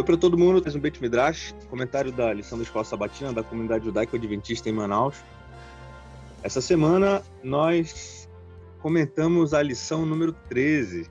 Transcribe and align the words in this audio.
Oi 0.00 0.04
para 0.04 0.16
todo 0.16 0.38
mundo, 0.38 0.62
mais 0.62 0.74
um 0.74 0.80
Beit 0.80 0.98
Midrash, 0.98 1.54
comentário 1.68 2.10
da 2.10 2.32
lição 2.32 2.56
da 2.56 2.64
Escola 2.64 2.86
Sabatina 2.86 3.34
da 3.34 3.42
comunidade 3.42 3.84
judaico-adventista 3.84 4.66
em 4.70 4.72
Manaus. 4.72 5.18
Essa 6.42 6.62
semana 6.62 7.22
nós 7.44 8.26
comentamos 8.78 9.52
a 9.52 9.62
lição 9.62 10.06
número 10.06 10.32
13, 10.48 11.06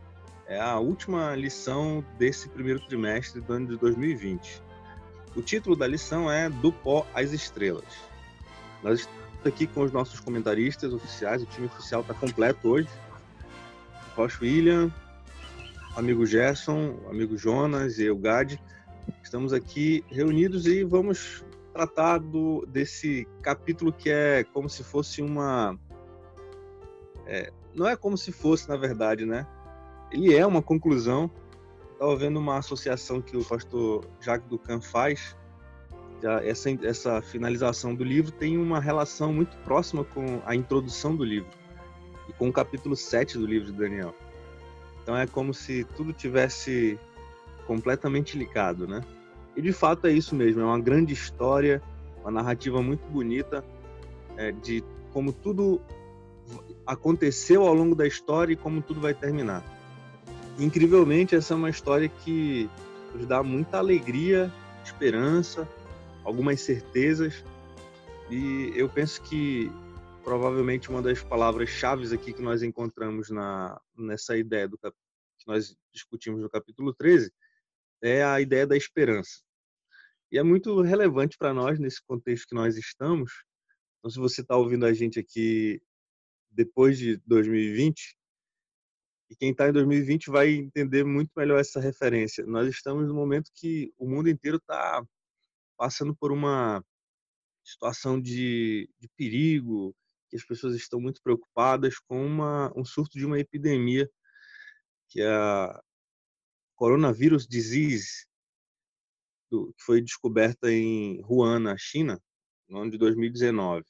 é 0.47 0.59
a 0.59 0.79
última 0.79 1.35
lição 1.35 2.03
desse 2.17 2.49
primeiro 2.49 2.79
trimestre 2.79 3.39
do 3.39 3.53
ano 3.53 3.67
de 3.67 3.77
2020. 3.77 4.59
O 5.35 5.43
título 5.43 5.75
da 5.75 5.85
lição 5.85 6.31
é 6.31 6.49
Do 6.49 6.73
Pó 6.73 7.05
às 7.13 7.31
Estrelas. 7.31 7.93
Nós 8.81 9.01
estamos 9.01 9.45
aqui 9.45 9.67
com 9.67 9.83
os 9.83 9.91
nossos 9.91 10.19
comentaristas 10.19 10.91
oficiais, 10.91 11.43
o 11.43 11.45
time 11.45 11.67
oficial 11.67 12.01
está 12.01 12.15
completo 12.15 12.67
hoje. 12.67 12.89
Rocha 14.15 14.39
William, 14.41 14.91
amigo 15.95 16.25
Gerson, 16.25 16.97
amigo 17.07 17.37
Jonas 17.37 17.99
e 17.99 18.05
eu, 18.05 18.17
Gad. 18.17 18.57
Estamos 19.23 19.53
aqui 19.53 20.03
reunidos 20.09 20.65
e 20.65 20.83
vamos 20.83 21.43
tratar 21.73 22.17
do, 22.17 22.65
desse 22.67 23.27
capítulo 23.41 23.93
que 23.93 24.09
é 24.09 24.43
como 24.43 24.69
se 24.69 24.83
fosse 24.83 25.21
uma. 25.21 25.77
É, 27.25 27.51
não 27.73 27.87
é 27.87 27.95
como 27.95 28.17
se 28.17 28.31
fosse, 28.31 28.67
na 28.67 28.75
verdade, 28.75 29.25
né? 29.25 29.45
Ele 30.11 30.35
é 30.35 30.45
uma 30.45 30.61
conclusão. 30.61 31.29
Estava 31.93 32.15
vendo 32.15 32.39
uma 32.39 32.57
associação 32.57 33.21
que 33.21 33.35
o 33.37 33.43
pastor 33.43 34.05
Jacques 34.21 34.49
Ducan 34.49 34.81
faz. 34.81 35.35
Essa, 36.43 36.69
essa 36.85 37.21
finalização 37.21 37.95
do 37.95 38.03
livro 38.03 38.31
tem 38.31 38.57
uma 38.57 38.79
relação 38.79 39.31
muito 39.31 39.55
próxima 39.59 40.03
com 40.03 40.41
a 40.45 40.53
introdução 40.53 41.15
do 41.15 41.23
livro 41.23 41.49
e 42.27 42.33
com 42.33 42.49
o 42.49 42.53
capítulo 42.53 42.95
7 42.95 43.37
do 43.37 43.45
livro 43.45 43.71
de 43.71 43.77
Daniel. 43.77 44.13
Então 45.01 45.15
é 45.17 45.25
como 45.25 45.53
se 45.53 45.85
tudo 45.95 46.11
tivesse 46.11 46.99
completamente 47.69 48.35
ligado, 48.35 48.87
né? 48.87 49.05
E 49.55 49.61
de 49.61 49.71
fato 49.71 50.07
é 50.07 50.11
isso 50.11 50.33
mesmo, 50.33 50.59
é 50.59 50.65
uma 50.65 50.79
grande 50.79 51.13
história, 51.13 51.83
uma 52.21 52.31
narrativa 52.31 52.81
muito 52.81 53.05
bonita 53.11 53.63
é, 54.35 54.51
de 54.51 54.83
como 55.13 55.31
tudo 55.31 55.79
aconteceu 56.83 57.67
ao 57.67 57.73
longo 57.75 57.93
da 57.93 58.07
história 58.07 58.53
e 58.53 58.55
como 58.55 58.81
tudo 58.81 58.99
vai 58.99 59.13
terminar. 59.13 59.63
Incrivelmente, 60.57 61.35
essa 61.35 61.53
é 61.53 61.57
uma 61.57 61.69
história 61.69 62.09
que 62.09 62.67
nos 63.13 63.27
dá 63.27 63.43
muita 63.43 63.77
alegria, 63.77 64.51
esperança, 64.83 65.69
algumas 66.23 66.59
certezas. 66.61 67.45
E 68.31 68.73
eu 68.75 68.89
penso 68.89 69.21
que 69.21 69.71
provavelmente 70.23 70.89
uma 70.89 71.03
das 71.03 71.21
palavras-chave 71.21 72.11
aqui 72.15 72.33
que 72.33 72.41
nós 72.41 72.63
encontramos 72.63 73.29
na, 73.29 73.79
nessa 73.95 74.35
ideia 74.35 74.67
do 74.67 74.75
que 74.75 74.89
nós 75.45 75.77
discutimos 75.93 76.41
no 76.41 76.49
capítulo 76.49 76.95
13 76.95 77.31
é 78.01 78.23
a 78.23 78.39
ideia 78.41 78.65
da 78.65 78.77
esperança. 78.77 79.41
E 80.31 80.37
é 80.37 80.43
muito 80.43 80.81
relevante 80.81 81.37
para 81.37 81.53
nós 81.53 81.79
nesse 81.79 82.01
contexto 82.03 82.49
que 82.49 82.55
nós 82.55 82.77
estamos. 82.77 83.31
Então, 83.99 84.11
se 84.11 84.19
você 84.19 84.41
está 84.41 84.55
ouvindo 84.55 84.85
a 84.85 84.93
gente 84.93 85.19
aqui 85.19 85.81
depois 86.51 86.97
de 86.97 87.17
2020, 87.25 88.15
e 89.29 89.35
quem 89.35 89.51
está 89.51 89.69
em 89.69 89.73
2020 89.73 90.29
vai 90.29 90.49
entender 90.51 91.03
muito 91.03 91.31
melhor 91.35 91.59
essa 91.59 91.79
referência. 91.79 92.45
Nós 92.45 92.67
estamos 92.67 93.07
no 93.07 93.13
momento 93.13 93.51
que 93.53 93.93
o 93.97 94.07
mundo 94.07 94.29
inteiro 94.29 94.57
está 94.57 95.05
passando 95.77 96.15
por 96.15 96.31
uma 96.31 96.83
situação 97.63 98.19
de, 98.19 98.89
de 98.99 99.07
perigo, 99.15 99.95
que 100.29 100.35
as 100.35 100.43
pessoas 100.43 100.75
estão 100.75 100.99
muito 100.99 101.21
preocupadas 101.21 101.99
com 101.99 102.25
uma, 102.25 102.71
um 102.75 102.83
surto 102.83 103.17
de 103.17 103.25
uma 103.25 103.39
epidemia, 103.39 104.09
que 105.09 105.21
é 105.21 105.27
a 105.27 105.81
Coronavirus 106.79 107.45
Disease, 107.45 108.25
do, 109.51 109.73
que 109.73 109.83
foi 109.83 110.01
descoberta 110.01 110.71
em 110.71 111.21
Wuhan, 111.25 111.59
na 111.59 111.77
China, 111.77 112.17
no 112.69 112.79
ano 112.79 112.89
de 112.89 112.97
2019. 112.97 113.83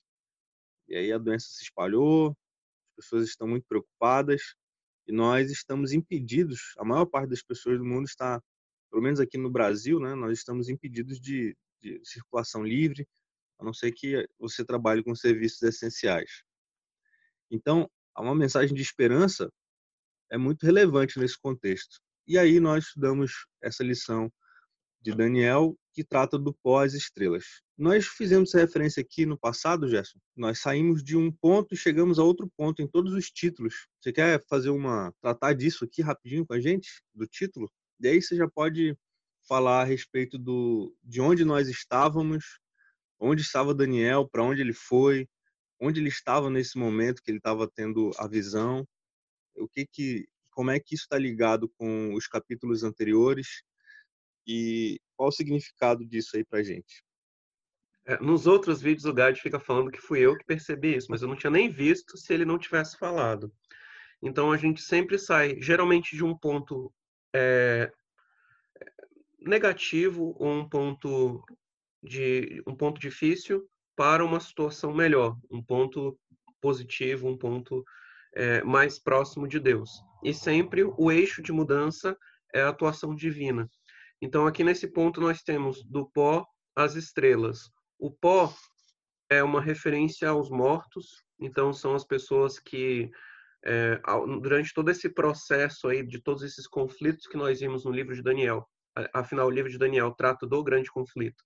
E 0.88 0.96
aí 0.96 1.12
a 1.12 1.20
doença 1.20 1.46
se 1.50 1.66
espalhou, 1.66 2.36
as 2.98 3.06
pessoas 3.06 3.30
estão 3.30 3.48
muito 3.48 3.68
preocupadas 3.68 4.56
e 5.08 5.12
nós 5.12 5.52
estamos 5.52 5.94
impedidos, 5.94 6.74
a 6.80 6.84
maior 6.84 7.06
parte 7.06 7.30
das 7.30 7.44
pessoas 7.44 7.78
do 7.78 7.86
mundo 7.86 8.08
está, 8.08 8.42
pelo 8.90 9.04
menos 9.04 9.20
aqui 9.20 9.38
no 9.38 9.52
Brasil, 9.52 10.00
né, 10.00 10.16
nós 10.16 10.40
estamos 10.40 10.68
impedidos 10.68 11.20
de, 11.20 11.56
de 11.80 12.02
circulação 12.04 12.64
livre, 12.64 13.08
a 13.60 13.64
não 13.64 13.72
ser 13.72 13.92
que 13.92 14.28
você 14.40 14.66
trabalhe 14.66 15.04
com 15.04 15.14
serviços 15.14 15.62
essenciais. 15.62 16.44
Então, 17.52 17.88
uma 18.18 18.34
mensagem 18.34 18.76
de 18.76 18.82
esperança 18.82 19.48
é 20.32 20.40
muito 20.40 20.66
relevante 20.66 21.20
nesse 21.20 21.40
contexto. 21.40 22.02
E 22.30 22.38
aí 22.38 22.60
nós 22.60 22.86
estudamos 22.86 23.48
essa 23.60 23.84
lição 23.84 24.32
de 25.02 25.16
Daniel 25.16 25.76
que 25.92 26.04
trata 26.04 26.38
do 26.38 26.54
pós-estrelas. 26.54 27.64
Nós 27.76 28.06
fizemos 28.06 28.50
essa 28.50 28.60
referência 28.60 29.02
aqui 29.02 29.26
no 29.26 29.36
passado, 29.36 29.90
Gerson. 29.90 30.20
Nós 30.36 30.60
saímos 30.60 31.04
de 31.04 31.18
um 31.18 31.32
ponto 31.32 31.74
e 31.74 31.78
chegamos 31.78 32.20
a 32.20 32.24
outro 32.24 32.48
ponto 32.56 32.84
em 32.84 32.88
todos 32.88 33.14
os 33.14 33.32
títulos. 33.32 33.88
Você 34.00 34.14
quer 34.14 34.46
fazer 34.48 34.70
uma 34.70 35.12
tratar 35.20 35.54
disso 35.54 35.84
aqui 35.84 36.04
rapidinho 36.04 36.46
com 36.46 36.54
a 36.54 36.60
gente 36.60 37.02
do 37.16 37.26
título? 37.26 37.68
E 38.00 38.08
aí 38.08 38.22
você 38.22 38.36
já 38.36 38.48
pode 38.48 38.96
falar 39.48 39.82
a 39.82 39.86
respeito 39.86 40.38
do 40.38 40.96
de 41.04 41.20
onde 41.20 41.44
nós 41.44 41.68
estávamos 41.68 42.60
onde 43.20 43.42
estava 43.42 43.74
Daniel, 43.74 44.30
para 44.30 44.44
onde 44.44 44.62
ele 44.62 44.74
foi, 44.74 45.28
onde 45.82 46.00
ele 46.00 46.10
estava 46.10 46.48
nesse 46.48 46.78
momento 46.78 47.24
que 47.24 47.32
ele 47.32 47.40
estava 47.40 47.68
tendo 47.68 48.12
a 48.20 48.28
visão, 48.28 48.88
o 49.58 49.68
que 49.68 49.88
que, 49.88 50.30
como 50.60 50.72
é 50.72 50.78
que 50.78 50.94
isso 50.94 51.06
está 51.06 51.18
ligado 51.18 51.70
com 51.70 52.14
os 52.14 52.28
capítulos 52.28 52.84
anteriores 52.84 53.64
e 54.46 55.00
qual 55.16 55.30
o 55.30 55.32
significado 55.32 56.06
disso 56.06 56.36
aí 56.36 56.44
para 56.44 56.62
gente? 56.62 57.02
É, 58.06 58.20
nos 58.20 58.46
outros 58.46 58.82
vídeos 58.82 59.06
o 59.06 59.14
Gad 59.14 59.40
fica 59.40 59.58
falando 59.58 59.90
que 59.90 60.02
fui 60.02 60.20
eu 60.20 60.38
que 60.38 60.44
percebi 60.44 60.98
isso, 60.98 61.08
mas 61.10 61.22
eu 61.22 61.30
não 61.30 61.38
tinha 61.38 61.50
nem 61.50 61.70
visto 61.70 62.18
se 62.18 62.34
ele 62.34 62.44
não 62.44 62.60
tivesse 62.60 62.98
falado. 62.98 63.50
Então 64.22 64.52
a 64.52 64.58
gente 64.58 64.82
sempre 64.82 65.18
sai, 65.18 65.62
geralmente 65.62 66.14
de 66.14 66.26
um 66.26 66.38
ponto 66.38 66.94
é, 67.34 67.90
negativo 69.40 70.36
ou 70.38 70.52
um 70.52 70.68
ponto 70.68 71.42
de 72.04 72.62
um 72.68 72.76
ponto 72.76 73.00
difícil 73.00 73.66
para 73.96 74.26
uma 74.26 74.42
situação 74.42 74.94
melhor, 74.94 75.38
um 75.50 75.64
ponto 75.64 76.20
positivo, 76.60 77.30
um 77.30 77.38
ponto 77.38 77.82
é, 78.36 78.62
mais 78.62 79.00
próximo 79.00 79.48
de 79.48 79.58
Deus. 79.58 79.90
E 80.24 80.34
sempre 80.34 80.84
o 80.84 81.12
eixo 81.12 81.42
de 81.42 81.52
mudança 81.52 82.18
é 82.54 82.62
a 82.62 82.70
atuação 82.70 83.16
divina. 83.16 83.70
Então, 84.22 84.46
aqui 84.46 84.64
nesse 84.64 84.88
ponto, 84.88 85.22
nós 85.22 85.42
temos 85.42 85.84
do 85.86 86.10
pó 86.10 86.46
às 86.76 86.96
estrelas. 86.96 87.70
O 87.98 88.12
pó 88.12 88.54
é 89.30 89.44
uma 89.44 89.62
referência 89.62 90.30
aos 90.30 90.50
mortos, 90.50 91.24
então, 91.40 91.72
são 91.72 91.96
as 91.96 92.04
pessoas 92.04 92.60
que, 92.60 93.10
é, 93.64 94.02
durante 94.42 94.74
todo 94.74 94.90
esse 94.90 95.10
processo 95.10 95.88
aí, 95.88 96.06
de 96.06 96.22
todos 96.22 96.44
esses 96.44 96.68
conflitos 96.68 97.28
que 97.28 97.38
nós 97.38 97.62
vimos 97.62 97.86
no 97.86 97.92
livro 97.92 98.14
de 98.14 98.22
Daniel, 98.22 98.68
afinal, 99.14 99.48
o 99.48 99.52
livro 99.52 99.72
de 99.72 99.78
Daniel 99.78 100.12
trata 100.12 100.46
do 100.46 100.64
grande 100.64 100.92
conflito. 100.92 101.42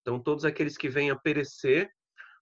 Então, 0.00 0.18
todos 0.18 0.44
aqueles 0.44 0.76
que 0.76 0.88
vêm 0.88 1.10
a 1.10 1.16
perecer, 1.16 1.90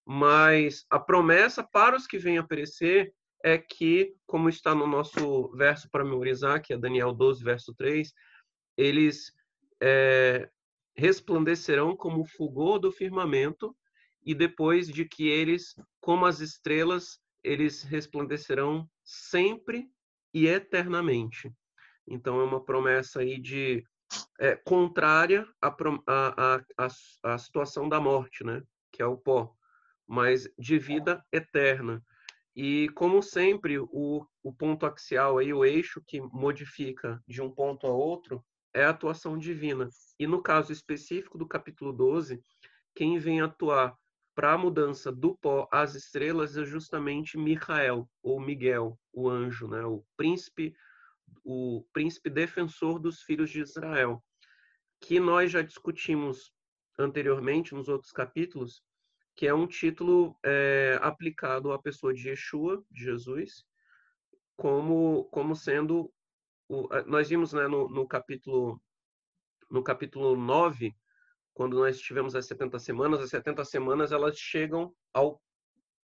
mas 0.05 0.85
a 0.89 0.99
promessa 0.99 1.63
para 1.63 1.95
os 1.95 2.05
que 2.05 2.17
vêm 2.17 2.37
a 2.37 2.43
perecer 2.43 3.13
é 3.43 3.57
que, 3.57 4.15
como 4.25 4.47
está 4.47 4.73
no 4.73 4.87
nosso 4.87 5.51
verso 5.55 5.89
para 5.89 6.05
memorizar, 6.05 6.61
que 6.61 6.73
é 6.73 6.77
Daniel 6.77 7.13
12, 7.13 7.43
verso 7.43 7.73
3, 7.75 8.11
eles 8.77 9.33
é, 9.81 10.49
resplandecerão 10.95 11.95
como 11.95 12.21
o 12.21 12.25
fulgor 12.25 12.79
do 12.79 12.91
firmamento, 12.91 13.75
e 14.25 14.33
depois 14.33 14.87
de 14.87 15.03
que 15.03 15.27
eles, 15.27 15.75
como 15.99 16.25
as 16.25 16.39
estrelas, 16.39 17.19
eles 17.43 17.83
resplandecerão 17.83 18.89
sempre 19.03 19.89
e 20.33 20.47
eternamente. 20.47 21.51
Então 22.07 22.39
é 22.39 22.43
uma 22.45 22.63
promessa 22.63 23.19
aí 23.19 23.37
de 23.37 23.83
é, 24.39 24.55
contrária 24.55 25.45
à, 25.61 25.67
à, 26.07 26.55
à, 26.77 26.87
à 27.23 27.37
situação 27.37 27.89
da 27.89 27.99
morte, 27.99 28.43
né? 28.45 28.63
que 28.91 29.01
é 29.01 29.05
o 29.05 29.17
pó, 29.17 29.53
mas 30.07 30.47
de 30.57 30.77
vida 30.77 31.25
eterna. 31.31 32.03
E, 32.55 32.89
como 32.95 33.21
sempre, 33.21 33.79
o, 33.79 34.25
o 34.43 34.53
ponto 34.53 34.85
axial, 34.85 35.37
aí, 35.37 35.53
o 35.53 35.65
eixo 35.65 36.01
que 36.05 36.21
modifica 36.21 37.21
de 37.27 37.41
um 37.41 37.49
ponto 37.49 37.87
a 37.87 37.91
outro, 37.91 38.43
é 38.73 38.83
a 38.83 38.89
atuação 38.89 39.37
divina. 39.37 39.87
E 40.19 40.27
no 40.27 40.41
caso 40.41 40.71
específico 40.71 41.37
do 41.37 41.47
capítulo 41.47 41.91
12, 41.91 42.41
quem 42.95 43.17
vem 43.17 43.41
atuar 43.41 43.95
para 44.35 44.53
a 44.53 44.57
mudança 44.57 45.11
do 45.11 45.35
pó 45.35 45.67
às 45.71 45.95
estrelas 45.95 46.57
é 46.57 46.65
justamente 46.65 47.37
Micael, 47.37 48.09
ou 48.21 48.39
Miguel, 48.39 48.99
o 49.11 49.29
anjo, 49.29 49.67
né? 49.67 49.83
o 49.85 50.03
príncipe 50.17 50.75
o 51.43 51.85
príncipe 51.91 52.29
defensor 52.29 52.99
dos 52.99 53.21
filhos 53.21 53.49
de 53.49 53.61
Israel, 53.61 54.23
que 54.99 55.19
nós 55.19 55.51
já 55.51 55.61
discutimos 55.61 56.53
anteriormente 56.97 57.73
nos 57.73 57.89
outros 57.89 58.11
capítulos, 58.11 58.83
que 59.35 59.47
é 59.47 59.53
um 59.53 59.67
título 59.67 60.37
é, 60.43 60.99
aplicado 61.01 61.71
à 61.71 61.79
pessoa 61.79 62.13
de 62.13 62.29
Yeshua, 62.29 62.83
de 62.91 63.03
Jesus, 63.03 63.65
como, 64.55 65.25
como 65.25 65.55
sendo. 65.55 66.11
O, 66.67 66.87
nós 67.05 67.29
vimos 67.29 67.53
né, 67.53 67.67
no, 67.67 67.89
no 67.89 68.07
capítulo 68.07 68.81
no 69.69 69.83
capítulo 69.83 70.35
9, 70.35 70.95
quando 71.51 71.79
nós 71.79 71.99
tivemos 71.99 72.35
as 72.35 72.45
70 72.45 72.77
semanas, 72.77 73.21
as 73.21 73.31
70 73.31 73.65
semanas 73.65 74.11
elas 74.11 74.37
chegam 74.37 74.93
ao, 75.11 75.41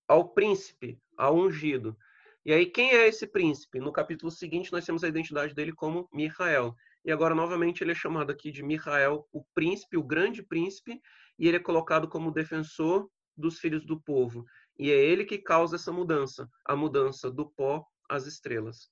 ao 0.08 0.30
príncipe, 0.30 1.00
ao 1.18 1.36
ungido. 1.36 1.98
E 2.46 2.54
aí, 2.54 2.68
quem 2.68 2.92
é 2.92 3.08
esse 3.08 3.26
príncipe? 3.26 3.80
No 3.80 3.92
capítulo 3.92 4.30
seguinte, 4.30 4.72
nós 4.72 4.86
temos 4.86 5.04
a 5.04 5.08
identidade 5.08 5.56
dele 5.56 5.74
como 5.74 6.08
Michael. 6.14 6.76
E 7.04 7.12
agora, 7.12 7.34
novamente, 7.34 7.84
ele 7.84 7.92
é 7.92 7.96
chamado 7.96 8.32
aqui 8.32 8.52
de 8.52 8.62
Michael, 8.62 9.28
o 9.32 9.44
príncipe, 9.56 9.98
o 9.98 10.04
grande 10.04 10.44
príncipe, 10.44 11.02
e 11.40 11.48
ele 11.48 11.58
é 11.58 11.60
colocado 11.60 12.08
como 12.08 12.32
defensor 12.32 13.10
dos 13.38 13.60
filhos 13.60 13.86
do 13.86 14.00
povo. 14.00 14.46
E 14.78 14.92
é 14.92 14.96
ele 14.96 15.26
que 15.26 15.38
causa 15.38 15.76
essa 15.76 15.92
mudança, 15.92 16.50
a 16.66 16.76
mudança 16.76 17.32
do 17.32 17.50
pó 17.50 17.86
às 18.10 18.26
estrelas. 18.26 18.90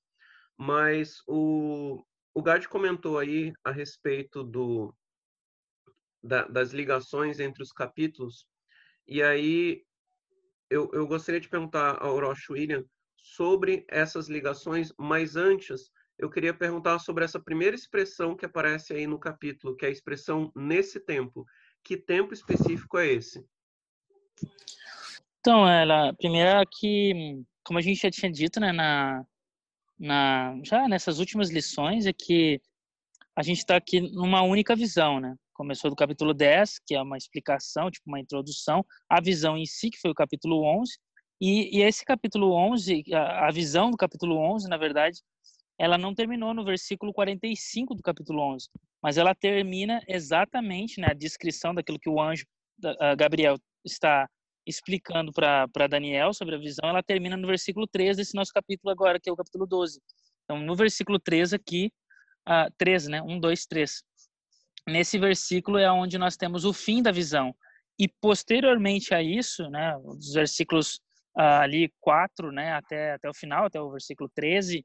Mas 0.56 1.22
o, 1.26 2.04
o 2.32 2.42
Gad 2.42 2.66
comentou 2.66 3.18
aí 3.18 3.52
a 3.62 3.70
respeito 3.70 4.42
do, 4.42 4.94
da, 6.22 6.46
das 6.46 6.72
ligações 6.72 7.38
entre 7.38 7.62
os 7.62 7.72
capítulos, 7.72 8.46
e 9.06 9.22
aí 9.22 9.84
eu, 10.70 10.90
eu 10.92 11.06
gostaria 11.06 11.40
de 11.40 11.48
perguntar 11.48 12.02
ao 12.02 12.18
Roche 12.18 12.52
William 12.52 12.84
sobre 13.16 13.84
essas 13.88 14.28
ligações, 14.28 14.92
mas 14.98 15.36
antes 15.36 15.90
eu 16.18 16.30
queria 16.30 16.54
perguntar 16.54 16.98
sobre 16.98 17.24
essa 17.24 17.40
primeira 17.40 17.76
expressão 17.76 18.36
que 18.36 18.46
aparece 18.46 18.94
aí 18.94 19.06
no 19.06 19.18
capítulo, 19.18 19.76
que 19.76 19.84
é 19.84 19.88
a 19.88 19.92
expressão 19.92 20.50
nesse 20.54 21.00
tempo. 21.00 21.44
Que 21.82 21.96
tempo 21.96 22.32
específico 22.32 22.98
é 22.98 23.12
esse? 23.12 23.44
Então, 25.40 25.68
ela 25.68 26.14
primeira 26.14 26.64
que, 26.64 27.42
como 27.62 27.78
a 27.78 27.82
gente 27.82 28.00
já 28.00 28.10
tinha 28.10 28.32
dito, 28.32 28.58
né, 28.58 28.72
na, 28.72 29.24
na 29.98 30.56
já 30.64 30.88
nessas 30.88 31.18
últimas 31.18 31.50
lições, 31.50 32.06
é 32.06 32.12
que 32.12 32.60
a 33.36 33.42
gente 33.42 33.58
está 33.58 33.76
aqui 33.76 34.00
numa 34.00 34.42
única 34.42 34.74
visão, 34.74 35.20
né? 35.20 35.34
Começou 35.52 35.90
do 35.90 35.96
capítulo 35.96 36.32
10, 36.32 36.80
que 36.86 36.94
é 36.94 37.02
uma 37.02 37.16
explicação, 37.16 37.90
tipo 37.90 38.08
uma 38.08 38.20
introdução, 38.20 38.84
a 39.08 39.20
visão 39.20 39.56
em 39.56 39.66
si, 39.66 39.90
que 39.90 40.00
foi 40.00 40.10
o 40.10 40.14
capítulo 40.14 40.64
11, 40.64 40.94
e, 41.40 41.78
e 41.78 41.82
esse 41.82 42.04
capítulo 42.04 42.52
11, 42.52 43.04
a, 43.12 43.48
a, 43.48 43.50
visão 43.50 43.90
do 43.90 43.96
capítulo 43.96 44.36
11, 44.36 44.68
na 44.68 44.76
verdade, 44.76 45.20
ela 45.78 45.98
não 45.98 46.14
terminou 46.14 46.54
no 46.54 46.64
versículo 46.64 47.12
45 47.12 47.94
do 47.94 48.02
capítulo 48.02 48.40
11, 48.54 48.68
mas 49.02 49.18
ela 49.18 49.34
termina 49.34 50.00
exatamente 50.08 51.00
na 51.00 51.08
né, 51.08 51.14
descrição 51.14 51.74
daquilo 51.74 51.98
que 51.98 52.08
o 52.08 52.20
anjo 52.20 52.46
Gabriel 53.18 53.58
está 53.84 54.28
explicando 54.66 55.32
para 55.32 55.86
Daniel 55.88 56.32
sobre 56.32 56.54
a 56.54 56.58
visão, 56.58 56.88
ela 56.88 57.02
termina 57.02 57.36
no 57.36 57.46
versículo 57.46 57.86
13 57.86 58.18
desse 58.18 58.34
nosso 58.34 58.52
capítulo 58.52 58.90
agora, 58.90 59.20
que 59.20 59.28
é 59.28 59.32
o 59.32 59.36
capítulo 59.36 59.66
12. 59.66 60.00
Então, 60.44 60.58
no 60.58 60.74
versículo 60.74 61.18
13 61.18 61.56
aqui, 61.56 61.92
uh, 62.48 62.72
13, 62.78 63.10
né? 63.10 63.22
1, 63.22 63.40
2, 63.40 63.66
3. 63.66 64.02
Nesse 64.88 65.18
versículo 65.18 65.78
é 65.78 65.90
onde 65.90 66.18
nós 66.18 66.36
temos 66.36 66.64
o 66.64 66.72
fim 66.72 67.02
da 67.02 67.10
visão. 67.10 67.54
E 67.98 68.08
posteriormente 68.08 69.14
a 69.14 69.22
isso, 69.22 69.68
né, 69.70 69.96
os 69.98 70.32
versículos 70.32 70.96
uh, 71.36 71.62
ali 71.62 71.92
4, 72.00 72.50
né, 72.50 72.72
até, 72.72 73.12
até 73.12 73.28
o 73.28 73.34
final, 73.34 73.66
até 73.66 73.80
o 73.80 73.90
versículo 73.90 74.28
13, 74.34 74.84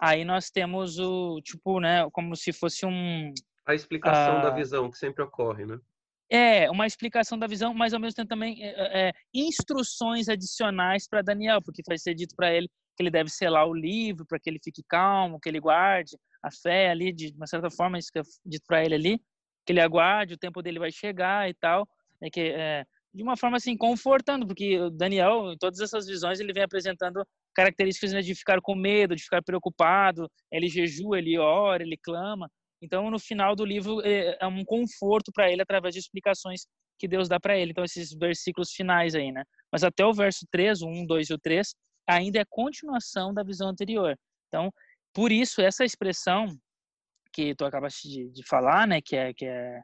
aí 0.00 0.24
nós 0.24 0.50
temos 0.50 0.98
o, 0.98 1.40
tipo, 1.42 1.80
né, 1.80 2.08
como 2.12 2.34
se 2.34 2.52
fosse 2.52 2.86
um... 2.86 3.32
A 3.66 3.74
explicação 3.74 4.38
uh, 4.38 4.42
da 4.42 4.50
visão 4.50 4.90
que 4.90 4.98
sempre 4.98 5.22
ocorre, 5.22 5.66
né? 5.66 5.78
É, 6.28 6.68
uma 6.70 6.86
explicação 6.86 7.38
da 7.38 7.46
visão, 7.46 7.72
mas 7.72 7.94
ao 7.94 8.00
mesmo 8.00 8.16
tempo 8.16 8.28
também 8.28 8.62
é, 8.64 9.08
é, 9.08 9.12
instruções 9.32 10.28
adicionais 10.28 11.08
para 11.08 11.22
Daniel, 11.22 11.62
porque 11.62 11.82
vai 11.86 11.98
ser 11.98 12.14
dito 12.14 12.34
para 12.34 12.52
ele 12.52 12.68
que 12.96 13.02
ele 13.02 13.10
deve 13.10 13.30
selar 13.30 13.66
o 13.68 13.74
livro 13.74 14.24
para 14.26 14.40
que 14.40 14.48
ele 14.48 14.58
fique 14.62 14.82
calmo, 14.88 15.38
que 15.38 15.48
ele 15.48 15.60
guarde 15.60 16.16
a 16.42 16.50
fé 16.50 16.90
ali, 16.90 17.12
de 17.12 17.32
uma 17.36 17.46
certa 17.46 17.70
forma, 17.70 17.98
isso 17.98 18.10
que 18.10 18.18
é 18.18 18.22
dito 18.44 18.64
para 18.66 18.84
ele 18.84 18.94
ali, 18.94 19.20
que 19.64 19.72
ele 19.72 19.80
aguarde, 19.80 20.34
o 20.34 20.38
tempo 20.38 20.62
dele 20.62 20.78
vai 20.78 20.90
chegar 20.90 21.48
e 21.48 21.54
tal, 21.54 21.86
né, 22.20 22.28
que 22.32 22.40
é, 22.40 22.84
de 23.12 23.22
uma 23.22 23.36
forma 23.36 23.56
assim, 23.56 23.76
confortando, 23.76 24.46
porque 24.46 24.78
o 24.78 24.90
Daniel, 24.90 25.52
em 25.52 25.58
todas 25.58 25.80
essas 25.80 26.06
visões, 26.06 26.40
ele 26.40 26.52
vem 26.52 26.62
apresentando 26.62 27.26
características 27.54 28.12
né, 28.12 28.20
de 28.20 28.34
ficar 28.34 28.60
com 28.60 28.74
medo, 28.74 29.16
de 29.16 29.22
ficar 29.22 29.42
preocupado, 29.42 30.30
ele 30.52 30.68
jejua, 30.68 31.18
ele 31.18 31.38
ora, 31.38 31.82
ele 31.82 31.96
clama, 31.96 32.50
então, 32.80 33.10
no 33.10 33.18
final 33.18 33.56
do 33.56 33.64
livro, 33.64 34.00
é, 34.04 34.36
é 34.40 34.46
um 34.46 34.64
conforto 34.64 35.32
para 35.32 35.50
ele 35.50 35.62
através 35.62 35.94
de 35.94 36.00
explicações 36.00 36.66
que 36.98 37.08
Deus 37.08 37.28
dá 37.28 37.38
para 37.40 37.56
ele. 37.58 37.70
Então, 37.70 37.84
esses 37.84 38.12
versículos 38.12 38.70
finais 38.72 39.14
aí, 39.14 39.32
né? 39.32 39.42
Mas 39.72 39.84
até 39.84 40.04
o 40.04 40.12
verso 40.12 40.46
3, 40.50 40.82
o 40.82 40.88
1, 40.88 41.06
2 41.06 41.30
e 41.30 41.34
o 41.34 41.38
3, 41.38 41.74
ainda 42.06 42.38
é 42.40 42.44
continuação 42.48 43.32
da 43.32 43.42
visão 43.42 43.68
anterior. 43.68 44.16
Então, 44.48 44.70
por 45.12 45.32
isso, 45.32 45.60
essa 45.60 45.84
expressão 45.84 46.46
que 47.32 47.54
tu 47.54 47.64
acabaste 47.64 48.08
de, 48.08 48.30
de 48.30 48.46
falar, 48.46 48.86
né, 48.86 49.00
que 49.00 49.16
é, 49.16 49.34
que 49.34 49.46
é 49.46 49.80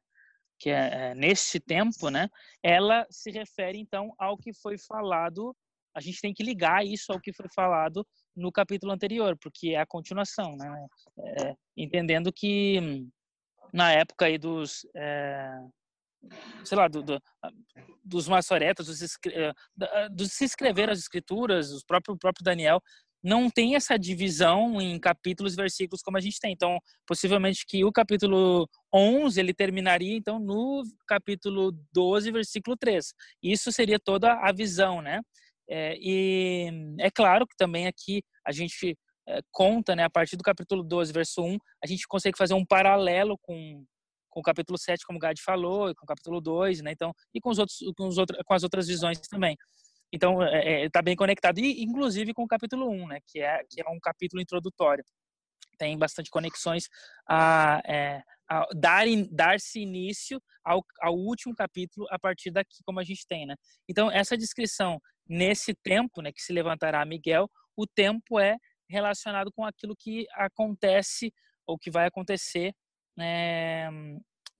que 0.58 0.70
é, 0.70 1.10
é 1.10 1.14
neste 1.16 1.58
tempo, 1.58 2.08
né, 2.08 2.28
ela 2.62 3.04
se 3.10 3.32
refere 3.32 3.78
então 3.78 4.14
ao 4.16 4.38
que 4.38 4.54
foi 4.54 4.78
falado. 4.78 5.56
A 5.92 6.00
gente 6.00 6.20
tem 6.20 6.32
que 6.32 6.44
ligar 6.44 6.86
isso 6.86 7.12
ao 7.12 7.20
que 7.20 7.32
foi 7.32 7.46
falado 7.52 8.06
no 8.34 8.50
capítulo 8.50 8.92
anterior, 8.92 9.36
porque 9.40 9.70
é 9.70 9.80
a 9.80 9.86
continuação, 9.86 10.56
né? 10.56 10.86
É, 11.18 11.56
entendendo 11.76 12.32
que 12.32 13.06
na 13.72 13.92
época 13.92 14.26
aí 14.26 14.38
dos, 14.38 14.86
é, 14.94 15.50
sei 16.64 16.76
lá, 16.76 16.88
do, 16.88 17.02
do, 17.02 17.20
dos 18.04 18.28
maçoretas, 18.28 18.86
dos, 18.86 19.02
é, 19.26 20.08
dos 20.10 20.32
se 20.32 20.44
escrever 20.44 20.90
as 20.90 20.98
escrituras, 20.98 21.72
o 21.72 21.86
próprio, 21.86 22.16
próprio 22.16 22.44
Daniel, 22.44 22.80
não 23.22 23.48
tem 23.48 23.76
essa 23.76 23.96
divisão 23.96 24.80
em 24.80 24.98
capítulos 24.98 25.52
e 25.52 25.56
versículos 25.56 26.02
como 26.02 26.16
a 26.16 26.20
gente 26.20 26.40
tem. 26.40 26.52
Então, 26.52 26.78
possivelmente 27.06 27.64
que 27.66 27.84
o 27.84 27.92
capítulo 27.92 28.68
11 28.92 29.38
ele 29.38 29.54
terminaria 29.54 30.16
então 30.16 30.40
no 30.40 30.82
capítulo 31.06 31.72
12, 31.92 32.32
versículo 32.32 32.76
3. 32.76 33.14
Isso 33.42 33.70
seria 33.70 33.98
toda 33.98 34.32
a 34.32 34.52
visão, 34.52 35.00
né? 35.00 35.20
É, 35.68 35.96
e 35.98 36.96
é 36.98 37.10
claro 37.10 37.46
que 37.46 37.56
também 37.56 37.86
aqui 37.86 38.22
a 38.44 38.52
gente 38.52 38.96
é, 39.26 39.40
conta, 39.50 39.94
né, 39.94 40.04
a 40.04 40.10
partir 40.10 40.36
do 40.36 40.42
capítulo 40.42 40.82
12, 40.82 41.12
verso 41.12 41.42
1, 41.42 41.58
a 41.82 41.86
gente 41.86 42.06
consegue 42.06 42.36
fazer 42.36 42.54
um 42.54 42.64
paralelo 42.64 43.38
com, 43.38 43.84
com 44.28 44.40
o 44.40 44.42
capítulo 44.42 44.76
7, 44.76 45.06
como 45.06 45.18
o 45.18 45.20
Gad 45.20 45.38
falou, 45.40 45.90
e 45.90 45.94
com 45.94 46.04
o 46.04 46.08
capítulo 46.08 46.40
2, 46.40 46.82
né, 46.82 46.92
então, 46.92 47.12
e 47.32 47.40
com, 47.40 47.50
os 47.50 47.58
outros, 47.58 47.78
com, 47.96 48.08
os 48.08 48.18
outros, 48.18 48.38
com 48.44 48.54
as 48.54 48.62
outras 48.62 48.88
visões 48.88 49.20
também. 49.20 49.56
Então, 50.12 50.42
está 50.42 50.56
é, 50.56 50.84
é 50.84 50.90
tá 50.90 51.00
bem 51.00 51.16
conectado, 51.16 51.58
e 51.58 51.82
inclusive 51.82 52.34
com 52.34 52.42
o 52.42 52.48
capítulo 52.48 52.90
1, 52.90 53.08
né, 53.08 53.18
que 53.26 53.40
é, 53.40 53.62
que 53.68 53.80
é 53.80 53.88
um 53.88 54.00
capítulo 54.00 54.42
introdutório. 54.42 55.04
Tem 55.78 55.96
bastante 55.96 56.28
conexões 56.28 56.88
a, 57.26 57.80
é, 57.86 58.22
a 58.48 58.66
dar, 58.74 59.06
dar-se 59.30 59.80
início 59.80 60.40
ao, 60.64 60.84
ao 61.00 61.14
último 61.14 61.54
capítulo 61.54 62.06
a 62.10 62.18
partir 62.18 62.50
daqui, 62.50 62.82
como 62.84 63.00
a 63.00 63.04
gente 63.04 63.26
tem, 63.26 63.46
né? 63.46 63.56
Então, 63.88 64.10
essa 64.10 64.36
descrição 64.36 65.00
nesse 65.28 65.74
tempo, 65.74 66.20
né, 66.20 66.32
que 66.32 66.42
se 66.42 66.52
levantará 66.52 67.04
Miguel, 67.04 67.50
o 67.76 67.86
tempo 67.86 68.38
é 68.38 68.56
relacionado 68.88 69.50
com 69.52 69.64
aquilo 69.64 69.96
que 69.96 70.26
acontece 70.34 71.32
ou 71.66 71.78
que 71.78 71.90
vai 71.90 72.06
acontecer 72.06 72.74
né, 73.16 73.90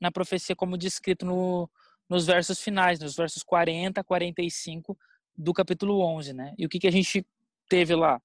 na 0.01 0.11
profecia 0.11 0.57
como 0.57 0.79
descrito 0.79 1.27
no, 1.27 1.69
nos 2.09 2.27
versos 2.27 2.61
finais, 2.61 2.99
nos 3.01 3.17
versos 3.17 3.43
40 3.43 4.03
45 4.03 4.97
do 5.37 5.53
capítulo 5.53 6.01
11, 6.01 6.33
né? 6.35 6.55
E 6.59 6.67
o 6.67 6.69
que, 6.69 6.79
que 6.79 6.87
a 6.87 6.93
gente 6.93 7.27
teve 7.69 7.95
lá? 7.95 8.21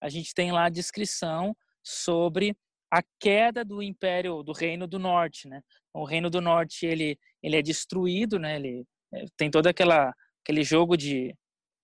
A 0.00 0.08
gente 0.08 0.34
tem 0.34 0.50
lá 0.50 0.64
a 0.64 0.70
descrição 0.70 1.56
sobre 1.82 2.56
a 2.90 3.02
queda 3.20 3.64
do 3.64 3.82
império 3.82 4.42
do 4.42 4.52
reino 4.52 4.86
do 4.86 4.98
norte, 4.98 5.48
né? 5.48 5.62
O 5.92 6.04
reino 6.04 6.28
do 6.28 6.40
norte 6.40 6.86
ele 6.86 7.18
ele 7.42 7.56
é 7.56 7.62
destruído, 7.62 8.38
né? 8.38 8.56
Ele 8.56 8.84
é, 9.14 9.24
tem 9.36 9.50
todo 9.50 9.66
aquela 9.68 10.12
aquele 10.42 10.64
jogo 10.64 10.96
de 10.96 11.34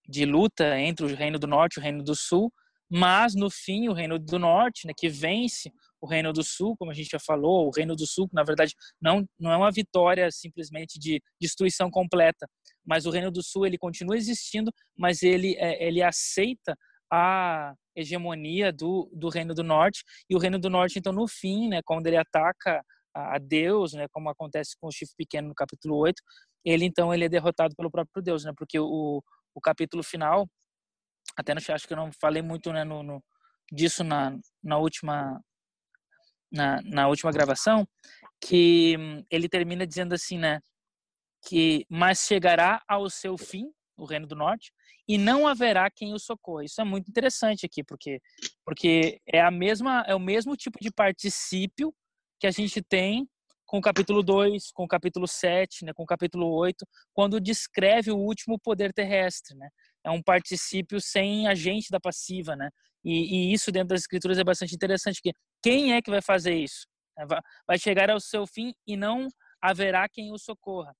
de 0.09 0.25
luta 0.25 0.79
entre 0.79 1.05
o 1.05 1.15
Reino 1.15 1.39
do 1.39 1.47
Norte 1.47 1.77
e 1.77 1.81
o 1.81 1.83
Reino 1.83 2.03
do 2.03 2.15
Sul, 2.15 2.53
mas 2.89 3.35
no 3.35 3.51
fim 3.51 3.89
o 3.89 3.93
Reino 3.93 4.19
do 4.19 4.39
Norte, 4.39 4.87
né, 4.87 4.93
que 4.97 5.09
vence 5.09 5.73
o 6.01 6.07
Reino 6.07 6.33
do 6.33 6.45
Sul, 6.45 6.77
como 6.77 6.91
a 6.91 6.95
gente 6.95 7.09
já 7.11 7.19
falou, 7.19 7.67
o 7.67 7.71
Reino 7.75 7.97
do 7.97 8.07
Sul, 8.07 8.29
na 8.33 8.45
verdade 8.45 8.75
não 9.01 9.27
não 9.39 9.51
é 9.51 9.57
uma 9.57 9.73
vitória 9.73 10.31
simplesmente 10.31 10.99
de 10.99 11.21
destruição 11.41 11.91
completa, 11.91 12.47
mas 12.85 13.07
o 13.07 13.11
Reino 13.11 13.31
do 13.31 13.43
Sul 13.43 13.67
ele 13.67 13.79
continua 13.79 14.17
existindo, 14.17 14.71
mas 14.97 15.23
ele 15.23 15.57
é, 15.59 15.85
ele 15.85 16.03
aceita 16.03 16.77
a 17.11 17.75
hegemonia 17.95 18.73
do, 18.73 19.11
do 19.13 19.29
Reino 19.29 19.55
do 19.55 19.63
Norte 19.63 20.05
e 20.29 20.37
o 20.37 20.39
Reino 20.39 20.59
do 20.59 20.71
Norte 20.71 20.99
então 20.99 21.13
no 21.13 21.27
fim, 21.27 21.69
né, 21.69 21.81
quando 21.85 22.07
ele 22.07 22.17
ataca 22.17 22.83
a 23.15 23.39
Deus, 23.39 23.95
né, 23.95 24.07
como 24.13 24.29
acontece 24.29 24.77
com 24.79 24.89
o 24.89 24.93
chifre 24.93 25.15
pequeno 25.17 25.49
no 25.49 25.55
capítulo 25.55 25.97
8, 25.97 26.23
ele 26.65 26.85
então 26.85 27.15
ele 27.15 27.25
é 27.25 27.29
derrotado 27.29 27.75
pelo 27.75 27.91
próprio 27.91 28.23
Deus, 28.23 28.45
né, 28.45 28.53
porque 28.57 28.79
o, 28.79 29.23
o 29.57 29.61
capítulo 29.61 30.03
final, 30.03 30.47
até 31.35 31.55
no, 31.55 31.61
acho 31.73 31.87
que 31.89 31.95
eu 31.95 31.97
não 31.97 32.13
falei 32.13 32.43
muito 32.43 32.71
né, 32.73 32.85
no, 32.85 33.03
no 33.03 33.25
disso 33.73 34.05
na, 34.05 34.39
na 34.63 34.77
última 34.77 35.41
na, 36.53 36.81
na 36.83 37.09
última 37.09 37.33
gravação, 37.33 37.89
que 38.41 38.97
hum, 38.99 39.25
ele 39.31 39.49
termina 39.49 39.87
dizendo 39.87 40.15
assim, 40.15 40.39
né, 40.39 40.61
que 41.49 41.87
mas 41.89 42.21
chegará 42.21 42.83
ao 42.87 43.09
seu 43.09 43.37
fim 43.39 43.73
o 43.97 44.05
reino 44.05 44.27
do 44.27 44.37
norte 44.37 44.73
e 45.09 45.17
não 45.17 45.49
haverá 45.49 45.91
quem 45.91 46.13
o 46.13 46.19
socorra. 46.19 46.65
Isso 46.65 46.81
é 46.81 46.85
muito 46.85 47.09
interessante 47.09 47.65
aqui, 47.65 47.83
porque 47.83 48.21
porque 48.63 49.21
é 49.27 49.41
a 49.41 49.51
mesma 49.51 50.05
é 50.07 50.15
o 50.15 50.21
mesmo 50.21 50.55
tipo 50.55 50.79
de 50.81 50.91
particípio 50.91 51.95
que 52.39 52.47
a 52.47 52.51
gente 52.51 52.83
tem 52.83 53.27
com 53.67 53.79
o 53.79 53.81
capítulo 53.81 54.23
2, 54.23 54.71
com 54.73 54.85
o 54.85 54.89
capítulo 54.89 55.27
7, 55.27 55.85
né, 55.85 55.93
com 55.93 56.05
o 56.05 56.07
capítulo 56.07 56.49
8, 56.55 56.87
quando 57.13 57.41
descreve 57.41 58.11
o 58.11 58.17
último 58.17 58.59
poder 58.59 58.93
terrestre. 58.93 59.57
Né? 59.57 59.69
É 60.05 60.11
um 60.11 60.23
particípio 60.23 61.01
sem 61.01 61.49
agente 61.49 61.91
da 61.91 62.01
passiva. 62.01 62.55
Né? 62.55 62.71
E, 63.05 63.51
e 63.51 63.53
isso 63.53 63.73
dentro 63.73 63.89
das 63.89 64.03
escrituras 64.03 64.39
é 64.39 64.45
bastante 64.45 64.75
interessante, 64.75 65.21
porque 65.21 65.37
quem 65.63 65.95
é 65.95 66.01
que 66.01 66.11
vai 66.11 66.23
fazer 66.23 66.55
isso? 66.55 66.87
É, 67.19 67.27
vai 67.67 67.79
chegar 67.79 68.09
ao 68.11 68.21
seu 68.21 68.47
fim 68.47 68.73
e 68.87 68.97
não 68.97 69.29
haverá 69.61 70.09
quem 70.09 70.33
o 70.33 70.39
socorra. 70.39 70.95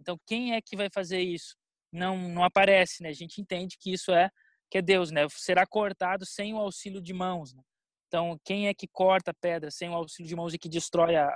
Então, 0.00 0.16
quem 0.26 0.54
é 0.54 0.60
que 0.60 0.76
vai 0.76 0.88
fazer 0.92 1.20
isso? 1.20 1.56
Não, 1.92 2.16
não 2.28 2.44
aparece, 2.44 3.02
né? 3.02 3.10
A 3.10 3.14
gente 3.14 3.40
entende 3.40 3.76
que 3.78 3.92
isso 3.92 4.12
é 4.12 4.30
que 4.70 4.78
é 4.78 4.82
Deus, 4.82 5.10
né? 5.10 5.26
Será 5.28 5.66
cortado 5.66 6.24
sem 6.24 6.54
o 6.54 6.58
auxílio 6.58 7.02
de 7.02 7.12
mãos. 7.12 7.52
Né? 7.52 7.62
Então, 8.08 8.38
quem 8.42 8.68
é 8.68 8.74
que 8.74 8.88
corta 8.88 9.30
a 9.30 9.34
pedra 9.34 9.70
sem 9.70 9.90
o 9.90 9.94
auxílio 9.94 10.28
de 10.28 10.34
mãos 10.34 10.54
e 10.54 10.58
que 10.58 10.68
destrói 10.68 11.14
a, 11.14 11.28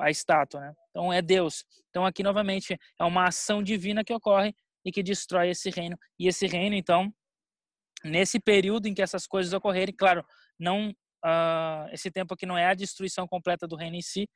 a 0.00 0.10
estátua, 0.10 0.60
né? 0.60 0.74
Então, 0.90 1.12
é 1.12 1.20
Deus. 1.20 1.64
Então, 1.90 2.04
aqui 2.04 2.22
novamente 2.22 2.78
é 2.98 3.04
uma 3.04 3.28
ação 3.28 3.62
divina 3.62 4.04
que 4.04 4.12
ocorre 4.12 4.54
e 4.84 4.92
que 4.92 5.02
destrói 5.02 5.50
esse 5.50 5.70
reino. 5.70 5.96
E 6.18 6.28
esse 6.28 6.46
reino, 6.46 6.74
então, 6.74 7.12
nesse 8.04 8.38
período 8.38 8.86
em 8.86 8.94
que 8.94 9.02
essas 9.02 9.26
coisas 9.26 9.52
ocorrerem, 9.52 9.94
claro, 9.94 10.24
não 10.58 10.90
uh, 11.24 11.88
esse 11.92 12.10
tempo 12.10 12.34
aqui 12.34 12.46
não 12.46 12.58
é 12.58 12.66
a 12.66 12.74
destruição 12.74 13.26
completa 13.26 13.66
do 13.66 13.76
reino 13.76 13.96
em 13.96 14.02
si, 14.02 14.28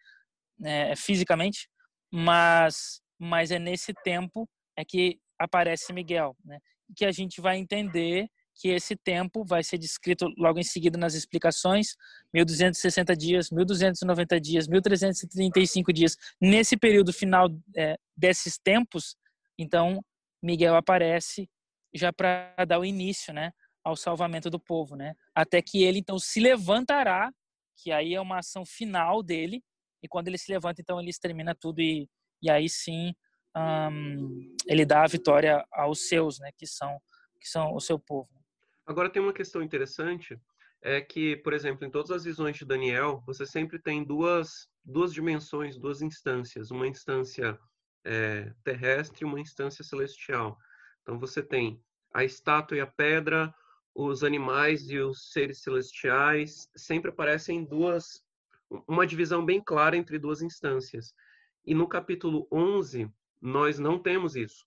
né, 0.59 0.97
fisicamente, 0.97 1.69
mas 2.11 3.01
mas 3.21 3.51
é 3.51 3.59
nesse 3.59 3.93
tempo 4.05 4.49
é 4.77 4.85
que 4.85 5.19
aparece 5.39 5.93
Miguel, 5.93 6.37
né? 6.45 6.61
Que 6.97 7.05
a 7.05 7.11
gente 7.11 7.41
vai 7.41 7.57
entender 7.57 8.29
que 8.59 8.69
esse 8.69 8.97
tempo 8.97 9.45
vai 9.45 9.63
ser 9.63 9.79
descrito 9.79 10.27
logo 10.37 10.59
em 10.59 10.65
seguida 10.65 10.99
nas 10.99 11.15
explicações, 11.15 11.97
1260 12.35 13.17
dias, 13.17 13.51
1290 13.51 14.41
dias, 14.41 14.67
1335 14.67 15.93
dias. 15.93 16.17
Nesse 16.41 16.77
período 16.77 17.13
final 17.13 17.49
é, 17.77 17.97
desses 18.17 18.59
tempos, 18.59 19.17
então 19.57 20.05
Miguel 20.43 20.75
aparece 20.75 21.49
já 21.95 22.13
para 22.13 22.53
dar 22.67 22.81
o 22.81 22.85
início, 22.85 23.33
né, 23.33 23.53
ao 23.85 23.97
salvamento 23.97 24.51
do 24.51 24.59
povo, 24.59 24.97
né? 24.97 25.15
Até 25.35 25.63
que 25.63 25.85
ele 25.85 26.01
então 26.01 26.19
se 26.19 26.41
levantará, 26.41 27.33
que 27.77 27.93
aí 27.93 28.15
é 28.15 28.21
uma 28.21 28.39
ação 28.39 28.67
final 28.67 29.23
dele, 29.23 29.63
e 30.03 30.09
quando 30.09 30.29
ele 30.29 30.39
se 30.39 30.53
levanta, 30.53 30.81
então 30.81 31.01
ele 31.01 31.11
extermina 31.11 31.55
tudo 31.55 31.81
e, 31.81 32.09
e 32.43 32.51
aí 32.51 32.69
sim 32.69 33.15
um, 33.57 34.57
ele 34.67 34.85
dá 34.85 35.05
a 35.05 35.09
vitória 35.09 35.65
aos 35.73 36.09
seus, 36.09 36.41
né, 36.41 36.51
que 36.57 36.67
são 36.67 37.01
que 37.41 37.49
são 37.49 37.73
o 37.73 37.81
seu 37.81 38.01
povo. 38.01 38.38
Agora 38.89 39.11
tem 39.11 39.21
uma 39.21 39.35
questão 39.35 39.63
interessante, 39.63 40.41
é 40.81 40.99
que, 40.99 41.37
por 41.37 41.53
exemplo, 41.53 41.87
em 41.87 41.91
todas 41.91 42.11
as 42.11 42.25
visões 42.25 42.57
de 42.57 42.65
Daniel, 42.65 43.23
você 43.27 43.45
sempre 43.45 43.79
tem 43.79 44.03
duas 44.03 44.67
duas 44.83 45.13
dimensões, 45.13 45.79
duas 45.79 46.01
instâncias, 46.01 46.71
uma 46.71 46.89
instância 46.89 47.61
é, 48.03 48.51
terrestre 48.65 49.23
e 49.23 49.27
uma 49.27 49.39
instância 49.39 49.85
celestial. 49.85 50.57
Então 51.03 51.19
você 51.19 51.43
tem 51.43 51.79
a 52.15 52.25
estátua 52.25 52.79
e 52.79 52.81
a 52.81 52.87
pedra, 52.87 53.55
os 53.95 54.25
animais 54.25 54.89
e 54.89 54.99
os 54.99 55.33
seres 55.33 55.61
celestiais, 55.61 56.71
sempre 56.75 57.11
aparecem 57.11 57.67
duas 57.67 58.25
uma 58.87 59.07
divisão 59.07 59.45
bem 59.45 59.63
clara 59.63 59.99
entre 59.99 60.19
duas 60.19 60.41
instâncias. 60.41 61.13
E 61.63 61.75
no 61.75 61.87
capítulo 61.87 62.49
11, 62.51 63.11
nós 63.39 63.79
não 63.79 63.99
temos 63.99 64.35
isso. 64.35 64.67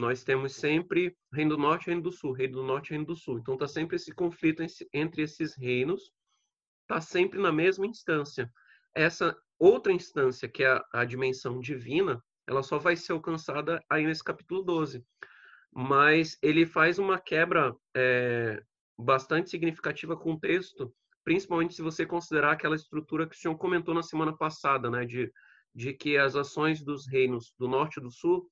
Nós 0.00 0.24
temos 0.24 0.54
sempre 0.54 1.14
Reino 1.30 1.56
do 1.56 1.62
Norte 1.62 1.84
e 1.84 1.86
Reino 1.88 2.00
do 2.00 2.10
Sul, 2.10 2.32
Reino 2.32 2.54
do 2.54 2.62
Norte 2.62 2.88
e 2.88 2.90
Reino 2.92 3.04
do 3.04 3.14
Sul. 3.14 3.38
Então 3.38 3.52
está 3.52 3.68
sempre 3.68 3.96
esse 3.96 4.14
conflito 4.14 4.64
entre 4.94 5.20
esses 5.20 5.54
reinos, 5.54 6.10
está 6.82 7.02
sempre 7.02 7.38
na 7.38 7.52
mesma 7.52 7.86
instância. 7.86 8.50
Essa 8.94 9.36
outra 9.58 9.92
instância, 9.92 10.48
que 10.48 10.64
é 10.64 10.80
a, 10.94 11.04
dimensão 11.04 11.60
divina, 11.60 12.18
ela 12.46 12.62
só 12.62 12.78
vai 12.78 12.96
ser 12.96 13.12
alcançada 13.12 13.84
aí 13.90 14.06
nesse 14.06 14.24
capítulo 14.24 14.62
12. 14.62 15.04
Mas 15.70 16.38
ele 16.40 16.64
faz 16.64 16.98
uma 16.98 17.20
quebra 17.20 17.76
é, 17.94 18.58
bastante 18.98 19.50
significativa 19.50 20.16
com 20.16 20.32
o 20.32 20.40
texto, 20.40 20.90
principalmente 21.22 21.74
se 21.74 21.82
você 21.82 22.06
considerar 22.06 22.52
aquela 22.52 22.74
estrutura 22.74 23.28
que 23.28 23.36
o 23.36 23.38
senhor 23.38 23.58
comentou 23.58 23.92
na 23.92 24.02
semana 24.02 24.34
passada, 24.34 24.90
né, 24.90 25.04
de, 25.04 25.30
de 25.74 25.92
que 25.92 26.16
as 26.16 26.36
ações 26.36 26.82
dos 26.82 27.06
reinos 27.06 27.52
do 27.58 27.68
norte 27.68 27.98
e 27.98 28.02
do 28.02 28.10
sul, 28.10 28.50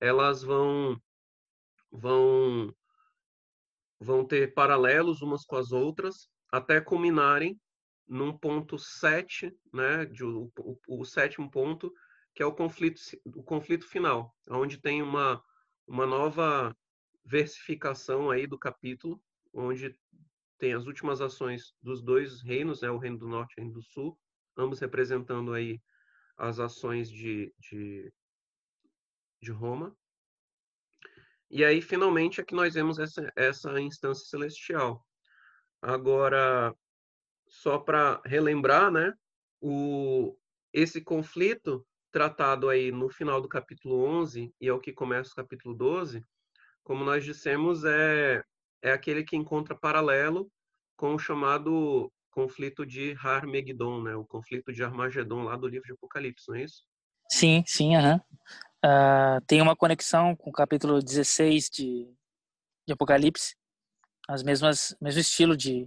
elas 0.00 0.42
vão 0.42 1.00
vão 1.90 2.74
vão 4.00 4.24
ter 4.24 4.54
paralelos 4.54 5.22
umas 5.22 5.44
com 5.44 5.56
as 5.56 5.72
outras 5.72 6.28
até 6.50 6.80
culminarem 6.80 7.60
num 8.06 8.36
ponto 8.36 8.78
7, 8.78 9.54
né, 9.72 10.06
de, 10.06 10.24
o, 10.24 10.50
o, 10.58 11.00
o 11.00 11.04
sétimo 11.04 11.50
ponto, 11.50 11.92
que 12.34 12.42
é 12.42 12.46
o 12.46 12.54
conflito 12.54 13.00
o 13.26 13.42
conflito 13.42 13.86
final, 13.86 14.34
onde 14.48 14.80
tem 14.80 15.02
uma 15.02 15.42
uma 15.86 16.06
nova 16.06 16.76
versificação 17.24 18.30
aí 18.30 18.46
do 18.46 18.58
capítulo, 18.58 19.20
onde 19.52 19.94
tem 20.58 20.74
as 20.74 20.86
últimas 20.86 21.20
ações 21.20 21.74
dos 21.82 22.02
dois 22.02 22.42
reinos, 22.42 22.82
né, 22.82 22.90
o 22.90 22.98
reino 22.98 23.18
do 23.18 23.28
norte 23.28 23.54
e 23.56 23.60
o 23.60 23.64
reino 23.64 23.74
do 23.74 23.82
sul, 23.82 24.18
ambos 24.56 24.80
representando 24.80 25.52
aí 25.52 25.80
as 26.36 26.60
ações 26.60 27.10
de, 27.10 27.52
de, 27.58 28.12
de 29.40 29.50
Roma. 29.50 29.96
E 31.50 31.64
aí, 31.64 31.80
finalmente, 31.80 32.40
é 32.40 32.44
que 32.44 32.54
nós 32.54 32.74
vemos 32.74 32.98
essa, 32.98 33.32
essa 33.34 33.80
instância 33.80 34.26
celestial. 34.26 35.04
Agora, 35.80 36.74
só 37.48 37.78
para 37.78 38.20
relembrar, 38.24 38.90
né, 38.90 39.14
o, 39.60 40.36
esse 40.72 41.00
conflito 41.00 41.86
tratado 42.10 42.68
aí 42.68 42.90
no 42.90 43.08
final 43.08 43.40
do 43.40 43.48
capítulo 43.48 44.04
11 44.04 44.52
e 44.60 44.68
é 44.68 44.72
o 44.72 44.80
que 44.80 44.92
começa 44.92 45.30
o 45.32 45.36
capítulo 45.36 45.74
12, 45.74 46.24
como 46.82 47.04
nós 47.04 47.24
dissemos, 47.24 47.84
é 47.84 48.42
é 48.82 48.92
aquele 48.92 49.24
que 49.24 49.36
encontra 49.36 49.74
paralelo 49.74 50.50
com 50.96 51.14
o 51.14 51.18
chamado 51.18 52.12
conflito 52.30 52.86
de 52.86 53.16
Harmegidon, 53.20 54.02
né? 54.02 54.14
O 54.14 54.24
conflito 54.24 54.72
de 54.72 54.82
Armagedon 54.82 55.42
lá 55.44 55.56
do 55.56 55.66
livro 55.66 55.86
de 55.86 55.92
Apocalipse, 55.92 56.48
não 56.48 56.56
é 56.56 56.64
isso? 56.64 56.84
Sim, 57.30 57.62
sim, 57.66 57.96
aham. 57.96 58.20
Uh, 58.88 59.40
tem 59.46 59.60
uma 59.60 59.76
conexão 59.76 60.34
com 60.34 60.48
o 60.48 60.52
capítulo 60.52 61.02
16 61.02 61.68
de, 61.68 62.08
de 62.86 62.92
Apocalipse, 62.92 63.54
as 64.26 64.42
mesmas, 64.42 64.96
mesmo 64.98 65.20
estilo 65.20 65.54
de 65.54 65.86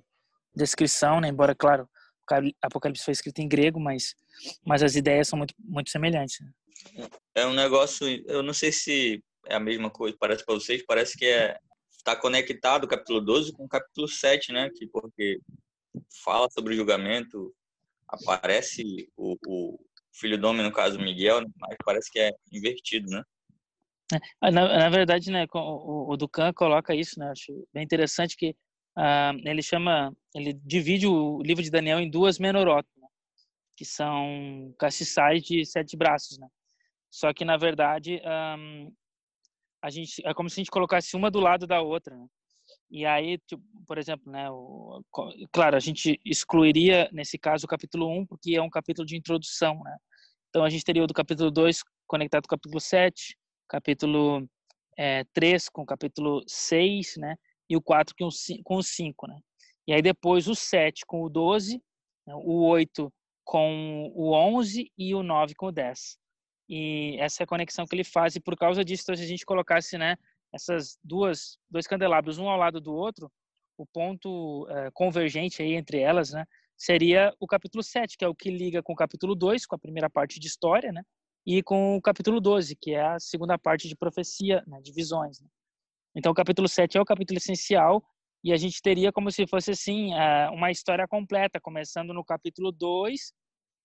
descrição, 0.56 1.20
né? 1.20 1.28
Embora, 1.28 1.56
claro, 1.56 1.90
Apocalipse 2.62 3.04
foi 3.04 3.14
escrito 3.14 3.40
em 3.40 3.48
grego, 3.48 3.80
mas, 3.80 4.16
mas 4.64 4.84
as 4.84 4.96
ideias 4.96 5.28
são 5.28 5.38
muito, 5.38 5.56
muito 5.58 5.90
semelhantes. 5.90 6.40
Né? 6.42 7.10
É 7.34 7.46
um 7.48 7.54
negócio, 7.54 8.08
eu 8.28 8.44
não 8.44 8.54
sei 8.54 8.72
se 8.72 9.24
é 9.48 9.56
a 9.56 9.60
mesma 9.60 9.90
coisa, 9.90 10.16
parece 10.20 10.46
para 10.46 10.54
vocês, 10.54 10.86
parece 10.86 11.18
que 11.18 11.26
é 11.26 11.58
está 11.98 12.16
conectado 12.16 12.84
o 12.84 12.88
capítulo 12.88 13.22
12 13.22 13.54
com 13.54 13.66
o 13.66 13.70
capítulo 13.70 14.08
7, 14.08 14.52
né? 14.52 14.70
Que, 14.76 14.88
porque 14.88 15.40
fala 16.24 16.50
sobre 16.52 16.74
o 16.74 16.78
julgamento, 16.78 17.54
aparece 18.08 19.10
o, 19.16 19.38
o 19.48 19.80
filho 20.14 20.38
do 20.38 20.48
homem, 20.48 20.64
no 20.64 20.72
caso 20.72 21.00
Miguel, 21.00 21.42
né? 21.42 21.48
mas 21.60 21.76
parece 21.86 22.12
que 22.12 22.20
é 22.20 22.32
invertido, 22.52 23.10
né? 23.10 23.24
É, 24.44 24.52
na, 24.52 24.68
na 24.68 24.90
verdade, 24.90 25.32
né, 25.32 25.46
o, 25.54 26.12
o 26.12 26.18
Ducan 26.18 26.52
coloca 26.54 26.94
isso, 26.94 27.18
né? 27.18 27.32
Acho 27.32 27.68
bem 27.74 27.84
interessante 27.84 28.36
que 28.36 28.50
uh, 28.98 29.38
ele 29.46 29.62
chama, 29.62 30.14
ele 30.36 30.54
divide 30.54 31.08
o 31.08 31.42
livro 31.42 31.64
de 31.64 31.72
Daniel 31.72 32.00
em 32.00 32.10
duas 32.10 32.38
menorotas, 32.38 32.92
né? 32.98 33.08
que 33.78 33.86
são 33.86 34.74
castiçais 34.78 35.44
de 35.44 35.66
sete 35.66 35.96
braços, 35.96 36.38
né? 36.38 36.48
Só 37.10 37.34
que 37.34 37.44
na 37.44 37.58
verdade 37.58 38.22
um, 38.58 38.94
a 39.82 39.90
gente 39.90 40.22
é 40.26 40.34
como 40.34 40.50
se 40.50 40.60
a 40.60 40.62
gente 40.62 40.72
colocasse 40.72 41.16
uma 41.16 41.32
do 41.32 41.40
lado 41.40 41.66
da 41.66 41.82
outra. 41.82 42.16
Né? 42.16 42.26
E 42.92 43.06
aí, 43.06 43.38
tipo, 43.48 43.64
por 43.88 43.98
exemplo, 43.98 44.30
né, 44.30 44.52
o, 44.52 45.02
claro, 45.52 45.78
a 45.78 45.80
gente 45.80 46.20
excluiria 46.26 47.10
nesse 47.14 47.38
caso 47.40 47.66
o 47.66 47.68
capítulo 47.68 48.10
1 48.10 48.26
porque 48.26 48.56
é 48.56 48.62
um 48.62 48.70
capítulo 48.70 49.06
de 49.06 49.16
introdução, 49.16 49.82
né? 49.82 49.96
Então 50.50 50.66
a 50.66 50.70
gente 50.70 50.84
teria 50.84 51.02
o 51.02 51.08
do 51.08 51.14
capítulo 51.14 51.50
2 51.50 51.84
conectado 52.06 52.44
com 52.44 52.54
o 52.54 52.58
capítulo 52.58 52.82
7, 52.82 53.38
capítulo 53.70 54.46
é, 54.98 55.24
3 55.34 55.70
com 55.70 55.84
o 55.84 55.86
capítulo 55.86 56.44
6, 56.46 57.16
né? 57.18 57.38
E 57.70 57.78
o 57.78 57.82
4 57.82 58.14
com 58.20 58.28
o, 58.28 58.64
com 58.64 58.76
o 58.76 58.84
5, 58.84 59.28
né? 59.28 59.40
E 59.88 59.94
aí 59.94 60.02
depois 60.02 60.50
o 60.50 60.56
7 60.56 61.06
com 61.06 61.24
o 61.24 61.30
12, 61.30 61.82
né? 62.28 62.36
o 62.36 62.66
8 62.68 63.12
com 63.46 64.12
o 64.14 64.34
11 64.34 64.92
e 64.98 65.16
o 65.16 65.24
9 65.24 65.56
com 65.56 65.68
o 65.68 65.72
10 65.72 66.20
e 66.72 67.18
essa 67.20 67.42
é 67.42 67.46
a 67.46 67.48
conexão 67.48 67.86
que 67.86 67.94
ele 67.94 68.04
faz 68.04 68.36
e 68.38 68.40
por 68.40 68.56
causa 68.56 68.84
disso 68.86 69.04
então, 69.04 69.16
se 69.16 69.24
a 69.24 69.28
gente 69.28 69.46
colocasse 69.46 69.98
né 69.98 70.16
essas 70.54 70.98
duas 71.04 71.58
dois 71.70 71.88
candelabros 71.88 72.38
um 72.38 72.50
ao 72.50 72.58
lado 72.58 72.80
do 72.80 72.94
outro 72.94 73.32
o 73.78 73.86
ponto 73.86 74.68
é, 74.70 74.90
convergente 74.94 75.62
aí 75.62 75.74
entre 75.74 76.00
elas 76.00 76.32
né 76.32 76.46
seria 76.78 77.34
o 77.40 77.48
capítulo 77.48 77.84
7 77.84 78.18
que 78.18 78.26
é 78.26 78.28
o 78.28 78.36
que 78.36 78.50
liga 78.50 78.82
com 78.84 78.94
o 78.94 78.96
capítulo 78.96 79.36
2 79.36 79.66
com 79.66 79.76
a 79.76 79.80
primeira 79.80 80.10
parte 80.10 80.40
de 80.40 80.48
história 80.48 80.92
né 80.92 81.04
e 81.46 81.64
com 81.64 81.96
o 81.96 82.02
capítulo 82.02 82.40
12 82.40 82.76
que 82.76 82.92
é 82.92 83.02
a 83.02 83.20
segunda 83.20 83.58
parte 83.58 83.88
de 83.88 83.96
profecia 83.96 84.64
né, 84.68 84.80
de 84.82 84.92
visões 84.92 85.40
né? 85.40 85.48
então 86.16 86.32
o 86.32 86.36
capítulo 86.36 86.68
7 86.68 86.98
é 86.98 87.02
o 87.02 87.06
capítulo 87.06 87.38
essencial 87.38 88.04
e 88.44 88.52
a 88.52 88.58
gente 88.58 88.82
teria 88.82 89.12
como 89.12 89.32
se 89.32 89.46
fosse 89.48 89.72
assim 89.72 90.14
é, 90.14 90.50
uma 90.50 90.72
história 90.72 91.08
completa 91.08 91.60
começando 91.60 92.14
no 92.14 92.24
capítulo 92.24 92.72
2 92.72 93.34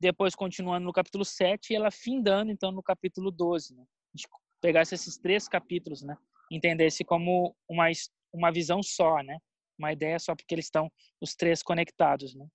depois 0.01 0.35
continuando 0.35 0.85
no 0.85 0.93
capítulo 0.93 1.25
7 1.25 1.73
e 1.73 1.77
ela 1.77 1.91
findando 1.91 2.51
então 2.51 2.71
no 2.71 2.83
capítulo 2.83 3.31
12, 3.31 3.75
né? 3.75 3.83
A 3.83 4.17
gente 4.17 4.29
pegasse 4.61 4.95
esses 4.95 5.17
três 5.17 5.49
capítulos, 5.49 6.03
né? 6.03 6.17
Entendesse 6.51 7.05
como 7.05 7.57
uma 7.69 7.87
uma 8.33 8.53
visão 8.53 8.83
só, 8.83 9.23
né? 9.23 9.39
Uma 9.79 9.93
ideia 9.93 10.19
só 10.19 10.35
porque 10.35 10.55
eles 10.55 10.67
estão 10.67 10.91
os 11.21 11.35
três 11.35 11.63
conectados, 11.63 12.35
né? 12.35 12.47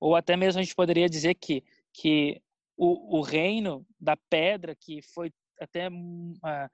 Ou 0.00 0.14
até 0.14 0.36
mesmo 0.36 0.60
a 0.60 0.62
gente 0.62 0.74
poderia 0.74 1.08
dizer 1.08 1.34
que 1.34 1.64
que 1.94 2.40
o, 2.76 3.18
o 3.18 3.22
reino 3.22 3.84
da 3.98 4.16
pedra 4.30 4.76
que 4.76 5.02
foi 5.02 5.32
até 5.60 5.88
uh, 5.88 6.70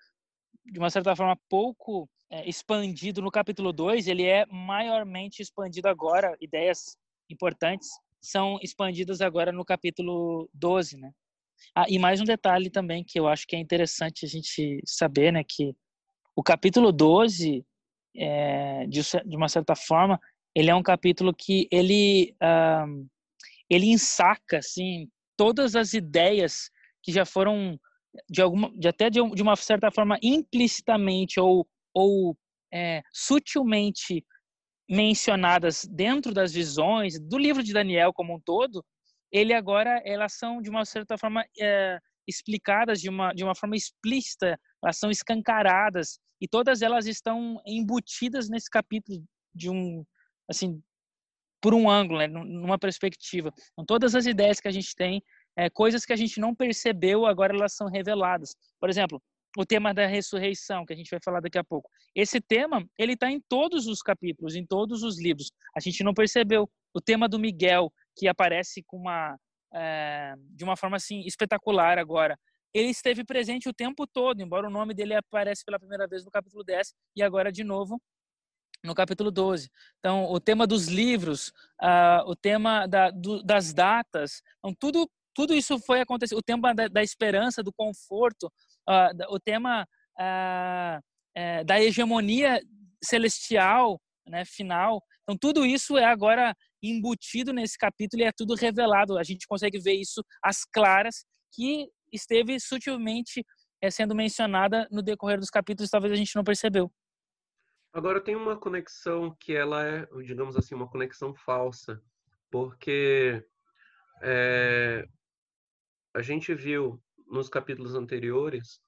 de 0.65 0.79
uma 0.79 0.91
certa 0.91 1.15
forma 1.17 1.39
pouco 1.49 2.09
é, 2.31 2.49
expandido 2.49 3.23
no 3.23 3.31
capítulo 3.31 3.73
2, 3.73 4.09
ele 4.09 4.25
é 4.25 4.45
maiormente 4.47 5.43
expandido 5.43 5.89
agora, 5.89 6.37
ideias 6.41 6.97
importantes 7.31 7.89
são 8.21 8.59
expandidas 8.63 9.21
agora 9.21 9.53
no 9.53 9.65
capítulo 9.65 10.49
12, 10.53 10.97
né? 10.97 11.13
Ah, 11.75 11.85
e 11.89 11.99
mais 11.99 12.21
um 12.21 12.25
detalhe 12.25 12.71
também 12.71 13.05
que 13.05 13.19
eu 13.19 13.29
acho 13.29 13.47
que 13.47 13.55
é 13.55 13.59
interessante 13.59 14.25
a 14.25 14.29
gente 14.29 14.81
saber, 14.87 15.33
né, 15.33 15.45
que 15.45 15.75
o 16.37 16.43
capítulo 16.43 16.93
12, 16.93 17.65
é, 18.17 18.87
de, 18.87 19.01
de 19.27 19.37
uma 19.37 19.49
certa 19.49 19.75
forma, 19.75 20.21
ele 20.55 20.71
é 20.71 20.75
um 20.75 20.83
capítulo 20.83 21.35
que 21.35 21.69
ele 21.71 22.35
um, 22.43 23.07
ele 23.69 23.87
ensaca 23.87 24.59
assim 24.59 25.09
todas 25.37 25.75
as 25.75 25.95
ideias 25.95 26.71
que 27.03 27.13
já 27.13 27.25
foram 27.25 27.79
de 28.31 28.41
alguma 28.41 28.71
de 28.77 28.87
até 28.87 29.11
de, 29.11 29.21
de 29.31 29.43
uma 29.43 29.57
certa 29.57 29.91
forma 29.91 30.19
implicitamente 30.23 31.41
ou 31.41 31.67
ou 31.93 32.37
é, 32.73 33.03
sutilmente 33.13 34.25
mencionadas 34.89 35.85
dentro 35.85 36.33
das 36.33 36.53
visões 36.53 37.19
do 37.19 37.39
livro 37.39 37.63
de 37.63 37.73
Daniel 37.73 38.13
como 38.13 38.35
um 38.35 38.41
todo, 38.41 38.85
ele 39.33 39.55
agora 39.55 40.03
elas 40.05 40.35
são 40.35 40.61
de 40.61 40.71
uma 40.71 40.85
certa 40.85 41.17
forma 41.17 41.45
é, 41.59 41.99
explicadas 42.27 43.01
de 43.01 43.09
uma 43.09 43.33
de 43.33 43.45
uma 43.45 43.55
forma 43.55 43.77
explícita, 43.77 44.59
elas 44.83 44.99
são 44.99 45.11
escancaradas 45.11 46.19
e 46.41 46.49
todas 46.49 46.83
elas 46.83 47.07
estão 47.07 47.61
embutidas 47.67 48.49
nesse 48.49 48.71
capítulo 48.71 49.23
de 49.55 49.71
um 49.71 50.05
assim 50.49 50.83
por 51.65 51.73
um 51.73 51.89
ângulo, 51.89 52.19
né, 52.19 52.27
numa 52.27 52.79
perspectiva. 52.79 53.51
Então, 53.73 53.87
todas 53.87 54.15
as 54.15 54.27
ideias 54.27 54.61
que 54.61 54.69
a 54.69 54.71
gente 54.71 54.95
tem, 54.95 55.23
é, 55.57 55.71
coisas 55.71 56.05
que 56.05 56.13
a 56.13 56.17
gente 56.17 56.39
não 56.39 56.55
percebeu, 56.55 57.25
agora 57.25 57.55
elas 57.55 57.75
são 57.75 57.89
reveladas. 57.89 58.55
Por 58.79 58.91
exemplo, 58.91 59.19
o 59.57 59.65
tema 59.65 59.95
da 59.95 60.07
ressurreição, 60.07 60.85
que 60.85 60.93
a 60.93 60.97
gente 60.97 61.11
vai 61.11 61.21
falar 61.25 61.41
daqui 61.41 61.57
a 61.57 61.65
pouco. 61.65 61.89
Esse 62.15 62.39
tema, 62.41 62.85
ele 62.99 63.15
está 63.15 63.31
em 63.31 63.41
todos 63.49 63.87
os 63.87 64.03
capítulos, 64.03 64.55
em 64.57 64.67
todos 64.67 65.03
os 65.03 65.19
livros. 65.19 65.51
A 65.75 65.81
gente 65.81 66.05
não 66.05 66.13
percebeu. 66.13 66.69
O 66.93 67.01
tema 67.01 67.27
do 67.29 67.39
Miguel, 67.39 67.91
que 68.15 68.29
aparece 68.29 68.83
com 68.87 68.99
uma, 68.99 69.35
é, 69.75 70.35
de 70.51 70.65
uma 70.65 70.77
forma 70.77 70.97
assim 70.97 71.21
espetacular 71.27 71.99
agora, 71.99 72.39
ele 72.73 72.89
esteve 72.89 73.25
presente 73.25 73.69
o 73.69 73.75
tempo 73.75 74.07
todo, 74.07 74.41
embora 74.41 74.67
o 74.67 74.71
nome 74.71 74.95
dele 74.95 75.15
aparece 75.15 75.65
pela 75.65 75.79
primeira 75.79 76.07
vez 76.07 76.25
no 76.25 76.31
capítulo 76.31 76.65
10 76.65 76.93
e 77.17 77.23
agora 77.23 77.53
de 77.53 77.63
novo 77.63 78.01
no 78.85 78.95
capítulo 78.95 79.31
12. 79.31 79.71
Então, 79.99 80.31
o 80.31 80.39
tema 80.39 80.67
dos 80.67 80.89
livros, 80.89 81.49
uh, 81.83 82.23
o 82.27 82.37
tema 82.37 82.87
da, 82.87 83.11
do, 83.11 83.43
das 83.43 83.73
datas, 83.73 84.43
então, 84.59 84.75
tudo 84.79 85.09
tudo 85.35 85.53
isso 85.53 85.79
foi 85.81 86.01
acontecer. 86.01 86.37
O 86.37 86.43
tema 86.43 86.73
da, 86.73 86.87
da 86.87 87.03
esperança, 87.03 87.61
do 87.61 87.73
conforto, 87.73 88.47
uh, 88.89 89.35
o 89.35 89.41
tema 89.41 89.85
uh, 90.17 91.65
da 91.67 91.81
hegemonia 91.81 92.63
celestial, 93.03 94.01
né, 94.27 94.45
final. 94.45 95.03
Então, 95.23 95.37
tudo 95.37 95.67
isso 95.67 95.99
é 95.99 96.05
agora 96.05 96.55
embutido 96.91 97.53
nesse 97.53 97.77
capítulo 97.79 98.23
e 98.23 98.27
é 98.27 98.33
tudo 98.33 98.55
revelado. 98.55 99.19
A 99.19 99.23
gente 99.23 99.47
consegue 99.47 99.79
ver 99.79 99.95
isso 99.95 100.25
às 100.43 100.65
claras, 100.65 101.25
que 101.53 101.89
esteve 102.13 102.59
sutilmente 102.59 103.45
é, 103.81 103.91
sendo 103.91 104.15
mencionada 104.15 104.89
no 104.91 105.03
decorrer 105.03 105.39
dos 105.39 105.51
capítulos, 105.51 105.91
talvez 105.91 106.13
a 106.13 106.17
gente 106.17 106.35
não 106.35 106.45
percebeu. 106.45 106.91
Agora 107.93 108.21
tem 108.21 108.35
uma 108.35 108.59
conexão 108.59 109.37
que 109.39 109.55
ela 109.55 109.87
é, 109.87 110.07
digamos 110.25 110.57
assim, 110.57 110.75
uma 110.75 110.89
conexão 110.91 111.35
falsa, 111.35 112.03
porque 112.51 113.45
é, 114.23 115.07
a 116.15 116.23
gente 116.23 116.55
viu 116.55 117.01
nos 117.27 117.49
capítulos 117.49 117.95
anteriores 117.95 118.81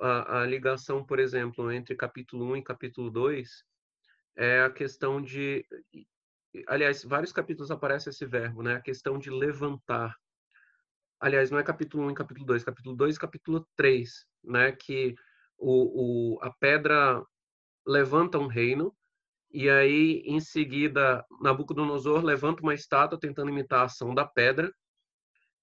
a, 0.00 0.40
a, 0.40 0.46
ligação, 0.46 1.04
por 1.04 1.18
exemplo, 1.18 1.70
entre 1.70 1.94
capítulo 1.94 2.52
1 2.52 2.56
e 2.56 2.62
capítulo 2.62 3.10
2 3.10 3.64
é 4.36 4.62
a 4.62 4.70
questão 4.70 5.20
de. 5.20 5.64
Aliás, 6.66 7.02
vários 7.04 7.32
capítulos 7.32 7.70
aparece 7.70 8.10
esse 8.10 8.26
verbo, 8.26 8.62
né? 8.62 8.74
A 8.74 8.80
questão 8.80 9.18
de 9.18 9.30
levantar. 9.30 10.14
Aliás, 11.20 11.50
não 11.50 11.58
é 11.58 11.62
capítulo 11.62 12.04
1 12.04 12.10
e 12.10 12.14
capítulo 12.14 12.46
2, 12.46 12.64
capítulo 12.64 12.96
2 12.96 13.16
e 13.16 13.18
capítulo 13.18 13.68
3, 13.76 14.26
né? 14.44 14.72
Que 14.72 15.14
o, 15.58 16.34
o, 16.34 16.42
a 16.42 16.50
pedra 16.50 17.24
levanta 17.86 18.38
um 18.38 18.46
reino, 18.46 18.94
e 19.50 19.68
aí, 19.68 20.22
em 20.24 20.40
seguida, 20.40 21.24
Nabucodonosor 21.40 22.24
levanta 22.24 22.62
uma 22.62 22.74
estátua 22.74 23.18
tentando 23.18 23.50
imitar 23.50 23.80
a 23.80 23.84
ação 23.84 24.14
da 24.14 24.24
pedra, 24.24 24.72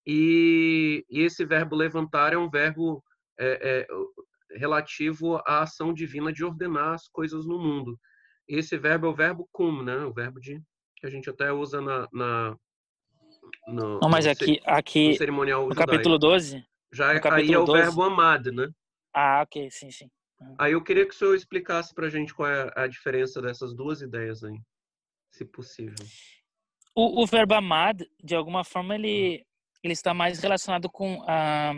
e, 0.06 1.06
e 1.10 1.22
esse 1.22 1.46
verbo 1.46 1.76
levantar 1.76 2.34
é 2.34 2.38
um 2.38 2.50
verbo 2.50 3.04
é, 3.38 3.82
é, 3.82 4.58
relativo 4.58 5.38
à 5.46 5.62
ação 5.62 5.94
divina 5.94 6.32
de 6.32 6.44
ordenar 6.44 6.94
as 6.94 7.08
coisas 7.08 7.46
no 7.46 7.60
mundo. 7.60 8.00
Esse 8.48 8.78
verbo 8.78 9.08
é 9.08 9.10
o 9.10 9.16
verbo 9.16 9.50
cum, 9.52 9.84
né? 9.84 9.98
O 9.98 10.14
verbo 10.14 10.40
de 10.40 10.62
que 11.00 11.08
a 11.08 11.10
gente 11.10 11.30
até 11.30 11.52
usa 11.52 11.82
na, 11.82 12.08
na 12.12 12.58
no, 13.68 14.00
Não, 14.00 14.10
mas 14.10 14.26
no, 14.26 14.32
aqui, 14.32 14.60
aqui 14.66 15.10
no 15.10 15.16
cerimonial 15.16 15.68
no 15.68 15.76
capítulo 15.76 16.18
12? 16.18 16.66
Já 16.92 17.14
é, 17.14 17.22
aí 17.32 17.54
é 17.54 17.58
o 17.58 17.66
12? 17.66 17.82
verbo 17.82 18.04
amado, 18.04 18.52
né? 18.52 18.70
Ah, 19.14 19.42
ok, 19.44 19.70
sim, 19.72 19.92
sim. 19.92 20.10
Uhum. 20.40 20.56
Aí 20.58 20.74
eu 20.74 20.84
queria 20.84 21.06
que 21.06 21.14
o 21.14 21.18
senhor 21.18 21.36
explicasse 21.36 21.94
para 21.94 22.08
a 22.08 22.10
gente 22.10 22.34
qual 22.34 22.50
é 22.50 22.72
a 22.76 22.88
diferença 22.88 23.42
dessas 23.42 23.74
duas 23.76 24.02
ideias 24.02 24.44
aí, 24.44 24.60
se 25.32 25.46
possível. 25.46 26.06
O, 26.96 27.24
o 27.24 27.26
verbo 27.28 27.54
amad, 27.54 28.04
de 28.24 28.36
alguma 28.36 28.64
forma, 28.64 28.96
ele, 28.96 29.42
hum 29.42 29.50
ele 29.84 29.94
está 29.94 30.14
mais 30.14 30.40
relacionado 30.40 30.90
com 30.90 31.24
ah, 31.28 31.74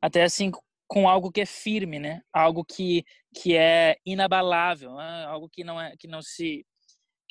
até 0.00 0.22
assim 0.22 0.50
com 0.86 1.08
algo 1.08 1.32
que 1.32 1.40
é 1.40 1.46
firme, 1.46 1.98
né? 1.98 2.22
Algo 2.32 2.64
que 2.64 3.04
que 3.34 3.56
é 3.56 3.96
inabalável, 4.04 4.94
né? 4.94 5.24
algo 5.24 5.48
que 5.48 5.64
não 5.64 5.80
é 5.80 5.94
que 5.96 6.06
não 6.06 6.20
se 6.20 6.66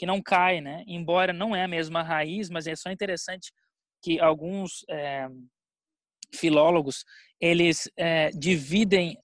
que 0.01 0.05
não 0.07 0.19
cai, 0.19 0.61
né? 0.61 0.83
Embora 0.87 1.31
não 1.31 1.55
é 1.55 1.63
a 1.63 1.67
mesma 1.67 2.01
raiz, 2.01 2.49
mas 2.49 2.65
é 2.65 2.75
só 2.75 2.89
interessante 2.89 3.53
que 4.01 4.19
alguns 4.19 4.83
é, 4.89 5.27
filólogos 6.33 7.05
eles 7.39 7.87
é, 7.95 8.31
dividem 8.31 9.15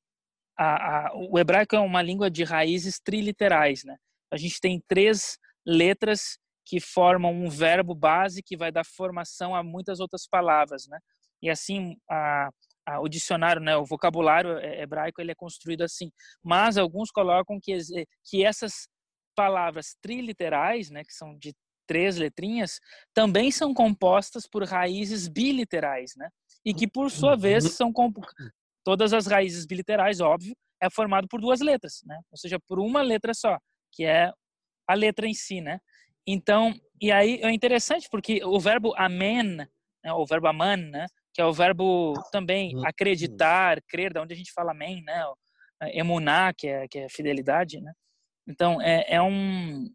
a, 0.56 1.08
a, 1.08 1.16
o 1.16 1.40
hebraico 1.40 1.76
é 1.76 1.80
uma 1.80 2.04
língua 2.04 2.30
de 2.30 2.44
raízes 2.44 3.00
triliterais, 3.00 3.84
né? 3.84 3.98
A 4.32 4.38
gente 4.38 4.62
tem 4.62 4.80
três 4.88 5.40
letras 5.66 6.38
que 6.63 6.80
formam 6.80 7.34
um 7.34 7.50
verbo 7.50 7.96
base 7.96 8.44
que 8.44 8.56
vai 8.56 8.72
dar 8.72 8.86
formação 8.86 9.56
a 9.56 9.63
muitas 9.63 10.00
outras 10.00 10.28
palavras, 10.30 10.86
né? 10.88 11.00
E 11.42 11.50
assim, 11.50 11.98
a, 12.08 12.52
o 13.02 13.10
dicionário, 13.10 13.63
né, 13.63 13.76
o 13.76 13.84
vocabulário 13.84 14.60
hebraico, 14.60 15.22
ele 15.22 15.32
é 15.32 15.36
construído 15.36 15.82
assim. 15.82 16.12
Mas 16.44 16.78
alguns 16.78 17.10
colocam 17.10 17.60
que, 17.60 17.76
que 18.24 18.46
essas 18.46 18.88
palavras 19.38 19.95
triliterais, 20.02 20.89
né, 20.89 21.04
que 21.04 21.13
são 21.13 21.38
de 21.38 21.54
três 21.88 22.17
letrinhas, 22.17 22.80
também 23.13 23.52
são 23.52 23.71
compostas 23.73 24.47
por 24.47 24.63
raízes 24.63 25.28
biliterais, 25.28 26.13
né? 26.17 26.28
E 26.65 26.73
que, 26.73 26.88
por 26.88 27.10
sua 27.10 27.36
vez, 27.38 27.63
uhum. 27.63 27.69
são 27.69 27.93
todas 28.84 29.13
as 29.13 29.26
raízes 29.26 29.65
biliterais, 29.65 30.19
óbvio, 30.19 30.54
é 30.82 30.89
formado 30.89 31.28
por 31.30 31.39
duas 31.39 31.62
letras, 31.62 32.02
né? 32.06 32.19
Ou 32.30 32.38
seja, 32.38 32.60
por 32.67 32.80
uma 32.80 33.02
letra 33.02 33.34
só, 33.34 33.58
que 33.93 34.04
é 34.04 34.34
a 34.86 34.93
letra 34.93 35.28
em 35.28 35.34
si, 35.34 35.62
né? 35.62 35.80
Então, 36.28 36.73
e 37.02 37.10
aí 37.10 37.39
é 37.41 37.52
interessante 37.52 38.10
porque 38.12 38.43
o 38.43 38.60
verbo 38.60 38.93
amen, 38.97 39.56
né, 39.56 39.67
o 40.13 40.26
verbo 40.26 40.47
aman, 40.47 40.76
né, 40.76 41.06
que 41.34 41.41
é 41.41 41.45
o 41.45 41.54
verbo 41.54 42.13
também 42.32 42.76
uhum. 42.76 42.86
acreditar, 42.86 43.82
crer, 43.88 44.12
da 44.12 44.21
onde 44.21 44.34
a 44.34 44.38
gente 44.38 44.52
fala 44.52 44.71
amém, 44.71 45.02
né, 45.04 45.23
emunar, 45.93 46.54
que 46.54 46.67
é, 46.67 46.88
que 46.88 47.00
é 47.00 47.08
fidelidade, 47.10 47.80
né. 47.80 47.93
Então, 48.48 48.82
é, 48.82 49.06
é 49.08 49.22
um 49.22 49.90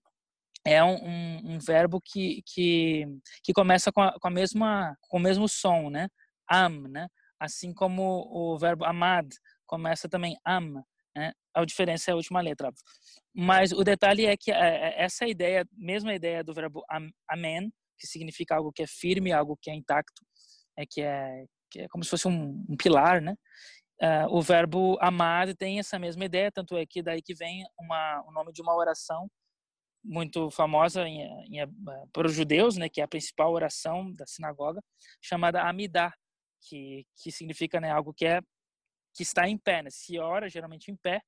é 0.64 0.82
um, 0.84 0.94
um, 0.94 1.54
um, 1.54 1.58
verbo 1.58 2.00
que, 2.00 2.40
que, 2.46 3.04
que 3.42 3.52
começa 3.52 3.90
com 3.90 4.00
a, 4.00 4.12
com 4.20 4.28
a 4.28 4.30
mesma 4.30 4.96
com 5.08 5.16
o 5.16 5.20
mesmo 5.20 5.48
som, 5.48 5.90
né? 5.90 6.08
Am, 6.48 6.88
né? 6.88 7.08
Assim 7.40 7.74
como 7.74 8.28
o 8.30 8.56
verbo 8.58 8.84
amad 8.84 9.28
começa 9.66 10.08
também 10.08 10.36
am, 10.46 10.84
né? 11.16 11.32
A 11.54 11.64
diferença 11.64 12.10
é 12.10 12.12
a 12.12 12.16
última 12.16 12.40
letra. 12.40 12.70
Mas 13.34 13.72
o 13.72 13.82
detalhe 13.82 14.26
é 14.26 14.36
que 14.36 14.52
é, 14.52 14.56
é, 14.56 15.02
essa 15.02 15.26
ideia, 15.26 15.66
mesma 15.72 16.14
ideia 16.14 16.44
do 16.44 16.54
verbo 16.54 16.84
amen, 17.28 17.72
que 17.98 18.06
significa 18.06 18.54
algo 18.54 18.72
que 18.72 18.82
é 18.82 18.86
firme, 18.86 19.32
algo 19.32 19.58
que 19.60 19.70
é 19.70 19.74
intacto, 19.74 20.22
é 20.76 20.84
que 20.86 21.02
é, 21.02 21.44
que 21.70 21.80
é 21.80 21.88
como 21.88 22.04
se 22.04 22.10
fosse 22.10 22.28
um, 22.28 22.64
um 22.68 22.76
pilar, 22.76 23.20
né? 23.20 23.34
Uh, 24.02 24.26
o 24.36 24.42
verbo 24.42 24.98
amar 25.00 25.54
tem 25.54 25.78
essa 25.78 25.96
mesma 25.96 26.24
ideia, 26.24 26.50
tanto 26.50 26.76
é 26.76 26.84
que 26.84 27.00
daí 27.00 27.22
que 27.22 27.34
vem 27.34 27.64
uma, 27.78 28.24
o 28.26 28.32
nome 28.32 28.52
de 28.52 28.60
uma 28.60 28.74
oração 28.74 29.30
muito 30.04 30.50
famosa 30.50 31.06
em, 31.06 31.20
em, 31.46 31.60
eh, 31.60 31.68
para 32.12 32.26
os 32.26 32.34
judeus, 32.34 32.76
né, 32.76 32.88
que 32.88 33.00
é 33.00 33.04
a 33.04 33.08
principal 33.08 33.52
oração 33.52 34.12
da 34.14 34.26
sinagoga, 34.26 34.82
chamada 35.20 35.62
Amidah, 35.62 36.12
que 36.68 37.06
que 37.22 37.30
significa 37.30 37.80
né, 37.80 37.92
algo 37.92 38.12
que 38.12 38.26
é 38.26 38.40
que 39.14 39.22
está 39.22 39.48
em 39.48 39.58
pé, 39.58 39.82
né? 39.82 39.90
Se 39.90 40.18
ora 40.18 40.48
geralmente 40.48 40.90
em 40.90 40.96
pé, 40.96 41.20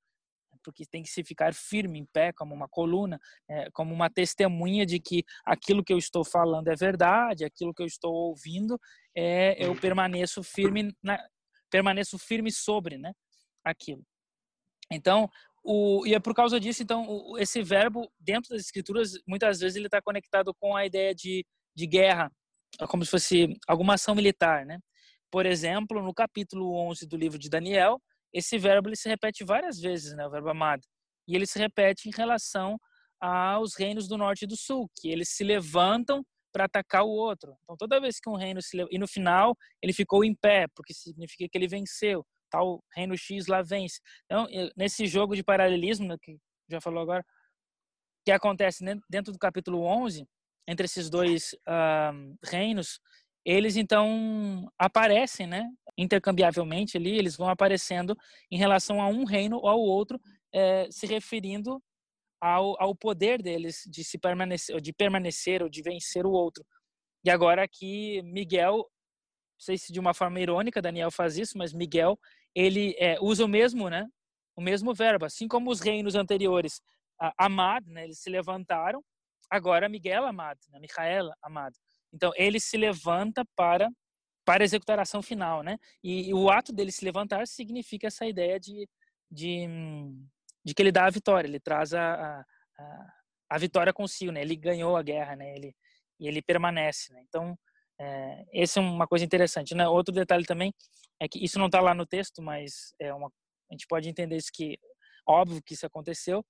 porque 0.65 0.85
tem 0.87 1.03
que 1.03 1.11
se 1.11 1.23
ficar 1.23 1.55
firme 1.55 1.99
em 1.99 2.07
pé, 2.07 2.33
como 2.33 2.55
uma 2.55 2.69
coluna, 2.69 3.21
é, 3.49 3.71
como 3.73 3.93
uma 3.93 4.11
testemunha 4.11 4.87
de 4.87 4.99
que 4.99 5.25
aquilo 5.45 5.85
que 5.85 5.93
eu 5.93 5.99
estou 5.99 6.25
falando 6.25 6.69
é 6.69 6.75
verdade, 6.75 7.45
aquilo 7.45 7.75
que 7.75 7.83
eu 7.83 7.87
estou 7.87 8.13
ouvindo 8.13 8.81
é 9.15 9.65
eu 9.65 9.79
permaneço 9.79 10.43
firme 10.43 10.93
na, 11.03 11.19
permaneço 11.75 12.17
firme 12.17 12.53
sobre, 12.53 12.97
né, 12.97 13.13
aquilo. 13.65 14.07
Então, 14.93 15.29
o, 15.65 16.07
e 16.07 16.15
é 16.15 16.21
por 16.21 16.33
causa 16.33 16.61
disso, 16.61 16.85
então, 16.85 17.05
o, 17.09 17.37
esse 17.37 17.65
verbo 17.65 18.09
dentro 18.21 18.51
das 18.51 18.61
escrituras 18.61 19.15
muitas 19.27 19.59
vezes 19.59 19.75
ele 19.75 19.89
está 19.89 20.01
conectado 20.01 20.55
com 20.55 20.77
a 20.77 20.87
ideia 20.87 21.13
de, 21.13 21.45
de 21.75 21.87
guerra, 21.89 22.31
como 22.89 23.05
se 23.05 23.11
fosse 23.11 23.59
alguma 23.67 23.95
ação 23.95 24.15
militar, 24.15 24.65
né? 24.65 24.79
Por 25.33 25.47
exemplo, 25.47 26.01
no 26.01 26.15
capítulo 26.15 26.77
11 26.91 27.09
do 27.09 27.17
livro 27.17 27.41
de 27.41 27.49
Daniel, 27.49 28.01
esse 28.33 28.57
verbo 28.57 28.89
ele 28.89 28.97
se 28.97 29.09
repete 29.09 29.43
várias 29.43 29.81
vezes, 29.81 30.15
né, 30.15 30.25
o 30.25 30.31
verbo 30.31 30.51
amado. 30.51 30.83
E 31.27 31.35
ele 31.35 31.47
se 31.47 31.59
repete 31.59 32.09
em 32.09 32.13
relação 32.17 32.79
aos 33.21 33.75
reinos 33.75 34.07
do 34.07 34.17
norte 34.17 34.43
e 34.43 34.47
do 34.47 34.57
sul, 34.57 34.89
que 35.01 35.09
eles 35.09 35.31
se 35.31 35.43
levantam 35.43 36.25
para 36.55 36.67
atacar 36.67 37.03
o 37.03 37.11
outro. 37.11 37.57
Então, 37.65 37.77
toda 37.77 38.01
vez 38.01 38.21
que 38.21 38.31
um 38.31 38.37
reino 38.37 38.63
se 38.63 38.77
levanta, 38.77 38.95
e 38.95 38.99
no 38.99 39.09
final 39.09 39.57
ele 39.83 39.93
ficou 39.93 40.25
em 40.25 40.33
pé, 40.33 40.69
porque 40.73 40.95
significa 40.95 41.49
que 41.51 41.59
ele 41.59 41.67
venceu, 41.67 42.25
tal 42.49 42.81
reino 42.95 43.19
X 43.19 43.49
lá 43.49 43.61
vence. 43.61 44.01
Então, 44.25 44.47
nesse 44.77 45.09
jogo 45.09 45.35
de 45.35 45.43
paralelismo, 45.43 46.07
né, 46.07 46.17
que 46.23 46.39
já 46.71 46.81
falou 46.81 47.03
agora, 47.03 47.25
que 48.25 48.31
acontece 48.31 48.85
dentro 49.11 49.33
do 49.33 49.39
capítulo 49.39 49.83
11, 49.83 50.25
entre 50.69 50.85
esses 50.85 51.11
dois 51.11 51.55
uh, 51.69 52.39
reinos, 52.45 53.01
eles 53.45 53.77
então 53.77 54.71
aparecem, 54.79 55.49
né, 55.49 55.69
intercambiavelmente 55.99 56.97
ali, 56.97 57.19
eles 57.19 57.37
vão 57.37 57.49
aparecendo 57.49 58.17
em 58.49 58.57
relação 58.57 59.03
a 59.03 59.09
um 59.09 59.25
reino 59.25 59.57
ou 59.57 59.69
ao 59.69 59.81
outro, 59.81 60.21
é, 60.53 60.89
se 60.89 61.05
referindo 61.05 61.83
ao, 62.45 62.79
ao 62.79 62.95
poder 62.95 63.41
deles 63.41 63.85
de 63.87 64.05
se 64.05 64.19
permanecer, 64.19 64.79
de 64.79 64.93
permanecer 64.93 65.63
ou 65.63 65.69
de 65.69 65.81
vencer 65.81 66.27
o 66.27 66.31
outro. 66.31 66.63
E 67.25 67.31
agora 67.31 67.65
aqui 67.65 68.21
Miguel, 68.23 68.77
não 68.77 68.85
sei 69.59 69.79
se 69.79 69.91
de 69.91 69.99
uma 69.99 70.13
forma 70.13 70.39
irônica 70.39 70.83
Daniel 70.83 71.11
faz 71.11 71.39
isso, 71.39 71.57
mas 71.57 71.73
Miguel 71.73 72.19
ele 72.55 72.95
é, 72.99 73.19
usa 73.19 73.47
o 73.47 73.49
mesmo, 73.49 73.89
né, 73.89 74.07
o 74.55 74.61
mesmo 74.61 74.93
verbo, 74.93 75.25
assim 75.25 75.49
como 75.49 75.71
os 75.71 75.81
reinos 75.81 76.15
anteriores, 76.15 76.83
Amad, 77.39 77.87
né, 77.87 78.05
eles 78.05 78.19
se 78.19 78.29
levantaram, 78.29 79.03
agora 79.51 79.89
Miguel 79.89 80.27
Amad, 80.27 80.59
né, 80.69 80.79
Michael 80.79 81.31
Amad. 81.43 81.75
Então, 82.13 82.31
ele 82.37 82.61
se 82.61 82.77
levanta 82.77 83.43
para 83.57 83.89
para 84.47 84.63
executar 84.63 84.99
a 84.99 85.03
ação 85.03 85.23
final, 85.23 85.63
né? 85.63 85.79
E, 86.03 86.29
e, 86.29 86.35
o 86.35 86.51
ato 86.51 86.71
dele 86.71 86.93
se 86.93 87.03
levantar 87.03 87.47
significa 87.47 88.09
essa 88.09 88.27
ideia 88.27 88.61
de, 88.61 88.87
de, 89.31 89.67
de 90.65 90.75
que 90.75 90.83
ele 90.83 90.93
dá 90.93 91.07
a 91.07 91.11
vitória, 91.11 91.49
ele 91.49 91.61
traz 91.61 91.93
a, 91.93 92.41
a, 92.79 93.15
a 93.51 93.59
vitória 93.59 93.93
consigo, 93.93 94.33
né? 94.33 94.43
Ele 94.43 94.57
ganhou 94.57 94.97
a 94.97 95.03
guerra, 95.03 95.37
né? 95.37 95.55
Ele, 95.55 95.75
e 96.19 96.27
ele 96.29 96.43
permanece, 96.43 97.13
né? 97.13 97.23
Então, 97.29 97.57
é, 98.01 98.45
essa 98.55 98.81
é 98.81 98.83
uma 98.83 99.07
coisa 99.07 99.25
interessante, 99.25 99.75
né? 99.75 99.87
Outro 99.89 100.15
detalhe 100.15 100.45
também 100.45 100.73
é 101.21 101.29
que 101.29 101.43
isso 101.45 101.59
não 101.59 101.67
está 101.67 101.81
lá 101.81 101.95
no 101.95 102.07
texto, 102.07 102.43
mas 102.43 102.93
é 103.01 103.13
uma, 103.13 103.29
a 103.71 103.75
gente 103.75 103.87
pode 103.87 104.09
entender 104.09 104.37
isso 104.37 104.51
que 104.53 104.79
óbvio 105.27 105.63
que 105.63 105.75
isso 105.75 105.87
aconteceu, 105.87 106.45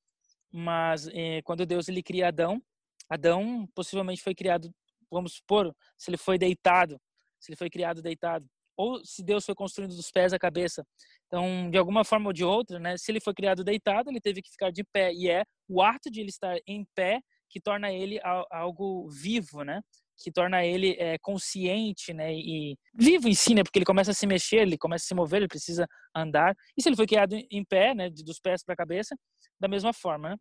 mas 0.53 1.09
é, 1.09 1.43
quando 1.43 1.67
Deus 1.67 1.89
ele 1.89 2.03
cria 2.03 2.29
Adão, 2.29 2.63
Adão 3.09 3.67
possivelmente 3.75 4.23
foi 4.23 4.35
criado 4.35 4.73
vamos 5.15 5.35
supor, 5.35 5.75
se 5.97 6.11
ele 6.11 6.17
foi 6.17 6.37
deitado, 6.39 7.01
se 7.41 7.53
ele 7.53 7.57
foi 7.57 7.71
criado 7.71 8.03
deitado, 8.03 8.47
ou 8.77 9.05
se 9.05 9.23
Deus 9.23 9.45
foi 9.45 9.55
construindo 9.55 9.95
dos 9.95 10.11
pés 10.11 10.33
à 10.33 10.39
cabeça. 10.39 10.85
Então, 11.27 11.71
de 11.71 11.79
alguma 11.79 12.05
forma 12.05 12.29
ou 12.29 12.33
de 12.33 12.45
outra, 12.45 12.79
né, 12.79 12.97
se 12.97 13.11
ele 13.11 13.21
foi 13.21 13.35
criado 13.35 13.65
deitado, 13.65 14.11
ele 14.11 14.21
teve 14.21 14.43
que 14.43 14.51
ficar 14.51 14.71
de 14.71 14.85
pé. 14.85 15.13
E 15.13 15.29
é 15.29 15.45
o 15.69 15.83
ato 15.83 16.11
de 16.11 16.21
ele 16.21 16.31
estar 16.31 16.57
em 16.67 16.85
pé 16.95 17.21
que 17.51 17.61
torna 17.61 17.93
ele 17.93 18.21
algo 18.51 19.09
vivo, 19.09 19.63
né? 19.63 19.81
Que 20.23 20.31
torna 20.31 20.65
ele 20.65 20.97
é, 20.99 21.19
consciente, 21.19 22.13
né? 22.13 22.33
E 22.35 22.77
vivo 22.93 23.29
em 23.29 23.35
si, 23.35 23.55
né? 23.55 23.63
Porque 23.63 23.79
ele 23.79 23.87
começa 23.87 24.11
a 24.11 24.15
se 24.15 24.27
mexer, 24.27 24.59
ele 24.59 24.79
começa 24.79 25.05
a 25.05 25.09
se 25.09 25.15
mover, 25.15 25.39
ele 25.39 25.49
precisa 25.49 25.87
andar. 26.15 26.55
E 26.77 26.83
se 26.83 26.89
ele 26.89 26.97
foi 26.97 27.07
criado 27.07 27.37
em 27.51 27.65
pé, 27.65 27.95
né? 27.95 28.11
Dos 28.11 28.41
pés 28.41 28.65
para 28.65 28.75
a 28.75 28.77
cabeça, 28.77 29.17
da 29.61 29.69
mesma 29.69 29.93
forma, 29.93 30.31
né? 30.31 30.37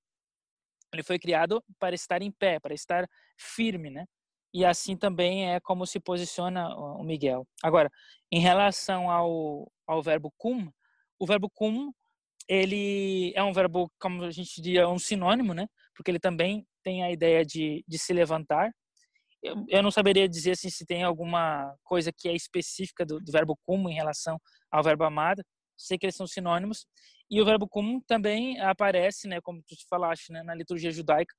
Ele 0.93 1.04
foi 1.04 1.19
criado 1.19 1.63
para 1.80 1.96
estar 1.96 2.22
em 2.22 2.32
pé, 2.32 2.60
para 2.60 2.74
estar 2.74 3.08
firme, 3.38 3.89
né? 3.89 4.06
E 4.54 4.63
assim 4.63 4.96
também 4.96 5.52
é 5.52 5.60
como 5.60 5.86
se 5.86 6.00
posiciona 6.00 6.70
o 6.76 7.04
Miguel. 7.04 7.48
Agora, 7.63 7.89
em 8.32 8.39
relação 8.39 9.10
ao, 9.10 9.72
ao 9.88 10.02
verbo 10.02 10.32
cum, 10.38 10.72
o 11.20 11.26
verbo 11.26 11.50
cum, 11.50 11.92
ele 12.48 13.34
é 13.36 13.44
um 13.44 13.54
verbo, 13.54 13.92
como 14.00 14.24
a 14.24 14.32
gente 14.32 14.62
diria, 14.62 14.88
um 14.88 15.00
sinônimo, 15.00 15.54
né? 15.54 15.68
Porque 15.96 16.12
ele 16.12 16.20
também 16.20 16.68
tem 16.84 17.04
a 17.04 17.12
ideia 17.12 17.46
de, 17.46 17.84
de 17.88 17.98
se 17.98 18.13
levantar. 18.13 18.72
Eu, 19.42 19.66
eu 19.70 19.84
não 19.84 19.92
saberia 19.92 20.28
dizer 20.28 20.52
assim, 20.52 20.70
se 20.70 20.86
tem 20.86 21.04
alguma 21.04 21.74
coisa 21.84 22.12
que 22.16 22.30
é 22.30 22.36
específica 22.36 23.06
do, 23.06 23.20
do 23.20 23.32
verbo 23.32 23.58
cum 23.66 23.89
em 23.89 23.94
relação 23.94 24.39
ao 24.72 24.84
verbo 24.84 25.04
amado. 25.04 25.44
Sei 25.78 25.98
que 25.98 26.06
eles 26.06 26.16
são 26.16 26.28
sinônimos. 26.28 26.86
E 27.30 27.42
o 27.42 27.46
verbo 27.46 27.68
cum 27.68 28.00
também 28.02 28.60
aparece, 28.60 29.28
né, 29.28 29.42
como 29.42 29.62
tu 29.63 29.76
falaste, 29.89 30.32
né, 30.32 30.44
na 30.44 30.54
liturgia 30.54 30.92
judaica, 30.92 31.34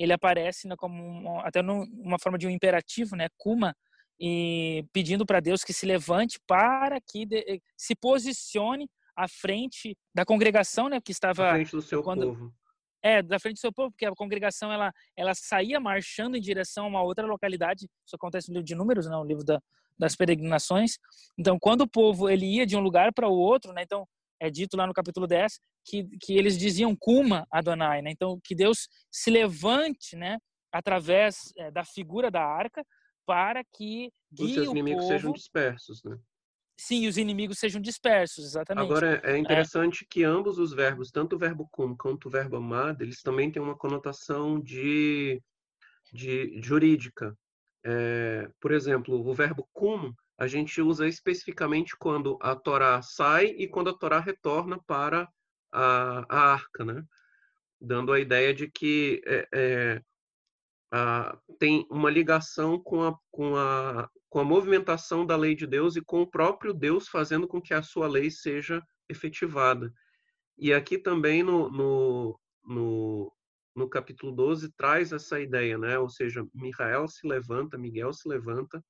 ele 0.00 0.14
aparece 0.14 0.66
né, 0.66 0.74
como 0.76 1.02
um, 1.02 1.40
até 1.40 1.60
numa 1.60 2.18
forma 2.18 2.38
de 2.38 2.46
um 2.46 2.50
imperativo, 2.50 3.14
né, 3.14 3.28
kuma, 3.36 3.76
e 4.18 4.84
pedindo 4.92 5.26
para 5.26 5.40
Deus 5.40 5.62
que 5.62 5.74
se 5.74 5.84
levante 5.84 6.38
para 6.46 6.98
que 7.00 7.26
de, 7.26 7.38
eh, 7.46 7.58
se 7.76 7.94
posicione 7.94 8.88
à 9.14 9.28
frente 9.28 9.96
da 10.14 10.24
congregação, 10.24 10.88
né, 10.88 11.00
que 11.00 11.12
estava 11.12 11.50
à 11.50 11.54
frente 11.54 11.72
do 11.72 11.82
seu 11.82 12.02
quando, 12.02 12.28
povo. 12.28 12.54
É, 13.02 13.22
da 13.22 13.38
frente 13.38 13.56
do 13.56 13.60
seu 13.60 13.72
povo, 13.72 13.90
porque 13.90 14.06
a 14.06 14.12
congregação 14.12 14.72
ela 14.72 14.92
ela 15.16 15.34
saía 15.34 15.78
marchando 15.78 16.36
em 16.36 16.40
direção 16.40 16.84
a 16.84 16.88
uma 16.88 17.02
outra 17.02 17.26
localidade. 17.26 17.86
Isso 18.06 18.16
acontece 18.16 18.48
no 18.48 18.54
livro 18.54 18.66
de 18.66 18.74
Números, 18.74 19.06
não, 19.06 19.18
né, 19.20 19.24
o 19.24 19.28
livro 19.28 19.44
da, 19.44 19.60
das 19.98 20.16
peregrinações. 20.16 20.98
Então, 21.38 21.58
quando 21.58 21.82
o 21.82 21.88
povo 21.88 22.28
ele 22.28 22.46
ia 22.46 22.66
de 22.66 22.76
um 22.76 22.80
lugar 22.80 23.12
para 23.12 23.28
o 23.28 23.34
outro, 23.38 23.72
né, 23.74 23.82
então 23.82 24.06
é 24.40 24.50
dito 24.50 24.76
lá 24.76 24.86
no 24.86 24.94
capítulo 24.94 25.26
10 25.26 25.60
que, 25.84 26.08
que 26.20 26.36
eles 26.36 26.58
diziam 26.58 26.96
Kuma 26.96 27.46
Adonai, 27.50 28.02
né? 28.02 28.10
Então, 28.10 28.40
que 28.42 28.54
Deus 28.54 28.88
se 29.10 29.30
levante, 29.30 30.16
né, 30.16 30.38
através 30.72 31.52
é, 31.56 31.70
da 31.70 31.84
figura 31.84 32.30
da 32.30 32.42
arca 32.42 32.84
para 33.26 33.62
que 33.64 34.10
os 34.32 34.54
seus 34.54 34.68
inimigos 34.68 35.02
povo... 35.02 35.12
sejam 35.12 35.32
dispersos, 35.32 36.02
né? 36.04 36.18
Sim, 36.78 37.06
os 37.06 37.18
inimigos 37.18 37.58
sejam 37.58 37.80
dispersos, 37.80 38.44
exatamente. 38.44 38.86
Agora, 38.86 39.20
é, 39.22 39.32
é 39.34 39.38
interessante 39.38 40.02
é. 40.02 40.06
que 40.08 40.24
ambos 40.24 40.58
os 40.58 40.72
verbos, 40.72 41.10
tanto 41.10 41.36
o 41.36 41.38
verbo 41.38 41.68
cum 41.70 41.94
quanto 41.94 42.26
o 42.26 42.30
verbo 42.30 42.56
amado, 42.56 43.02
eles 43.02 43.20
também 43.20 43.52
têm 43.52 43.60
uma 43.60 43.76
conotação 43.76 44.58
de, 44.58 45.42
de 46.10 46.58
jurídica. 46.62 47.36
É, 47.84 48.50
por 48.58 48.72
exemplo, 48.72 49.14
o 49.28 49.34
verbo 49.34 49.68
cum 49.74 50.14
a 50.40 50.46
gente 50.46 50.80
usa 50.80 51.06
especificamente 51.06 51.94
quando 51.98 52.38
a 52.40 52.56
Torá 52.56 53.02
sai 53.02 53.48
e 53.58 53.68
quando 53.68 53.90
a 53.90 53.94
Torá 53.94 54.18
retorna 54.18 54.82
para 54.86 55.28
a, 55.70 56.24
a 56.34 56.52
arca, 56.52 56.82
né? 56.82 57.04
dando 57.78 58.10
a 58.10 58.18
ideia 58.18 58.54
de 58.54 58.66
que 58.70 59.20
é, 59.26 59.48
é, 59.52 60.02
a, 60.90 61.38
tem 61.58 61.86
uma 61.90 62.10
ligação 62.10 62.80
com 62.82 63.06
a, 63.06 63.14
com, 63.30 63.54
a, 63.54 64.08
com 64.30 64.38
a 64.38 64.44
movimentação 64.44 65.26
da 65.26 65.36
lei 65.36 65.54
de 65.54 65.66
Deus 65.66 65.94
e 65.96 66.00
com 66.00 66.22
o 66.22 66.30
próprio 66.30 66.72
Deus 66.72 67.06
fazendo 67.06 67.46
com 67.46 67.60
que 67.60 67.74
a 67.74 67.82
sua 67.82 68.08
lei 68.08 68.30
seja 68.30 68.82
efetivada. 69.10 69.92
E 70.56 70.72
aqui 70.72 70.96
também 70.96 71.42
no, 71.42 71.70
no, 71.70 72.40
no, 72.64 73.32
no 73.76 73.88
capítulo 73.90 74.32
12 74.32 74.72
traz 74.72 75.12
essa 75.12 75.38
ideia, 75.38 75.76
né? 75.76 75.98
ou 75.98 76.08
seja, 76.08 76.46
Michael 76.54 77.08
se 77.08 77.28
levanta, 77.28 77.76
Miguel 77.76 78.14
se 78.14 78.26
levanta, 78.26 78.82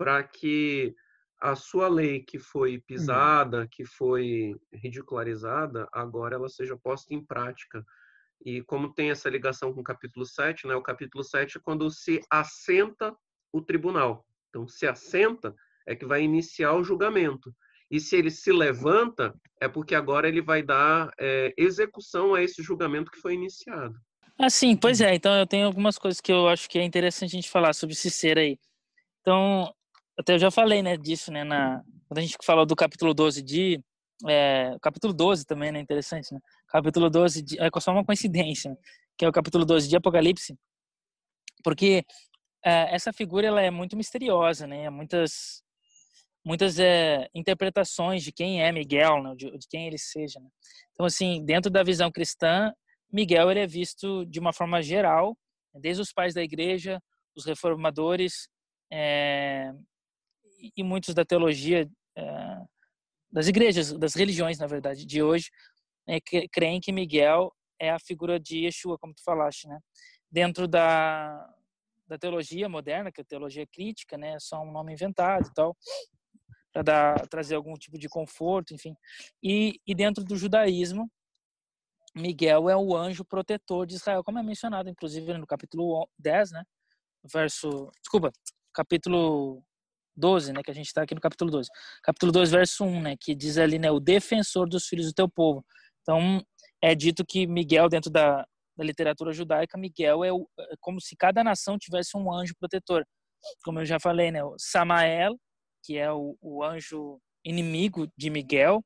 para 0.00 0.22
que 0.22 0.94
a 1.42 1.54
sua 1.54 1.86
lei 1.86 2.20
que 2.20 2.38
foi 2.38 2.78
hum. 2.78 2.82
pisada, 2.86 3.68
que 3.70 3.84
foi 3.84 4.56
ridicularizada, 4.72 5.86
agora 5.92 6.36
ela 6.36 6.48
seja 6.48 6.74
posta 6.74 7.12
em 7.12 7.22
prática. 7.22 7.84
E 8.42 8.62
como 8.62 8.94
tem 8.94 9.10
essa 9.10 9.28
ligação 9.28 9.74
com 9.74 9.82
o 9.82 9.84
capítulo 9.84 10.24
7, 10.24 10.66
né, 10.66 10.74
o 10.74 10.82
capítulo 10.82 11.22
7 11.22 11.58
é 11.58 11.60
quando 11.62 11.90
se 11.90 12.18
assenta 12.30 13.14
o 13.52 13.60
tribunal. 13.60 14.24
Então, 14.48 14.66
se 14.66 14.86
assenta 14.86 15.54
é 15.86 15.94
que 15.94 16.06
vai 16.06 16.22
iniciar 16.22 16.72
o 16.72 16.82
julgamento. 16.82 17.54
E 17.90 18.00
se 18.00 18.16
ele 18.16 18.30
se 18.30 18.50
levanta, 18.50 19.34
é 19.60 19.68
porque 19.68 19.94
agora 19.94 20.28
ele 20.28 20.40
vai 20.40 20.62
dar 20.62 21.10
é, 21.20 21.52
execução 21.58 22.34
a 22.34 22.42
esse 22.42 22.62
julgamento 22.62 23.10
que 23.10 23.20
foi 23.20 23.34
iniciado. 23.34 23.94
Ah, 24.38 24.48
sim, 24.48 24.74
pois 24.74 25.02
é. 25.02 25.14
Então, 25.14 25.34
eu 25.34 25.46
tenho 25.46 25.66
algumas 25.66 25.98
coisas 25.98 26.22
que 26.22 26.32
eu 26.32 26.48
acho 26.48 26.70
que 26.70 26.78
é 26.78 26.84
interessante 26.84 27.36
a 27.36 27.36
gente 27.36 27.50
falar 27.50 27.74
sobre 27.74 27.92
esse 27.92 28.10
ser 28.10 28.38
aí. 28.38 28.58
Então, 29.20 29.70
até 30.20 30.34
eu 30.34 30.38
já 30.38 30.50
falei, 30.50 30.82
né, 30.82 30.96
disso, 30.96 31.32
né, 31.32 31.44
na, 31.44 31.82
quando 32.08 32.18
a 32.18 32.20
gente 32.22 32.36
falou 32.42 32.66
do 32.66 32.76
capítulo 32.76 33.14
12 33.14 33.42
de, 33.42 33.82
é, 34.28 34.76
capítulo 34.80 35.12
12 35.12 35.44
também, 35.44 35.72
né, 35.72 35.80
interessante, 35.80 36.32
né, 36.32 36.40
capítulo 36.68 37.10
12 37.10 37.42
de, 37.42 37.60
é 37.60 37.68
só 37.80 37.92
uma 37.92 38.04
coincidência, 38.04 38.70
né? 38.70 38.76
que 39.18 39.24
é 39.24 39.28
o 39.28 39.32
capítulo 39.32 39.64
12 39.66 39.88
de 39.88 39.96
Apocalipse, 39.96 40.56
porque 41.62 42.04
é, 42.64 42.94
essa 42.94 43.12
figura 43.12 43.46
ela 43.46 43.60
é 43.60 43.70
muito 43.70 43.96
misteriosa, 43.96 44.66
né? 44.66 44.88
Muitas 44.88 45.62
muitas 46.42 46.78
é, 46.78 47.28
interpretações 47.34 48.22
de 48.22 48.32
quem 48.32 48.62
é 48.62 48.72
Miguel, 48.72 49.22
né? 49.22 49.34
de, 49.36 49.50
de, 49.58 49.68
quem 49.68 49.86
ele 49.86 49.98
seja. 49.98 50.40
Né? 50.40 50.48
Então, 50.92 51.04
assim, 51.04 51.44
dentro 51.44 51.70
da 51.70 51.82
visão 51.82 52.10
cristã, 52.10 52.72
Miguel 53.12 53.50
ele 53.50 53.60
é 53.60 53.66
visto 53.66 54.24
de 54.24 54.40
uma 54.40 54.50
forma 54.50 54.80
geral, 54.80 55.36
desde 55.74 56.00
os 56.00 56.14
pais 56.14 56.32
da 56.32 56.42
igreja, 56.42 56.98
os 57.36 57.44
reformadores 57.44 58.48
é, 58.90 59.70
e 60.76 60.82
muitos 60.82 61.14
da 61.14 61.24
teologia 61.24 61.88
é, 62.16 62.56
das 63.30 63.46
igrejas, 63.46 63.92
das 63.92 64.14
religiões, 64.14 64.58
na 64.58 64.66
verdade, 64.66 65.06
de 65.06 65.22
hoje, 65.22 65.50
é, 66.06 66.18
creem 66.50 66.80
que 66.80 66.92
Miguel 66.92 67.52
é 67.78 67.90
a 67.90 67.98
figura 67.98 68.38
de 68.38 68.64
Yeshua, 68.64 68.98
como 68.98 69.14
tu 69.14 69.22
falaste, 69.22 69.68
né? 69.68 69.78
Dentro 70.30 70.66
da, 70.66 71.48
da 72.06 72.18
teologia 72.18 72.68
moderna, 72.68 73.12
que 73.12 73.20
é 73.20 73.22
a 73.22 73.26
teologia 73.26 73.66
crítica, 73.66 74.18
né? 74.18 74.34
É 74.34 74.40
só 74.40 74.60
um 74.62 74.72
nome 74.72 74.92
inventado 74.92 75.46
e 75.48 75.54
tal, 75.54 75.76
para 76.72 77.14
trazer 77.28 77.54
algum 77.54 77.74
tipo 77.74 77.98
de 77.98 78.08
conforto, 78.08 78.74
enfim. 78.74 78.94
E, 79.42 79.80
e 79.86 79.94
dentro 79.94 80.24
do 80.24 80.36
judaísmo, 80.36 81.10
Miguel 82.14 82.68
é 82.68 82.76
o 82.76 82.96
anjo 82.96 83.24
protetor 83.24 83.86
de 83.86 83.94
Israel, 83.94 84.24
como 84.24 84.38
é 84.38 84.42
mencionado, 84.42 84.88
inclusive, 84.88 85.38
no 85.38 85.46
capítulo 85.46 86.08
10, 86.18 86.50
né? 86.52 86.64
Verso. 87.32 87.90
Desculpa, 88.00 88.32
capítulo 88.72 89.62
12, 90.16 90.52
né? 90.52 90.62
Que 90.62 90.70
a 90.70 90.74
gente 90.74 90.86
está 90.86 91.02
aqui 91.02 91.14
no 91.14 91.20
capítulo 91.20 91.50
12. 91.50 91.68
Capítulo 92.02 92.32
2, 92.32 92.50
verso 92.50 92.84
1, 92.84 93.02
né? 93.02 93.16
Que 93.18 93.34
diz 93.34 93.58
ali, 93.58 93.78
né? 93.78 93.90
O 93.90 94.00
defensor 94.00 94.68
dos 94.68 94.86
filhos 94.86 95.06
do 95.06 95.14
teu 95.14 95.28
povo. 95.28 95.64
Então, 96.02 96.42
é 96.82 96.94
dito 96.94 97.24
que 97.24 97.46
Miguel, 97.46 97.88
dentro 97.88 98.10
da, 98.10 98.46
da 98.76 98.84
literatura 98.84 99.32
judaica, 99.32 99.78
Miguel 99.78 100.24
é, 100.24 100.32
o, 100.32 100.48
é 100.58 100.74
como 100.80 101.00
se 101.00 101.16
cada 101.16 101.44
nação 101.44 101.78
tivesse 101.78 102.16
um 102.16 102.32
anjo 102.32 102.54
protetor. 102.58 103.04
Como 103.64 103.80
eu 103.80 103.86
já 103.86 103.98
falei, 104.00 104.30
né? 104.30 104.42
O 104.44 104.54
Samael, 104.58 105.36
que 105.84 105.96
é 105.96 106.10
o, 106.12 106.36
o 106.40 106.62
anjo 106.62 107.20
inimigo 107.44 108.08
de 108.16 108.30
Miguel, 108.30 108.84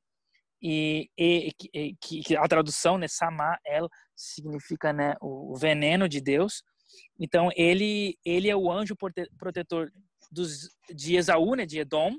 e, 0.61 1.09
e, 1.17 1.51
e 1.73 1.95
que 1.95 2.35
a 2.35 2.47
tradução, 2.47 2.97
né? 2.97 3.07
Samael 3.07 3.87
significa, 4.15 4.91
né? 4.91 5.15
O 5.21 5.55
veneno 5.57 6.07
de 6.07 6.21
Deus. 6.21 6.63
Então, 7.19 7.49
ele, 7.55 8.17
ele 8.25 8.49
é 8.49 8.55
o 8.55 8.71
anjo 8.71 8.95
protetor 9.37 9.91
dos, 10.35 10.69
de 10.93 11.15
Esaú, 11.15 11.55
né? 11.55 11.65
De 11.65 11.79
Edom, 11.79 12.15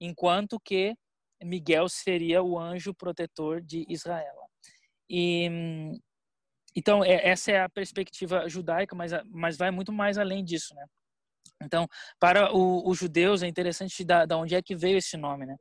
enquanto 0.00 0.58
que 0.60 0.94
Miguel 1.42 1.88
seria 1.88 2.42
o 2.42 2.58
anjo 2.58 2.92
protetor 2.92 3.60
de 3.60 3.86
Israel. 3.88 4.34
E 5.08 5.48
então 6.76 7.04
é, 7.04 7.28
essa 7.28 7.52
é 7.52 7.60
a 7.60 7.68
perspectiva 7.68 8.48
judaica, 8.48 8.96
mas 8.96 9.12
mas 9.30 9.56
vai 9.56 9.70
muito 9.70 9.92
mais 9.92 10.18
além 10.18 10.44
disso, 10.44 10.74
né? 10.74 10.84
Então 11.62 11.86
para 12.18 12.50
os 12.54 12.98
judeus 12.98 13.42
é 13.42 13.46
interessante 13.46 14.04
da, 14.04 14.26
da 14.26 14.36
onde 14.36 14.54
é 14.54 14.62
que 14.62 14.74
veio 14.74 14.98
esse 14.98 15.16
nome, 15.16 15.46
né? 15.46 15.56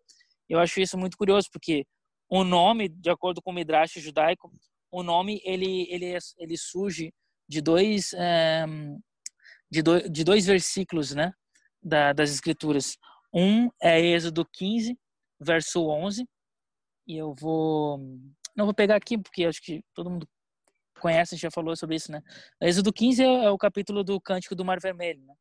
Eu 0.50 0.60
acho 0.60 0.80
isso 0.80 0.98
muito 0.98 1.18
curioso 1.18 1.48
porque 1.52 1.86
o 2.30 2.44
nome, 2.44 2.90
de 2.90 3.10
acordo 3.10 3.42
com 3.42 3.52
o 3.52 3.54
midrash 3.54 3.94
judaico, 3.98 4.52
o 4.92 5.04
nome 5.04 5.42
ele 5.44 5.88
ele 5.90 6.06
é, 6.16 6.18
ele 6.38 6.58
surge 6.58 7.14
de 7.48 7.62
dois 7.62 8.14
é, 8.14 8.66
de, 9.70 9.82
do, 9.82 10.10
de 10.10 10.24
dois 10.24 10.46
versículos, 10.46 11.14
né? 11.14 11.34
Da, 11.84 12.14
das 12.14 12.32
escrituras. 12.32 12.98
Um 13.34 13.70
é 13.82 14.00
Êxodo 14.00 14.46
15, 14.46 14.98
verso 15.40 15.86
11, 15.88 16.26
e 17.08 17.18
eu 17.18 17.34
vou 17.34 18.00
não 18.56 18.66
vou 18.66 18.74
pegar 18.74 18.96
aqui 18.96 19.18
porque 19.18 19.46
acho 19.46 19.62
que 19.62 19.84
todo 19.94 20.10
mundo 20.10 20.28
conhece, 21.00 21.36
já 21.36 21.50
falou 21.52 21.76
sobre 21.76 21.96
isso, 21.96 22.12
né? 22.12 22.22
Êxodo 22.62 22.94
15 22.94 23.24
é, 23.24 23.46
é 23.46 23.50
o 23.50 23.58
capítulo 23.58 24.04
do 24.04 24.22
Cântico 24.22 24.56
do 24.56 24.64
Mar 24.64 24.80
Vermelho, 24.80 25.26
né? 25.26 25.34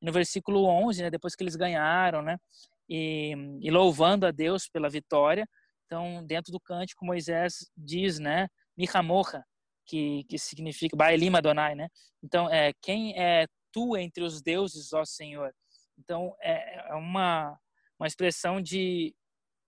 no 0.00 0.12
versículo 0.12 0.64
11, 0.64 1.02
né, 1.02 1.10
depois 1.10 1.34
que 1.36 1.42
eles 1.42 1.56
ganharam, 1.56 2.22
né, 2.22 2.38
e, 2.88 3.34
e, 3.60 3.70
louvando 3.70 4.26
a 4.26 4.30
Deus 4.30 4.68
pela 4.68 4.88
vitória, 4.88 5.46
então, 5.84 6.24
dentro 6.24 6.52
do 6.52 6.60
cântico, 6.60 7.04
Moisés 7.04 7.68
diz, 7.76 8.18
né, 8.18 8.48
Mihamorra, 8.76 9.44
que, 9.84 10.24
que 10.28 10.38
significa 10.38 10.96
Baelim 10.96 11.34
Adonai, 11.34 11.74
né? 11.74 11.88
Então, 12.22 12.48
é, 12.48 12.72
quem 12.80 13.18
é 13.20 13.46
tu 13.72 13.96
entre 13.96 14.22
os 14.22 14.40
deuses, 14.40 14.92
ó 14.92 15.04
Senhor? 15.04 15.52
Então, 16.00 16.34
é, 16.40 16.90
é 16.90 16.94
uma, 16.94 17.58
uma 17.98 18.06
expressão 18.06 18.60
de 18.60 19.14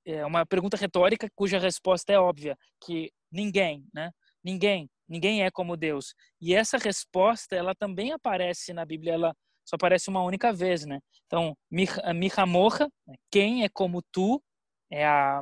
é 0.04 0.26
uma 0.26 0.44
pergunta 0.44 0.76
retórica 0.76 1.28
cuja 1.34 1.58
resposta 1.58 2.12
é 2.12 2.18
óbvia, 2.18 2.56
que 2.84 3.12
ninguém, 3.30 3.86
né? 3.94 4.10
Ninguém, 4.42 4.90
ninguém 5.08 5.44
é 5.44 5.50
como 5.50 5.76
Deus. 5.76 6.14
E 6.40 6.54
essa 6.54 6.76
resposta, 6.76 7.54
ela 7.54 7.74
também 7.74 8.12
aparece 8.12 8.72
na 8.72 8.84
Bíblia, 8.84 9.14
ela 9.14 9.36
só 9.64 9.76
aparece 9.76 10.10
uma 10.10 10.22
única 10.22 10.52
vez, 10.52 10.84
né? 10.84 10.98
Então, 11.26 11.56
Mihamorra, 11.70 12.90
né? 13.06 13.14
quem 13.30 13.62
é 13.62 13.68
como 13.68 14.02
tu, 14.10 14.42
é, 14.90 15.06
a, 15.06 15.40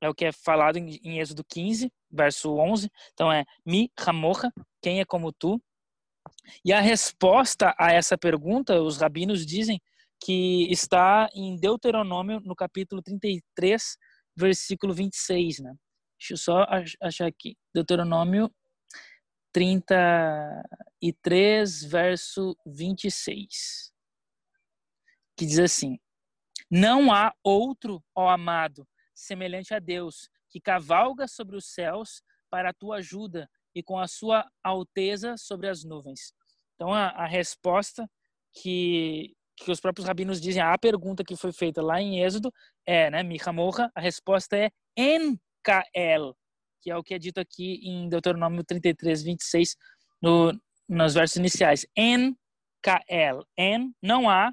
é 0.00 0.08
o 0.08 0.14
que 0.14 0.24
é 0.24 0.32
falado 0.32 0.76
em, 0.76 0.98
em 1.04 1.20
Êxodo 1.20 1.44
15, 1.48 1.90
verso 2.10 2.56
11. 2.56 2.90
Então, 3.12 3.32
é 3.32 3.44
Mihamorra, 3.64 4.52
quem 4.82 5.00
é 5.00 5.04
como 5.04 5.32
tu. 5.32 5.62
E 6.64 6.72
a 6.72 6.80
resposta 6.80 7.74
a 7.78 7.92
essa 7.92 8.18
pergunta, 8.18 8.82
os 8.82 8.98
rabinos 8.98 9.46
dizem 9.46 9.80
que 10.20 10.70
está 10.70 11.28
em 11.34 11.56
Deuteronômio, 11.56 12.40
no 12.40 12.54
capítulo 12.54 13.02
33, 13.02 13.96
versículo 14.36 14.92
26, 14.92 15.60
né? 15.60 15.74
Deixa 16.18 16.34
eu 16.34 16.36
só 16.36 16.66
achar 17.00 17.26
aqui. 17.26 17.56
Deuteronômio 17.74 18.52
33, 19.52 21.84
verso 21.84 22.54
26. 22.66 23.90
Que 25.36 25.46
diz 25.46 25.58
assim: 25.58 25.98
Não 26.70 27.10
há 27.10 27.34
outro, 27.42 28.04
ó 28.14 28.28
amado, 28.28 28.86
semelhante 29.14 29.72
a 29.72 29.78
Deus, 29.78 30.28
que 30.50 30.60
cavalga 30.60 31.26
sobre 31.26 31.56
os 31.56 31.72
céus 31.72 32.22
para 32.50 32.68
a 32.70 32.74
tua 32.74 32.96
ajuda 32.96 33.48
e 33.74 33.82
com 33.82 33.98
a 33.98 34.06
sua 34.06 34.46
alteza 34.62 35.38
sobre 35.38 35.68
as 35.68 35.84
nuvens. 35.84 36.34
Então, 36.74 36.92
a, 36.92 37.08
a 37.08 37.26
resposta 37.26 38.06
que 38.52 39.34
que 39.64 39.70
os 39.70 39.80
próprios 39.80 40.06
rabinos 40.06 40.40
dizem, 40.40 40.62
a 40.62 40.76
pergunta 40.78 41.22
que 41.22 41.36
foi 41.36 41.52
feita 41.52 41.82
lá 41.82 42.00
em 42.00 42.22
Êxodo 42.22 42.52
é, 42.86 43.10
né, 43.10 43.22
Mihamorra, 43.22 43.90
a 43.94 44.00
resposta 44.00 44.56
é 44.56 44.70
Enkael, 44.96 46.34
que 46.80 46.90
é 46.90 46.96
o 46.96 47.02
que 47.02 47.14
é 47.14 47.18
dito 47.18 47.38
aqui 47.38 47.80
em 47.82 48.08
Deuteronômio 48.08 48.64
33, 48.64 49.22
26, 49.22 49.76
no, 50.22 50.58
nos 50.88 51.14
versos 51.14 51.36
iniciais. 51.36 51.86
Enkael, 51.96 53.44
En, 53.56 53.92
não 54.02 54.30
há, 54.30 54.52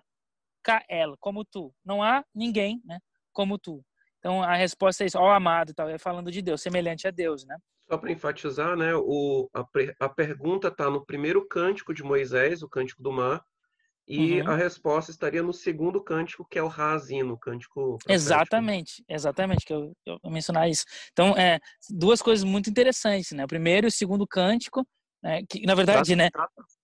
Kael, 0.61 1.15
como 1.19 1.45
tu. 1.45 1.73
Não 1.85 2.03
há 2.03 2.23
ninguém, 2.35 2.81
né, 2.83 2.99
como 3.31 3.57
tu. 3.57 3.83
Então 4.19 4.43
a 4.43 4.55
resposta 4.55 5.03
é 5.03 5.07
isso, 5.07 5.17
ó 5.17 5.31
amado, 5.31 5.73
tal, 5.73 5.87
é 5.87 5.97
falando 5.97 6.29
de 6.29 6.41
Deus, 6.41 6.61
semelhante 6.61 7.07
a 7.07 7.11
Deus, 7.11 7.45
né? 7.45 7.57
Só 7.89 7.97
para 7.97 8.11
enfatizar, 8.11 8.75
né, 8.75 8.93
o, 8.93 9.49
a, 9.53 9.65
a 10.01 10.09
pergunta 10.09 10.67
está 10.67 10.89
no 10.89 11.05
primeiro 11.05 11.47
cântico 11.47 11.93
de 11.93 12.03
Moisés, 12.03 12.61
o 12.61 12.67
cântico 12.67 13.01
do 13.01 13.13
mar, 13.13 13.41
e 14.07 14.41
uhum. 14.41 14.51
a 14.51 14.55
resposta 14.55 15.11
estaria 15.11 15.43
no 15.43 15.51
segundo 15.51 16.01
cântico, 16.01 16.47
que 16.49 16.57
é 16.57 16.63
o 16.63 16.67
Razino, 16.67 17.33
o 17.33 17.37
cântico. 17.37 17.97
Profético. 17.97 18.11
Exatamente, 18.11 19.03
exatamente, 19.09 19.65
que 19.65 19.73
eu, 19.73 19.93
eu 20.05 20.17
mencionar 20.31 20.69
isso. 20.69 20.85
Então, 21.11 21.37
é, 21.37 21.59
duas 21.89 22.21
coisas 22.21 22.45
muito 22.45 22.69
interessantes, 22.69 23.31
né? 23.31 23.43
O 23.43 23.47
primeiro 23.47 23.85
e 23.85 23.89
o 23.89 23.91
segundo 23.91 24.25
cântico, 24.25 24.87
né? 25.21 25.41
que 25.49 25.65
na 25.65 25.75
verdade, 25.75 26.15
né? 26.15 26.29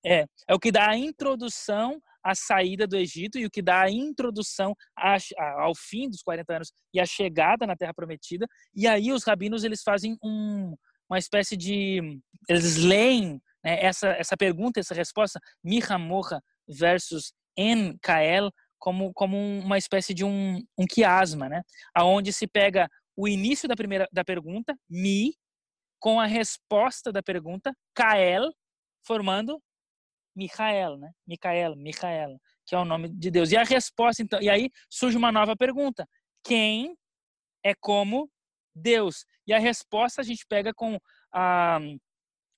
É, 0.06 0.26
é 0.50 0.54
o 0.54 0.60
que 0.60 0.70
dá 0.70 0.90
a 0.90 0.98
introdução 0.98 1.98
à 2.22 2.36
saída 2.36 2.86
do 2.86 2.98
Egito 2.98 3.38
e 3.38 3.46
o 3.46 3.52
que 3.52 3.62
dá 3.62 3.84
a 3.84 3.90
introdução 3.90 4.76
a, 4.98 5.16
a, 5.16 5.62
ao 5.62 5.74
fim 5.74 6.10
dos 6.10 6.22
40 6.24 6.56
anos 6.56 6.74
e 6.94 7.00
a 7.00 7.06
chegada 7.06 7.66
na 7.66 7.76
Terra 7.76 7.94
Prometida. 7.94 8.46
E 8.76 8.86
aí 8.86 9.14
os 9.14 9.24
rabinos 9.24 9.64
eles 9.64 9.82
fazem 9.82 10.18
um, 10.22 10.76
uma 11.10 11.18
espécie 11.18 11.56
de 11.56 12.20
eles 12.50 12.76
leem 12.76 13.42
né, 13.64 13.82
essa 13.82 14.10
essa 14.10 14.36
pergunta, 14.36 14.82
essa 14.82 14.94
resposta, 14.94 15.40
Mihamorra 15.64 16.42
versus 16.68 17.34
NKL 17.58 18.50
como, 18.84 19.14
como 19.14 19.38
uma 19.38 19.78
espécie 19.78 20.14
de 20.14 20.26
um, 20.26 20.58
um 20.78 20.86
quiasma, 20.86 21.48
né? 21.48 21.62
Aonde 21.96 22.34
se 22.34 22.46
pega 22.46 22.90
o 23.16 23.28
início 23.30 23.68
da 23.68 23.76
primeira 23.76 24.08
da 24.12 24.26
pergunta, 24.26 24.76
mi, 24.90 25.34
com 26.00 26.20
a 26.20 26.26
resposta 26.26 27.10
da 27.10 27.24
pergunta, 27.24 27.74
Kael, 27.96 28.52
formando 29.06 29.58
Michael, 30.36 30.98
né? 30.98 31.12
Michael, 31.26 31.78
Michael, 31.78 32.38
que 32.66 32.76
é 32.76 32.78
o 32.78 32.84
nome 32.84 33.08
de 33.08 33.32
Deus. 33.32 33.52
E 33.54 33.58
a 33.58 33.64
resposta, 33.64 34.22
então, 34.22 34.42
e 34.42 34.50
aí 34.50 34.70
surge 34.90 35.18
uma 35.18 35.32
nova 35.32 35.56
pergunta: 35.56 36.06
quem 36.44 36.98
é 37.64 37.74
como 37.74 38.30
Deus? 38.76 39.26
E 39.48 39.54
a 39.54 39.60
resposta 39.60 40.20
a 40.20 40.26
gente 40.26 40.46
pega 40.46 40.74
com 40.74 41.00
a, 41.34 41.80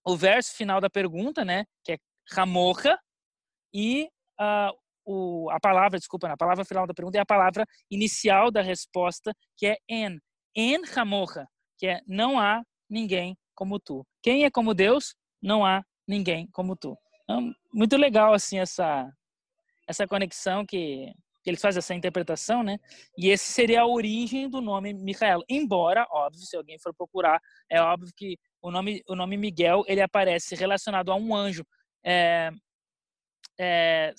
o 0.04 0.18
verso 0.18 0.56
final 0.56 0.82
da 0.82 0.89
pergunta, 0.89 1.46
né? 1.46 1.65
Que 1.84 1.94
é 1.94 1.98
Ramorra, 2.32 3.00
e 3.76 4.08
uh, 4.40 4.72
o, 5.06 5.50
a 5.52 5.60
palavra, 5.60 6.00
desculpa, 6.00 6.30
a 6.30 6.38
palavra 6.38 6.64
final 6.64 6.88
da 6.88 6.94
pergunta 6.94 7.18
é 7.18 7.22
a 7.22 7.26
palavra 7.26 7.66
inicial 7.92 8.50
da 8.50 8.62
resposta, 8.62 9.34
que 9.58 9.68
é 9.68 9.78
en. 9.90 10.18
En 10.56 10.82
Hamorra, 10.96 11.46
que 11.78 11.86
é 11.86 12.00
não 12.08 12.40
há 12.40 12.64
ninguém 12.90 13.38
como 13.54 13.78
tu. 13.78 14.08
Quem 14.24 14.46
é 14.46 14.50
como 14.50 14.74
Deus? 14.74 15.14
Não 15.42 15.66
há 15.66 15.84
ninguém 16.08 16.48
como 16.54 16.78
tu. 16.78 16.98
Então, 17.24 17.52
muito 17.74 17.98
legal 17.98 18.34
assim 18.34 18.60
essa 18.60 19.12
essa 19.88 20.08
conexão 20.08 20.66
que, 20.66 21.14
que 21.44 21.50
eles 21.50 21.62
fazem 21.62 21.78
essa 21.78 21.94
interpretação, 21.94 22.64
né? 22.64 22.78
E 23.18 23.30
esse 23.30 23.52
seria 23.52 23.82
a 23.82 23.88
origem 23.88 24.50
do 24.50 24.62
nome 24.62 24.94
Micael. 24.94 25.44
Embora, 25.48 26.08
óbvio, 26.10 26.42
se 26.42 26.56
alguém 26.56 26.80
for 26.80 26.92
procurar, 26.96 27.40
é 27.70 27.80
óbvio 27.82 28.12
que 28.16 28.38
o 28.62 28.72
nome 28.72 29.04
o 29.08 29.16
nome 29.16 29.38
Miguel 29.38 29.84
ele 29.88 30.02
aparece 30.02 30.56
relacionado 30.56 31.12
a 31.12 31.16
um 31.16 31.36
anjo 31.36 31.64
é, 32.04 32.50
é, 33.60 34.13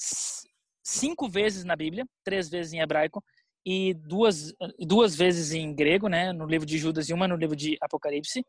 cinco 0.85 1.29
vezes 1.29 1.65
na 1.65 1.77
Bíblia, 1.77 2.07
três 2.25 2.49
vezes 2.49 2.73
em 2.73 2.81
hebraico 2.81 3.23
e 3.65 3.95
duas 3.95 4.53
duas 4.79 5.17
vezes 5.17 5.53
em 5.53 5.75
grego, 5.75 6.09
né? 6.09 6.33
No 6.33 6.47
livro 6.47 6.67
de 6.67 6.79
Judas 6.79 7.09
e 7.09 7.13
uma 7.13 7.27
no 7.27 7.37
livro 7.37 7.57
de 7.57 7.77
Apocalipse. 7.81 8.45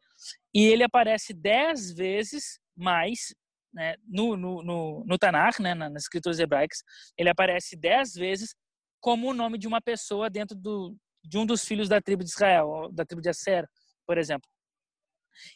E 0.53 0.65
ele 0.65 0.83
aparece 0.83 1.33
dez 1.33 1.91
vezes 1.91 2.59
mais 2.75 3.33
né, 3.73 3.95
no, 4.07 4.35
no, 4.35 4.63
no, 4.63 5.05
no 5.05 5.17
né, 5.59 5.73
nas 5.75 6.03
escrituras 6.03 6.39
hebraicas, 6.39 6.83
ele 7.17 7.29
aparece 7.29 7.75
dez 7.75 8.13
vezes 8.13 8.55
como 8.99 9.29
o 9.29 9.33
nome 9.33 9.57
de 9.57 9.67
uma 9.67 9.81
pessoa 9.81 10.29
dentro 10.29 10.55
do, 10.55 10.95
de 11.23 11.37
um 11.37 11.45
dos 11.45 11.63
filhos 11.63 11.87
da 11.87 12.01
tribo 12.01 12.23
de 12.23 12.29
Israel, 12.29 12.89
da 12.91 13.05
tribo 13.05 13.21
de 13.21 13.29
Asser, 13.29 13.67
por 14.05 14.17
exemplo. 14.17 14.49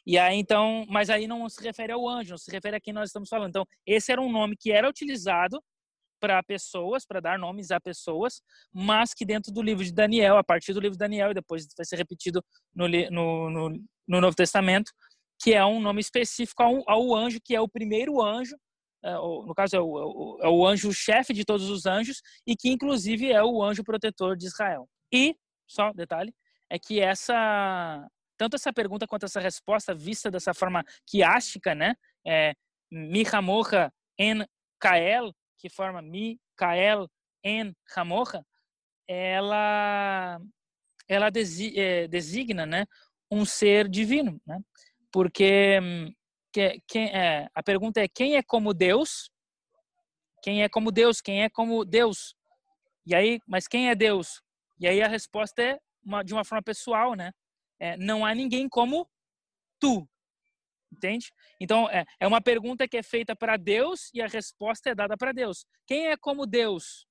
E 0.06 0.18
aí 0.18 0.38
então, 0.38 0.86
mas 0.90 1.10
aí 1.10 1.28
não 1.28 1.48
se 1.50 1.62
refere 1.64 1.92
ao 1.92 2.08
anjo, 2.08 2.32
não 2.32 2.38
se 2.38 2.52
refere 2.52 2.76
a 2.76 2.82
quem 2.82 2.94
nós 2.94 3.10
estamos 3.10 3.30
falando. 3.30 3.50
Então, 3.50 3.66
esse 3.86 4.12
era 4.12 4.22
um 4.22 4.32
nome 4.32 4.56
que 4.58 4.72
era 4.72 4.88
utilizado 4.90 5.62
para 6.20 6.42
pessoas, 6.44 7.04
para 7.06 7.20
dar 7.20 7.40
nomes 7.40 7.72
a 7.72 7.82
pessoas, 7.82 8.42
mas 8.72 9.14
que 9.14 9.26
dentro 9.26 9.52
do 9.52 9.62
livro 9.62 9.84
de 9.84 9.92
Daniel, 9.92 10.38
a 10.38 10.44
partir 10.44 10.72
do 10.72 10.80
livro 10.80 10.94
de 10.94 11.00
Daniel, 11.00 11.32
e 11.32 11.34
depois 11.34 11.66
vai 11.76 11.86
ser 11.86 11.96
repetido 11.96 12.44
no, 12.76 12.88
no, 12.88 13.50
no, 13.50 13.70
no 14.08 14.22
Novo 14.22 14.36
Testamento, 14.36 14.92
que 15.42 15.54
é 15.54 15.66
um 15.66 15.82
nome 15.82 16.00
específico 16.00 16.62
ao, 16.62 16.88
ao 16.88 17.16
anjo, 17.16 17.40
que 17.44 17.56
é 17.56 17.60
o 17.60 17.68
primeiro 17.68 18.22
anjo, 18.22 18.56
é, 19.04 19.14
no 19.14 19.54
caso 19.56 19.76
é, 19.76 19.80
é 19.80 19.82
o, 19.82 20.40
é 20.44 20.48
o 20.48 20.66
anjo-chefe 20.66 21.34
de 21.34 21.44
todos 21.44 21.70
os 21.70 21.88
anjos, 21.88 22.22
e 22.46 22.56
que 22.56 22.70
inclusive 22.70 23.32
é 23.32 23.44
o 23.44 23.64
anjo 23.64 23.84
protetor 23.84 24.38
de 24.38 24.46
Israel. 24.46 24.88
E, 25.12 25.36
só 25.68 25.92
detalhe, 25.92 26.34
é 26.70 26.78
que 26.78 27.00
essa 27.00 28.08
tanto 28.42 28.56
essa 28.56 28.74
pergunta 28.74 29.06
quanto 29.06 29.28
essa 29.28 29.40
resposta 29.40 29.94
vista 29.94 30.32
dessa 30.32 30.52
forma 30.52 30.84
quiástica, 31.06 31.76
né? 31.76 31.94
É, 32.26 32.56
Mihamoha 32.92 33.94
en 34.18 34.44
Kael, 34.80 35.32
que 35.60 35.70
forma 35.70 36.02
Mikael 36.02 37.08
en 37.44 37.72
Hamoha, 37.96 38.44
ela 39.08 40.42
ela 41.08 41.28
é, 41.28 42.08
designa, 42.08 42.66
né, 42.66 42.88
um 43.30 43.46
ser 43.46 43.88
divino, 43.88 44.42
né? 44.48 44.60
porque 45.12 45.80
que, 46.52 46.82
quem, 46.88 47.16
é, 47.16 47.48
a 47.54 47.62
pergunta 47.62 48.02
é 48.02 48.08
quem 48.08 48.38
é 48.38 48.42
como 48.42 48.74
Deus? 48.74 49.30
Quem 50.42 50.64
é 50.64 50.70
como 50.70 50.92
Deus? 50.92 51.22
Quem 51.22 51.44
é 51.44 51.50
como 51.50 51.86
Deus? 51.86 52.34
E 53.06 53.14
aí, 53.14 53.40
mas 53.48 53.68
quem 53.68 53.90
é 53.90 53.94
Deus? 53.94 54.42
E 54.80 54.88
aí 54.88 55.00
a 55.00 55.08
resposta 55.08 55.62
é 55.62 55.80
uma, 56.04 56.24
de 56.24 56.34
uma 56.34 56.44
forma 56.44 56.64
pessoal, 56.64 57.14
né? 57.14 57.32
É, 57.82 57.98
não 57.98 58.24
há 58.24 58.36
ninguém 58.36 58.70
como 58.70 59.10
tu. 59.80 60.08
Entende? 60.94 61.32
Então, 61.60 61.90
é, 61.90 62.06
é 62.20 62.28
uma 62.28 62.40
pergunta 62.40 62.88
que 62.88 62.96
é 62.96 63.02
feita 63.02 63.36
para 63.36 63.58
Deus 63.58 64.12
e 64.14 64.22
a 64.22 64.28
resposta 64.28 64.92
é 64.92 64.96
dada 64.96 65.18
para 65.18 65.32
Deus. 65.32 65.66
Quem 65.88 66.08
é 66.08 66.16
como 66.16 66.46
Deus? 66.46 67.08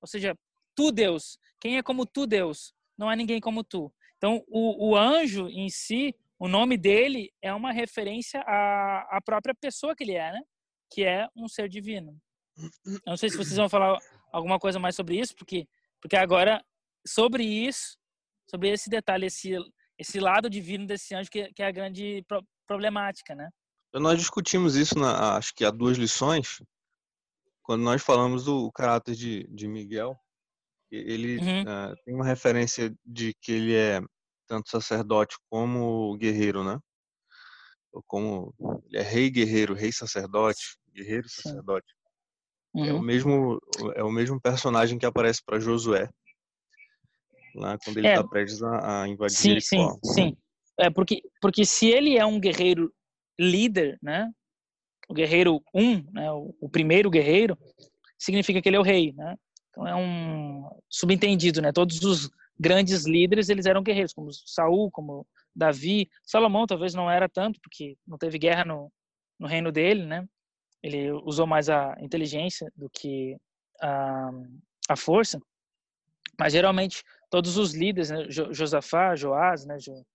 Ou 0.00 0.06
seja, 0.06 0.38
tu, 0.76 0.92
Deus. 0.92 1.36
Quem 1.60 1.78
é 1.78 1.82
como 1.82 2.06
tu, 2.06 2.28
Deus? 2.28 2.72
Não 2.96 3.08
há 3.08 3.16
ninguém 3.16 3.40
como 3.40 3.64
tu. 3.64 3.92
Então, 4.18 4.44
o, 4.46 4.90
o 4.90 4.96
anjo 4.96 5.48
em 5.48 5.68
si, 5.68 6.14
o 6.38 6.46
nome 6.46 6.76
dele 6.76 7.32
é 7.42 7.52
uma 7.52 7.72
referência 7.72 8.40
à, 8.46 9.16
à 9.16 9.20
própria 9.20 9.54
pessoa 9.54 9.96
que 9.96 10.04
ele 10.04 10.14
é, 10.14 10.30
né? 10.30 10.42
Que 10.92 11.02
é 11.02 11.26
um 11.34 11.48
ser 11.48 11.68
divino. 11.68 12.16
Eu 12.84 13.00
não 13.04 13.16
sei 13.16 13.30
se 13.30 13.36
vocês 13.36 13.56
vão 13.56 13.68
falar 13.68 13.98
alguma 14.30 14.60
coisa 14.60 14.78
mais 14.78 14.94
sobre 14.94 15.18
isso, 15.18 15.34
porque, 15.34 15.66
porque 16.00 16.14
agora, 16.14 16.64
sobre 17.04 17.42
isso, 17.42 17.98
sobre 18.48 18.68
esse 18.68 18.88
detalhe, 18.88 19.26
esse, 19.26 19.56
esse 19.98 20.18
lado 20.18 20.50
divino 20.50 20.86
desse 20.86 21.14
anjo, 21.14 21.30
que, 21.30 21.52
que 21.52 21.62
é 21.62 21.66
a 21.66 21.72
grande 21.72 22.24
pro, 22.26 22.42
problemática, 22.66 23.34
né? 23.34 23.48
Nós 23.92 24.18
discutimos 24.18 24.74
isso, 24.74 24.98
na, 24.98 25.36
acho 25.36 25.54
que 25.54 25.64
há 25.64 25.70
duas 25.70 25.96
lições, 25.96 26.60
quando 27.62 27.82
nós 27.82 28.02
falamos 28.02 28.44
do 28.44 28.70
caráter 28.72 29.14
de, 29.14 29.46
de 29.48 29.68
Miguel. 29.68 30.16
Ele 30.90 31.38
uhum. 31.38 31.62
uh, 31.62 31.96
tem 32.04 32.14
uma 32.14 32.24
referência 32.24 32.94
de 33.04 33.34
que 33.40 33.52
ele 33.52 33.74
é 33.74 34.00
tanto 34.46 34.68
sacerdote 34.68 35.36
como 35.48 36.16
guerreiro, 36.16 36.62
né? 36.62 36.78
Como 38.06 38.54
ele 38.86 38.98
é 38.98 39.02
rei 39.02 39.30
guerreiro, 39.30 39.74
rei 39.74 39.92
sacerdote, 39.92 40.76
guerreiro 40.92 41.28
sacerdote. 41.28 41.86
Uhum. 42.74 42.84
É 42.84 42.92
o 42.92 42.96
uhum. 42.96 43.02
mesmo 43.02 43.60
é 43.94 44.02
o 44.04 44.10
mesmo 44.10 44.40
personagem 44.40 44.98
que 44.98 45.06
aparece 45.06 45.40
para 45.44 45.60
Josué 45.60 46.08
lá 47.54 47.78
quando 47.78 47.98
ele 47.98 48.08
está 48.08 48.20
é. 48.20 48.28
prestes 48.28 48.62
a, 48.62 49.02
a 49.02 49.08
invadir 49.08 49.36
Sim, 49.36 49.60
sim, 49.60 49.88
sim. 50.04 50.36
É 50.78 50.90
porque 50.90 51.22
porque 51.40 51.64
se 51.64 51.88
ele 51.88 52.16
é 52.16 52.26
um 52.26 52.40
guerreiro 52.40 52.92
líder, 53.38 53.98
né? 54.02 54.30
O 55.08 55.14
guerreiro 55.14 55.62
um, 55.74 56.02
né? 56.12 56.30
O, 56.32 56.54
o 56.60 56.68
primeiro 56.68 57.10
guerreiro 57.10 57.56
significa 58.18 58.60
que 58.60 58.68
ele 58.68 58.76
é 58.76 58.80
o 58.80 58.84
rei, 58.84 59.12
né? 59.12 59.36
Então 59.70 59.86
é 59.86 59.94
um 59.94 60.68
subentendido, 60.88 61.60
né? 61.60 61.72
Todos 61.72 62.02
os 62.02 62.30
grandes 62.58 63.04
líderes, 63.04 63.48
eles 63.48 63.66
eram 63.66 63.82
guerreiros, 63.82 64.12
como 64.12 64.30
Saul, 64.32 64.90
como 64.90 65.26
Davi. 65.54 66.08
Salomão 66.22 66.66
talvez 66.66 66.94
não 66.94 67.10
era 67.10 67.28
tanto, 67.28 67.60
porque 67.60 67.96
não 68.06 68.16
teve 68.16 68.38
guerra 68.38 68.64
no, 68.64 68.92
no 69.38 69.46
reino 69.46 69.72
dele, 69.72 70.06
né? 70.06 70.26
Ele 70.82 71.10
usou 71.24 71.46
mais 71.46 71.68
a 71.68 71.96
inteligência 72.00 72.70
do 72.76 72.88
que 72.90 73.36
a, 73.80 74.30
a 74.90 74.96
força. 74.96 75.40
Mas 76.38 76.52
geralmente 76.52 77.02
todos 77.34 77.56
os 77.56 77.74
líderes, 77.74 78.10
né? 78.10 78.26
Josafá, 78.30 79.16
Joás, 79.16 79.66
né? 79.66 79.76
Jo, 79.80 80.06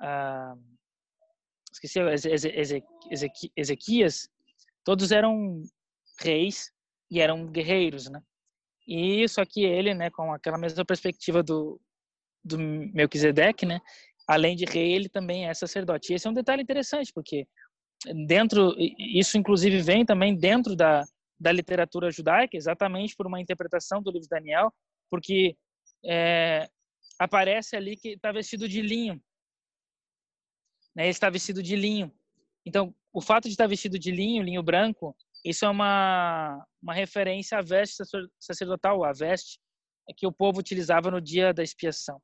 a, 0.00 0.56
esqueci, 1.70 1.98
Ezequias, 3.54 4.26
todos 4.82 5.12
eram 5.12 5.60
reis 6.18 6.72
e 7.10 7.20
eram 7.20 7.46
guerreiros, 7.46 8.08
né? 8.08 8.22
E 8.88 9.28
só 9.28 9.44
que 9.44 9.62
ele, 9.62 9.92
né, 9.92 10.08
com 10.08 10.32
aquela 10.32 10.56
mesma 10.56 10.82
perspectiva 10.82 11.42
do, 11.42 11.78
do 12.42 12.58
Melquisedeque, 12.58 13.66
né, 13.66 13.78
além 14.26 14.56
de 14.56 14.64
rei, 14.64 14.92
ele 14.92 15.10
também 15.10 15.46
é 15.46 15.52
sacerdote. 15.52 16.10
E 16.10 16.16
esse 16.16 16.26
é 16.26 16.30
um 16.30 16.34
detalhe 16.34 16.62
interessante, 16.62 17.12
porque 17.12 17.46
dentro, 18.26 18.74
isso 18.98 19.36
inclusive 19.36 19.82
vem 19.82 20.06
também 20.06 20.34
dentro 20.34 20.74
da, 20.74 21.04
da 21.38 21.52
literatura 21.52 22.10
judaica, 22.10 22.56
exatamente 22.56 23.14
por 23.14 23.26
uma 23.26 23.40
interpretação 23.42 24.02
do 24.02 24.10
livro 24.10 24.22
de 24.22 24.28
Daniel, 24.28 24.72
porque 25.10 25.54
é, 26.04 26.68
aparece 27.18 27.76
ali 27.76 27.96
que 27.96 28.10
está 28.10 28.32
vestido 28.32 28.68
de 28.68 28.82
linho. 28.82 29.22
Né, 30.94 31.04
ele 31.04 31.10
está 31.10 31.30
vestido 31.30 31.62
de 31.62 31.76
linho. 31.76 32.12
Então, 32.66 32.94
o 33.12 33.20
fato 33.20 33.44
de 33.44 33.50
estar 33.50 33.66
vestido 33.66 33.98
de 33.98 34.10
linho, 34.10 34.42
linho 34.42 34.62
branco, 34.62 35.16
isso 35.44 35.64
é 35.64 35.68
uma, 35.68 36.64
uma 36.80 36.94
referência 36.94 37.58
à 37.58 37.62
veste 37.62 38.02
sacerdotal, 38.38 39.04
a 39.04 39.12
veste 39.12 39.58
que 40.16 40.26
o 40.26 40.32
povo 40.32 40.60
utilizava 40.60 41.10
no 41.10 41.20
dia 41.20 41.52
da 41.52 41.62
expiação. 41.62 42.20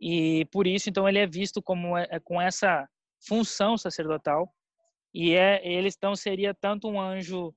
E 0.00 0.44
por 0.46 0.66
isso, 0.66 0.88
então, 0.88 1.08
ele 1.08 1.18
é 1.18 1.26
visto 1.26 1.62
como 1.62 1.96
é, 1.96 2.06
é, 2.10 2.20
com 2.20 2.40
essa 2.40 2.86
função 3.26 3.76
sacerdotal. 3.76 4.52
E 5.14 5.34
é, 5.34 5.66
ele 5.66 5.88
então 5.88 6.14
seria 6.14 6.54
tanto 6.54 6.88
um 6.88 7.00
anjo, 7.00 7.48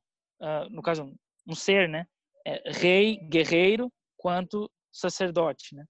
uh, 0.41 0.70
no 0.70 0.82
caso, 0.82 1.14
um 1.45 1.53
ser, 1.53 1.89
né, 1.89 2.05
é, 2.47 2.72
rei, 2.72 3.18
guerreiro, 3.28 3.91
quanto 4.16 4.72
sacerdote, 4.92 5.76
né? 5.76 5.86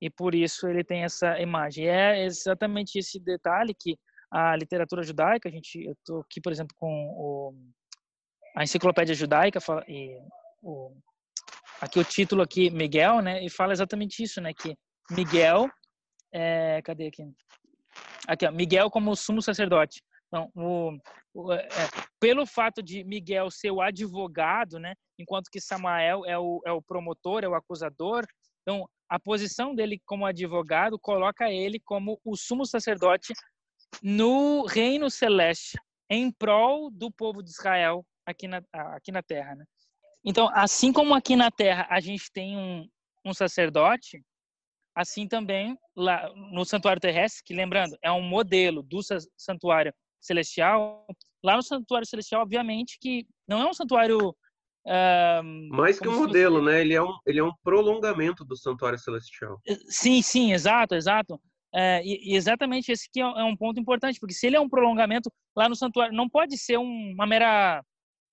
E 0.00 0.08
por 0.08 0.34
isso 0.34 0.66
ele 0.66 0.82
tem 0.82 1.04
essa 1.04 1.38
imagem. 1.40 1.84
E 1.84 1.88
é 1.88 2.24
exatamente 2.24 2.98
esse 2.98 3.20
detalhe 3.20 3.74
que 3.74 3.98
a 4.30 4.56
literatura 4.56 5.02
judaica, 5.02 5.48
a 5.48 5.52
gente, 5.52 5.84
eu 5.84 5.92
estou 5.92 6.20
aqui, 6.20 6.40
por 6.40 6.52
exemplo, 6.52 6.74
com 6.78 6.88
o 6.88 7.54
a 8.54 8.64
enciclopédia 8.64 9.14
judaica 9.14 9.60
fala, 9.60 9.84
e 9.88 10.18
o, 10.62 10.92
aqui 11.80 11.98
o 11.98 12.04
título 12.04 12.42
aqui 12.42 12.70
Miguel, 12.70 13.20
né, 13.20 13.44
e 13.44 13.50
fala 13.50 13.72
exatamente 13.72 14.22
isso, 14.22 14.40
né, 14.40 14.52
que 14.52 14.76
Miguel, 15.10 15.68
é, 16.32 16.80
cadê 16.82 17.08
aqui? 17.08 17.22
Aqui, 18.26 18.46
ó, 18.46 18.52
Miguel 18.52 18.90
como 18.90 19.16
sumo 19.16 19.42
sacerdote. 19.42 20.02
Então, 20.28 20.50
o, 20.54 20.96
o 21.34 21.52
é, 21.52 21.68
pelo 22.20 22.46
fato 22.46 22.82
de 22.82 23.02
Miguel 23.02 23.50
ser 23.50 23.70
o 23.70 23.80
advogado, 23.80 24.78
né, 24.78 24.94
enquanto 25.18 25.50
que 25.50 25.60
Samael 25.60 26.24
é 26.26 26.38
o, 26.38 26.60
é 26.64 26.72
o 26.72 26.82
promotor, 26.82 27.42
é 27.42 27.48
o 27.48 27.54
acusador, 27.54 28.24
então 28.62 28.88
a 29.08 29.18
posição 29.18 29.74
dele 29.74 30.00
como 30.06 30.24
advogado 30.24 30.98
coloca 30.98 31.50
ele 31.50 31.80
como 31.80 32.20
o 32.24 32.36
sumo 32.36 32.64
sacerdote 32.64 33.32
no 34.02 34.64
reino 34.66 35.10
celeste, 35.10 35.76
em 36.08 36.30
prol 36.30 36.90
do 36.90 37.10
povo 37.10 37.42
de 37.42 37.50
Israel, 37.50 38.04
aqui 38.24 38.46
na, 38.46 38.62
aqui 38.72 39.10
na 39.10 39.22
Terra, 39.22 39.56
né? 39.56 39.64
Então, 40.24 40.48
assim 40.52 40.92
como 40.92 41.14
aqui 41.14 41.34
na 41.34 41.50
Terra 41.50 41.86
a 41.90 41.98
gente 41.98 42.30
tem 42.32 42.56
um, 42.56 42.86
um 43.24 43.34
sacerdote, 43.34 44.22
assim 44.94 45.26
também 45.26 45.76
lá 45.96 46.32
no 46.52 46.64
santuário 46.64 47.00
terrestre, 47.00 47.42
que 47.44 47.54
lembrando, 47.54 47.96
é 48.02 48.12
um 48.12 48.22
modelo 48.22 48.82
do 48.82 49.00
santuário 49.36 49.92
celestial, 50.20 51.06
lá 51.42 51.56
no 51.56 51.62
santuário 51.62 52.06
celestial, 52.06 52.42
obviamente 52.42 52.98
que 53.00 53.26
não 53.48 53.62
é 53.62 53.66
um 53.66 53.74
santuário 53.74 54.36
mais 55.70 55.98
que 55.98 56.08
um 56.08 56.16
modelo, 56.16 56.56
fosse... 56.56 56.66
né? 56.66 56.80
Ele 56.80 56.94
é 56.94 57.02
um, 57.02 57.18
ele 57.26 57.38
é 57.38 57.44
um 57.44 57.52
prolongamento 57.62 58.44
do 58.44 58.56
santuário 58.56 58.98
celestial. 58.98 59.60
Sim, 59.86 60.22
sim, 60.22 60.52
exato, 60.52 60.94
exato. 60.94 61.40
É, 61.72 62.02
e, 62.04 62.34
exatamente 62.34 62.90
esse 62.90 63.08
que 63.10 63.20
é, 63.20 63.24
é 63.24 63.44
um 63.44 63.56
ponto 63.56 63.78
importante, 63.78 64.18
porque 64.18 64.34
se 64.34 64.46
ele 64.46 64.56
é 64.56 64.60
um 64.60 64.68
prolongamento 64.68 65.30
lá 65.56 65.68
no 65.68 65.76
santuário, 65.76 66.14
não 66.14 66.28
pode 66.28 66.58
ser 66.58 66.78
um, 66.78 67.12
uma 67.14 67.26
mera 67.26 67.82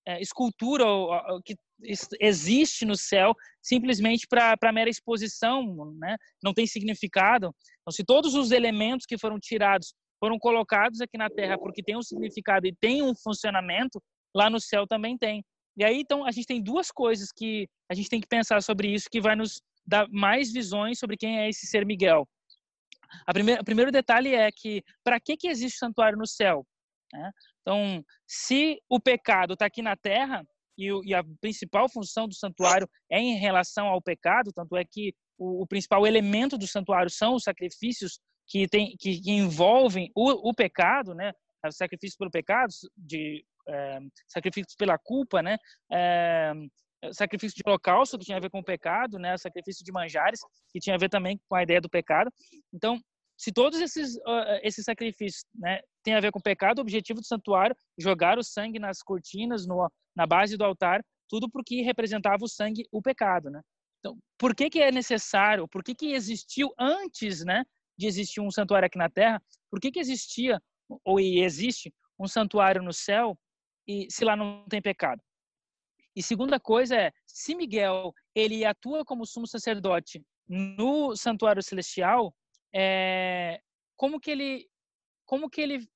é, 0.07 0.21
escultura 0.21 0.85
que 1.45 1.55
existe 2.19 2.85
no 2.85 2.95
céu 2.95 3.35
simplesmente 3.61 4.25
para 4.27 4.71
mera 4.71 4.89
exposição, 4.89 5.93
né? 5.99 6.15
não 6.41 6.53
tem 6.53 6.65
significado. 6.65 7.53
Então, 7.81 7.91
se 7.91 8.03
todos 8.03 8.33
os 8.33 8.51
elementos 8.51 9.05
que 9.05 9.17
foram 9.17 9.37
tirados 9.39 9.93
foram 10.19 10.39
colocados 10.39 10.99
aqui 11.01 11.17
na 11.17 11.29
Terra 11.29 11.57
porque 11.59 11.83
tem 11.83 11.95
um 11.95 12.01
significado 12.01 12.65
e 12.65 12.75
tem 12.75 13.03
um 13.03 13.13
funcionamento, 13.13 14.01
lá 14.33 14.49
no 14.49 14.59
céu 14.59 14.87
também 14.87 15.17
tem. 15.17 15.43
E 15.77 15.83
aí, 15.83 15.99
então, 15.99 16.25
a 16.25 16.31
gente 16.31 16.47
tem 16.47 16.61
duas 16.61 16.91
coisas 16.91 17.31
que 17.31 17.69
a 17.87 17.93
gente 17.93 18.09
tem 18.09 18.19
que 18.19 18.27
pensar 18.27 18.63
sobre 18.63 18.91
isso 18.91 19.09
que 19.09 19.21
vai 19.21 19.35
nos 19.35 19.61
dar 19.85 20.07
mais 20.09 20.51
visões 20.51 20.97
sobre 20.97 21.15
quem 21.15 21.39
é 21.39 21.47
esse 21.47 21.67
ser 21.67 21.85
Miguel. 21.85 22.27
A 23.25 23.31
primeira, 23.31 23.61
o 23.61 23.63
primeiro 23.63 23.91
detalhe 23.91 24.33
é 24.33 24.51
que 24.51 24.83
para 25.03 25.19
que, 25.19 25.37
que 25.37 25.47
existe 25.47 25.77
santuário 25.77 26.17
no 26.17 26.27
céu? 26.27 26.65
Né? 27.13 27.31
Então, 27.61 28.03
se 28.25 28.81
o 28.89 28.99
pecado 28.99 29.53
está 29.53 29.65
aqui 29.65 29.81
na 29.81 29.95
terra 29.95 30.43
e, 30.77 30.89
e, 31.05 31.13
a 31.13 31.23
principal 31.39 31.87
função 31.87 32.27
do 32.27 32.33
santuário 32.33 32.89
é 33.09 33.19
em 33.19 33.35
relação 33.35 33.87
ao 33.87 34.01
pecado, 34.01 34.51
tanto 34.53 34.75
é 34.75 34.83
que 34.83 35.13
o, 35.37 35.61
o 35.61 35.67
principal 35.67 36.05
elemento 36.05 36.57
do 36.57 36.67
santuário 36.67 37.09
são 37.09 37.35
os 37.35 37.43
sacrifícios 37.43 38.19
que, 38.47 38.67
tem, 38.67 38.95
que, 38.99 39.21
que 39.21 39.31
envolvem 39.31 40.11
o, 40.15 40.49
o 40.49 40.53
pecado, 40.53 41.13
né? 41.13 41.31
Os 41.65 41.75
sacrifícios 41.75 42.17
pelo 42.17 42.31
pecado, 42.31 42.71
de 42.95 43.43
é, 43.67 43.99
sacrifícios 44.27 44.75
pela 44.75 44.97
culpa, 44.97 45.41
né? 45.41 45.57
É, 45.91 46.53
sacrifício 47.11 47.55
de 47.55 47.63
holocausto, 47.65 48.17
que 48.17 48.25
tinha 48.25 48.37
a 48.37 48.41
ver 48.41 48.49
com 48.49 48.59
o 48.59 48.63
pecado, 48.63 49.19
né? 49.19 49.37
Sacrifício 49.37 49.83
de 49.83 49.91
manjares, 49.91 50.39
que 50.71 50.79
tinha 50.79 50.95
a 50.95 50.99
ver 50.99 51.09
também 51.09 51.39
com 51.47 51.55
a 51.55 51.63
ideia 51.63 51.81
do 51.81 51.89
pecado. 51.89 52.31
Então, 52.73 52.99
se 53.37 53.51
todos 53.51 53.79
esses, 53.79 54.15
uh, 54.17 54.59
esses 54.63 54.83
sacrifícios 54.83 55.45
né, 55.53 55.79
têm 56.03 56.15
a 56.15 56.19
ver 56.19 56.31
com 56.31 56.39
o 56.39 56.41
pecado, 56.41 56.79
o 56.79 56.81
objetivo 56.81 57.21
do 57.21 57.27
santuário, 57.27 57.75
jogar 57.97 58.39
o 58.39 58.43
sangue 58.43 58.79
nas 58.79 59.03
cortinas, 59.03 59.67
no, 59.67 59.87
na 60.15 60.25
base 60.25 60.57
do 60.57 60.65
altar, 60.65 61.05
tudo 61.29 61.49
porque 61.49 61.81
representava 61.81 62.43
o 62.43 62.47
sangue, 62.47 62.87
o 62.91 63.01
pecado, 63.01 63.51
né? 63.51 63.61
Então, 63.99 64.17
por 64.37 64.55
que 64.55 64.69
que 64.69 64.81
é 64.81 64.91
necessário, 64.91 65.67
por 65.67 65.83
que 65.83 65.93
que 65.93 66.13
existiu 66.13 66.73
antes, 66.79 67.43
né, 67.43 67.63
de 67.97 68.07
existir 68.07 68.39
um 68.39 68.51
santuário 68.51 68.85
aqui 68.85 68.97
na 68.97 69.09
Terra, 69.09 69.41
por 69.69 69.79
que 69.79 69.91
que 69.91 69.99
existia, 69.99 70.59
ou 71.03 71.19
existe, 71.19 71.93
um 72.19 72.27
santuário 72.27 72.81
no 72.81 72.93
céu, 72.93 73.37
e 73.87 74.07
se 74.09 74.25
lá 74.25 74.35
não 74.35 74.65
tem 74.69 74.81
pecado? 74.81 75.21
E 76.15 76.23
segunda 76.23 76.59
coisa 76.59 76.95
é, 76.95 77.11
se 77.25 77.55
Miguel 77.55 78.13
ele 78.33 78.65
atua 78.65 79.05
como 79.05 79.25
sumo 79.25 79.47
sacerdote 79.47 80.23
no 80.47 81.15
santuário 81.15 81.61
celestial, 81.61 82.33
é, 82.73 83.61
como 83.95 84.19
que 84.19 84.31
ele 84.31 84.67
como 85.25 85.49
que 85.49 85.61
ele 85.61 85.87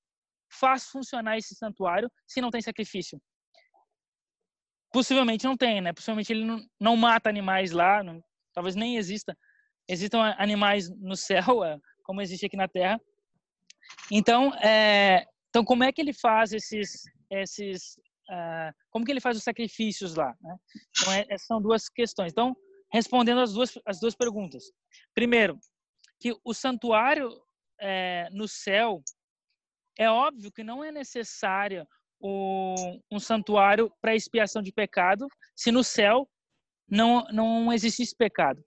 faz 0.51 0.85
funcionar 0.85 1.37
esse 1.37 1.55
santuário 1.55 2.11
se 2.27 2.41
não 2.41 2.49
tem 2.49 2.61
sacrifício? 2.61 3.19
Possivelmente 4.93 5.45
não 5.45 5.55
tem, 5.55 5.79
né? 5.79 5.93
Possivelmente 5.93 6.33
ele 6.33 6.43
não, 6.43 6.65
não 6.79 6.97
mata 6.97 7.29
animais 7.29 7.71
lá, 7.71 8.03
não, 8.03 8.21
talvez 8.53 8.75
nem 8.75 8.97
exista 8.97 9.35
existam 9.87 10.33
animais 10.37 10.89
no 10.89 11.15
céu, 11.15 11.63
é, 11.65 11.77
como 12.03 12.21
existe 12.21 12.45
aqui 12.45 12.57
na 12.57 12.67
Terra. 12.67 12.99
Então, 14.11 14.53
é, 14.55 15.25
então 15.49 15.63
como 15.63 15.83
é 15.83 15.91
que 15.91 16.01
ele 16.01 16.13
faz 16.13 16.53
esses 16.53 17.03
esses 17.31 17.97
uh, 18.29 18.73
como 18.89 19.05
que 19.05 19.11
ele 19.11 19.21
faz 19.21 19.37
os 19.37 19.43
sacrifícios 19.43 20.15
lá? 20.15 20.35
Né? 20.41 20.55
Então, 20.97 21.13
é, 21.13 21.37
são 21.37 21.61
duas 21.61 21.89
questões. 21.89 22.31
Então, 22.31 22.55
respondendo 22.91 23.41
as 23.41 23.53
duas, 23.53 23.73
as 23.85 23.99
duas 23.99 24.15
perguntas. 24.15 24.63
Primeiro, 25.13 25.57
que 26.19 26.35
o 26.43 26.53
santuário 26.53 27.29
é, 27.79 28.29
no 28.31 28.47
céu, 28.47 29.01
é 29.97 30.09
óbvio 30.09 30.51
que 30.51 30.63
não 30.63 30.83
é 30.83 30.91
necessário 30.91 31.85
o, 32.19 32.75
um 33.11 33.19
santuário 33.19 33.91
para 33.99 34.15
expiação 34.15 34.61
de 34.61 34.71
pecado, 34.71 35.27
se 35.55 35.71
no 35.71 35.83
céu 35.83 36.29
não, 36.87 37.23
não 37.31 37.73
existisse 37.73 38.15
pecado. 38.15 38.63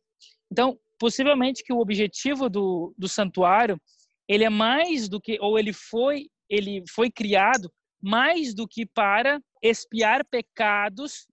Então, 0.50 0.78
possivelmente 0.98 1.62
que 1.62 1.72
o 1.72 1.78
objetivo 1.78 2.48
do, 2.48 2.94
do 2.98 3.08
santuário, 3.08 3.80
ele 4.26 4.44
é 4.44 4.50
mais 4.50 5.08
do 5.08 5.20
que, 5.20 5.38
ou 5.40 5.58
ele 5.58 5.72
foi, 5.72 6.28
ele 6.48 6.82
foi 6.88 7.10
criado 7.10 7.70
mais 8.04 8.54
do 8.54 8.68
que 8.68 8.84
para 8.84 9.40
expiar 9.62 10.26
pecados 10.26 11.26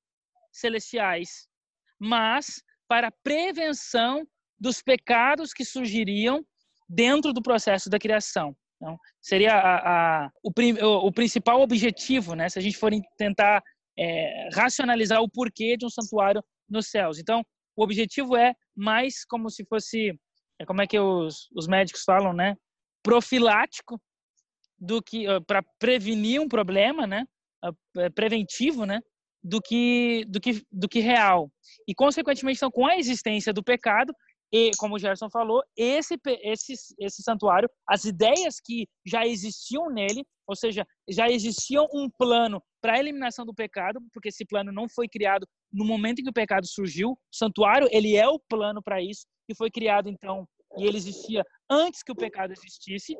celestiais, 0.54 1.46
mas 2.00 2.64
para 2.88 3.12
prevenção 3.22 4.26
dos 4.58 4.82
pecados 4.82 5.52
que 5.52 5.66
surgiriam 5.66 6.42
dentro 6.88 7.34
do 7.34 7.42
processo 7.42 7.90
da 7.90 8.00
criação. 8.00 8.56
Então, 8.78 8.98
seria 9.22 9.54
a, 9.54 10.24
a, 10.24 10.32
o, 10.42 10.50
o, 11.08 11.12
principal 11.12 11.62
objetivo, 11.62 12.36
né? 12.36 12.48
Se 12.48 12.58
a 12.58 12.62
gente 12.62 12.78
for 12.78 12.90
tentar 13.18 13.62
é, 14.00 14.50
racionalizar 14.54 15.22
o 15.22 15.30
porquê 15.30 15.76
de 15.76 15.86
um 15.86 15.90
santuário 15.90 16.42
nos 16.70 16.88
céus. 16.88 17.20
Então, 17.20 17.44
o 17.76 17.84
objetivo 17.84 18.38
é 18.38 18.54
mais 18.74 19.26
como 19.26 19.50
se 19.50 19.66
fosse, 19.66 20.18
é 20.58 20.66
como 20.66 20.82
é 20.82 20.88
que 20.88 20.98
os, 20.98 21.50
os 21.54 21.68
médicos 21.68 22.04
falam, 22.06 22.32
né? 22.32 22.56
Profilático 23.04 24.02
do 24.82 25.02
que 25.02 25.26
para 25.46 25.64
prevenir 25.80 26.42
um 26.42 26.48
problema, 26.48 27.06
né? 27.06 27.24
É, 27.98 28.10
preventivo, 28.10 28.86
né? 28.86 29.00
Do 29.44 29.62
que 29.62 30.26
do 30.28 30.42
que 30.42 30.64
do 30.72 30.90
que 30.90 31.00
real. 31.00 31.52
E 31.88 31.94
consequentemente, 31.94 32.58
então, 32.58 32.72
com 32.72 32.88
a 32.88 32.98
existência 32.98 33.54
do 33.54 33.64
pecado 33.64 34.12
e 34.52 34.72
como 34.78 34.96
o 34.96 35.00
Gerson 35.00 35.30
falou, 35.30 35.64
esse 35.78 36.16
esse 36.26 36.74
esse 37.00 37.22
santuário, 37.22 37.70
as 37.88 38.04
ideias 38.06 38.60
que 38.60 38.88
já 39.06 39.26
existiam 39.26 39.90
nele, 39.90 40.26
ou 40.48 40.56
seja, 40.56 40.86
já 41.08 41.30
existiam 41.30 41.88
um 41.94 42.10
plano 42.18 42.62
para 42.82 42.94
a 42.94 43.00
eliminação 43.00 43.46
do 43.46 43.54
pecado, 43.54 44.00
porque 44.12 44.30
esse 44.30 44.46
plano 44.46 44.72
não 44.72 44.90
foi 44.90 45.08
criado 45.08 45.48
no 45.72 45.86
momento 45.86 46.20
em 46.20 46.24
que 46.24 46.30
o 46.32 46.34
pecado 46.34 46.66
surgiu. 46.68 47.12
O 47.12 47.18
santuário, 47.32 47.88
ele 47.92 48.16
é 48.16 48.28
o 48.28 48.40
plano 48.50 48.82
para 48.82 49.02
isso, 49.02 49.26
que 49.48 49.56
foi 49.56 49.70
criado 49.70 50.10
então 50.10 50.46
e 50.78 50.86
ele 50.86 50.98
existia 50.98 51.44
antes 51.70 52.04
que 52.04 52.12
o 52.12 52.16
pecado 52.16 52.54
existisse. 52.54 53.16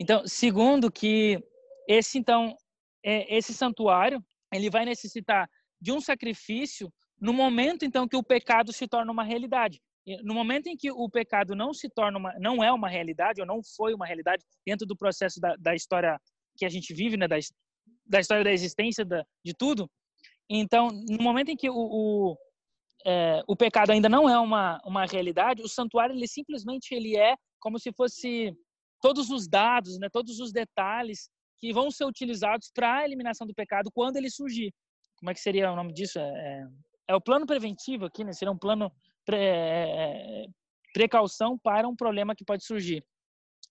Então, 0.00 0.26
segundo 0.26 0.90
que 0.90 1.38
esse 1.86 2.18
então 2.18 2.56
é, 3.04 3.36
esse 3.36 3.52
santuário 3.52 4.24
ele 4.52 4.70
vai 4.70 4.86
necessitar 4.86 5.48
de 5.78 5.92
um 5.92 6.00
sacrifício 6.00 6.90
no 7.20 7.34
momento 7.34 7.84
então 7.84 8.08
que 8.08 8.16
o 8.16 8.22
pecado 8.22 8.72
se 8.72 8.88
torna 8.88 9.12
uma 9.12 9.22
realidade. 9.22 9.78
No 10.24 10.34
momento 10.34 10.66
em 10.66 10.76
que 10.76 10.90
o 10.90 11.08
pecado 11.10 11.54
não 11.54 11.74
se 11.74 11.88
torna 11.90 12.18
uma, 12.18 12.32
não 12.40 12.64
é 12.64 12.72
uma 12.72 12.88
realidade 12.88 13.40
ou 13.42 13.46
não 13.46 13.60
foi 13.76 13.92
uma 13.92 14.06
realidade 14.06 14.42
dentro 14.66 14.86
do 14.86 14.96
processo 14.96 15.38
da, 15.38 15.54
da 15.56 15.74
história 15.74 16.18
que 16.56 16.64
a 16.64 16.68
gente 16.70 16.94
vive, 16.94 17.18
né, 17.18 17.28
da, 17.28 17.36
da 18.06 18.18
história 18.18 18.42
da 18.42 18.50
existência 18.50 19.04
da, 19.04 19.22
de 19.44 19.54
tudo. 19.54 19.88
Então, 20.48 20.88
no 20.88 21.22
momento 21.22 21.50
em 21.50 21.56
que 21.56 21.68
o, 21.68 21.76
o, 21.76 22.36
é, 23.06 23.42
o 23.46 23.54
pecado 23.54 23.90
ainda 23.90 24.08
não 24.08 24.28
é 24.28 24.38
uma, 24.40 24.80
uma 24.84 25.04
realidade, 25.04 25.62
o 25.62 25.68
santuário 25.68 26.14
ele 26.14 26.26
simplesmente 26.26 26.94
ele 26.94 27.16
é 27.16 27.36
como 27.60 27.78
se 27.78 27.92
fosse 27.92 28.56
todos 29.00 29.30
os 29.30 29.48
dados, 29.48 29.98
né, 29.98 30.08
todos 30.10 30.38
os 30.40 30.52
detalhes 30.52 31.30
que 31.58 31.72
vão 31.72 31.90
ser 31.90 32.04
utilizados 32.04 32.70
para 32.74 32.98
a 32.98 33.04
eliminação 33.04 33.46
do 33.46 33.54
pecado 33.54 33.90
quando 33.92 34.16
ele 34.16 34.30
surgir. 34.30 34.72
Como 35.16 35.30
é 35.30 35.34
que 35.34 35.40
seria 35.40 35.70
o 35.70 35.76
nome 35.76 35.92
disso? 35.92 36.18
É, 36.18 36.22
é, 36.22 36.66
é 37.08 37.14
o 37.14 37.20
plano 37.20 37.46
preventivo 37.46 38.06
aqui, 38.06 38.24
né? 38.24 38.32
Seria 38.32 38.50
um 38.50 38.58
plano 38.58 38.90
pre, 39.26 39.36
é, 39.36 40.44
é, 40.44 40.46
precaução 40.94 41.58
para 41.58 41.86
um 41.86 41.94
problema 41.94 42.34
que 42.34 42.44
pode 42.44 42.64
surgir. 42.64 43.04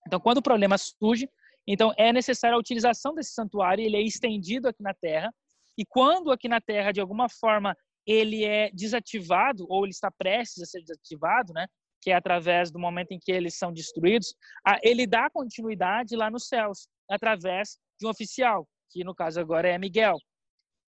Então, 0.06 0.20
quando 0.20 0.38
o 0.38 0.42
problema 0.42 0.78
surge, 0.78 1.28
então 1.66 1.92
é 1.98 2.12
necessária 2.12 2.56
a 2.56 2.58
utilização 2.60 3.14
desse 3.14 3.32
santuário, 3.32 3.84
ele 3.84 3.96
é 3.96 4.02
estendido 4.02 4.68
aqui 4.68 4.82
na 4.82 4.94
Terra, 4.94 5.34
e 5.76 5.84
quando 5.84 6.30
aqui 6.30 6.48
na 6.48 6.60
Terra, 6.60 6.92
de 6.92 7.00
alguma 7.00 7.28
forma, 7.28 7.76
ele 8.06 8.44
é 8.44 8.70
desativado, 8.72 9.66
ou 9.68 9.84
ele 9.84 9.90
está 9.90 10.10
prestes 10.10 10.62
a 10.62 10.66
ser 10.66 10.80
desativado, 10.80 11.52
né? 11.52 11.66
Que 12.00 12.10
é 12.10 12.14
através 12.14 12.70
do 12.70 12.78
momento 12.78 13.12
em 13.12 13.18
que 13.18 13.30
eles 13.30 13.56
são 13.56 13.72
destruídos, 13.72 14.34
ele 14.82 15.06
dá 15.06 15.28
continuidade 15.30 16.16
lá 16.16 16.30
nos 16.30 16.48
céus, 16.48 16.88
através 17.08 17.78
de 17.98 18.06
um 18.06 18.10
oficial, 18.10 18.66
que 18.90 19.04
no 19.04 19.14
caso 19.14 19.40
agora 19.40 19.68
é 19.68 19.78
Miguel. 19.78 20.16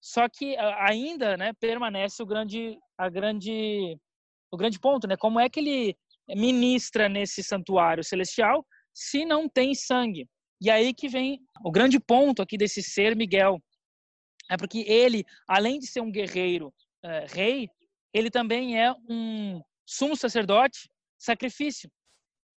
Só 0.01 0.29
que 0.29 0.57
ainda, 0.57 1.37
né, 1.37 1.53
permanece 1.61 2.23
o 2.23 2.27
grande, 2.27 2.77
a 2.99 3.09
grande, 3.09 3.97
o 4.51 4.57
grande 4.57 4.81
ponto, 4.81 5.07
né? 5.07 5.17
Como 5.17 5.39
é 5.39 5.49
que 5.49 5.61
ele 5.61 5.97
ministra 6.29 7.09
nesse 7.09 7.43
santuário 7.43 8.03
celestial 8.03 8.67
se 8.93 9.25
não 9.25 9.49
tem 9.49 9.75
sangue? 9.75 10.27
E 10.61 10.71
aí 10.71 10.93
que 10.93 11.09
vem 11.09 11.41
o 11.65 11.71
grande 11.71 12.01
ponto 12.01 12.43
aqui 12.43 12.57
desse 12.57 12.83
ser 12.83 13.15
Miguel, 13.15 13.61
é 14.51 14.57
porque 14.57 14.81
ele, 14.89 15.25
além 15.47 15.79
de 15.79 15.87
ser 15.87 16.01
um 16.01 16.11
guerreiro 16.11 16.73
é, 17.05 17.27
rei, 17.29 17.69
ele 18.13 18.31
também 18.31 18.81
é 18.81 18.93
um 19.09 19.61
sumo 19.87 20.17
sacerdote 20.17 20.89
sacrifício. 21.23 21.91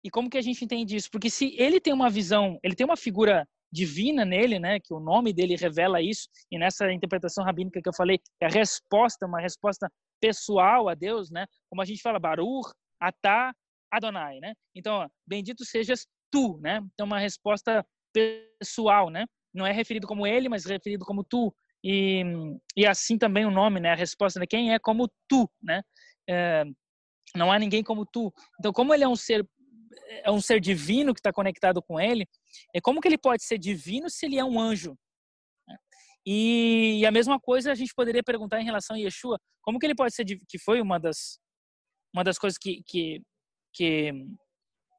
E 0.03 0.09
como 0.09 0.29
que 0.29 0.37
a 0.37 0.41
gente 0.41 0.63
entende 0.63 0.95
isso? 0.95 1.09
Porque 1.09 1.29
se 1.29 1.55
ele 1.57 1.79
tem 1.79 1.93
uma 1.93 2.09
visão, 2.09 2.59
ele 2.63 2.75
tem 2.75 2.85
uma 2.85 2.97
figura 2.97 3.47
divina 3.71 4.23
nele, 4.23 4.59
né? 4.59 4.79
Que 4.79 4.93
o 4.93 4.99
nome 4.99 5.33
dele 5.33 5.55
revela 5.55 6.01
isso. 6.01 6.27
E 6.51 6.57
nessa 6.57 6.91
interpretação 6.91 7.43
rabínica 7.43 7.81
que 7.81 7.89
eu 7.89 7.93
falei, 7.93 8.19
é 8.39 8.45
a 8.45 8.49
resposta, 8.49 9.25
uma 9.25 9.41
resposta 9.41 9.91
pessoal 10.21 10.87
a 10.87 10.93
Deus, 10.93 11.29
né? 11.31 11.45
Como 11.69 11.81
a 11.81 11.85
gente 11.85 12.01
fala, 12.01 12.19
Baruch, 12.19 12.71
Atá, 12.99 13.53
Adonai, 13.91 14.39
né? 14.39 14.53
Então, 14.75 14.95
ó, 14.95 15.09
bendito 15.27 15.65
sejas 15.65 16.07
tu, 16.31 16.59
né? 16.61 16.81
Então, 16.93 17.05
uma 17.05 17.19
resposta 17.19 17.85
pessoal, 18.13 19.09
né? 19.09 19.25
Não 19.53 19.65
é 19.65 19.71
referido 19.71 20.07
como 20.07 20.25
ele, 20.25 20.49
mas 20.49 20.65
referido 20.65 21.05
como 21.05 21.23
tu. 21.23 21.53
E, 21.83 22.23
e 22.75 22.85
assim 22.85 23.17
também 23.17 23.45
o 23.45 23.51
nome, 23.51 23.79
né? 23.79 23.91
A 23.91 23.95
resposta 23.95 24.39
de 24.39 24.43
né? 24.43 24.47
quem 24.47 24.73
é 24.73 24.79
como 24.79 25.09
tu, 25.27 25.49
né? 25.61 25.81
É, 26.29 26.63
não 27.37 27.51
há 27.51 27.59
ninguém 27.59 27.83
como 27.83 28.05
tu. 28.05 28.33
Então, 28.59 28.71
como 28.71 28.93
ele 28.93 29.03
é 29.03 29.07
um 29.07 29.15
ser 29.15 29.47
é 30.23 30.31
um 30.31 30.41
ser 30.41 30.59
divino 30.59 31.13
que 31.13 31.19
está 31.19 31.31
conectado 31.31 31.81
com 31.81 31.99
ele, 31.99 32.27
é 32.73 32.81
como 32.81 33.01
que 33.01 33.07
ele 33.07 33.17
pode 33.17 33.43
ser 33.43 33.57
divino 33.57 34.09
se 34.09 34.25
ele 34.25 34.37
é 34.37 34.43
um 34.43 34.59
anjo? 34.59 34.97
E, 36.25 36.99
e, 36.99 37.05
a 37.05 37.11
mesma 37.11 37.39
coisa 37.39 37.71
a 37.71 37.75
gente 37.75 37.93
poderia 37.93 38.23
perguntar 38.23 38.59
em 38.59 38.65
relação 38.65 38.95
a 38.95 38.99
Yeshua, 38.99 39.39
como 39.61 39.79
que 39.79 39.85
ele 39.85 39.95
pode 39.95 40.13
ser 40.13 40.25
que 40.25 40.57
foi 40.57 40.81
uma 40.81 40.99
das 40.99 41.39
uma 42.13 42.23
das 42.23 42.37
coisas 42.37 42.57
que 42.57 42.81
que 42.83 43.21
que, 43.73 44.11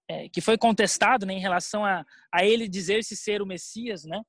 é, 0.09 0.29
que 0.29 0.41
foi 0.41 0.59
contestado 0.59 1.25
né, 1.25 1.33
em 1.33 1.41
relação 1.41 1.85
a, 1.85 2.05
a 2.33 2.45
ele 2.45 2.69
dizer-se 2.69 3.17
ser 3.17 3.41
o 3.41 3.47
Messias, 3.47 4.05
né? 4.05 4.23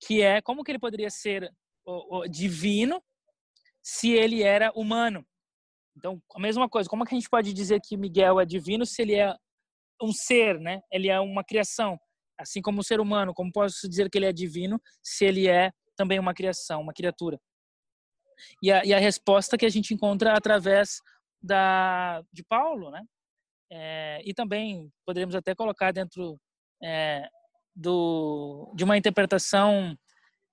Que 0.00 0.22
é 0.22 0.42
como 0.42 0.64
que 0.64 0.72
ele 0.72 0.78
poderia 0.78 1.08
ser 1.08 1.50
o, 1.86 2.18
o 2.18 2.28
divino 2.28 3.02
se 3.82 4.10
ele 4.10 4.42
era 4.42 4.72
humano? 4.74 5.24
Então, 5.96 6.20
a 6.34 6.40
mesma 6.40 6.68
coisa, 6.68 6.88
como 6.88 7.02
é 7.02 7.06
que 7.06 7.14
a 7.14 7.18
gente 7.18 7.30
pode 7.30 7.52
dizer 7.52 7.80
que 7.82 7.96
Miguel 7.96 8.38
é 8.38 8.44
divino 8.44 8.84
se 8.84 9.02
ele 9.02 9.14
é 9.14 9.34
um 10.02 10.12
ser, 10.12 10.60
né? 10.60 10.80
Ele 10.92 11.08
é 11.08 11.18
uma 11.18 11.42
criação, 11.42 11.98
assim 12.38 12.60
como 12.60 12.80
o 12.80 12.84
ser 12.84 13.00
humano. 13.00 13.32
Como 13.32 13.50
posso 13.50 13.88
dizer 13.88 14.10
que 14.10 14.18
ele 14.18 14.26
é 14.26 14.32
divino 14.32 14.80
se 15.02 15.24
ele 15.24 15.48
é 15.48 15.72
também 15.96 16.18
uma 16.18 16.34
criação, 16.34 16.82
uma 16.82 16.92
criatura? 16.92 17.40
E 18.62 18.70
a, 18.70 18.84
e 18.84 18.92
a 18.92 18.98
resposta 18.98 19.56
que 19.56 19.64
a 19.64 19.70
gente 19.70 19.94
encontra 19.94 20.34
através 20.34 21.00
da 21.42 22.22
de 22.32 22.44
Paulo, 22.44 22.90
né? 22.90 23.02
É, 23.72 24.20
e 24.24 24.34
também 24.34 24.92
poderíamos 25.04 25.34
até 25.34 25.54
colocar 25.54 25.92
dentro 25.92 26.38
é, 26.82 27.28
do, 27.74 28.72
de 28.76 28.84
uma 28.84 28.96
interpretação 28.96 29.96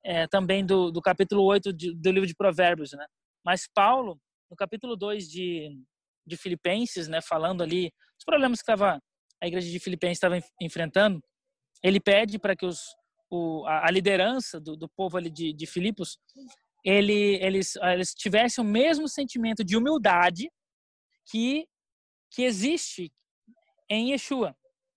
é, 0.03 0.27
também 0.27 0.65
do, 0.65 0.91
do 0.91 1.01
capítulo 1.01 1.43
8 1.43 1.71
de, 1.73 1.93
do 1.93 2.11
livro 2.11 2.27
de 2.27 2.35
Provérbios, 2.35 2.91
né? 2.93 3.05
Mas 3.45 3.67
Paulo, 3.73 4.19
no 4.53 4.55
capítulo 4.55 4.95
2 4.95 5.27
de, 5.27 5.75
de 6.25 6.37
Filipenses, 6.37 7.07
né, 7.07 7.19
falando 7.21 7.63
ali 7.63 7.91
os 8.17 8.23
problemas 8.23 8.59
que 8.59 8.63
estava 8.63 9.01
a 9.41 9.47
igreja 9.47 9.69
de 9.69 9.79
Filipenses 9.79 10.17
estava 10.17 10.39
enfrentando, 10.61 11.19
ele 11.83 11.99
pede 11.99 12.39
para 12.39 12.55
que 12.55 12.65
os, 12.65 12.79
o, 13.29 13.65
a, 13.65 13.91
liderança 13.91 14.57
do, 14.57 14.77
do 14.77 14.87
povo 14.87 15.17
ali 15.17 15.29
de, 15.29 15.51
de 15.51 15.65
Filipos, 15.65 16.17
ele, 16.85 17.35
eles, 17.43 17.75
eles 17.77 18.13
tivessem 18.13 18.63
o 18.63 18.67
mesmo 18.67 19.09
sentimento 19.09 19.63
de 19.65 19.75
humildade 19.75 20.49
que, 21.29 21.67
que 22.31 22.43
existe 22.43 23.11
em 23.89 24.11
Yeshua. 24.11 24.55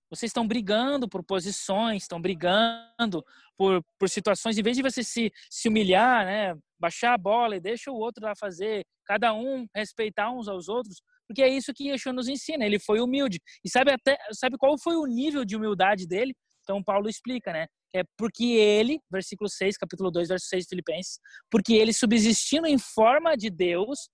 Vocês 0.09 0.31
estão 0.31 0.47
brigando 0.47 1.09
por 1.09 1.25
posições, 1.25 2.03
estão 2.03 2.21
brigando 2.21 3.25
por, 3.57 3.83
por 3.99 4.09
situações, 4.09 4.57
em 4.57 4.63
vez 4.63 4.77
de 4.77 4.83
você 4.83 5.03
se, 5.03 5.33
se 5.51 5.69
humilhar, 5.69 6.25
né, 6.25 6.55
baixar 6.79 7.15
a 7.15 7.19
bola 7.19 7.57
e 7.57 7.61
deixa 7.61 7.91
o 7.91 7.97
outro 7.97 8.25
lá 8.25 8.35
fazer, 8.39 8.85
cada 9.05 9.33
um 9.33 9.67
respeitar 9.75 10.31
uns 10.31 10.49
aos 10.49 10.69
outros, 10.69 11.01
porque 11.27 11.43
é 11.43 11.49
isso 11.49 11.73
que 11.75 11.89
Yeshua 11.89 12.13
nos 12.13 12.29
ensina. 12.29 12.65
Ele 12.65 12.79
foi 12.79 13.01
humilde. 13.01 13.41
E 13.65 13.69
sabe 13.69 13.93
até 13.93 14.17
sabe 14.33 14.57
qual 14.57 14.79
foi 14.79 14.97
o 14.97 15.07
nível 15.07 15.45
de 15.45 15.57
humildade 15.57 16.07
dele? 16.07 16.35
Então 16.63 16.83
Paulo 16.83 17.09
explica, 17.09 17.53
né? 17.53 17.67
É 17.95 18.03
porque 18.17 18.45
ele, 18.45 19.01
versículo 19.11 19.49
6, 19.49 19.77
capítulo 19.77 20.11
2, 20.11 20.29
verso 20.29 20.47
6 20.47 20.65
de 20.65 20.69
Filipenses, 20.69 21.19
porque 21.51 21.75
ele 21.75 21.93
subsistindo 21.93 22.67
em 22.67 22.79
forma 22.79 23.37
de 23.37 23.49
Deus, 23.49 24.11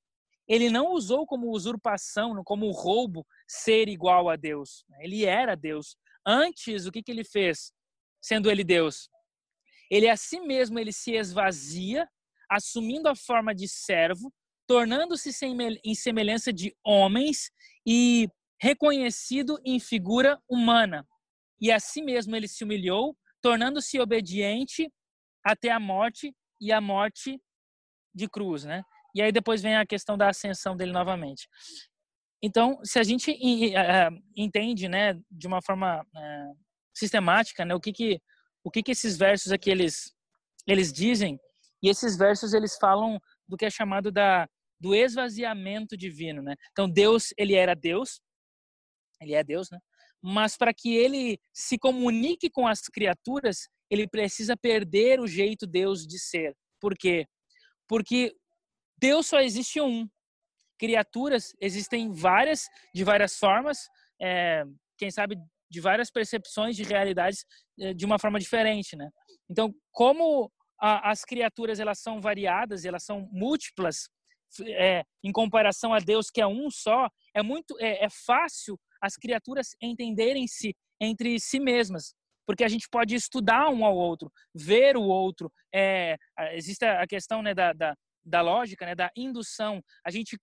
ele 0.46 0.70
não 0.70 0.92
usou 0.92 1.26
como 1.26 1.50
usurpação, 1.50 2.42
como 2.44 2.70
roubo, 2.70 3.26
ser 3.48 3.88
igual 3.88 4.28
a 4.28 4.36
Deus. 4.36 4.84
Ele 5.00 5.24
era 5.24 5.56
Deus. 5.56 5.96
Antes, 6.26 6.86
o 6.86 6.92
que, 6.92 7.02
que 7.02 7.10
ele 7.10 7.24
fez, 7.24 7.72
sendo 8.20 8.50
ele 8.50 8.62
Deus? 8.62 9.08
Ele 9.90 10.08
a 10.08 10.16
si 10.16 10.40
mesmo 10.40 10.78
ele 10.78 10.92
se 10.92 11.12
esvazia, 11.12 12.08
assumindo 12.54 13.08
a 13.08 13.14
forma 13.14 13.54
de 13.54 13.68
servo, 13.68 14.32
tornando-se 14.66 15.30
em 15.84 15.94
semelhança 15.94 16.52
de 16.52 16.74
homens 16.84 17.50
e 17.86 18.28
reconhecido 18.60 19.58
em 19.64 19.80
figura 19.80 20.40
humana. 20.48 21.06
E 21.60 21.70
assim 21.70 22.02
mesmo 22.02 22.36
ele 22.36 22.46
se 22.46 22.62
humilhou, 22.62 23.16
tornando-se 23.40 23.98
obediente 23.98 24.90
até 25.44 25.70
a 25.70 25.80
morte 25.80 26.34
e 26.60 26.70
a 26.72 26.80
morte 26.80 27.40
de 28.14 28.28
cruz, 28.28 28.64
né? 28.64 28.82
E 29.14 29.20
aí 29.20 29.32
depois 29.32 29.62
vem 29.62 29.76
a 29.76 29.86
questão 29.86 30.16
da 30.16 30.28
ascensão 30.28 30.76
dele 30.76 30.92
novamente. 30.92 31.48
Então, 32.42 32.80
se 32.84 32.98
a 32.98 33.02
gente 33.02 33.36
entende, 34.36 34.88
né, 34.88 35.14
de 35.30 35.46
uma 35.46 35.62
forma 35.62 36.04
é, 36.16 36.46
sistemática, 36.94 37.64
né, 37.64 37.74
o 37.74 37.80
que 37.80 37.92
que 37.92 38.20
o 38.64 38.70
que 38.70 38.82
que 38.82 38.92
esses 38.92 39.16
versos 39.16 39.52
aqui 39.52 39.70
eles 39.70 40.12
eles 40.66 40.92
dizem? 40.92 41.38
E 41.82 41.88
esses 41.88 42.16
versos 42.16 42.52
eles 42.52 42.76
falam 42.76 43.18
do 43.46 43.56
que 43.56 43.64
é 43.64 43.70
chamado 43.70 44.10
da 44.10 44.48
do 44.80 44.96
esvaziamento 44.96 45.96
divino, 45.96 46.42
né? 46.42 46.56
Então 46.72 46.90
Deus, 46.90 47.32
ele 47.38 47.54
era 47.54 47.72
Deus, 47.72 48.20
ele 49.20 49.32
é 49.32 49.44
Deus, 49.44 49.70
né? 49.70 49.78
Mas 50.20 50.56
para 50.56 50.74
que 50.74 50.96
ele 50.96 51.38
se 51.52 51.78
comunique 51.78 52.50
com 52.50 52.66
as 52.66 52.80
criaturas, 52.88 53.68
ele 53.88 54.08
precisa 54.08 54.56
perder 54.56 55.20
o 55.20 55.26
jeito 55.26 55.68
Deus 55.68 56.04
de 56.04 56.18
ser. 56.18 56.56
Por 56.80 56.96
quê? 56.96 57.26
Porque 57.88 58.34
Deus 58.98 59.28
só 59.28 59.40
existe 59.40 59.80
um. 59.80 60.08
Criaturas 60.78 61.52
existem 61.60 62.12
várias, 62.12 62.68
de 62.92 63.04
várias 63.04 63.36
formas, 63.36 63.88
é, 64.20 64.64
quem 64.98 65.10
sabe 65.10 65.36
de 65.70 65.80
várias 65.80 66.10
percepções 66.10 66.76
de 66.76 66.82
realidades 66.82 67.44
é, 67.78 67.94
de 67.94 68.04
uma 68.04 68.18
forma 68.18 68.38
diferente, 68.38 68.96
né? 68.96 69.08
Então, 69.48 69.72
como 69.92 70.50
as 70.84 71.24
criaturas 71.24 71.78
elas 71.78 72.00
são 72.00 72.20
variadas, 72.20 72.84
elas 72.84 73.04
são 73.04 73.28
múltiplas, 73.30 74.08
é, 74.66 75.04
em 75.22 75.32
comparação 75.32 75.94
a 75.94 75.98
Deus 75.98 76.28
que 76.28 76.40
é 76.40 76.46
um 76.46 76.70
só, 76.70 77.08
é 77.32 77.42
muito 77.42 77.76
é, 77.78 78.04
é 78.04 78.08
fácil 78.10 78.78
as 79.00 79.16
criaturas 79.16 79.70
entenderem-se 79.80 80.74
entre 81.00 81.38
si 81.40 81.60
mesmas, 81.60 82.14
porque 82.46 82.64
a 82.64 82.68
gente 82.68 82.88
pode 82.90 83.14
estudar 83.14 83.68
um 83.70 83.84
ao 83.84 83.96
outro, 83.96 84.30
ver 84.54 84.96
o 84.96 85.02
outro. 85.02 85.50
É, 85.74 86.16
existe 86.52 86.84
a 86.84 87.06
questão 87.06 87.42
né, 87.42 87.54
da, 87.54 87.72
da, 87.72 87.96
da 88.24 88.40
lógica, 88.40 88.84
né, 88.84 88.94
da 88.94 89.10
indução. 89.16 89.82
A 90.04 90.10
gente 90.10 90.38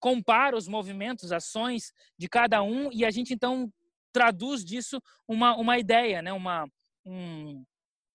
compara 0.00 0.56
os 0.56 0.66
movimentos, 0.66 1.30
ações 1.32 1.92
de 2.18 2.28
cada 2.28 2.62
um 2.62 2.90
e 2.92 3.04
a 3.04 3.10
gente 3.10 3.34
então 3.34 3.70
traduz 4.12 4.64
disso 4.64 5.00
uma, 5.28 5.56
uma 5.56 5.78
ideia, 5.78 6.22
né, 6.22 6.32
uma, 6.32 6.66
um, 7.04 7.64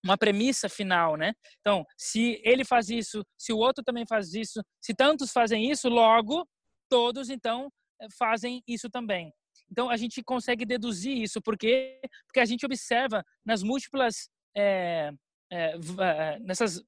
uma 0.06 0.18
premissa 0.18 0.70
final, 0.70 1.18
né? 1.18 1.34
Então, 1.60 1.84
se 1.98 2.40
ele 2.44 2.64
faz 2.64 2.90
isso, 2.90 3.26
se 3.38 3.52
o 3.52 3.58
outro 3.58 3.84
também 3.84 4.06
faz 4.08 4.34
isso, 4.34 4.62
se 4.80 4.94
tantos 4.94 5.32
fazem 5.32 5.70
isso, 5.70 5.90
logo 5.90 6.48
todos 6.88 7.32
então 7.32 7.68
eh, 8.00 8.08
fazem 8.18 8.62
isso 8.68 8.90
também. 8.90 9.34
Então 9.72 9.90
a 9.90 9.98
gente 9.98 10.24
consegue 10.24 10.64
deduzir 10.66 11.18
isso 11.18 11.42
porque 11.42 12.00
porque 12.28 12.40
a 12.40 12.46
gente 12.46 12.66
observa 12.66 13.24
nas 13.44 13.64
múltiplas 13.64 14.30
é, 14.56 15.12
é, 15.52 16.40
nessas 16.40 16.82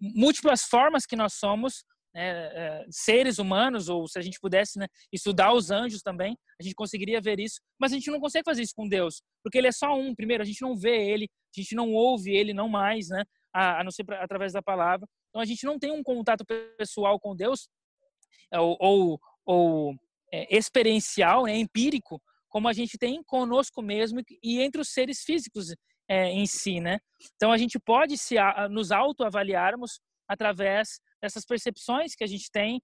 múltiplas 0.00 0.64
formas 0.64 1.06
que 1.06 1.14
nós 1.14 1.34
somos 1.34 1.84
né, 2.14 2.84
seres 2.90 3.38
humanos, 3.38 3.88
ou 3.88 4.06
se 4.06 4.18
a 4.18 4.22
gente 4.22 4.38
pudesse 4.40 4.78
né, 4.78 4.86
estudar 5.12 5.52
os 5.52 5.70
anjos 5.70 6.02
também, 6.02 6.36
a 6.60 6.62
gente 6.62 6.74
conseguiria 6.74 7.20
ver 7.20 7.40
isso, 7.40 7.60
mas 7.78 7.92
a 7.92 7.94
gente 7.94 8.10
não 8.10 8.20
consegue 8.20 8.44
fazer 8.44 8.62
isso 8.62 8.74
com 8.76 8.88
Deus, 8.88 9.22
porque 9.42 9.58
Ele 9.58 9.68
é 9.68 9.72
só 9.72 9.94
um. 9.94 10.14
Primeiro, 10.14 10.42
a 10.42 10.46
gente 10.46 10.62
não 10.62 10.76
vê 10.76 11.10
Ele, 11.10 11.28
a 11.60 11.62
gente 11.62 11.74
não 11.74 11.92
ouve 11.92 12.34
Ele, 12.34 12.54
não 12.54 12.68
mais, 12.68 13.08
né, 13.08 13.24
a, 13.52 13.80
a 13.80 13.84
não 13.84 13.90
ser 13.90 14.04
pra, 14.04 14.22
através 14.22 14.52
da 14.52 14.62
palavra. 14.62 15.06
Então, 15.28 15.40
a 15.40 15.44
gente 15.44 15.64
não 15.64 15.78
tem 15.78 15.90
um 15.90 16.02
contato 16.02 16.44
pessoal 16.76 17.18
com 17.18 17.34
Deus, 17.34 17.68
é, 18.52 18.60
ou, 18.60 18.76
ou, 18.80 19.20
ou 19.44 19.94
é, 20.32 20.56
experiencial, 20.56 21.44
né, 21.44 21.56
empírico, 21.56 22.20
como 22.48 22.68
a 22.68 22.72
gente 22.72 22.98
tem 22.98 23.22
conosco 23.24 23.80
mesmo 23.80 24.20
e 24.42 24.60
entre 24.60 24.80
os 24.80 24.90
seres 24.90 25.22
físicos 25.22 25.74
é, 26.08 26.28
em 26.30 26.44
si, 26.44 26.80
né? 26.80 26.98
Então 27.34 27.50
a 27.50 27.56
gente 27.56 27.78
pode 27.78 28.18
se 28.18 28.34
nos 28.70 28.92
autoavaliarmos 28.92 30.00
através 30.28 31.00
dessas 31.22 31.46
percepções 31.46 32.14
que 32.14 32.24
a 32.24 32.26
gente 32.26 32.50
tem, 32.50 32.82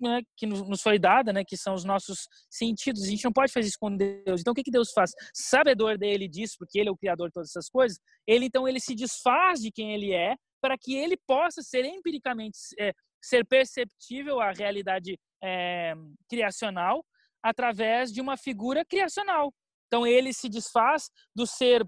né, 0.00 0.22
que 0.36 0.46
nos 0.46 0.82
foi 0.82 0.98
dada, 0.98 1.32
né, 1.32 1.44
que 1.44 1.56
são 1.56 1.74
os 1.74 1.84
nossos 1.84 2.28
sentidos. 2.50 3.02
A 3.02 3.06
gente 3.06 3.24
não 3.24 3.32
pode 3.32 3.52
fazer 3.52 3.68
isso 3.68 3.78
com 3.80 3.94
Deus. 3.94 4.40
Então, 4.40 4.52
o 4.52 4.54
que, 4.54 4.62
que 4.62 4.70
Deus 4.70 4.90
faz? 4.92 5.10
Sabedor 5.34 5.98
dele 5.98 6.28
disso, 6.28 6.56
porque 6.58 6.78
ele 6.78 6.88
é 6.88 6.92
o 6.92 6.96
criador 6.96 7.28
de 7.28 7.34
todas 7.34 7.50
essas 7.50 7.68
coisas, 7.68 7.98
ele 8.26 8.46
então 8.46 8.66
ele 8.66 8.80
se 8.80 8.94
desfaz 8.94 9.60
de 9.60 9.70
quem 9.70 9.92
ele 9.92 10.12
é 10.12 10.34
para 10.60 10.76
que 10.76 10.94
ele 10.96 11.16
possa 11.26 11.62
ser 11.62 11.84
empiricamente 11.84 12.58
é, 12.78 12.92
ser 13.22 13.44
perceptível 13.44 14.40
à 14.40 14.52
realidade 14.52 15.18
é, 15.42 15.94
criacional 16.28 17.04
através 17.42 18.12
de 18.12 18.20
uma 18.20 18.36
figura 18.36 18.84
criacional. 18.84 19.52
Então 19.86 20.06
ele 20.06 20.32
se 20.32 20.48
desfaz 20.48 21.10
do 21.34 21.46
ser 21.46 21.86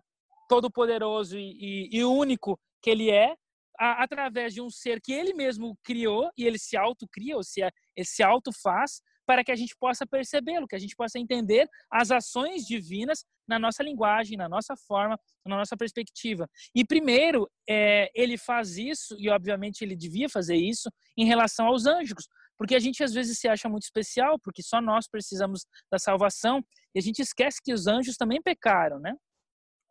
todo-poderoso 0.49 1.39
e, 1.39 1.89
e, 1.93 1.99
e, 1.99 2.05
único 2.05 2.59
que 2.83 2.91
ele 2.91 3.11
é, 3.11 3.35
a, 3.81 4.03
através 4.03 4.53
de 4.53 4.61
um 4.61 4.69
ser 4.69 5.01
que 5.01 5.13
ele 5.13 5.33
mesmo 5.33 5.77
criou 5.83 6.31
e 6.37 6.45
ele 6.45 6.59
se 6.59 6.77
autocria, 6.77 7.37
ou 7.37 7.43
se 7.43 7.63
ele 7.63 8.05
se 8.05 8.23
auto-faz, 8.23 9.01
para 9.27 9.45
que 9.45 9.53
a 9.53 9.57
gente 9.57 9.75
possa 9.79 10.05
percebê-lo, 10.05 10.67
que 10.67 10.75
a 10.75 10.79
gente 10.79 10.97
possa 10.97 11.19
entender 11.19 11.69
as 11.91 12.11
ações 12.11 12.67
divinas 12.67 13.25
na 13.49 13.59
nossa 13.59 13.83
linguagem, 13.83 14.37
na 14.37 14.49
nossa 14.49 14.75
forma, 14.77 15.19
na 15.47 15.57
nossa 15.57 15.77
perspectiva. 15.77 16.49
E 16.75 16.85
primeiro, 16.85 17.49
é, 17.69 18.11
ele 18.15 18.37
faz 18.37 18.77
isso, 18.77 19.17
e 19.19 19.31
obviamente 19.31 19.83
ele 19.83 19.97
devia 19.97 20.29
fazer 20.29 20.57
isso, 20.57 20.91
em 21.17 21.25
relação 21.25 21.67
aos 21.67 21.87
anjos, 21.87 22.29
porque 22.59 22.75
a 22.75 22.81
gente 22.81 23.03
às 23.03 23.15
vezes 23.15 23.39
se 23.39 23.49
acha 23.49 23.69
muito 23.69 23.85
especial, 23.85 24.39
porque 24.43 24.63
só 24.63 24.81
nós 24.81 25.09
precisamos 25.09 25.65
da 25.91 25.99
salvação, 25.99 26.61
e 26.95 26.99
a 26.99 27.03
gente 27.03 27.23
esquece 27.23 27.61
que 27.63 27.73
os 27.73 27.87
anjos 27.87 28.17
também 28.17 28.43
pecaram, 28.43 28.99
né? 28.99 29.15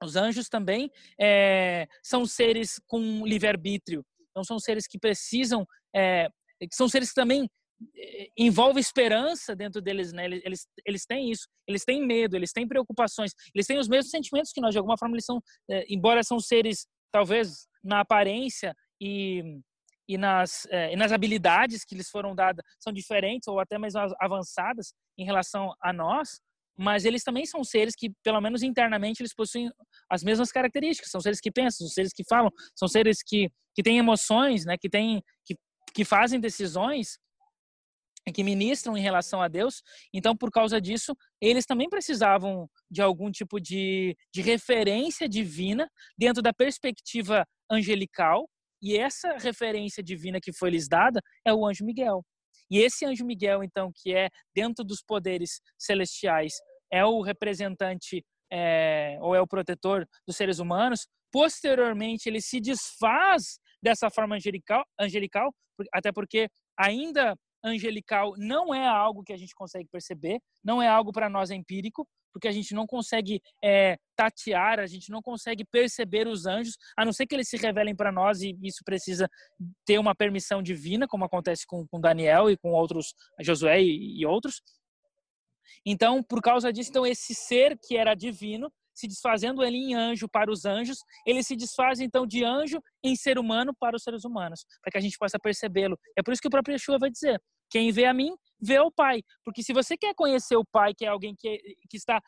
Os 0.04 0.16
anjos 0.16 0.48
também 0.48 0.90
é, 1.20 1.88
são 2.02 2.26
seres 2.26 2.80
com 2.88 3.26
livre-arbítrio, 3.26 4.06
então 4.32 4.44
são 4.44 4.60
seres 4.60 4.88
que 4.88 4.98
precisam, 4.98 5.66
é, 5.96 6.30
são 6.72 6.88
seres 6.88 7.10
que 7.10 7.16
também 7.16 7.50
é, 7.96 8.28
envolve 8.38 8.80
esperança 8.80 9.56
dentro 9.56 9.82
deles, 9.82 10.12
né? 10.14 10.26
Eles, 10.26 10.68
eles 10.86 11.06
têm 11.06 11.32
isso, 11.32 11.48
eles 11.68 11.84
têm 11.84 12.06
medo, 12.06 12.36
eles 12.36 12.52
têm 12.52 12.68
preocupações, 12.68 13.32
eles 13.54 13.68
têm 13.68 13.78
os 13.78 13.88
mesmos 13.88 14.12
sentimentos 14.12 14.52
que 14.52 14.62
nós, 14.62 14.72
de 14.72 14.78
alguma 14.78 14.98
forma 14.98 15.16
eles 15.16 15.26
são, 15.26 15.42
é, 15.70 15.86
embora 15.90 16.24
são 16.24 16.40
seres, 16.40 16.88
talvez, 17.12 17.68
na 17.84 18.02
aparência 18.02 18.76
e, 19.02 19.62
e, 20.08 20.18
nas, 20.18 20.66
é, 20.70 20.94
e 20.94 20.96
nas 20.96 21.12
habilidades 21.12 21.84
que 21.86 21.96
lhes 21.96 22.10
foram 22.10 22.36
dadas 22.36 22.66
são 22.80 22.92
diferentes 22.92 23.48
ou 23.48 23.60
até 23.60 23.78
mais 23.78 23.94
avançadas 24.20 24.94
em 25.18 25.26
relação 25.26 25.74
a 25.82 25.94
nós, 25.94 26.42
mas 26.80 27.04
eles 27.04 27.24
também 27.26 27.46
são 27.46 27.62
seres 27.62 27.94
que, 27.94 28.10
pelo 28.24 28.40
menos 28.40 28.64
internamente, 28.64 29.22
eles 29.22 29.34
possuem 29.34 29.70
as 30.10 30.24
mesmas 30.24 30.50
características. 30.50 31.12
São 31.12 31.20
seres 31.20 31.42
que 31.42 31.52
pensam, 31.52 31.86
são 31.86 31.94
seres 31.94 32.14
que 32.14 32.24
falam, 32.24 32.50
são 32.74 32.88
seres 32.88 33.22
que, 33.22 33.50
que 33.76 33.84
têm 33.84 33.98
emoções, 33.98 34.64
né? 34.66 34.78
que, 34.80 34.90
têm, 34.90 35.22
que, 35.46 35.56
que 35.94 36.06
fazem 36.06 36.40
decisões 36.40 37.20
que 38.34 38.44
ministram 38.46 38.96
em 38.96 39.02
relação 39.02 39.42
a 39.42 39.50
Deus. 39.50 39.82
Então, 40.14 40.38
por 40.38 40.50
causa 40.52 40.80
disso, 40.80 41.14
eles 41.42 41.66
também 41.66 41.90
precisavam 41.90 42.70
de 42.90 43.02
algum 43.02 43.30
tipo 43.30 43.60
de, 43.60 44.16
de 44.34 44.42
referência 44.42 45.28
divina 45.28 45.90
dentro 46.18 46.42
da 46.42 46.54
perspectiva 46.54 47.46
angelical. 47.70 48.48
E 48.82 48.96
essa 48.96 49.36
referência 49.38 50.02
divina 50.02 50.40
que 50.42 50.54
foi 50.54 50.70
lhes 50.70 50.88
dada 50.88 51.20
é 51.46 51.54
o 51.54 51.66
anjo 51.66 51.84
Miguel. 51.84 52.24
E 52.72 52.78
esse 52.78 53.04
anjo 53.06 53.26
Miguel, 53.26 53.64
então, 53.64 53.92
que 53.94 54.14
é 54.14 54.30
dentro 54.54 54.86
dos 54.86 55.02
poderes 55.02 55.60
celestiais, 55.78 56.54
é 56.92 57.06
o 57.06 57.22
representante 57.22 58.24
é, 58.52 59.18
ou 59.22 59.36
é 59.36 59.42
o 59.42 59.48
protetor 59.48 60.08
dos 60.28 60.36
seres 60.36 60.60
humanos. 60.60 61.08
Posteriormente, 61.32 62.28
ele 62.28 62.42
se 62.42 62.60
desfaz 62.60 63.60
dessa 63.82 64.10
forma 64.10 64.36
angelical, 64.36 64.84
angelical 65.00 65.54
até 65.94 66.12
porque 66.12 66.50
ainda 66.78 67.36
angelical 67.64 68.34
não 68.38 68.74
é 68.74 68.88
algo 68.88 69.24
que 69.24 69.34
a 69.34 69.38
gente 69.38 69.54
consegue 69.54 69.88
perceber, 69.92 70.40
não 70.64 70.82
é 70.82 70.88
algo 70.88 71.12
para 71.12 71.30
nós 71.30 71.52
empírico, 71.52 72.08
porque 72.32 72.48
a 72.48 72.52
gente 72.52 72.74
não 72.74 72.86
consegue 72.86 73.42
é, 73.64 73.98
tatear, 74.16 74.80
a 74.80 74.86
gente 74.86 75.10
não 75.10 75.22
consegue 75.22 75.66
perceber 75.66 76.28
os 76.28 76.46
anjos, 76.46 76.78
a 76.96 77.04
não 77.04 77.12
ser 77.12 77.26
que 77.26 77.36
eles 77.36 77.50
se 77.50 77.58
revelem 77.58 77.96
para 77.96 78.12
nós 78.12 78.42
e 78.42 78.58
isso 78.62 78.82
precisa 78.86 79.28
ter 79.86 79.98
uma 79.98 80.16
permissão 80.16 80.62
divina, 80.62 81.08
como 81.08 81.26
acontece 81.26 81.66
com, 81.66 81.86
com 81.88 82.00
Daniel 82.00 82.50
e 82.50 82.58
com 82.58 82.72
outros, 82.72 83.14
Josué 83.42 83.82
e, 83.82 84.22
e 84.22 84.26
outros. 84.26 84.62
Então, 85.86 86.24
por 86.24 86.42
causa 86.42 86.72
disso, 86.72 86.90
então 86.90 87.06
esse 87.06 87.34
ser 87.34 87.78
que 87.78 87.98
era 87.98 88.16
divino, 88.16 88.72
se 88.94 89.08
desfazendo 89.08 89.64
ele 89.64 89.78
em 89.78 89.96
anjo 89.96 90.28
para 90.28 90.52
os 90.52 90.66
anjos, 90.66 90.98
ele 91.26 91.42
se 91.42 91.56
desfaz 91.56 92.00
então 92.00 92.28
de 92.28 92.44
anjo 92.44 92.82
em 93.04 93.16
ser 93.16 93.40
humano 93.40 93.74
para 93.80 93.96
os 93.96 94.04
seres 94.04 94.26
humanos, 94.26 94.66
para 94.82 94.92
que 94.92 94.98
a 94.98 95.02
gente 95.02 95.18
possa 95.18 95.40
percebê-lo. 95.40 95.98
É 96.18 96.22
por 96.22 96.34
isso 96.34 96.42
que 96.42 96.48
o 96.48 96.52
próprio 96.52 96.74
Yeshua 96.74 97.00
vai 97.00 97.10
dizer: 97.10 97.42
quem 97.70 97.92
vê 97.92 98.06
a 98.06 98.14
mim, 98.14 98.36
vê 98.60 98.80
o 98.80 98.92
Pai. 98.92 99.22
Porque 99.46 99.64
se 99.64 99.72
você 99.72 99.96
quer 99.96 100.14
conhecer 100.16 100.58
o 100.58 100.66
Pai, 100.66 100.94
que 100.94 101.06
é 101.06 101.08
alguém 101.08 101.34
que, 101.38 101.58
que 101.90 101.98
está 101.98 102.22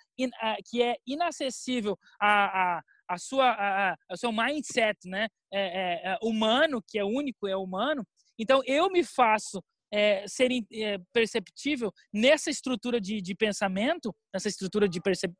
que 0.66 0.82
é 0.82 0.96
inacessível 1.06 1.98
a, 2.20 2.78
a, 2.78 2.82
a 3.10 3.18
sua 3.18 3.52
a, 3.52 3.94
a, 4.10 4.16
seu 4.16 4.32
mindset, 4.32 4.98
né, 5.06 5.28
é, 5.52 5.62
é, 5.62 6.14
é 6.14 6.18
humano, 6.22 6.82
que 6.88 6.98
é 6.98 7.04
único, 7.04 7.48
é 7.48 7.58
humano. 7.58 8.06
Então 8.40 8.62
eu 8.66 8.90
me 8.90 9.04
faço 9.04 9.62
é, 9.92 10.26
ser 10.28 10.50
é, 10.74 10.98
perceptível 11.14 11.92
nessa 12.14 12.50
estrutura 12.50 13.00
de, 13.00 13.22
de 13.22 13.36
pensamento, 13.36 14.16
nessa 14.34 14.48
estrutura 14.48 14.88
de 14.88 15.02
percep, 15.02 15.34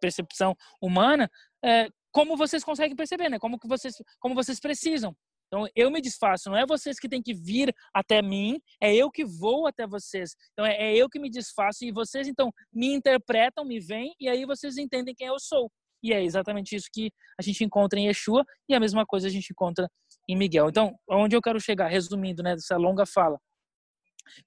percepção 0.00 0.54
humana, 0.80 1.30
é, 1.64 1.88
como 2.12 2.36
vocês 2.36 2.64
conseguem 2.64 2.96
perceber, 2.96 3.28
né? 3.28 3.38
Como 3.38 3.58
que 3.58 3.68
vocês, 3.68 3.94
como 4.20 4.34
vocês 4.34 4.60
precisam. 4.60 5.14
Então 5.46 5.66
eu 5.76 5.90
me 5.90 6.00
desfaço, 6.00 6.50
não 6.50 6.56
é 6.56 6.66
vocês 6.66 6.98
que 6.98 7.08
têm 7.08 7.22
que 7.22 7.32
vir 7.32 7.72
até 7.94 8.20
mim, 8.20 8.60
é 8.80 8.94
eu 8.94 9.10
que 9.10 9.24
vou 9.24 9.66
até 9.66 9.86
vocês. 9.86 10.34
Então 10.52 10.66
é, 10.66 10.74
é 10.76 10.96
eu 10.96 11.08
que 11.08 11.18
me 11.18 11.30
desfaço 11.30 11.84
e 11.84 11.92
vocês 11.92 12.26
então 12.26 12.50
me 12.72 12.92
interpretam, 12.92 13.64
me 13.64 13.78
veem 13.78 14.14
e 14.18 14.28
aí 14.28 14.44
vocês 14.44 14.76
entendem 14.76 15.14
quem 15.14 15.28
eu 15.28 15.38
sou. 15.38 15.70
E 16.02 16.12
é 16.12 16.22
exatamente 16.22 16.74
isso 16.74 16.88
que 16.92 17.10
a 17.38 17.42
gente 17.42 17.64
encontra 17.64 17.98
em 17.98 18.06
Yeshua 18.06 18.44
e 18.68 18.74
a 18.74 18.80
mesma 18.80 19.04
coisa 19.06 19.28
a 19.28 19.30
gente 19.30 19.50
encontra 19.50 19.88
em 20.28 20.36
Miguel. 20.36 20.68
Então, 20.68 20.94
onde 21.08 21.34
eu 21.36 21.42
quero 21.42 21.60
chegar, 21.60 21.88
resumindo, 21.88 22.42
né, 22.42 22.54
dessa 22.54 22.76
longa 22.76 23.06
fala. 23.06 23.38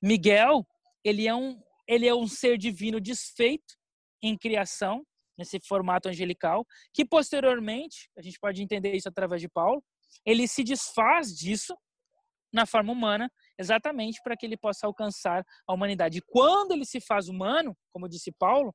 Miguel, 0.02 0.66
ele 1.04 1.28
é 1.28 1.36
um 1.36 1.60
ele 1.88 2.08
é 2.08 2.14
um 2.14 2.28
ser 2.28 2.56
divino 2.56 3.02
desfeito 3.02 3.74
em 4.22 4.38
criação, 4.38 5.04
nesse 5.36 5.60
formato 5.60 6.08
angelical, 6.08 6.64
que 6.94 7.04
posteriormente, 7.04 8.10
a 8.16 8.22
gente 8.22 8.38
pode 8.40 8.62
entender 8.62 8.94
isso 8.94 9.10
através 9.10 9.42
de 9.42 9.50
Paulo, 9.50 9.84
ele 10.24 10.48
se 10.48 10.64
desfaz 10.64 11.36
disso 11.36 11.76
na 12.54 12.66
forma 12.66 12.92
humana, 12.92 13.32
exatamente 13.58 14.20
para 14.24 14.36
que 14.36 14.46
ele 14.46 14.58
possa 14.58 14.86
alcançar 14.86 15.44
a 15.68 15.74
humanidade. 15.74 16.20
E 16.20 16.22
quando 16.28 16.74
ele 16.74 16.86
se 16.86 17.00
faz 17.00 17.28
humano, 17.28 17.76
como 17.92 18.08
disse 18.08 18.32
Paulo, 18.38 18.72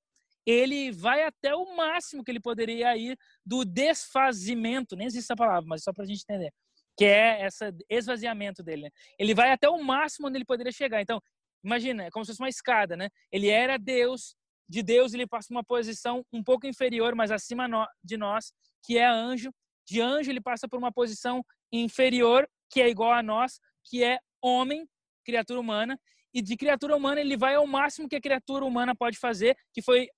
ele 0.47 0.91
vai 0.91 1.23
até 1.23 1.55
o 1.55 1.77
máximo 1.77 2.23
que 2.23 2.31
ele 2.31 2.41
poderia 2.41 2.97
ir 2.97 3.17
do 3.45 3.65
desfazimento, 3.65 4.97
nem 4.97 5.07
existe 5.07 5.27
essa 5.27 5.37
palavra, 5.37 5.65
mas 5.67 5.83
só 5.83 5.93
para 5.93 6.05
a 6.05 6.07
gente 6.07 6.23
entender, 6.23 6.53
que 6.97 7.05
é 7.05 7.47
esse 7.47 7.73
esvaziamento 7.89 8.63
dele. 8.63 8.83
Né? 8.83 8.91
Ele 9.19 9.35
vai 9.35 9.51
até 9.51 9.69
o 9.69 9.83
máximo 9.83 10.29
onde 10.29 10.39
ele 10.39 10.45
poderia 10.45 10.73
chegar. 10.73 11.01
Então, 11.01 11.21
imagina, 11.63 12.05
é 12.05 12.11
como 12.11 12.25
se 12.25 12.31
fosse 12.33 12.43
uma 12.43 12.49
escada, 12.49 12.97
né? 12.97 13.09
Ele 13.33 13.49
era 13.49 13.79
Deus, 13.79 14.37
de 14.69 14.83
Deus 14.83 15.15
ele 15.15 15.27
passa 15.27 15.49
uma 15.51 15.65
posição 15.65 16.25
um 16.33 16.43
pouco 16.43 16.67
inferior, 16.67 17.15
mas 17.15 17.31
acima 17.31 17.67
de 18.03 18.17
nós, 18.17 18.53
que 18.85 18.99
é 18.99 19.07
anjo. 19.07 19.51
De 19.87 20.01
anjo 20.01 20.31
ele 20.31 20.41
passa 20.41 20.69
por 20.69 20.79
uma 20.79 20.93
posição 20.93 21.45
inferior, 21.73 22.49
que 22.71 22.81
é 22.81 22.89
igual 22.89 23.13
a 23.13 23.23
nós, 23.23 23.61
que 23.85 24.03
é 24.03 24.19
homem, 24.43 24.87
criatura 25.25 25.61
humana. 25.61 25.99
E 26.33 26.43
de 26.43 26.57
criatura 26.57 26.97
humana 26.97 27.21
ele 27.21 27.37
vai 27.37 27.55
ao 27.55 27.67
máximo 27.67 28.09
que 28.09 28.17
a 28.17 28.21
criatura 28.21 28.65
humana 28.65 28.95
pode 28.95 29.19
fazer, 29.19 29.57
que 29.73 29.83
foi 29.83 30.09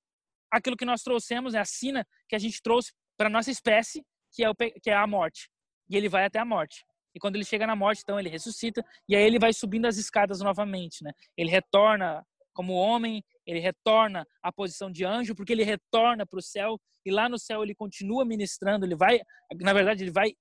aquilo 0.51 0.77
que 0.77 0.85
nós 0.85 1.03
trouxemos, 1.03 1.55
é 1.55 1.59
a 1.59 1.65
sina 1.65 2.07
que 2.29 2.37
a 2.37 2.39
gente 2.39 2.63
trouxe 2.63 2.93
para 3.17 3.29
nossa 3.29 3.51
espécie, 3.51 4.05
que 4.33 4.45
é, 4.45 4.51
o, 4.51 4.55
que 4.55 4.91
é 4.91 4.95
a 4.95 5.07
morte. 5.07 5.51
E 5.89 5.97
ele 5.97 6.09
vai 6.09 6.25
até 6.25 6.39
a 6.39 6.45
morte. 6.45 6.85
E 7.15 7.19
quando 7.19 7.37
ele 7.37 7.45
chega 7.45 7.67
na 7.67 7.75
morte, 7.75 8.03
então 8.03 8.21
ele 8.21 8.29
ressuscita 8.29 8.85
e 9.09 9.17
aí 9.17 9.23
ele 9.23 9.39
vai 9.39 9.53
subindo 9.53 9.87
as 9.87 9.97
escadas 9.97 10.41
novamente, 10.41 11.03
né? 11.03 11.13
Ele 11.37 11.51
retorna 11.51 12.23
como 12.53 12.75
homem, 12.75 13.23
ele 13.47 13.59
retorna 13.59 14.27
à 14.43 14.53
posição 14.53 14.91
de 14.91 15.05
anjo, 15.05 15.35
porque 15.35 15.53
ele 15.53 15.65
retorna 15.65 16.27
para 16.27 16.39
o 16.39 16.43
céu 16.43 16.79
e 17.05 17.11
lá 17.11 17.29
no 17.29 17.39
céu 17.39 17.63
ele 17.63 17.75
continua 17.75 18.25
ministrando, 18.25 18.85
ele 18.85 18.97
vai, 18.97 19.21
na 19.61 19.73
verdade, 19.73 20.03
ele 20.05 20.11
vai 20.11 20.33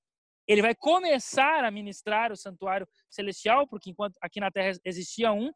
ele 0.48 0.62
vai 0.62 0.76
começar 0.76 1.64
a 1.64 1.72
ministrar 1.72 2.32
o 2.32 2.36
santuário 2.36 2.88
celestial, 3.10 3.68
porque 3.68 3.90
enquanto 3.90 4.16
aqui 4.22 4.40
na 4.40 4.52
terra 4.52 4.78
existia 4.86 5.32
um 5.32 5.52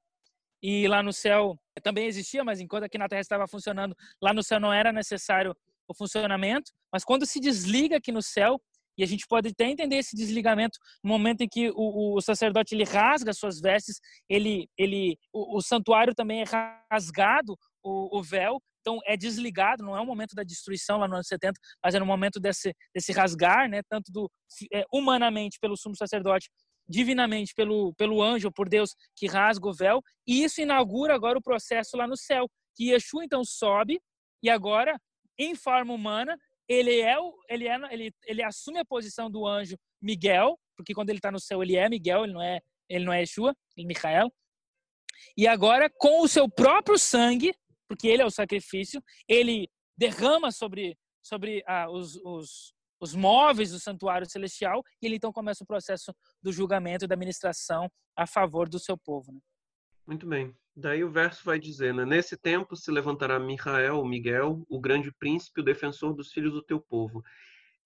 e 0.64 0.88
lá 0.88 1.04
no 1.04 1.14
céu 1.14 1.58
também 1.84 2.08
existia, 2.08 2.44
mas 2.44 2.60
enquanto 2.60 2.86
aqui 2.86 2.98
na 2.98 3.08
terra 3.08 3.22
estava 3.22 3.48
funcionando, 3.48 3.96
lá 4.22 4.34
no 4.34 4.44
céu 4.44 4.60
não 4.60 4.74
era 4.74 4.92
necessário 4.92 5.56
o 5.88 5.94
funcionamento, 5.94 6.72
mas 6.92 7.04
quando 7.04 7.26
se 7.26 7.40
desliga 7.40 7.98
aqui 7.98 8.12
no 8.12 8.22
céu, 8.22 8.62
e 9.00 9.04
a 9.04 9.06
gente 9.06 9.26
pode 9.26 9.48
até 9.48 9.64
entender 9.64 9.96
esse 9.96 10.14
desligamento 10.14 10.78
no 11.02 11.10
momento 11.10 11.40
em 11.40 11.48
que 11.48 11.72
o, 11.74 12.18
o 12.18 12.22
sacerdote 12.22 12.76
ele 12.76 12.84
rasga 12.84 13.32
suas 13.32 13.62
vestes, 13.62 13.98
ele, 14.28 14.68
ele, 14.78 15.18
o, 15.32 15.58
o 15.58 15.62
santuário 15.62 16.14
também 16.14 16.42
é 16.42 16.46
rasgado, 16.92 17.58
o, 17.82 18.20
o, 18.20 18.22
véu, 18.22 18.62
então 18.82 19.00
é 19.06 19.16
desligado, 19.16 19.86
não 19.86 19.96
é 19.96 20.02
o 20.02 20.06
momento 20.06 20.36
da 20.36 20.44
destruição 20.44 20.98
lá 20.98 21.08
no 21.08 21.14
ano 21.14 21.24
70, 21.24 21.58
mas 21.82 21.96
é 21.96 22.00
no 22.00 22.06
momento 22.06 22.42
desse, 22.42 22.76
desse 22.94 23.14
rasgar, 23.14 23.70
né, 23.70 23.80
tanto 23.90 24.12
do, 24.12 24.30
é, 24.74 24.84
humanamente 24.92 25.58
pelo 25.62 25.78
sumo 25.78 25.96
sacerdote, 25.96 26.50
divinamente 26.86 27.54
pelo, 27.56 27.94
pelo 27.94 28.22
anjo, 28.22 28.52
por 28.52 28.68
Deus 28.68 28.94
que 29.16 29.28
rasga 29.28 29.66
o 29.66 29.74
véu, 29.74 30.02
e 30.28 30.44
isso 30.44 30.60
inaugura 30.60 31.16
agora 31.16 31.38
o 31.38 31.42
processo 31.42 31.96
lá 31.96 32.06
no 32.06 32.18
céu, 32.18 32.50
que 32.76 32.92
Yeshua 32.92 33.24
então 33.24 33.46
sobe, 33.46 33.98
e 34.44 34.50
agora, 34.50 35.00
em 35.38 35.56
forma 35.56 35.94
humana, 35.94 36.38
ele 36.70 37.02
é 37.02 37.20
o, 37.20 37.36
ele 37.50 37.68
é 37.68 37.78
ele, 37.92 38.14
ele 38.26 38.44
assume 38.44 38.80
a 38.80 38.86
posição 38.86 39.30
do 39.30 39.46
anjo 39.46 39.76
Miguel, 40.00 40.58
porque 40.78 40.94
quando 40.94 41.10
ele 41.10 41.18
está 41.18 41.32
no 41.32 41.40
céu 41.40 41.64
ele 41.64 41.76
é 41.76 41.90
Miguel, 41.90 42.24
ele 42.24 42.34
não 42.34 42.42
é 42.42 42.62
ele 42.88 43.06
não 43.06 43.14
é 43.14 43.22
Yeshua, 43.22 43.56
ele 43.76 43.86
é 43.86 43.88
Micael. 43.88 44.32
E 45.36 45.48
agora 45.48 45.90
com 45.90 46.22
o 46.22 46.28
seu 46.28 46.50
próprio 46.50 46.98
sangue, 46.98 47.54
porque 47.88 48.08
ele 48.08 48.22
é 48.22 48.26
o 48.26 48.32
sacrifício, 48.32 49.04
ele 49.28 49.68
derrama 49.98 50.52
sobre 50.52 50.98
sobre 51.22 51.64
ah, 51.68 51.90
os, 51.90 52.16
os, 52.24 52.74
os 53.02 53.14
móveis 53.14 53.72
do 53.72 53.80
santuário 53.80 54.30
celestial, 54.30 54.82
e 55.02 55.06
ele 55.06 55.16
então 55.16 55.34
começa 55.34 55.64
o 55.64 55.68
processo 55.68 56.14
do 56.42 56.52
julgamento 56.52 57.06
e 57.06 57.08
da 57.08 57.16
ministração 57.16 57.90
a 58.16 58.26
favor 58.26 58.70
do 58.70 58.80
seu 58.80 58.98
povo. 58.98 59.32
Né? 59.32 59.40
Muito 60.08 60.26
bem. 60.28 60.56
Daí 60.76 61.04
o 61.04 61.12
verso 61.12 61.44
vai 61.44 61.60
dizer, 61.60 61.94
né? 61.94 62.06
Nesse 62.06 62.38
tempo 62.38 62.76
se 62.76 62.90
levantará 62.92 63.40
Michael, 63.40 64.04
Miguel, 64.06 64.66
o 64.70 64.80
grande 64.80 65.12
príncipe, 65.12 65.62
o 65.62 65.64
defensor 65.64 66.14
dos 66.14 66.32
filhos 66.32 66.54
do 66.54 66.64
teu 66.64 66.80
povo. 66.80 67.24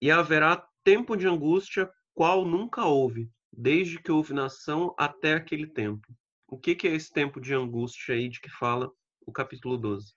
E 0.00 0.10
haverá 0.10 0.64
tempo 0.84 1.16
de 1.16 1.26
angústia, 1.26 1.90
qual 2.14 2.44
nunca 2.44 2.84
houve, 2.84 3.28
desde 3.52 4.00
que 4.00 4.12
houve 4.12 4.32
nação 4.32 4.94
até 4.98 5.34
aquele 5.34 5.66
tempo. 5.66 6.06
O 6.46 6.58
que, 6.58 6.74
que 6.74 6.86
é 6.86 6.94
esse 6.94 7.12
tempo 7.12 7.40
de 7.40 7.54
angústia 7.54 8.14
aí 8.14 8.28
de 8.28 8.40
que 8.40 8.50
fala 8.50 8.90
o 9.26 9.32
capítulo 9.32 9.76
12? 9.76 10.14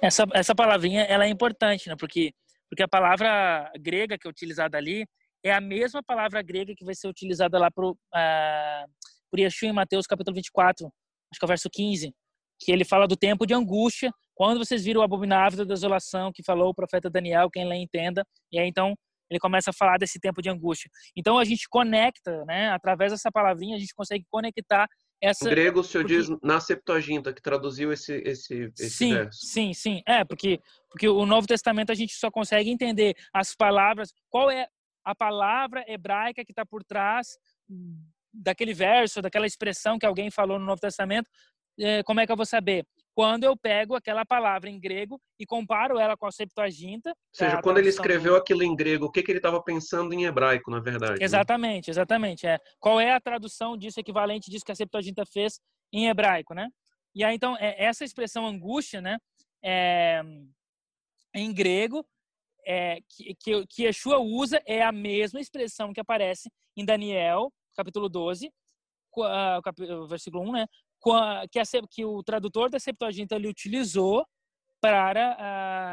Essa, 0.00 0.26
essa 0.32 0.54
palavrinha 0.54 1.02
ela 1.02 1.24
é 1.24 1.28
importante, 1.28 1.88
né? 1.88 1.94
Porque, 1.96 2.32
porque 2.68 2.82
a 2.82 2.88
palavra 2.88 3.70
grega 3.78 4.18
que 4.18 4.26
é 4.26 4.30
utilizada 4.30 4.76
ali 4.76 5.06
é 5.44 5.52
a 5.52 5.60
mesma 5.60 6.02
palavra 6.02 6.42
grega 6.42 6.74
que 6.74 6.84
vai 6.84 6.94
ser 6.94 7.08
utilizada 7.08 7.58
lá 7.58 7.70
para 7.70 7.86
uh, 7.86 7.94
por 9.30 9.38
Yeshua 9.38 9.68
em 9.68 9.72
Mateus 9.72 10.06
capítulo 10.06 10.34
24, 10.34 10.92
acho 11.32 11.38
que 11.38 11.44
é 11.44 11.46
o 11.46 11.48
verso 11.48 11.68
15, 11.70 12.12
que 12.60 12.70
ele 12.70 12.84
fala 12.84 13.06
do 13.06 13.16
tempo 13.16 13.46
de 13.46 13.54
angústia, 13.54 14.12
quando 14.34 14.58
vocês 14.58 14.84
viram 14.84 15.00
o 15.00 15.04
abominável 15.04 15.58
da 15.58 15.74
desolação 15.74 16.30
que 16.32 16.42
falou 16.42 16.70
o 16.70 16.74
profeta 16.74 17.10
Daniel, 17.10 17.50
quem 17.50 17.66
lê 17.66 17.76
entenda, 17.76 18.24
e 18.52 18.58
aí 18.58 18.68
então 18.68 18.94
ele 19.30 19.38
começa 19.38 19.70
a 19.70 19.72
falar 19.72 19.96
desse 19.96 20.18
tempo 20.18 20.42
de 20.42 20.50
angústia. 20.50 20.90
Então 21.16 21.38
a 21.38 21.44
gente 21.44 21.68
conecta, 21.68 22.44
né, 22.46 22.70
através 22.70 23.12
dessa 23.12 23.30
palavrinha, 23.30 23.76
a 23.76 23.78
gente 23.78 23.94
consegue 23.94 24.24
conectar 24.28 24.88
essa... 25.22 25.46
O 25.46 25.50
grego 25.50 25.80
o 25.80 25.84
senhor 25.84 26.04
porque... 26.04 26.16
diz 26.16 26.28
na 26.42 26.58
Septuaginta, 26.58 27.32
que 27.32 27.40
traduziu 27.40 27.92
esse, 27.92 28.14
esse, 28.26 28.72
esse 28.78 28.90
sim, 28.90 29.14
verso. 29.14 29.38
Sim, 29.46 29.72
sim, 29.72 30.02
é, 30.06 30.24
porque, 30.24 30.58
porque 30.90 31.08
o 31.08 31.24
Novo 31.24 31.46
Testamento 31.46 31.92
a 31.92 31.94
gente 31.94 32.14
só 32.14 32.30
consegue 32.30 32.70
entender 32.70 33.14
as 33.32 33.54
palavras, 33.54 34.12
qual 34.28 34.50
é 34.50 34.66
a 35.04 35.14
palavra 35.14 35.84
hebraica 35.86 36.44
que 36.44 36.52
está 36.52 36.66
por 36.66 36.82
trás 36.82 37.38
daquele 38.32 38.72
verso, 38.74 39.22
daquela 39.22 39.46
expressão 39.46 39.98
que 39.98 40.06
alguém 40.06 40.30
falou 40.30 40.58
no 40.58 40.66
Novo 40.66 40.80
Testamento, 40.80 41.28
é, 41.78 42.02
como 42.02 42.20
é 42.20 42.26
que 42.26 42.32
eu 42.32 42.36
vou 42.36 42.46
saber? 42.46 42.86
Quando 43.14 43.44
eu 43.44 43.56
pego 43.56 43.94
aquela 43.94 44.24
palavra 44.24 44.70
em 44.70 44.78
grego 44.78 45.20
e 45.38 45.44
comparo 45.44 45.98
ela 45.98 46.16
com 46.16 46.26
a 46.26 46.32
Septuaginta. 46.32 47.10
Ou 47.10 47.14
seja, 47.32 47.60
quando 47.60 47.78
ele 47.78 47.88
escreveu 47.88 48.32
do... 48.34 48.38
aquilo 48.38 48.62
em 48.62 48.74
grego, 48.74 49.06
o 49.06 49.10
que, 49.10 49.22
que 49.22 49.30
ele 49.30 49.38
estava 49.38 49.62
pensando 49.62 50.12
em 50.12 50.24
hebraico, 50.24 50.70
na 50.70 50.80
verdade? 50.80 51.18
Né? 51.18 51.24
Exatamente, 51.24 51.88
né? 51.88 51.92
exatamente. 51.92 52.46
É. 52.46 52.58
Qual 52.78 53.00
é 53.00 53.12
a 53.12 53.20
tradução 53.20 53.76
disso, 53.76 54.00
equivalente 54.00 54.50
disso 54.50 54.64
que 54.64 54.72
a 54.72 54.76
Septuaginta 54.76 55.24
fez 55.26 55.60
em 55.92 56.08
hebraico, 56.08 56.54
né? 56.54 56.68
E 57.14 57.24
aí, 57.24 57.34
então, 57.34 57.56
é, 57.58 57.84
essa 57.84 58.04
expressão 58.04 58.46
angústia, 58.46 59.00
né? 59.00 59.18
É, 59.62 60.22
em 61.34 61.52
grego, 61.52 62.06
é, 62.66 62.98
que, 63.08 63.34
que, 63.34 63.66
que 63.66 63.82
Yeshua 63.84 64.18
usa 64.18 64.62
é 64.66 64.82
a 64.82 64.92
mesma 64.92 65.40
expressão 65.40 65.92
que 65.92 66.00
aparece 66.00 66.50
em 66.76 66.84
Daniel 66.84 67.52
capítulo 67.80 68.08
12, 68.08 68.50
uh, 69.18 70.06
versículo 70.06 70.42
1, 70.48 70.52
né? 70.52 70.66
Que, 71.50 71.60
que 71.90 72.04
o 72.04 72.22
tradutor 72.22 72.70
da 72.70 72.78
Septuaginta 72.78 73.34
ele 73.34 73.48
utilizou 73.48 74.24
para 74.80 75.36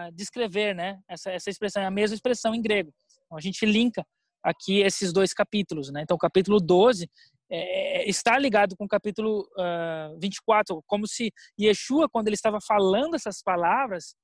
uh, 0.09 0.15
descrever, 0.15 0.73
né? 0.73 0.99
Essa, 1.07 1.31
essa 1.31 1.49
expressão 1.49 1.81
é 1.81 1.85
a 1.85 1.91
mesma 1.91 2.15
expressão 2.15 2.53
em 2.53 2.61
grego. 2.61 2.93
Então, 3.25 3.37
a 3.37 3.41
gente 3.41 3.65
linka 3.65 4.05
aqui 4.43 4.79
esses 4.79 5.11
dois 5.11 5.33
capítulos, 5.33 5.91
né? 5.91 6.01
Então, 6.01 6.15
o 6.15 6.19
capítulo 6.19 6.59
12 6.59 7.09
é, 7.49 8.09
está 8.09 8.37
ligado 8.37 8.75
com 8.75 8.85
o 8.85 8.87
capítulo 8.87 9.47
uh, 9.57 10.17
24, 10.19 10.81
como 10.85 11.07
se 11.07 11.31
Yeshua, 11.59 12.09
quando 12.09 12.27
ele 12.27 12.35
estava 12.35 12.59
falando 12.61 13.15
essas 13.15 13.41
palavras, 13.41 14.15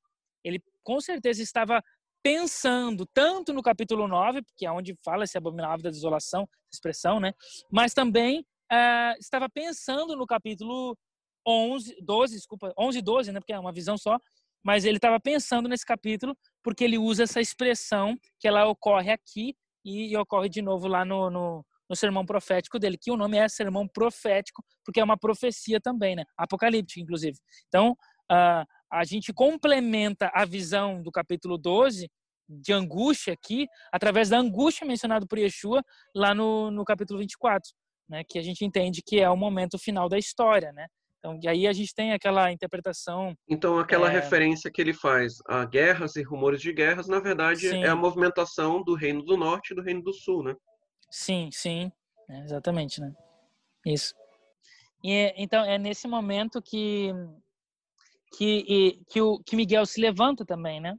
ele 0.44 0.62
com 0.84 1.00
certeza 1.00 1.42
estava 1.42 1.82
pensando 2.24 3.06
tanto 3.06 3.54
no 3.54 3.62
capítulo 3.62 4.08
9, 4.08 4.42
que 4.56 4.66
é 4.66 4.72
onde 4.72 4.96
fala 5.04 5.26
esse 5.26 5.38
abominável 5.38 5.84
da 5.84 5.90
desolação, 5.90 6.48
expressão, 6.72 7.20
né? 7.20 7.34
Mas 7.70 7.94
também 7.94 8.40
uh, 8.72 9.20
estava 9.20 9.50
pensando 9.50 10.16
no 10.16 10.26
capítulo 10.26 10.98
11, 11.46 11.98
12, 12.02 12.36
desculpa, 12.36 12.74
11 12.80 12.98
e 12.98 13.02
12, 13.02 13.32
né? 13.34 13.40
Porque 13.40 13.52
é 13.52 13.60
uma 13.60 13.74
visão 13.74 13.98
só. 13.98 14.18
Mas 14.64 14.86
ele 14.86 14.98
estava 14.98 15.20
pensando 15.20 15.68
nesse 15.68 15.86
capítulo 15.86 16.38
porque 16.64 16.86
ele 16.86 16.98
usa 16.98 17.24
essa 17.24 17.42
expressão 17.42 18.18
que 18.40 18.48
ela 18.48 18.66
ocorre 18.66 19.12
aqui 19.12 19.54
e, 19.84 20.12
e 20.12 20.18
ocorre 20.18 20.48
de 20.48 20.62
novo 20.62 20.88
lá 20.88 21.04
no, 21.04 21.30
no, 21.30 21.66
no, 21.90 21.96
sermão 21.98 22.26
profético 22.26 22.80
dele, 22.80 22.98
que 22.98 23.12
o 23.12 23.18
nome 23.18 23.38
é 23.38 23.50
sermão 23.50 23.86
profético, 23.86 24.64
porque 24.86 25.02
é 25.02 25.04
uma 25.04 25.18
profecia 25.18 25.82
também, 25.82 26.16
né? 26.16 26.24
Apocalíptica, 26.38 27.02
inclusive. 27.02 27.38
Então, 27.68 27.98
uh, 28.34 28.66
a 28.92 29.04
gente 29.04 29.32
complementa 29.34 30.32
a 30.34 30.46
visão 30.46 31.02
do 31.02 31.12
capítulo 31.12 31.58
12 31.58 32.10
de 32.50 32.74
angústia 32.74 33.34
aqui, 33.34 33.68
através 33.92 34.30
da 34.30 34.38
angústia 34.38 34.86
mencionada 34.86 35.26
por 35.26 35.38
Yeshua 35.38 35.82
lá 36.16 36.36
no, 36.36 36.70
no 36.70 36.84
capítulo 36.84 37.20
24, 37.20 37.72
né, 38.10 38.24
que 38.28 38.38
a 38.38 38.42
gente 38.42 38.66
entende 38.66 39.02
que 39.06 39.20
é 39.20 39.30
o 39.30 39.38
momento 39.38 39.80
final 39.80 40.10
da 40.10 40.18
história, 40.18 40.72
né? 40.74 40.88
Então, 41.18 41.40
e 41.42 41.48
aí 41.48 41.68
a 41.68 41.72
gente 41.72 41.96
tem 41.96 42.12
aquela 42.12 42.52
interpretação. 42.52 43.34
Então, 43.48 43.80
aquela 43.80 44.10
é... 44.10 44.12
referência 44.12 44.70
que 44.70 44.82
ele 44.82 44.94
faz 44.94 45.36
a 45.48 45.64
guerras 45.64 46.18
e 46.18 46.22
rumores 46.22 46.62
de 46.62 46.74
guerras, 46.74 47.08
na 47.08 47.22
verdade, 47.22 47.70
sim. 47.70 47.82
é 47.82 47.88
a 47.88 47.96
movimentação 47.96 48.84
do 48.84 48.94
Reino 48.94 49.24
do 49.24 49.38
Norte 49.38 49.72
e 49.72 49.76
do 49.76 49.82
Reino 49.82 50.04
do 50.04 50.14
Sul, 50.14 50.44
né? 50.44 50.54
Sim, 51.10 51.50
sim, 51.52 51.90
é, 52.30 52.42
exatamente, 52.42 53.00
né? 53.00 53.14
Isso. 53.86 54.14
E 55.02 55.34
então 55.38 55.64
é 55.64 55.78
nesse 55.78 56.08
momento 56.08 56.62
que 56.62 57.14
que, 58.36 58.66
e, 58.68 59.04
que, 59.10 59.22
o, 59.22 59.40
que 59.40 59.56
Miguel 59.56 59.86
se 59.86 60.02
levanta 60.02 60.46
também, 60.46 60.82
né? 60.82 60.96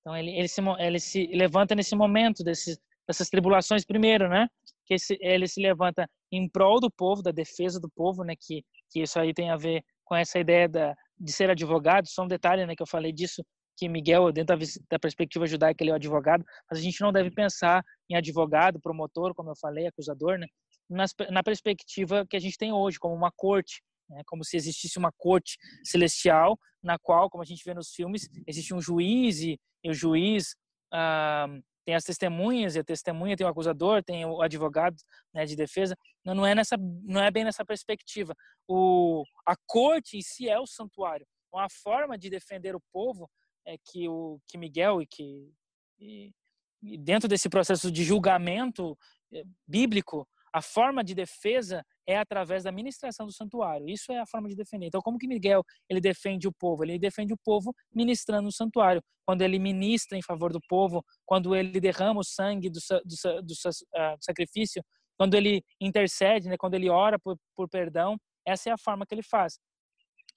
Então 0.00 0.16
ele, 0.16 0.30
ele, 0.30 0.48
se, 0.48 0.60
ele 0.78 0.98
se 0.98 1.26
levanta 1.26 1.74
nesse 1.74 1.94
momento 1.94 2.42
desses, 2.42 2.78
dessas 3.06 3.28
tribulações 3.28 3.84
primeiro, 3.84 4.28
né? 4.28 4.48
Que 4.86 4.94
esse, 4.94 5.18
ele 5.20 5.46
se 5.46 5.60
levanta 5.60 6.08
em 6.32 6.48
prol 6.48 6.80
do 6.80 6.90
povo, 6.90 7.22
da 7.22 7.30
defesa 7.30 7.78
do 7.78 7.90
povo, 7.90 8.24
né? 8.24 8.34
Que, 8.38 8.64
que 8.90 9.02
isso 9.02 9.20
aí 9.20 9.34
tem 9.34 9.50
a 9.50 9.56
ver 9.56 9.84
com 10.04 10.16
essa 10.16 10.38
ideia 10.38 10.68
da, 10.68 10.94
de 11.18 11.32
ser 11.32 11.50
advogado. 11.50 12.08
Só 12.08 12.24
um 12.24 12.28
detalhe, 12.28 12.64
né? 12.64 12.74
Que 12.74 12.82
eu 12.82 12.86
falei 12.86 13.12
disso, 13.12 13.44
que 13.76 13.88
Miguel, 13.88 14.32
dentro 14.32 14.56
da, 14.56 14.64
da 14.90 14.98
perspectiva 14.98 15.46
judaica, 15.46 15.82
ele 15.82 15.90
é 15.90 15.92
o 15.92 15.96
advogado, 15.96 16.44
mas 16.70 16.78
a 16.78 16.82
gente 16.82 17.00
não 17.00 17.12
deve 17.12 17.30
pensar 17.30 17.84
em 18.08 18.16
advogado, 18.16 18.80
promotor, 18.80 19.34
como 19.34 19.50
eu 19.50 19.56
falei, 19.56 19.86
acusador, 19.86 20.38
né? 20.38 20.46
Nas, 20.88 21.14
na 21.30 21.42
perspectiva 21.42 22.26
que 22.28 22.36
a 22.36 22.40
gente 22.40 22.56
tem 22.56 22.72
hoje, 22.72 22.98
como 22.98 23.14
uma 23.14 23.30
corte, 23.30 23.82
né? 24.10 24.22
como 24.26 24.44
se 24.44 24.56
existisse 24.56 24.98
uma 24.98 25.12
corte 25.12 25.56
celestial 25.84 26.58
na 26.82 26.98
qual, 26.98 27.30
como 27.30 27.42
a 27.42 27.46
gente 27.46 27.64
vê 27.64 27.72
nos 27.72 27.90
filmes, 27.90 28.28
existe 28.46 28.74
um 28.74 28.80
juiz 28.80 29.40
e, 29.40 29.58
e 29.82 29.90
o 29.90 29.94
juiz 29.94 30.56
ah, 30.92 31.46
tem 31.84 31.94
as 31.94 32.04
testemunhas 32.04 32.76
e 32.76 32.80
a 32.80 32.84
testemunha 32.84 33.36
tem 33.36 33.46
o 33.46 33.50
acusador, 33.50 34.02
tem 34.02 34.24
o 34.26 34.42
advogado 34.42 34.96
né, 35.32 35.44
de 35.44 35.56
defesa. 35.56 35.96
Não, 36.24 36.34
não 36.34 36.46
é 36.46 36.54
nessa, 36.54 36.76
não 36.76 37.22
é 37.22 37.30
bem 37.30 37.44
nessa 37.44 37.64
perspectiva. 37.64 38.34
O 38.68 39.24
a 39.46 39.54
corte 39.66 40.16
em 40.16 40.22
si 40.22 40.48
é 40.48 40.58
o 40.58 40.66
santuário. 40.66 41.26
Uma 41.52 41.68
forma 41.68 42.18
de 42.18 42.28
defender 42.28 42.76
o 42.76 42.82
povo 42.92 43.28
é 43.66 43.76
que 43.78 44.08
o 44.08 44.40
que 44.46 44.58
Miguel 44.58 45.02
e 45.02 45.06
que 45.06 45.52
e, 45.98 46.32
e 46.82 46.98
dentro 46.98 47.28
desse 47.28 47.48
processo 47.48 47.90
de 47.90 48.04
julgamento 48.04 48.96
eh, 49.32 49.44
bíblico 49.66 50.26
a 50.52 50.62
forma 50.62 51.04
de 51.04 51.14
defesa 51.14 51.84
é 52.10 52.16
através 52.16 52.64
da 52.64 52.72
ministração 52.72 53.24
do 53.24 53.32
santuário. 53.32 53.88
Isso 53.88 54.12
é 54.12 54.18
a 54.18 54.26
forma 54.26 54.48
de 54.48 54.56
defender. 54.56 54.86
Então, 54.86 55.00
como 55.00 55.18
que 55.18 55.28
Miguel 55.28 55.62
ele 55.88 56.00
defende 56.00 56.48
o 56.48 56.52
povo? 56.52 56.84
Ele 56.84 56.98
defende 56.98 57.32
o 57.32 57.38
povo 57.44 57.72
ministrando 57.94 58.42
no 58.42 58.52
santuário. 58.52 59.02
Quando 59.24 59.42
ele 59.42 59.58
ministra 59.58 60.18
em 60.18 60.22
favor 60.22 60.52
do 60.52 60.60
povo, 60.68 61.04
quando 61.24 61.54
ele 61.54 61.80
derrama 61.80 62.20
o 62.20 62.24
sangue 62.24 62.68
do, 62.68 62.80
do, 63.04 63.42
do, 63.42 63.52
uh, 63.52 64.16
sacrifício, 64.20 64.82
quando 65.16 65.34
ele 65.34 65.62
intercede, 65.80 66.48
né? 66.48 66.56
quando 66.58 66.74
ele 66.74 66.88
ora 66.88 67.18
por, 67.18 67.36
por 67.54 67.68
perdão, 67.68 68.16
essa 68.44 68.70
é 68.70 68.72
a 68.72 68.78
forma 68.78 69.06
que 69.06 69.14
ele 69.14 69.22
faz. 69.22 69.58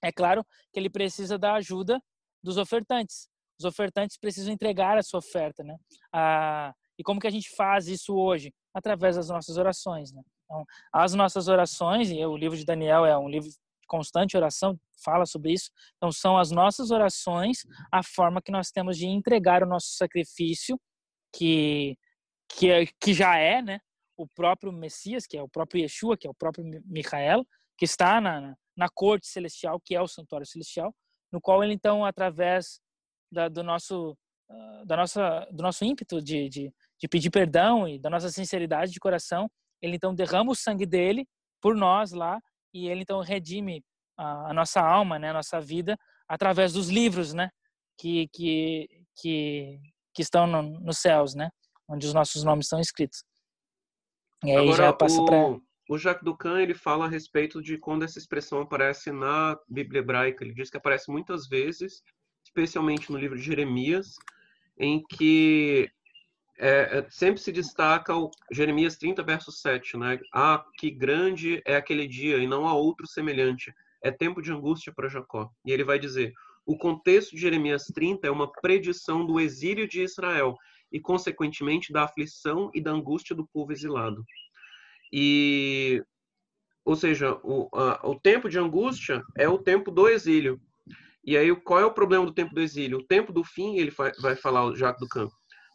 É 0.04 0.12
claro 0.12 0.46
que 0.72 0.80
ele 0.80 0.90
precisa 0.90 1.38
da 1.40 1.56
ajuda 1.56 2.00
dos 2.44 2.58
ofertantes. 2.58 3.28
Os 3.58 3.66
ofertantes 3.66 4.18
precisam 4.18 4.54
entregar 4.54 4.98
a 4.98 5.02
sua 5.02 5.20
oferta, 5.20 5.64
né? 5.64 5.78
Ah, 6.12 6.74
e 7.00 7.04
como 7.04 7.20
que 7.20 7.28
a 7.28 7.32
gente 7.32 7.50
faz 7.56 7.88
isso 7.88 8.16
hoje? 8.16 8.54
Através 8.74 9.16
das 9.16 9.30
nossas 9.30 9.58
orações, 9.58 10.12
né? 10.12 10.22
Então, 10.54 10.66
as 10.92 11.16
nossas 11.16 11.48
orações, 11.48 12.12
e 12.12 12.24
o 12.24 12.38
livro 12.38 12.56
de 12.56 12.64
Daniel 12.64 13.06
é 13.06 13.18
um 13.18 13.28
livro 13.28 13.50
de 13.50 13.58
constante 13.88 14.38
oração, 14.38 14.80
fala 15.04 15.26
sobre 15.26 15.52
isso. 15.52 15.72
Então, 15.98 16.12
são 16.12 16.38
as 16.38 16.52
nossas 16.52 16.92
orações 16.92 17.64
a 17.92 18.04
forma 18.04 18.42
que 18.42 18.52
nós 18.52 18.70
temos 18.70 18.98
de 18.98 19.08
entregar 19.08 19.64
o 19.64 19.68
nosso 19.68 19.88
sacrifício, 19.94 20.80
que, 21.36 21.98
que, 22.48 22.70
é, 22.70 22.86
que 23.00 23.14
já 23.14 23.38
é, 23.38 23.62
né? 23.64 23.80
O 24.16 24.28
próprio 24.28 24.72
Messias, 24.72 25.26
que 25.26 25.36
é 25.36 25.42
o 25.42 25.50
próprio 25.50 25.82
Yeshua, 25.82 26.16
que 26.16 26.28
é 26.28 26.30
o 26.30 26.36
próprio 26.36 26.64
Micael, 26.86 27.44
que 27.76 27.86
está 27.86 28.22
na, 28.22 28.56
na 28.78 28.88
corte 28.88 29.26
celestial, 29.26 29.82
que 29.84 29.96
é 29.96 30.02
o 30.02 30.08
santuário 30.08 30.46
celestial, 30.46 30.94
no 31.32 31.42
qual 31.42 31.64
ele, 31.64 31.74
então, 31.74 32.06
através 32.06 32.80
da, 33.32 33.50
do 33.50 33.64
nosso 33.64 34.16
ah, 34.52 34.84
da 34.86 34.96
nossa 34.96 35.48
do 35.52 35.64
nosso 35.64 35.84
ímpeto 35.84 36.22
de, 36.22 36.48
de, 36.48 36.74
de 37.00 37.08
pedir 37.08 37.32
perdão 37.32 37.88
e 37.88 37.98
da 37.98 38.10
nossa 38.10 38.30
sinceridade 38.30 38.92
de 38.92 39.00
coração, 39.00 39.50
ele 39.84 39.98
então 39.98 40.16
derrama 40.16 40.52
o 40.52 40.56
sangue 40.56 40.86
dele 40.86 41.28
por 41.62 41.76
nós 41.76 42.12
lá 42.12 42.40
e 42.74 42.88
ele 42.88 43.02
então 43.02 43.20
redime 43.22 43.84
a, 44.18 44.50
a 44.50 44.54
nossa 44.54 44.82
alma, 44.82 45.20
né, 45.20 45.30
a 45.30 45.34
nossa 45.34 45.62
vida 45.62 45.98
através 46.28 46.74
dos 46.74 46.90
livros, 46.90 47.34
né, 47.34 47.50
que 48.00 48.28
que 48.30 48.88
que, 49.16 49.80
que 50.14 50.22
estão 50.22 50.48
no, 50.48 50.64
nos 50.64 50.98
céus, 50.98 51.36
né? 51.36 51.50
onde 51.88 52.08
os 52.08 52.14
nossos 52.14 52.44
nomes 52.44 52.66
estão 52.66 52.80
escritos. 52.80 53.24
E 54.44 54.52
aí 54.52 54.58
Agora, 54.58 54.76
já 54.78 54.94
passa 54.94 55.22
o, 55.22 55.26
para 55.26 55.60
o 55.90 55.98
Jacques 55.98 56.24
Ducan 56.24 56.62
ele 56.62 56.74
fala 56.74 57.06
a 57.06 57.10
respeito 57.10 57.62
de 57.62 57.78
quando 57.78 58.04
essa 58.04 58.18
expressão 58.18 58.62
aparece 58.62 59.12
na 59.12 59.58
Bíblia 59.70 60.00
hebraica. 60.00 60.44
Ele 60.44 60.54
diz 60.54 60.70
que 60.70 60.78
aparece 60.78 61.12
muitas 61.12 61.48
vezes, 61.48 62.02
especialmente 62.46 63.12
no 63.12 63.18
livro 63.18 63.38
de 63.38 63.44
Jeremias, 63.44 64.16
em 64.78 65.04
que 65.04 65.90
é, 66.64 67.00
é 67.00 67.08
sempre 67.10 67.42
se 67.42 67.52
destaca 67.52 68.16
o 68.16 68.32
Jeremias 68.50 68.96
30, 68.96 69.22
verso 69.22 69.52
7, 69.52 69.98
né? 69.98 70.18
Ah, 70.34 70.64
que 70.78 70.90
grande 70.90 71.62
é 71.66 71.76
aquele 71.76 72.08
dia 72.08 72.38
e 72.38 72.48
não 72.48 72.66
há 72.66 72.74
outro 72.74 73.06
semelhante. 73.06 73.74
É 74.02 74.10
tempo 74.10 74.42
de 74.42 74.50
angústia 74.50 74.94
para 74.96 75.10
Jacó. 75.10 75.52
E 75.66 75.74
ele 75.74 75.84
vai 75.84 76.00
dizer: 76.00 76.32
o 76.66 76.78
contexto 76.78 77.36
de 77.36 77.42
Jeremias 77.42 77.84
30 77.94 78.26
é 78.28 78.32
uma 78.32 78.50
predição 78.50 79.26
do 79.26 79.42
exílio 79.42 79.86
de 79.86 80.04
Israel 80.04 80.56
e, 80.90 81.02
consequentemente, 81.02 81.92
da 81.92 82.04
aflição 82.04 82.72
e 82.74 82.80
da 82.80 82.92
angústia 82.92 83.36
do 83.36 83.46
povo 83.46 83.74
exilado. 83.74 84.24
E, 85.12 86.02
ou 86.86 86.96
seja, 86.96 87.38
o, 87.44 87.68
a, 87.74 88.08
o 88.08 88.18
tempo 88.18 88.48
de 88.48 88.58
angústia 88.58 89.22
é 89.38 89.50
o 89.50 89.58
tempo 89.58 89.92
do 89.92 90.08
exílio. 90.08 90.62
E 91.26 91.36
aí, 91.36 91.54
qual 91.58 91.82
é 91.82 91.86
o 91.86 91.94
problema 91.94 92.26
do 92.26 92.34
tempo 92.34 92.56
do 92.56 92.62
exílio? 92.62 93.00
O 93.00 93.06
tempo 93.06 93.34
do 93.34 93.44
fim, 93.44 93.76
ele 93.76 93.92
vai 94.22 94.36
falar 94.38 94.64
o 94.66 94.76
Jacques 94.76 95.02
Ducamp. 95.02 95.32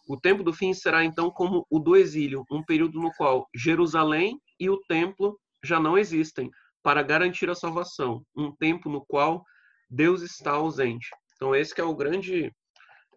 O 0.08 0.18
tempo 0.18 0.42
do 0.42 0.54
fim 0.54 0.72
será 0.72 1.04
então 1.04 1.30
como 1.30 1.66
o 1.68 1.78
do 1.78 1.94
exílio, 1.94 2.42
um 2.50 2.64
período 2.64 2.98
no 2.98 3.12
qual 3.12 3.46
Jerusalém 3.54 4.40
e 4.58 4.70
o 4.70 4.80
templo 4.88 5.38
já 5.62 5.78
não 5.78 5.98
existem 5.98 6.50
para 6.82 7.02
garantir 7.02 7.50
a 7.50 7.54
salvação, 7.54 8.24
um 8.34 8.50
tempo 8.56 8.88
no 8.88 9.04
qual 9.04 9.44
Deus 9.90 10.22
está 10.22 10.52
ausente. 10.52 11.08
Então 11.36 11.54
esse 11.54 11.78
é 11.78 11.84
o 11.84 11.94
grande 11.94 12.50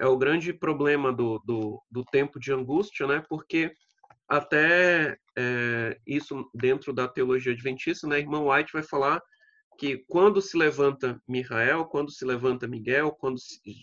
é 0.01 0.05
o 0.05 0.17
grande 0.17 0.51
problema 0.51 1.13
do, 1.13 1.39
do, 1.45 1.81
do 1.89 2.03
tempo 2.03 2.39
de 2.39 2.51
angústia, 2.51 3.07
né? 3.07 3.23
Porque 3.29 3.71
até 4.27 5.15
é, 5.37 5.97
isso 6.05 6.49
dentro 6.53 6.91
da 6.91 7.07
teologia 7.07 7.53
adventista, 7.53 8.05
né? 8.05 8.19
Irmão 8.19 8.49
White 8.49 8.73
vai 8.73 8.83
falar 8.83 9.21
que 9.77 10.03
quando 10.09 10.41
se 10.41 10.57
levanta 10.57 11.21
Michael, 11.27 11.85
quando 11.85 12.11
se 12.11 12.25
levanta 12.25 12.67
Miguel, 12.67 13.11
quando 13.11 13.37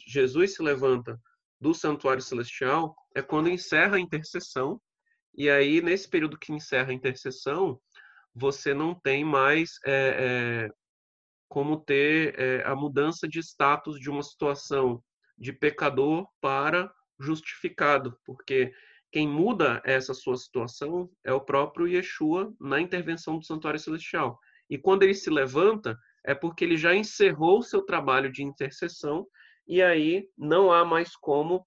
Jesus 0.06 0.56
se 0.56 0.62
levanta 0.62 1.18
do 1.61 1.74
santuário 1.74 2.22
celestial, 2.22 2.94
é 3.14 3.22
quando 3.22 3.48
encerra 3.48 3.96
a 3.96 4.00
intercessão. 4.00 4.80
E 5.34 5.48
aí, 5.50 5.80
nesse 5.80 6.09
período 6.09 6.38
que 6.38 6.52
encerra 6.52 6.90
a 6.90 6.94
intercessão, 6.94 7.80
você 8.34 8.72
não 8.72 8.94
tem 8.94 9.24
mais 9.24 9.78
é, 9.84 9.92
é, 9.92 10.70
como 11.48 11.80
ter 11.80 12.38
é, 12.38 12.62
a 12.64 12.74
mudança 12.74 13.26
de 13.26 13.40
status 13.40 13.98
de 13.98 14.11
uma 14.11 14.22
situação 14.22 15.02
de 15.36 15.52
pecador 15.52 16.26
para 16.40 16.92
justificado, 17.18 18.16
porque 18.24 18.72
quem 19.11 19.26
muda 19.26 19.80
essa 19.84 20.12
sua 20.12 20.36
situação 20.36 21.11
é 21.24 21.32
o 21.32 21.40
próprio 21.40 21.88
Yeshua 21.88 22.52
na 22.61 22.80
intervenção 22.80 23.38
do 23.38 23.44
santuário 23.44 23.80
celestial. 23.80 24.38
E 24.68 24.76
quando 24.76 25.02
ele 25.02 25.14
se 25.14 25.30
levanta, 25.30 25.98
é 26.24 26.34
porque 26.34 26.64
ele 26.64 26.76
já 26.76 26.94
encerrou 26.94 27.61
o 27.61 27.62
seu 27.62 27.82
trabalho 27.82 28.30
de 28.30 28.42
intercessão 28.42 29.26
e 29.68 29.82
aí 29.82 30.28
não 30.36 30.72
há 30.72 30.84
mais 30.84 31.14
como 31.14 31.66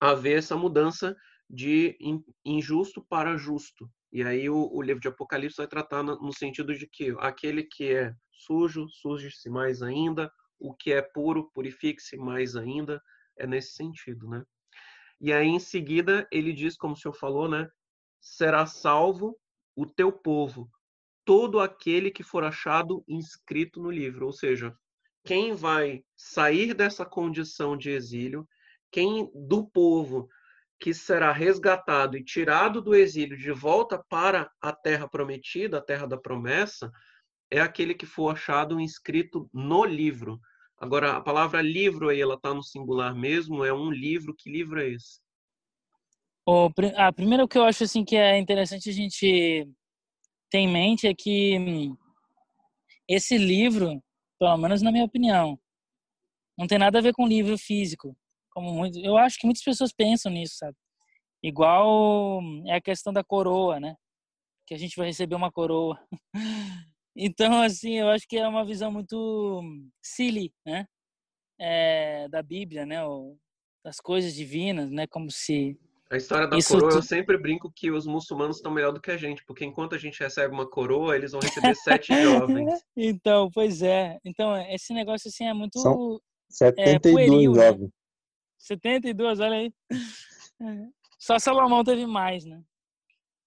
haver 0.00 0.38
essa 0.38 0.56
mudança 0.56 1.14
de 1.48 1.96
injusto 2.44 3.04
para 3.08 3.36
justo. 3.36 3.88
E 4.10 4.22
aí 4.22 4.48
o, 4.48 4.68
o 4.72 4.80
livro 4.80 5.00
de 5.00 5.08
Apocalipse 5.08 5.58
vai 5.58 5.66
tratar 5.66 6.02
no, 6.02 6.18
no 6.20 6.32
sentido 6.32 6.74
de 6.74 6.86
que 6.86 7.14
aquele 7.18 7.64
que 7.64 7.92
é 7.94 8.14
sujo, 8.32 8.88
suje-se 8.88 9.50
mais 9.50 9.82
ainda, 9.82 10.32
o 10.58 10.74
que 10.74 10.92
é 10.92 11.02
puro, 11.02 11.50
purifique-se 11.52 12.16
mais 12.16 12.56
ainda. 12.56 13.00
É 13.38 13.46
nesse 13.46 13.72
sentido, 13.72 14.28
né? 14.28 14.44
E 15.20 15.32
aí, 15.32 15.46
em 15.46 15.58
seguida, 15.58 16.26
ele 16.30 16.52
diz, 16.52 16.76
como 16.76 16.94
o 16.94 16.96
senhor 16.96 17.14
falou, 17.14 17.48
né? 17.48 17.68
Será 18.20 18.66
salvo 18.66 19.38
o 19.74 19.86
teu 19.86 20.12
povo, 20.12 20.68
todo 21.24 21.60
aquele 21.60 22.10
que 22.10 22.22
for 22.22 22.44
achado 22.44 23.04
inscrito 23.08 23.80
no 23.80 23.90
livro. 23.90 24.26
Ou 24.26 24.32
seja, 24.32 24.76
quem 25.24 25.54
vai 25.54 26.02
sair 26.16 26.74
dessa 26.74 27.04
condição 27.04 27.76
de 27.76 27.90
exílio, 27.90 28.46
quem 28.90 29.30
do 29.34 29.66
povo 29.66 30.28
que 30.80 30.92
será 30.92 31.30
resgatado 31.30 32.16
e 32.16 32.24
tirado 32.24 32.82
do 32.82 32.94
exílio 32.94 33.38
de 33.38 33.52
volta 33.52 34.02
para 34.08 34.50
a 34.60 34.72
terra 34.72 35.08
prometida, 35.08 35.78
a 35.78 35.82
terra 35.82 36.06
da 36.06 36.16
promessa, 36.16 36.90
é 37.50 37.60
aquele 37.60 37.94
que 37.94 38.06
for 38.06 38.32
achado 38.32 38.80
inscrito 38.80 39.48
no 39.52 39.84
livro. 39.84 40.40
Agora, 40.76 41.16
a 41.16 41.20
palavra 41.20 41.62
livro 41.62 42.08
aí, 42.08 42.20
ela 42.20 42.34
está 42.34 42.52
no 42.52 42.62
singular 42.62 43.14
mesmo, 43.14 43.64
é 43.64 43.72
um 43.72 43.90
livro. 43.90 44.34
Que 44.36 44.50
livro 44.50 44.80
é 44.80 44.88
esse? 44.88 45.20
O, 46.44 46.68
a 46.96 47.12
primeira 47.12 47.46
que 47.46 47.56
eu 47.56 47.62
acho 47.62 47.84
assim 47.84 48.04
que 48.04 48.16
é 48.16 48.36
interessante 48.36 48.90
a 48.90 48.92
gente 48.92 49.68
ter 50.50 50.58
em 50.58 50.68
mente 50.68 51.06
é 51.06 51.14
que 51.14 51.56
hum, 51.58 51.96
esse 53.08 53.38
livro, 53.38 54.02
pelo 54.42 54.56
menos 54.56 54.82
na 54.82 54.90
minha 54.90 55.04
opinião, 55.04 55.56
não 56.58 56.66
tem 56.66 56.76
nada 56.76 56.98
a 56.98 57.02
ver 57.02 57.12
com 57.12 57.28
livro 57.28 57.56
físico, 57.56 58.16
como 58.50 58.72
muito, 58.72 58.98
eu 58.98 59.16
acho 59.16 59.38
que 59.38 59.46
muitas 59.46 59.62
pessoas 59.62 59.92
pensam 59.92 60.32
nisso, 60.32 60.56
sabe? 60.56 60.76
Igual 61.40 62.40
hum, 62.40 62.64
é 62.66 62.74
a 62.74 62.80
questão 62.80 63.12
da 63.12 63.22
coroa, 63.22 63.78
né? 63.78 63.94
Que 64.66 64.74
a 64.74 64.76
gente 64.76 64.96
vai 64.96 65.06
receber 65.06 65.36
uma 65.36 65.52
coroa. 65.52 65.96
Então, 67.14 67.60
assim, 67.60 67.98
eu 67.98 68.08
acho 68.08 68.26
que 68.26 68.38
é 68.38 68.48
uma 68.48 68.64
visão 68.64 68.90
muito 68.90 69.62
silly, 70.02 70.50
né? 70.64 70.86
É, 71.60 72.26
da 72.30 72.42
Bíblia, 72.42 72.86
né? 72.86 73.04
Ou 73.04 73.38
das 73.84 74.00
coisas 74.00 74.34
divinas, 74.34 74.90
né? 74.90 75.06
Como 75.06 75.30
se 75.30 75.78
a 76.12 76.16
história 76.18 76.46
da 76.46 76.58
Isso 76.58 76.74
coroa, 76.74 76.90
tu... 76.90 76.96
eu 76.96 77.02
sempre 77.02 77.38
brinco 77.38 77.72
que 77.74 77.90
os 77.90 78.06
muçulmanos 78.06 78.56
estão 78.56 78.70
melhor 78.70 78.92
do 78.92 79.00
que 79.00 79.10
a 79.10 79.16
gente, 79.16 79.42
porque 79.46 79.64
enquanto 79.64 79.94
a 79.94 79.98
gente 79.98 80.20
recebe 80.20 80.52
uma 80.52 80.68
coroa, 80.68 81.16
eles 81.16 81.32
vão 81.32 81.40
receber 81.40 81.74
sete 81.74 82.12
jovens. 82.22 82.84
Então, 82.94 83.50
pois 83.50 83.80
é. 83.80 84.18
Então, 84.22 84.54
esse 84.70 84.92
negócio 84.92 85.28
assim 85.28 85.46
é 85.46 85.54
muito. 85.54 85.78
São 85.78 86.20
72 86.50 86.78
é, 86.78 87.28
pueril, 87.28 87.54
jovens. 87.54 87.80
Né? 87.80 87.88
72, 88.58 89.40
olha 89.40 89.56
aí. 89.56 89.72
Só 91.18 91.38
Salomão 91.38 91.82
teve 91.82 92.06
mais, 92.06 92.44
né? 92.44 92.62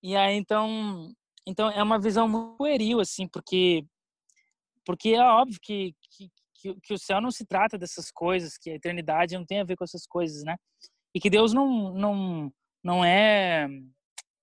E 0.02 0.16
aí, 0.16 0.36
então, 0.36 1.14
então 1.46 1.70
é 1.70 1.84
uma 1.84 2.00
visão 2.00 2.28
muito 2.28 2.58
pueril, 2.58 3.00
assim, 3.00 3.28
porque, 3.28 3.86
porque 4.84 5.10
é 5.10 5.22
óbvio 5.22 5.60
que, 5.62 5.94
que, 6.10 6.32
que, 6.82 6.94
o 6.96 6.98
céu 6.98 7.22
não 7.22 7.30
se 7.30 7.46
trata 7.46 7.78
dessas 7.78 8.10
coisas, 8.10 8.58
que 8.58 8.72
a 8.72 8.76
eternidade 8.76 9.38
não 9.38 9.46
tem 9.46 9.60
a 9.60 9.64
ver 9.64 9.76
com 9.76 9.84
essas 9.84 10.08
coisas, 10.08 10.44
né? 10.44 10.56
E 11.16 11.20
que 11.20 11.30
Deus 11.30 11.54
não, 11.54 11.94
não, 11.94 12.54
não 12.84 13.06
é 13.06 13.68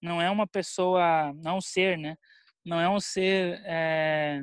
não 0.01 0.21
é 0.21 0.29
uma 0.29 0.49
pessoa, 0.49 1.33
não 1.35 1.53
é 1.53 1.55
um 1.55 1.61
ser, 1.61 1.97
né? 1.97 2.17
Não 2.65 2.81
é 2.81 2.89
um 2.89 2.99
ser 2.99 3.63
é, 3.65 4.43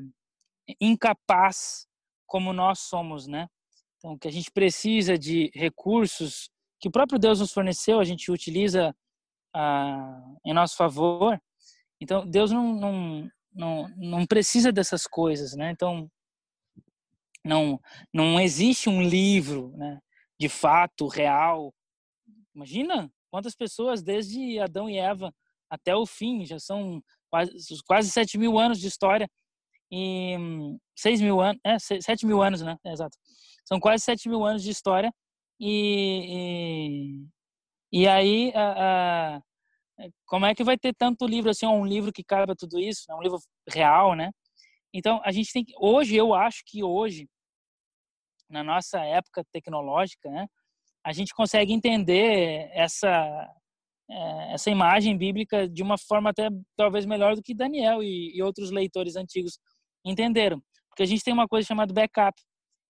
incapaz 0.80 1.86
como 2.26 2.54
nós 2.54 2.80
somos, 2.80 3.28
né? 3.28 3.50
Então, 3.98 4.18
que 4.18 4.28
a 4.30 4.32
gente 4.32 4.50
precisa 4.52 5.18
de 5.18 5.52
recursos 5.54 6.50
que 6.80 6.88
o 6.88 6.92
próprio 6.92 7.20
Deus 7.20 7.42
nos 7.42 7.52
forneceu, 7.52 8.00
a 8.00 8.06
gente 8.06 8.32
utiliza 8.32 8.96
ah, 9.54 10.22
em 10.46 10.54
nosso 10.54 10.78
favor, 10.78 11.38
então, 12.02 12.26
Deus 12.26 12.52
não, 12.52 12.74
não, 12.74 13.32
não, 13.54 13.90
não 13.98 14.26
precisa 14.26 14.72
dessas 14.72 15.06
coisas, 15.06 15.54
né? 15.56 15.72
Então, 15.72 16.10
não, 17.44 17.80
não 18.14 18.40
existe 18.40 18.90
um 18.90 19.02
livro, 19.02 19.74
né? 19.76 20.00
De 20.40 20.48
fato, 20.48 21.08
real. 21.08 21.74
Imagina 22.56 23.12
quantas 23.32 23.56
pessoas, 23.56 24.02
desde 24.02 24.60
Adão 24.60 24.90
e 24.90 24.98
Eva 24.98 25.34
até 25.70 25.96
o 25.96 26.06
fim, 26.06 26.46
já 26.46 26.60
são 26.60 27.02
quase, 27.30 27.52
quase 27.86 28.10
7 28.10 28.38
mil 28.38 28.58
anos 28.58 28.80
de 28.80 28.88
história, 28.88 29.30
e 29.92 30.36
6 30.96 31.22
mil 31.22 31.42
anos, 31.42 31.60
é, 31.64 31.78
7 31.80 32.26
mil 32.26 32.42
anos, 32.42 32.62
né? 32.62 32.78
É, 32.84 32.92
exato. 32.92 33.18
São 33.66 33.80
quase 33.80 34.04
7 34.04 34.30
mil 34.30 34.46
anos 34.46 34.64
de 34.64 34.70
história, 34.70 35.14
e, 35.60 37.28
e, 37.92 38.02
e 38.02 38.08
aí 38.08 38.52
a, 38.56 39.36
a, 39.38 39.42
como 40.26 40.46
é 40.46 40.56
que 40.56 40.64
vai 40.64 40.78
ter 40.78 40.94
tanto 40.96 41.28
livro 41.28 41.50
assim, 41.50 41.66
um 41.66 41.86
livro 41.86 42.12
que 42.12 42.24
caiba 42.24 42.56
tudo 42.56 42.80
isso, 42.80 43.12
é 43.12 43.16
um 43.16 43.22
livro 43.22 43.40
real, 43.68 44.16
né? 44.16 44.32
Então, 44.94 45.22
a 45.24 45.32
gente 45.32 45.52
tem 45.52 45.64
que, 45.64 45.74
hoje, 45.78 46.16
eu 46.16 46.34
acho 46.34 46.64
que 46.66 46.84
hoje, 46.84 47.28
na 48.50 48.64
nossa 48.64 49.00
época 49.06 49.46
tecnológica, 49.52 50.30
né, 50.30 50.48
a 51.10 51.12
gente 51.12 51.34
consegue 51.34 51.74
entender 51.74 52.70
essa, 52.72 53.50
é, 54.12 54.54
essa 54.54 54.70
imagem 54.70 55.18
bíblica 55.18 55.68
de 55.68 55.82
uma 55.82 55.98
forma 55.98 56.30
até 56.30 56.50
talvez 56.78 57.04
melhor 57.04 57.36
do 57.36 57.42
que 57.42 57.56
Daniel 57.56 58.04
e, 58.04 58.32
e 58.38 58.44
outros 58.44 58.70
leitores 58.70 59.16
antigos 59.16 59.58
entenderam. 60.06 60.62
Porque 60.88 61.02
a 61.02 61.08
gente 61.08 61.24
tem 61.24 61.34
uma 61.34 61.48
coisa 61.48 61.68
chamada 61.68 61.92
backup. 61.92 62.40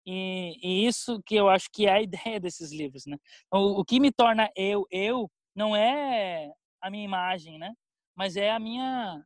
E, 0.07 0.57
e, 0.63 0.87
isso 0.87 1.21
que 1.27 1.35
eu 1.35 1.51
acho 1.51 1.69
que 1.71 1.85
é 1.87 1.93
a 1.93 2.01
ideia 2.01 2.41
desses 2.41 2.73
livros, 2.73 3.05
né? 3.05 3.19
O, 3.53 3.81
o 3.81 3.85
que 3.85 4.01
me 4.01 4.11
torna 4.11 4.49
eu, 4.57 4.87
eu, 4.91 5.31
não 5.55 5.77
é 5.77 6.51
a 6.81 6.89
minha 6.91 7.05
imagem, 7.05 7.59
né? 7.59 7.71
Mas 8.17 8.35
é 8.35 8.51
a 8.51 8.59
minha 8.59 9.23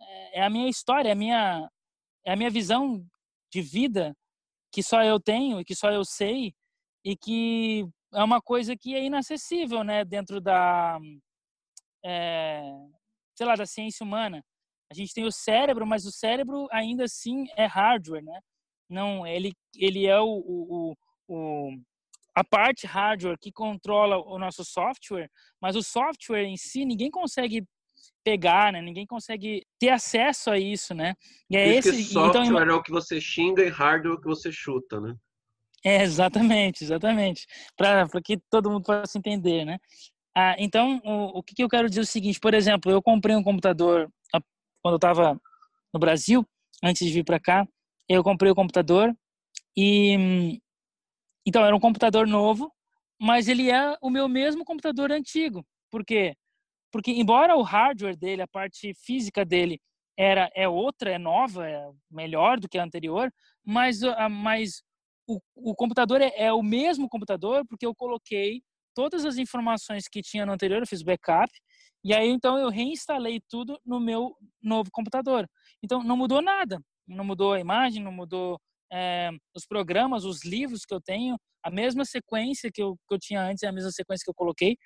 é, 0.00 0.40
é 0.40 0.42
a 0.42 0.48
minha 0.48 0.70
história, 0.70 1.10
é 1.10 1.12
a 1.12 1.14
minha 1.14 1.68
é 2.24 2.32
a 2.32 2.36
minha 2.36 2.48
visão 2.48 3.04
de 3.52 3.60
vida 3.60 4.16
que 4.72 4.82
só 4.82 5.02
eu 5.02 5.20
tenho 5.20 5.60
e 5.60 5.64
que 5.64 5.74
só 5.74 5.90
eu 5.90 6.06
sei 6.06 6.54
e 7.04 7.14
que 7.14 7.84
é 8.14 8.22
uma 8.22 8.40
coisa 8.40 8.76
que 8.76 8.94
é 8.94 9.04
inacessível, 9.04 9.82
né, 9.82 10.04
dentro 10.04 10.40
da, 10.40 10.98
é, 12.04 12.62
sei 13.36 13.46
lá, 13.46 13.54
da 13.54 13.66
ciência 13.66 14.04
humana. 14.04 14.42
A 14.90 14.94
gente 14.94 15.12
tem 15.14 15.24
o 15.24 15.32
cérebro, 15.32 15.86
mas 15.86 16.04
o 16.04 16.12
cérebro 16.12 16.68
ainda 16.70 17.04
assim 17.04 17.46
é 17.56 17.66
hardware, 17.66 18.22
né? 18.22 18.38
Não, 18.88 19.26
ele, 19.26 19.52
ele 19.76 20.06
é 20.06 20.20
o, 20.20 20.26
o, 20.26 20.96
o 21.26 21.70
a 22.34 22.44
parte 22.44 22.86
hardware 22.86 23.38
que 23.40 23.52
controla 23.52 24.18
o 24.18 24.38
nosso 24.38 24.64
software, 24.64 25.30
mas 25.60 25.76
o 25.76 25.82
software 25.82 26.44
em 26.44 26.56
si 26.56 26.84
ninguém 26.84 27.10
consegue 27.10 27.64
pegar, 28.24 28.72
né? 28.72 28.82
Ninguém 28.82 29.06
consegue 29.06 29.64
ter 29.78 29.90
acesso 29.90 30.50
a 30.50 30.58
isso, 30.58 30.94
né? 30.94 31.14
E 31.48 31.56
é 31.56 31.68
esse 31.68 32.10
então, 32.10 32.24
software 32.24 32.44
então, 32.44 32.58
é 32.58 32.74
o 32.74 32.82
que 32.82 32.90
você 32.90 33.20
xinga 33.20 33.62
e 33.64 33.68
hardware 33.68 34.14
é 34.14 34.16
o 34.16 34.20
que 34.20 34.26
você 34.26 34.52
chuta, 34.52 35.00
né? 35.00 35.14
É, 35.84 36.02
exatamente, 36.02 36.82
exatamente. 36.84 37.46
Para 37.76 38.08
que 38.24 38.38
todo 38.50 38.70
mundo 38.70 38.84
possa 38.84 39.18
entender, 39.18 39.64
né? 39.64 39.78
Ah, 40.36 40.56
então, 40.58 41.00
o, 41.04 41.38
o 41.38 41.42
que, 41.42 41.54
que 41.54 41.62
eu 41.62 41.68
quero 41.68 41.88
dizer 41.88 42.00
é 42.00 42.04
o 42.04 42.06
seguinte, 42.06 42.40
por 42.40 42.54
exemplo, 42.54 42.90
eu 42.90 43.02
comprei 43.02 43.36
um 43.36 43.42
computador 43.42 44.10
quando 44.82 44.94
eu 44.94 44.96
estava 44.96 45.40
no 45.92 45.98
Brasil, 45.98 46.46
antes 46.82 47.06
de 47.06 47.12
vir 47.12 47.24
para 47.24 47.40
cá, 47.40 47.66
eu 48.08 48.22
comprei 48.22 48.52
o 48.52 48.54
computador 48.54 49.14
e 49.76 50.60
então 51.46 51.64
era 51.64 51.74
um 51.74 51.80
computador 51.80 52.26
novo, 52.26 52.70
mas 53.20 53.48
ele 53.48 53.70
é 53.70 53.96
o 54.02 54.10
meu 54.10 54.28
mesmo 54.28 54.64
computador 54.64 55.10
antigo. 55.10 55.64
Por 55.90 56.04
quê? 56.04 56.34
Porque 56.92 57.12
embora 57.12 57.56
o 57.56 57.62
hardware 57.62 58.16
dele, 58.16 58.42
a 58.42 58.48
parte 58.48 58.92
física 58.94 59.44
dele 59.44 59.80
era 60.18 60.50
é 60.54 60.68
outra, 60.68 61.10
é 61.12 61.18
nova, 61.18 61.66
é 61.68 61.90
melhor 62.10 62.60
do 62.60 62.68
que 62.68 62.78
a 62.78 62.84
anterior, 62.84 63.32
mas 63.64 64.00
mas 64.30 64.82
o, 65.26 65.40
o 65.54 65.74
computador 65.74 66.20
é, 66.20 66.32
é 66.36 66.52
o 66.52 66.62
mesmo 66.62 67.08
computador 67.08 67.64
porque 67.68 67.86
eu 67.86 67.94
coloquei 67.94 68.62
todas 68.94 69.24
as 69.24 69.36
informações 69.36 70.06
que 70.08 70.22
tinha 70.22 70.46
no 70.46 70.52
anterior, 70.52 70.80
eu 70.80 70.86
fiz 70.86 71.02
backup, 71.02 71.50
e 72.04 72.14
aí 72.14 72.28
então 72.28 72.56
eu 72.58 72.68
reinstalei 72.68 73.40
tudo 73.48 73.78
no 73.84 73.98
meu 73.98 74.36
novo 74.62 74.90
computador. 74.92 75.48
Então 75.82 76.02
não 76.02 76.16
mudou 76.16 76.40
nada, 76.40 76.80
não 77.06 77.24
mudou 77.24 77.54
a 77.54 77.60
imagem, 77.60 78.02
não 78.02 78.12
mudou 78.12 78.58
é, 78.92 79.30
os 79.54 79.66
programas, 79.66 80.24
os 80.24 80.44
livros 80.44 80.84
que 80.84 80.94
eu 80.94 81.00
tenho, 81.00 81.36
a 81.64 81.70
mesma 81.70 82.04
sequência 82.04 82.70
que 82.72 82.82
eu, 82.82 82.96
que 83.08 83.14
eu 83.14 83.18
tinha 83.18 83.42
antes 83.42 83.62
é 83.62 83.68
a 83.68 83.72
mesma 83.72 83.90
sequência 83.90 84.22
que 84.24 84.30
eu 84.30 84.34
coloquei. 84.34 84.76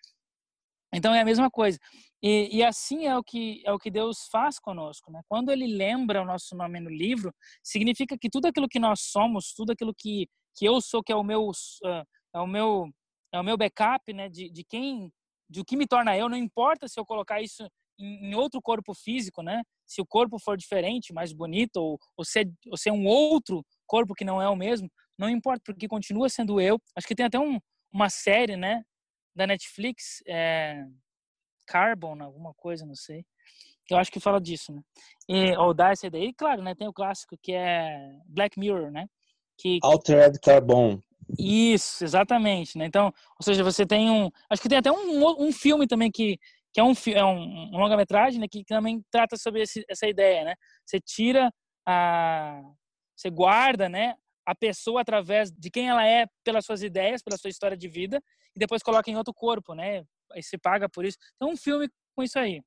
Então 0.93 1.15
é 1.15 1.21
a 1.21 1.25
mesma 1.25 1.51
coisa. 1.51 1.79
E, 2.23 2.59
e, 2.59 2.65
assim 2.65 3.07
é 3.07 3.17
o 3.17 3.23
que 3.23 3.63
é 3.65 3.73
o 3.73 3.79
que 3.79 3.91
Deus 3.91 4.27
faz 4.33 4.59
conosco, 4.59 5.11
né? 5.13 5.21
Quando 5.29 5.53
Ele 5.53 5.67
lembra 5.67 6.23
o 6.23 6.25
nosso 6.25 6.57
nome 6.57 6.81
no 6.81 6.91
livro, 6.91 7.33
significa 7.63 8.17
que 8.19 8.29
tudo 8.31 8.47
aquilo 8.47 8.69
que 8.69 8.79
nós 8.79 9.01
somos, 9.03 9.53
tudo 9.55 9.73
aquilo 9.73 9.95
que 9.97 10.27
que 10.57 10.67
eu 10.67 10.81
sou, 10.81 11.03
que 11.03 11.13
é 11.13 11.17
o 11.17 11.23
meu 11.23 11.49
uh, 11.51 12.05
é 12.35 12.41
o 12.41 12.47
meu 12.47 12.91
é 13.33 13.41
o 13.41 13.45
meu 13.45 13.57
backup, 13.57 14.13
né? 14.13 14.29
De, 14.29 14.51
de 14.51 14.65
quem 14.65 15.13
de 15.49 15.61
o 15.61 15.65
que 15.65 15.77
me 15.77 15.87
torna 15.87 16.17
eu. 16.17 16.29
Não 16.29 16.37
importa 16.37 16.89
se 16.89 16.99
eu 16.99 17.05
colocar 17.05 17.41
isso 17.41 17.67
em, 17.99 18.31
em 18.31 18.35
outro 18.35 18.61
corpo 18.61 18.95
físico, 18.95 19.43
né? 19.43 19.63
Se 19.87 20.01
o 20.01 20.07
corpo 20.07 20.39
for 20.39 20.57
diferente, 20.57 21.13
mais 21.13 21.33
bonito, 21.33 21.77
ou, 21.77 21.99
ou, 22.17 22.25
ser, 22.25 22.51
ou 22.71 22.77
ser 22.77 22.91
um 22.91 23.07
outro 23.07 23.65
corpo 23.87 24.15
que 24.15 24.25
não 24.25 24.41
é 24.41 24.49
o 24.49 24.57
mesmo, 24.57 24.91
não 25.19 25.29
importa, 25.29 25.63
porque 25.65 25.89
continua 25.89 26.29
sendo 26.29 26.61
eu. 26.61 26.79
Acho 26.97 27.07
que 27.07 27.15
tem 27.15 27.27
até 27.27 27.39
um, 27.39 27.59
uma 27.93 28.09
série, 28.11 28.57
né? 28.57 28.83
Da 29.39 29.47
Netflix, 29.47 30.21
é, 30.27 30.85
Carbon, 31.65 32.21
alguma 32.21 32.53
coisa, 32.55 32.85
não 32.85 32.97
sei. 32.97 33.25
Eu 33.89 33.97
acho 33.97 34.11
que 34.11 34.19
fala 34.19 34.41
disso, 34.41 34.73
né? 34.73 34.83
E, 35.29 35.57
ou 35.57 35.73
dá 35.73 35.93
essa 35.93 36.09
ideia. 36.09 36.25
E 36.25 36.35
claro, 36.35 36.61
né? 36.61 36.75
Tem 36.75 36.89
o 36.89 36.93
clássico 36.93 37.39
que 37.41 37.53
é 37.53 38.19
Black 38.27 38.59
Mirror, 38.59 38.91
né? 38.91 39.07
Que, 39.57 39.79
Altered 39.81 40.41
Carbon. 40.41 41.01
Isso, 41.39 42.03
exatamente, 42.03 42.77
né? 42.77 42.87
Então, 42.87 43.07
ou 43.39 43.45
seja, 43.45 43.63
você 43.63 43.87
tem 43.87 44.11
um... 44.11 44.29
Acho 44.51 44.61
que 44.61 44.69
tem 44.69 44.79
até 44.79 44.91
um, 44.91 45.47
um 45.47 45.53
filme 45.53 45.87
também 45.87 46.11
que, 46.11 46.37
que 46.73 46.81
é 46.81 46.83
um, 46.83 46.93
é 47.15 47.25
um, 47.25 47.69
um 47.73 47.79
longa-metragem, 47.79 48.41
né? 48.41 48.49
Que 48.51 48.65
também 48.65 49.05
trata 49.09 49.37
sobre 49.37 49.63
esse, 49.63 49.85
essa 49.89 50.09
ideia, 50.09 50.45
né? 50.47 50.55
Você 50.85 50.99
tira 50.99 51.49
a... 51.87 52.61
Você 53.17 53.31
guarda, 53.31 53.89
né? 53.89 54.17
A 54.49 54.55
pessoa 54.55 55.03
através 55.03 55.51
de 55.53 55.71
quem 55.71 55.91
ela 55.91 56.07
é 56.07 56.27
pelas 56.43 56.65
suas 56.65 56.83
ideias, 56.83 57.23
pela 57.23 57.37
sua 57.37 57.51
história 57.51 57.77
de 57.77 57.87
vida 57.87 58.19
e 58.57 58.59
depois 58.59 58.83
coloca 58.83 59.11
em 59.11 59.17
outro 59.17 59.35
corpo, 59.35 59.75
né? 59.75 60.03
Aí 60.33 60.43
se 60.43 60.57
paga 60.57 60.89
por 60.89 61.05
isso. 61.05 61.19
Então, 61.37 61.53
um 61.53 61.57
filme 61.57 61.87
com 62.17 62.23
isso 62.23 62.39
aí. 62.39 62.63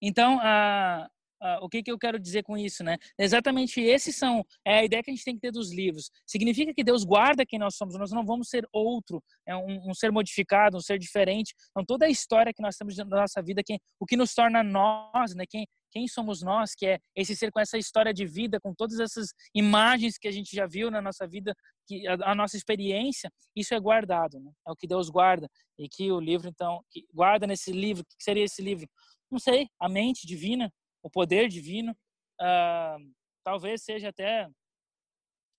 Então, 0.00 0.38
a, 0.40 1.10
a, 1.40 1.64
o 1.64 1.68
que, 1.68 1.82
que 1.82 1.90
eu 1.90 1.98
quero 1.98 2.16
dizer 2.16 2.44
com 2.44 2.56
isso, 2.56 2.84
né? 2.84 2.96
Exatamente 3.18 3.80
esses 3.80 4.14
são 4.14 4.44
é 4.64 4.78
a 4.78 4.84
ideia 4.84 5.02
que 5.02 5.10
a 5.10 5.14
gente 5.14 5.24
tem 5.24 5.34
que 5.34 5.40
ter 5.40 5.50
dos 5.50 5.72
livros. 5.72 6.12
Significa 6.24 6.72
que 6.72 6.84
Deus 6.84 7.02
guarda 7.02 7.44
quem 7.44 7.58
nós 7.58 7.74
somos. 7.74 7.98
Nós 7.98 8.12
não 8.12 8.24
vamos 8.24 8.48
ser 8.48 8.64
outro, 8.72 9.20
é 9.44 9.56
um, 9.56 9.90
um 9.90 9.94
ser 9.94 10.12
modificado, 10.12 10.76
um 10.76 10.80
ser 10.80 10.96
diferente. 10.96 11.54
Então, 11.70 11.84
toda 11.84 12.06
a 12.06 12.08
história 12.08 12.52
que 12.54 12.62
nós 12.62 12.76
temos 12.76 12.96
na 12.96 13.04
nossa 13.04 13.42
vida, 13.42 13.62
quem, 13.64 13.80
o 13.98 14.06
que 14.06 14.16
nos 14.16 14.32
torna 14.32 14.62
nós, 14.62 15.34
né? 15.34 15.44
Quem, 15.48 15.66
quem 15.90 16.06
somos 16.08 16.42
nós, 16.42 16.74
que 16.74 16.86
é 16.86 16.98
esse 17.14 17.34
ser 17.36 17.50
com 17.50 17.60
essa 17.60 17.76
história 17.76 18.12
de 18.12 18.26
vida, 18.26 18.60
com 18.60 18.74
todas 18.74 18.98
essas 19.00 19.32
imagens 19.54 20.18
que 20.18 20.28
a 20.28 20.30
gente 20.30 20.54
já 20.54 20.66
viu 20.66 20.90
na 20.90 21.02
nossa 21.02 21.26
vida, 21.26 21.54
que 21.86 22.06
a, 22.06 22.32
a 22.32 22.34
nossa 22.34 22.56
experiência, 22.56 23.30
isso 23.54 23.74
é 23.74 23.80
guardado, 23.80 24.38
né? 24.40 24.52
é 24.66 24.70
o 24.70 24.76
que 24.76 24.86
Deus 24.86 25.10
guarda 25.10 25.48
e 25.78 25.88
que 25.88 26.10
o 26.10 26.20
livro 26.20 26.48
então 26.48 26.84
guarda 27.12 27.46
nesse 27.46 27.72
livro, 27.72 28.02
o 28.02 28.16
que 28.16 28.24
seria 28.24 28.44
esse 28.44 28.62
livro? 28.62 28.88
Não 29.30 29.38
sei, 29.38 29.68
a 29.78 29.88
mente 29.88 30.26
divina, 30.26 30.72
o 31.02 31.10
poder 31.10 31.48
divino, 31.48 31.92
uh, 32.40 33.14
talvez 33.44 33.82
seja 33.82 34.08
até, 34.08 34.48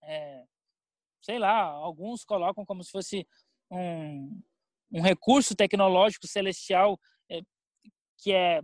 é, 0.03 0.43
sei 1.21 1.39
lá, 1.39 1.63
alguns 1.63 2.23
colocam 2.23 2.65
como 2.65 2.83
se 2.83 2.91
fosse 2.91 3.27
um, 3.69 4.41
um 4.91 5.01
recurso 5.01 5.55
tecnológico 5.55 6.27
celestial 6.27 6.99
é, 7.29 7.41
que 8.19 8.31
é 8.33 8.61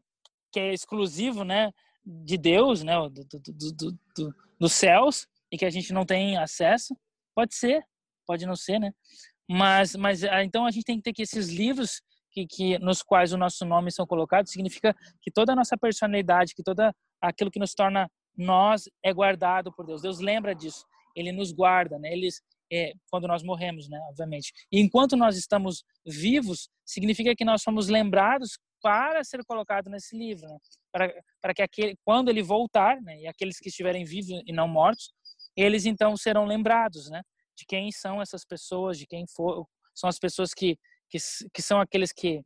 que 0.52 0.60
é 0.60 0.74
exclusivo, 0.74 1.44
né, 1.44 1.72
de 2.06 2.38
Deus, 2.38 2.84
né, 2.84 2.96
do, 2.96 3.10
do, 3.10 3.40
do, 3.74 3.92
do, 4.16 4.36
dos 4.60 4.74
céus 4.74 5.28
e 5.52 5.58
que 5.58 5.66
a 5.66 5.70
gente 5.70 5.94
não 5.94 6.06
tem 6.06 6.38
acesso. 6.38 6.96
Pode 7.36 7.56
ser, 7.56 7.84
pode 8.26 8.46
não 8.46 8.56
ser, 8.56 8.80
né? 8.80 8.92
Mas, 9.50 9.96
mas 9.96 10.24
ah, 10.24 10.44
então 10.44 10.66
a 10.66 10.72
gente 10.72 10.84
tem 10.84 10.98
que 10.98 11.04
ter 11.04 11.14
que 11.14 11.22
esses 11.22 11.50
livros 11.50 12.02
que, 12.32 12.46
que 12.46 12.80
nos 12.80 13.02
quais 13.02 13.32
o 13.32 13.38
nosso 13.38 13.66
nome 13.66 13.92
são 13.92 14.06
colocados 14.06 14.52
significa 14.52 14.94
que 15.22 15.32
toda 15.32 15.54
a 15.54 15.56
nossa 15.56 15.78
personalidade, 15.78 16.54
que 16.54 16.64
toda 16.64 16.94
aquilo 17.22 17.50
que 17.50 17.60
nos 17.60 17.74
torna 17.74 18.10
nós 18.38 18.84
é 19.04 19.14
guardado 19.14 19.72
por 19.72 19.86
Deus. 19.86 20.02
Deus 20.02 20.20
lembra 20.20 20.54
disso. 20.54 20.86
Ele 21.16 21.32
nos 21.32 21.52
guarda, 21.52 21.98
né? 21.98 22.12
Eles 22.12 22.42
é, 22.72 22.92
quando 23.10 23.28
nós 23.28 23.42
morremos, 23.42 23.90
né? 23.90 24.00
Obviamente. 24.10 24.52
E 24.72 24.80
enquanto 24.80 25.16
nós 25.16 25.38
estamos 25.38 25.84
vivos, 26.06 26.70
significa 26.86 27.36
que 27.36 27.46
nós 27.46 27.62
somos 27.62 27.88
lembrados 27.88 28.60
para 28.88 29.22
ser 29.22 29.44
colocado 29.44 29.90
nesse 29.90 30.18
livro, 30.18 30.48
né? 30.48 30.58
para, 30.94 31.14
para 31.42 31.54
que 31.54 31.62
aquele, 31.62 31.98
quando 32.06 32.30
ele 32.30 32.42
voltar, 32.42 33.02
né, 33.02 33.20
e 33.20 33.28
aqueles 33.28 33.60
que 33.60 33.68
estiverem 33.68 34.06
vivos 34.06 34.42
e 34.48 34.54
não 34.54 34.66
mortos, 34.66 35.12
eles 35.58 35.86
então 35.86 36.16
serão 36.16 36.46
lembrados, 36.46 37.10
né, 37.10 37.22
de 37.54 37.66
quem 37.66 37.92
são 37.92 38.22
essas 38.22 38.46
pessoas, 38.46 38.98
de 38.98 39.06
quem 39.06 39.26
for, 39.28 39.68
são 39.94 40.08
as 40.10 40.18
pessoas 40.18 40.54
que 40.54 40.78
que, 41.10 41.18
que 41.54 41.62
são 41.62 41.82
aqueles 41.82 42.14
que, 42.14 42.42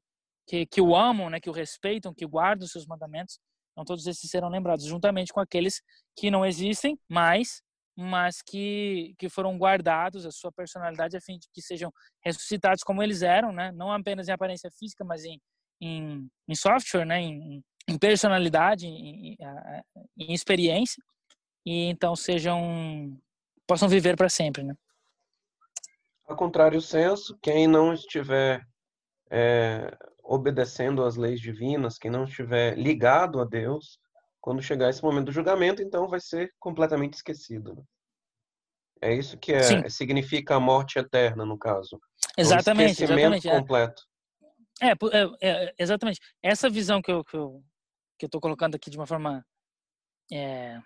que 0.48 0.66
que 0.66 0.82
o 0.82 0.96
amam, 0.96 1.30
né, 1.30 1.40
que 1.40 1.50
o 1.50 1.54
respeitam, 1.54 2.12
que 2.12 2.26
guardam 2.26 2.66
os 2.66 2.72
seus 2.72 2.88
mandamentos. 2.88 3.40
Então 3.74 3.86
todos 3.86 4.08
esses 4.08 4.28
serão 4.28 4.50
lembrados, 4.50 4.86
juntamente 4.86 5.32
com 5.32 5.40
aqueles 5.40 5.80
que 6.16 6.32
não 6.32 6.44
existem 6.44 6.98
mais, 7.08 7.62
mas 7.96 8.42
que 8.42 9.14
que 9.20 9.30
foram 9.30 9.60
guardados 9.60 10.26
a 10.26 10.32
sua 10.32 10.52
personalidade 10.52 11.16
a 11.16 11.22
fim 11.22 11.38
de 11.38 11.48
que 11.54 11.62
sejam 11.62 11.92
ressuscitados 12.26 12.84
como 12.84 13.04
eles 13.04 13.22
eram, 13.22 13.52
né, 13.52 13.72
não 13.74 13.92
apenas 13.92 14.28
em 14.28 14.32
aparência 14.32 14.72
física, 14.72 15.06
mas 15.06 15.24
em 15.24 15.40
em, 15.82 16.30
em 16.48 16.56
software, 16.56 17.06
né, 17.06 17.20
em, 17.20 17.64
em 17.88 17.98
personalidade, 17.98 18.86
em, 18.86 19.36
em, 20.18 20.34
experiência, 20.34 21.04
e 21.66 21.86
então 21.86 22.16
sejam 22.16 23.18
possam 23.68 23.90
viver 23.90 24.16
para 24.16 24.30
sempre, 24.30 24.64
né? 24.64 24.76
Ao 26.28 26.36
contrário 26.36 26.82
senso, 26.82 27.38
quem 27.42 27.68
não 27.68 27.94
estiver 27.94 28.62
é, 29.30 29.98
obedecendo 30.24 31.04
às 31.04 31.16
leis 31.16 31.40
divinas, 31.40 31.98
quem 31.98 32.12
não 32.12 32.24
estiver 32.24 32.78
ligado 32.78 33.40
a 33.40 33.46
Deus, 33.46 34.00
quando 34.40 34.62
chegar 34.62 34.90
esse 34.90 35.04
momento 35.04 35.26
do 35.26 35.32
julgamento, 35.32 35.82
então 35.82 36.08
vai 36.08 36.20
ser 36.20 36.54
completamente 36.60 37.14
esquecido. 37.14 37.76
Né? 37.76 37.84
É 39.02 39.14
isso 39.14 39.38
que 39.38 39.54
é, 39.54 39.90
significa 39.90 40.56
a 40.56 40.60
morte 40.60 41.00
eterna, 41.00 41.46
no 41.46 41.58
caso. 41.58 42.00
Exatamente, 42.38 43.04
é 43.04 43.08
um 43.08 43.14
exatamente. 43.14 43.50
É. 43.50 43.60
completo. 43.60 44.04
É, 44.82 44.90
é, 44.90 44.96
é, 45.42 45.76
exatamente. 45.78 46.20
Essa 46.42 46.70
visão 46.70 47.02
que 47.02 47.12
eu, 47.12 47.24
que 47.24 47.38
eu 47.38 47.64
que 48.22 48.26
eu 48.26 48.28
estou 48.28 48.40
colocando 48.40 48.76
aqui 48.76 48.92
de 48.92 48.98
uma 48.98 49.08
forma 49.08 49.44
é, 50.32 50.80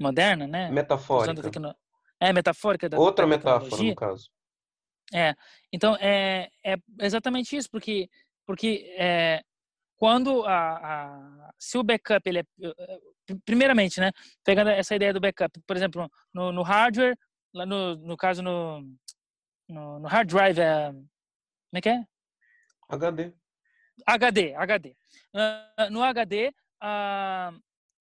moderna, 0.00 0.46
né? 0.46 0.70
Metafórica. 0.70 1.76
É, 2.18 2.32
metafórica. 2.32 2.88
Da, 2.88 2.98
Outra 2.98 3.26
da 3.26 3.28
metáfora, 3.28 3.82
no 3.82 3.94
caso. 3.94 4.30
É, 5.12 5.34
então 5.70 5.94
é, 5.96 6.48
é 6.64 6.76
exatamente 7.00 7.54
isso, 7.54 7.68
porque, 7.70 8.08
porque 8.46 8.94
é, 8.96 9.42
quando 9.96 10.46
a, 10.46 10.76
a, 10.76 11.52
se 11.58 11.76
o 11.76 11.82
backup, 11.82 12.26
ele 12.26 12.38
é, 12.38 12.44
primeiramente, 13.44 14.00
né, 14.00 14.10
pegando 14.42 14.70
essa 14.70 14.94
ideia 14.94 15.12
do 15.12 15.20
backup, 15.20 15.60
por 15.66 15.76
exemplo, 15.76 16.10
no, 16.32 16.50
no 16.50 16.62
hardware, 16.62 17.18
lá 17.52 17.66
no, 17.66 17.96
no 17.96 18.16
caso 18.16 18.42
no, 18.42 18.80
no, 19.68 19.98
no 19.98 20.08
hard 20.08 20.28
drive, 20.30 20.58
é, 20.58 20.90
como 20.92 21.08
é 21.74 21.80
que 21.82 21.88
é? 21.90 22.04
HD. 22.90 23.32
HD, 24.06 24.54
HD. 24.54 24.96
Uh, 25.34 25.90
no 25.90 26.02
HD, 26.02 26.52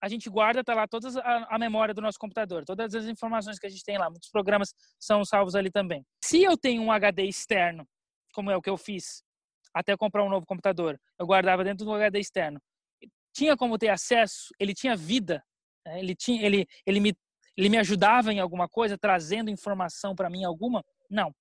a 0.02 0.08
gente 0.08 0.30
guarda, 0.30 0.64
tá 0.64 0.74
lá 0.74 0.88
toda 0.88 1.10
a, 1.22 1.60
memória 1.60 1.94
do 1.94 2.02
nosso 2.02 2.18
computador, 2.18 2.64
todas 2.66 2.96
as 2.96 3.06
informações 3.06 3.60
que 3.60 3.68
a 3.68 3.70
gente 3.70 3.84
tem 3.84 3.98
lá, 3.98 4.10
muitos 4.10 4.30
programas 4.30 4.74
são 5.00 5.26
salvos 5.26 5.56
ali 5.56 5.70
também. 5.70 6.06
Se 6.24 6.42
eu 6.42 6.58
tenho 6.58 6.82
um 6.82 6.92
HD 6.92 7.24
externo, 7.24 7.86
como 8.34 8.50
é 8.50 8.56
o 8.56 8.62
que 8.62 8.70
eu 8.70 8.78
fiz, 8.78 9.24
até 9.74 9.96
comprar 9.98 10.24
um 10.24 10.30
novo 10.30 10.46
computador, 10.46 11.00
eu 11.20 11.26
guardava 11.26 11.64
dentro 11.64 11.86
do 11.86 11.94
HD 11.94 12.20
externo. 12.20 12.62
Tinha 13.34 13.58
como 13.58 13.78
ter 13.78 13.90
acesso, 13.90 14.54
ele 14.60 14.74
tinha 14.74 14.96
vida, 14.96 15.44
né? 15.86 16.00
ele 16.00 16.16
tinha, 16.16 16.46
ele, 16.46 16.66
ele 16.86 17.00
me, 17.00 17.14
ele 17.58 17.70
me 17.70 17.78
ajudava 17.78 18.34
em 18.34 18.40
alguma 18.40 18.68
coisa, 18.68 18.98
trazendo 18.98 19.50
informação 19.50 20.16
para 20.16 20.30
mim 20.30 20.44
alguma? 20.46 20.84
Não. 21.10 21.34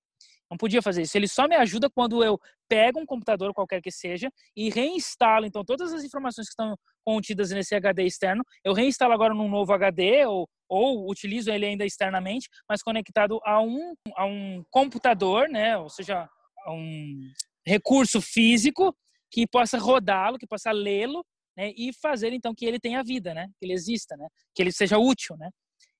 Não 0.49 0.57
podia 0.57 0.81
fazer 0.81 1.03
isso. 1.03 1.15
Ele 1.17 1.27
só 1.27 1.47
me 1.47 1.55
ajuda 1.55 1.89
quando 1.89 2.23
eu 2.23 2.39
pego 2.67 2.99
um 2.99 3.05
computador, 3.05 3.53
qualquer 3.53 3.81
que 3.81 3.91
seja, 3.91 4.31
e 4.55 4.69
reinstalo. 4.69 5.45
Então, 5.45 5.63
todas 5.63 5.93
as 5.93 6.03
informações 6.03 6.47
que 6.47 6.53
estão 6.53 6.75
contidas 7.05 7.51
nesse 7.51 7.75
HD 7.75 8.03
externo, 8.03 8.43
eu 8.63 8.73
reinstalo 8.73 9.13
agora 9.13 9.33
num 9.33 9.49
novo 9.49 9.73
HD 9.73 10.25
ou, 10.25 10.49
ou 10.67 11.09
utilizo 11.09 11.51
ele 11.51 11.65
ainda 11.65 11.85
externamente, 11.85 12.49
mas 12.67 12.81
conectado 12.81 13.39
a 13.43 13.61
um, 13.61 13.93
a 14.15 14.25
um 14.25 14.63
computador, 14.71 15.47
né? 15.49 15.77
ou 15.77 15.89
seja, 15.89 16.27
a 16.65 16.71
um 16.71 17.31
recurso 17.65 18.21
físico 18.21 18.95
que 19.31 19.47
possa 19.47 19.77
rodá-lo, 19.77 20.39
que 20.39 20.47
possa 20.47 20.71
lê-lo 20.71 21.23
né? 21.55 21.71
e 21.75 21.91
fazer 21.93 22.33
então 22.33 22.55
que 22.55 22.65
ele 22.65 22.79
tenha 22.79 23.03
vida, 23.03 23.33
né? 23.33 23.47
que 23.59 23.65
ele 23.65 23.73
exista, 23.73 24.17
né? 24.17 24.27
que 24.55 24.61
ele 24.61 24.71
seja 24.71 24.97
útil. 24.97 25.37
Né? 25.37 25.49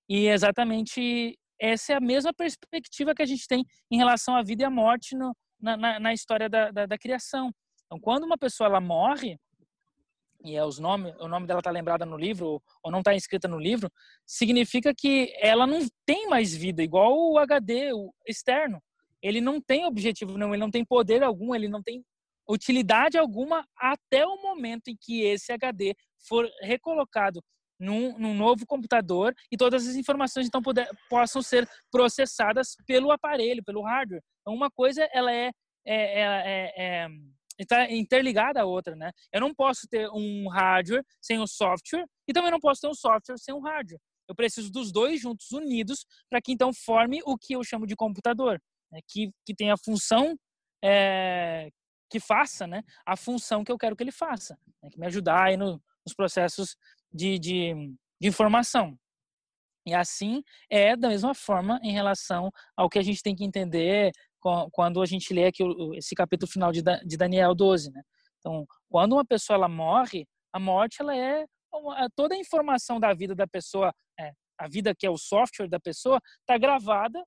E 0.07 0.27
exatamente 0.27 1.37
essa 1.59 1.93
é 1.93 1.95
a 1.95 2.01
mesma 2.01 2.33
perspectiva 2.33 3.13
que 3.13 3.21
a 3.21 3.25
gente 3.25 3.47
tem 3.47 3.65
em 3.91 3.97
relação 3.97 4.35
à 4.35 4.43
vida 4.43 4.63
e 4.63 4.65
à 4.65 4.69
morte 4.69 5.15
no, 5.15 5.35
na, 5.59 5.75
na, 5.75 5.99
na, 5.99 6.13
história 6.13 6.49
da, 6.49 6.71
da, 6.71 6.85
da, 6.85 6.97
criação. 6.97 7.51
Então, 7.85 7.99
quando 7.99 8.23
uma 8.23 8.37
pessoa 8.37 8.67
ela 8.67 8.79
morre, 8.79 9.37
e 10.43 10.55
é 10.55 10.63
os 10.63 10.79
nome, 10.79 11.13
o 11.19 11.27
nome 11.27 11.45
dela 11.45 11.59
está 11.59 11.69
lembrada 11.69 12.05
no 12.05 12.17
livro 12.17 12.61
ou 12.81 12.91
não 12.91 12.99
está 12.99 13.13
inscrita 13.13 13.47
no 13.47 13.59
livro, 13.59 13.91
significa 14.25 14.93
que 14.95 15.33
ela 15.37 15.67
não 15.67 15.85
tem 16.05 16.29
mais 16.29 16.55
vida, 16.55 16.81
igual 16.81 17.13
o 17.13 17.37
HD 17.37 17.91
o 17.93 18.13
externo. 18.25 18.81
Ele 19.21 19.41
não 19.41 19.59
tem 19.59 19.85
objetivo 19.85 20.37
não, 20.37 20.53
ele 20.53 20.61
não 20.61 20.71
tem 20.71 20.85
poder 20.85 21.23
algum, 21.23 21.53
ele 21.53 21.67
não 21.67 21.83
tem 21.83 22.05
utilidade 22.47 23.17
alguma 23.17 23.67
até 23.77 24.25
o 24.25 24.41
momento 24.41 24.87
em 24.87 24.97
que 24.99 25.21
esse 25.23 25.51
HD 25.51 25.93
for 26.27 26.49
recolocado 26.61 27.43
num, 27.79 28.17
num, 28.17 28.33
novo 28.33 28.65
computador 28.65 29.33
e 29.51 29.57
todas 29.57 29.87
as 29.87 29.95
informações 29.95 30.47
então 30.47 30.61
poder, 30.61 30.89
possam 31.09 31.41
ser 31.41 31.67
processadas 31.91 32.75
pelo 32.85 33.11
aparelho, 33.11 33.63
pelo 33.63 33.81
hardware. 33.81 34.21
Então, 34.41 34.53
uma 34.53 34.69
coisa 34.69 35.07
ela 35.13 35.33
é, 35.33 35.51
é, 35.85 36.21
é, 36.21 36.73
é 36.77 37.07
está 37.59 37.91
interligada 37.91 38.61
à 38.61 38.65
outra, 38.65 38.95
né? 38.95 39.11
Eu 39.33 39.41
não 39.41 39.53
posso 39.53 39.87
ter 39.87 40.09
um 40.11 40.47
hardware 40.47 41.03
sem 41.21 41.39
o 41.39 41.47
software 41.47 42.05
e 42.27 42.33
também 42.33 42.51
não 42.51 42.59
posso 42.59 42.81
ter 42.81 42.87
um 42.87 42.93
software 42.93 43.37
sem 43.37 43.53
um 43.53 43.59
hardware. 43.59 43.99
Eu 44.27 44.35
preciso 44.35 44.71
dos 44.71 44.91
dois 44.91 45.19
juntos, 45.19 45.51
unidos, 45.51 46.05
para 46.29 46.41
que 46.41 46.53
então 46.53 46.71
forme 46.73 47.19
o 47.25 47.37
que 47.37 47.53
eu 47.53 47.63
chamo 47.63 47.85
de 47.85 47.95
computador, 47.95 48.61
né? 48.91 48.99
que, 49.07 49.31
que 49.45 49.53
tem 49.53 49.71
a 49.71 49.77
função 49.77 50.37
é, 50.83 51.69
que 52.09 52.19
faça, 52.19 52.65
né? 52.65 52.83
A 53.05 53.17
função 53.17 53.63
que 53.63 53.71
eu 53.71 53.77
quero 53.77 53.95
que 53.95 54.03
ele 54.03 54.11
faça, 54.11 54.57
né? 54.81 54.89
que 54.89 54.99
me 54.99 55.07
ajudar 55.07 55.47
aí 55.47 55.57
no, 55.57 55.81
nos 56.05 56.13
processos 56.15 56.77
de, 57.11 57.39
de, 57.39 57.73
de 58.19 58.27
informação. 58.27 58.97
E 59.85 59.93
assim 59.93 60.43
é 60.69 60.95
da 60.95 61.09
mesma 61.09 61.33
forma 61.33 61.79
em 61.83 61.91
relação 61.91 62.51
ao 62.75 62.89
que 62.89 62.99
a 62.99 63.01
gente 63.01 63.23
tem 63.23 63.35
que 63.35 63.43
entender 63.43 64.11
quando 64.71 65.01
a 65.01 65.05
gente 65.05 65.33
lê 65.33 65.47
aqui 65.47 65.63
esse 65.95 66.15
capítulo 66.15 66.49
final 66.49 66.71
de 66.71 67.17
Daniel 67.17 67.53
12, 67.53 67.91
né? 67.91 68.01
Então, 68.39 68.65
quando 68.89 69.13
uma 69.13 69.25
pessoa 69.25 69.55
ela 69.55 69.67
morre, 69.67 70.25
a 70.53 70.59
morte 70.59 71.01
ela 71.01 71.15
é 71.15 71.45
toda 72.15 72.35
a 72.35 72.37
informação 72.37 72.99
da 72.99 73.13
vida 73.13 73.35
da 73.35 73.45
pessoa, 73.45 73.93
é, 74.17 74.31
a 74.57 74.67
vida 74.67 74.95
que 74.95 75.05
é 75.05 75.09
o 75.09 75.17
software 75.17 75.67
da 75.67 75.79
pessoa, 75.79 76.21
está 76.39 76.57
gravada 76.57 77.21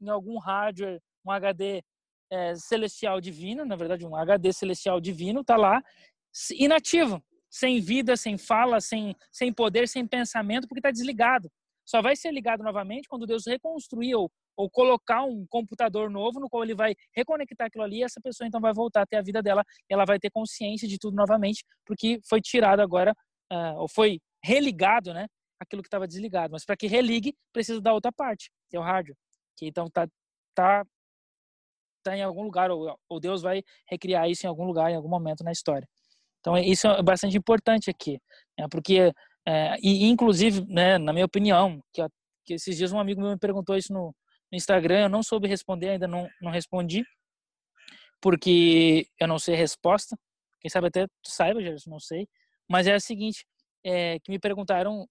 em 0.00 0.08
algum 0.08 0.38
hardware, 0.38 1.00
um 1.24 1.30
HD 1.30 1.82
é, 2.30 2.54
celestial 2.56 3.20
divino, 3.20 3.64
na 3.64 3.76
verdade 3.76 4.06
um 4.06 4.14
HD 4.14 4.52
celestial 4.52 5.00
divino, 5.00 5.40
está 5.40 5.56
lá 5.56 5.82
inativo 6.52 7.22
sem 7.50 7.80
vida, 7.80 8.16
sem 8.16 8.36
fala, 8.36 8.80
sem, 8.80 9.14
sem 9.30 9.52
poder, 9.52 9.88
sem 9.88 10.06
pensamento, 10.06 10.66
porque 10.68 10.80
está 10.80 10.90
desligado. 10.90 11.50
Só 11.88 12.02
vai 12.02 12.14
ser 12.14 12.30
ligado 12.32 12.62
novamente 12.62 13.08
quando 13.08 13.26
Deus 13.26 13.46
reconstruir 13.46 14.14
ou, 14.14 14.30
ou 14.54 14.68
colocar 14.68 15.24
um 15.24 15.46
computador 15.48 16.10
novo 16.10 16.38
no 16.38 16.48
qual 16.48 16.62
ele 16.62 16.74
vai 16.74 16.94
reconectar 17.16 17.68
aquilo 17.68 17.84
ali 17.84 18.00
e 18.00 18.02
essa 18.02 18.20
pessoa 18.20 18.46
então 18.46 18.60
vai 18.60 18.74
voltar 18.74 19.02
a 19.02 19.06
ter 19.06 19.16
a 19.16 19.22
vida 19.22 19.42
dela 19.42 19.64
ela 19.88 20.04
vai 20.04 20.18
ter 20.18 20.30
consciência 20.30 20.86
de 20.86 20.98
tudo 20.98 21.16
novamente, 21.16 21.64
porque 21.86 22.20
foi 22.28 22.42
tirado 22.42 22.80
agora, 22.80 23.14
uh, 23.50 23.78
ou 23.78 23.88
foi 23.88 24.20
religado, 24.44 25.14
né? 25.14 25.26
Aquilo 25.58 25.82
que 25.82 25.88
estava 25.88 26.06
desligado. 26.06 26.52
Mas 26.52 26.64
para 26.64 26.76
que 26.76 26.86
religue, 26.86 27.34
precisa 27.54 27.80
da 27.80 27.94
outra 27.94 28.12
parte, 28.12 28.50
que 28.68 28.76
é 28.76 28.80
o 28.80 28.82
hardware. 28.82 29.16
Que 29.56 29.66
então 29.66 29.88
tá, 29.90 30.06
tá, 30.54 30.84
tá 32.02 32.16
em 32.16 32.22
algum 32.22 32.42
lugar, 32.42 32.70
ou, 32.70 32.94
ou 33.08 33.18
Deus 33.18 33.40
vai 33.40 33.62
recriar 33.88 34.28
isso 34.28 34.44
em 34.44 34.48
algum 34.48 34.64
lugar, 34.64 34.90
em 34.90 34.96
algum 34.96 35.08
momento 35.08 35.42
na 35.42 35.52
história. 35.52 35.88
Então, 36.40 36.56
isso 36.56 36.86
é 36.86 37.02
bastante 37.02 37.36
importante 37.36 37.90
aqui, 37.90 38.20
né? 38.58 38.66
porque, 38.70 39.12
é, 39.46 39.76
e 39.82 40.06
inclusive, 40.06 40.64
né, 40.66 40.98
na 40.98 41.12
minha 41.12 41.24
opinião, 41.24 41.80
que, 41.92 42.02
que, 42.44 42.54
esses 42.54 42.76
dias 42.76 42.92
um 42.92 43.00
amigo 43.00 43.20
meu 43.20 43.30
me 43.30 43.38
perguntou 43.38 43.76
isso 43.76 43.92
no, 43.92 44.14
no, 44.50 44.56
Instagram, 44.56 45.02
eu 45.02 45.08
não 45.08 45.22
soube 45.22 45.48
responder, 45.48 45.90
ainda 45.90 46.06
não, 46.06 46.28
não 46.40 46.50
respondi, 46.50 47.04
porque 48.20 49.06
eu 49.20 49.26
não 49.28 49.38
sei 49.38 49.54
a 49.54 49.58
resposta. 49.58 50.16
Quem 50.60 50.70
sabe 50.70 50.88
até 50.88 51.06
tu 51.06 51.30
saiba, 51.30 51.62
Gerson, 51.62 51.90
não 51.90 52.00
sei. 52.00 52.28
Mas 52.68 52.86
é 52.86 52.96
o 52.96 53.00
seguinte, 53.00 53.44
é, 53.84 54.18
que 54.20 54.30
me 54.30 54.38
perguntaram, 54.38 55.06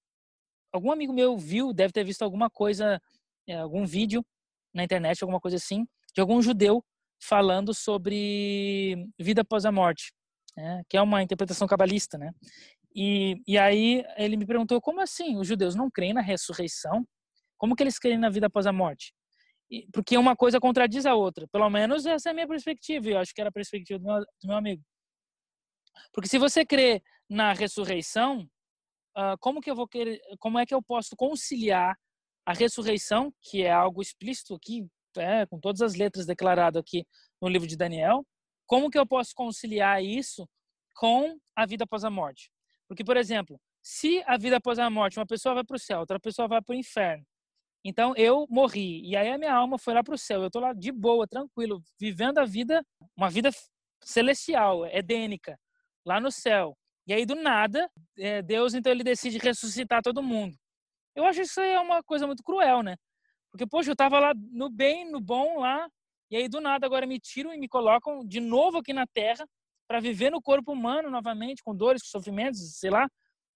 algum 0.73 0.91
amigo 0.91 1.13
meu 1.13 1.37
viu, 1.37 1.73
deve 1.73 1.93
ter 1.93 2.03
visto 2.03 2.21
alguma 2.21 2.49
coisa, 2.49 3.01
é, 3.47 3.55
algum 3.57 3.85
vídeo 3.85 4.25
na 4.73 4.83
internet, 4.83 5.23
alguma 5.23 5.39
coisa 5.39 5.57
assim, 5.57 5.85
de 6.13 6.21
algum 6.21 6.41
judeu 6.41 6.83
falando 7.21 7.73
sobre 7.73 9.07
vida 9.19 9.41
após 9.41 9.65
a 9.65 9.71
morte 9.71 10.11
né, 10.57 10.81
que 10.89 10.97
é 10.97 11.01
uma 11.01 11.21
interpretação 11.21 11.67
cabalista, 11.67 12.17
né? 12.17 12.31
E, 12.95 13.39
e 13.47 13.57
aí 13.59 14.03
ele 14.17 14.35
me 14.35 14.45
perguntou 14.45 14.81
como 14.81 14.99
assim 14.99 15.37
os 15.37 15.47
judeus 15.47 15.75
não 15.75 15.89
creem 15.89 16.13
na 16.13 16.21
ressurreição? 16.21 17.07
Como 17.57 17.75
que 17.75 17.83
eles 17.83 17.99
creem 17.99 18.17
na 18.17 18.29
vida 18.29 18.47
após 18.47 18.65
a 18.65 18.73
morte? 18.73 19.13
E, 19.69 19.87
porque 19.93 20.17
uma 20.17 20.35
coisa 20.35 20.59
contradiz 20.59 21.05
a 21.05 21.13
outra. 21.13 21.47
Pelo 21.49 21.69
menos 21.69 22.05
essa 22.05 22.29
é 22.29 22.31
a 22.31 22.33
minha 22.33 22.47
perspectiva. 22.47 23.09
Eu 23.09 23.19
acho 23.19 23.33
que 23.33 23.41
era 23.41 23.49
a 23.49 23.53
perspectiva 23.53 23.99
do 23.99 24.05
meu, 24.05 24.19
do 24.19 24.47
meu 24.47 24.57
amigo. 24.57 24.83
Porque 26.11 26.29
se 26.29 26.39
você 26.39 26.65
crê 26.65 27.01
na 27.29 27.53
ressurreição, 27.53 28.41
uh, 29.17 29.37
como 29.39 29.61
que 29.61 29.69
eu 29.69 29.75
vou 29.75 29.87
querer? 29.87 30.19
Como 30.39 30.57
é 30.57 30.65
que 30.65 30.73
eu 30.73 30.81
posso 30.81 31.15
conciliar 31.15 31.95
a 32.45 32.53
ressurreição, 32.53 33.31
que 33.41 33.63
é 33.63 33.71
algo 33.71 34.01
explícito 34.01 34.55
aqui, 34.55 34.87
é, 35.17 35.45
com 35.45 35.59
todas 35.59 35.81
as 35.81 35.95
letras 35.95 36.25
declarado 36.25 36.79
aqui 36.79 37.05
no 37.41 37.49
livro 37.49 37.67
de 37.67 37.75
Daniel, 37.75 38.25
como 38.67 38.91
que 38.91 38.99
eu 38.99 39.07
posso 39.07 39.33
conciliar 39.33 40.03
isso 40.03 40.47
com 40.95 41.39
a 41.55 41.65
vida 41.65 41.85
após 41.85 42.03
a 42.03 42.09
morte? 42.09 42.51
Porque, 42.87 43.03
por 43.03 43.17
exemplo, 43.17 43.59
se 43.81 44.21
a 44.27 44.37
vida 44.37 44.57
após 44.57 44.77
a 44.77 44.89
morte, 44.89 45.17
uma 45.17 45.25
pessoa 45.25 45.55
vai 45.55 45.63
para 45.63 45.77
o 45.77 45.79
céu, 45.79 45.99
outra 45.99 46.19
pessoa 46.19 46.47
vai 46.47 46.61
para 46.61 46.75
o 46.75 46.77
inferno. 46.77 47.25
Então, 47.85 48.13
eu 48.17 48.45
morri, 48.49 49.01
e 49.07 49.15
aí 49.15 49.31
a 49.31 49.37
minha 49.37 49.53
alma 49.53 49.77
foi 49.77 49.93
lá 49.93 50.03
para 50.03 50.13
o 50.13 50.17
céu. 50.17 50.41
Eu 50.41 50.47
estou 50.47 50.61
lá 50.61 50.73
de 50.73 50.91
boa, 50.91 51.25
tranquilo, 51.25 51.81
vivendo 51.99 52.37
a 52.39 52.45
vida, 52.45 52.85
uma 53.15 53.29
vida 53.29 53.49
celestial, 54.03 54.85
edênica, 54.87 55.57
lá 56.05 56.19
no 56.19 56.29
céu. 56.29 56.77
E 57.07 57.13
aí, 57.13 57.25
do 57.25 57.35
nada, 57.35 57.89
é, 58.17 58.41
Deus, 58.41 58.73
então, 58.73 58.91
ele 58.91 59.03
decide 59.03 59.37
ressuscitar 59.37 60.01
todo 60.01 60.21
mundo. 60.21 60.53
Eu 61.15 61.23
acho 61.23 61.41
isso 61.41 61.61
aí 61.61 61.71
é 61.71 61.79
uma 61.79 62.03
coisa 62.03 62.27
muito 62.27 62.43
cruel, 62.43 62.83
né? 62.83 62.97
Porque, 63.51 63.65
poxa, 63.65 63.89
eu 63.89 63.93
estava 63.93 64.19
lá 64.19 64.33
no 64.35 64.69
bem, 64.69 65.09
no 65.09 65.21
bom, 65.21 65.59
lá, 65.59 65.87
e 66.29 66.35
aí, 66.35 66.49
do 66.49 66.59
nada, 66.59 66.85
agora 66.85 67.05
me 67.05 67.19
tiram 67.19 67.53
e 67.53 67.57
me 67.57 67.67
colocam 67.67 68.25
de 68.25 68.39
novo 68.39 68.79
aqui 68.79 68.93
na 68.93 69.07
Terra 69.07 69.47
para 69.87 69.99
viver 69.99 70.29
no 70.29 70.41
corpo 70.41 70.73
humano 70.73 71.09
novamente, 71.09 71.63
com 71.63 71.75
dores, 71.75 72.01
com 72.01 72.09
sofrimentos, 72.09 72.59
sei 72.77 72.89
lá, 72.89 73.07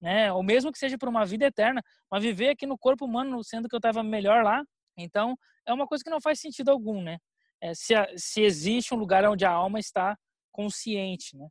né? 0.02 0.32
Ou 0.32 0.42
mesmo 0.42 0.72
que 0.72 0.80
seja 0.80 0.98
por 0.98 1.10
uma 1.10 1.26
vida 1.26 1.46
eterna, 1.46 1.84
mas 2.10 2.24
viver 2.24 2.50
aqui 2.50 2.66
no 2.66 2.78
corpo 2.78 3.06
humano, 3.06 3.44
sendo 3.44 3.68
que 3.68 3.76
eu 3.76 3.80
estava 3.80 4.02
melhor 4.02 4.44
lá. 4.44 4.64
Então, 4.98 5.36
é 5.66 5.74
uma 5.74 5.86
coisa 5.86 6.04
que 6.04 6.10
não 6.10 6.22
faz 6.22 6.40
sentido 6.40 6.70
algum, 6.70 7.02
né? 7.02 7.18
É, 7.62 7.74
se, 7.74 7.94
se 8.18 8.42
existe 8.42 8.94
um 8.94 8.98
lugar 8.98 9.26
onde 9.26 9.46
a 9.46 9.52
alma 9.52 9.80
está 9.80 10.18
consciente, 10.52 11.38
né? 11.38 11.48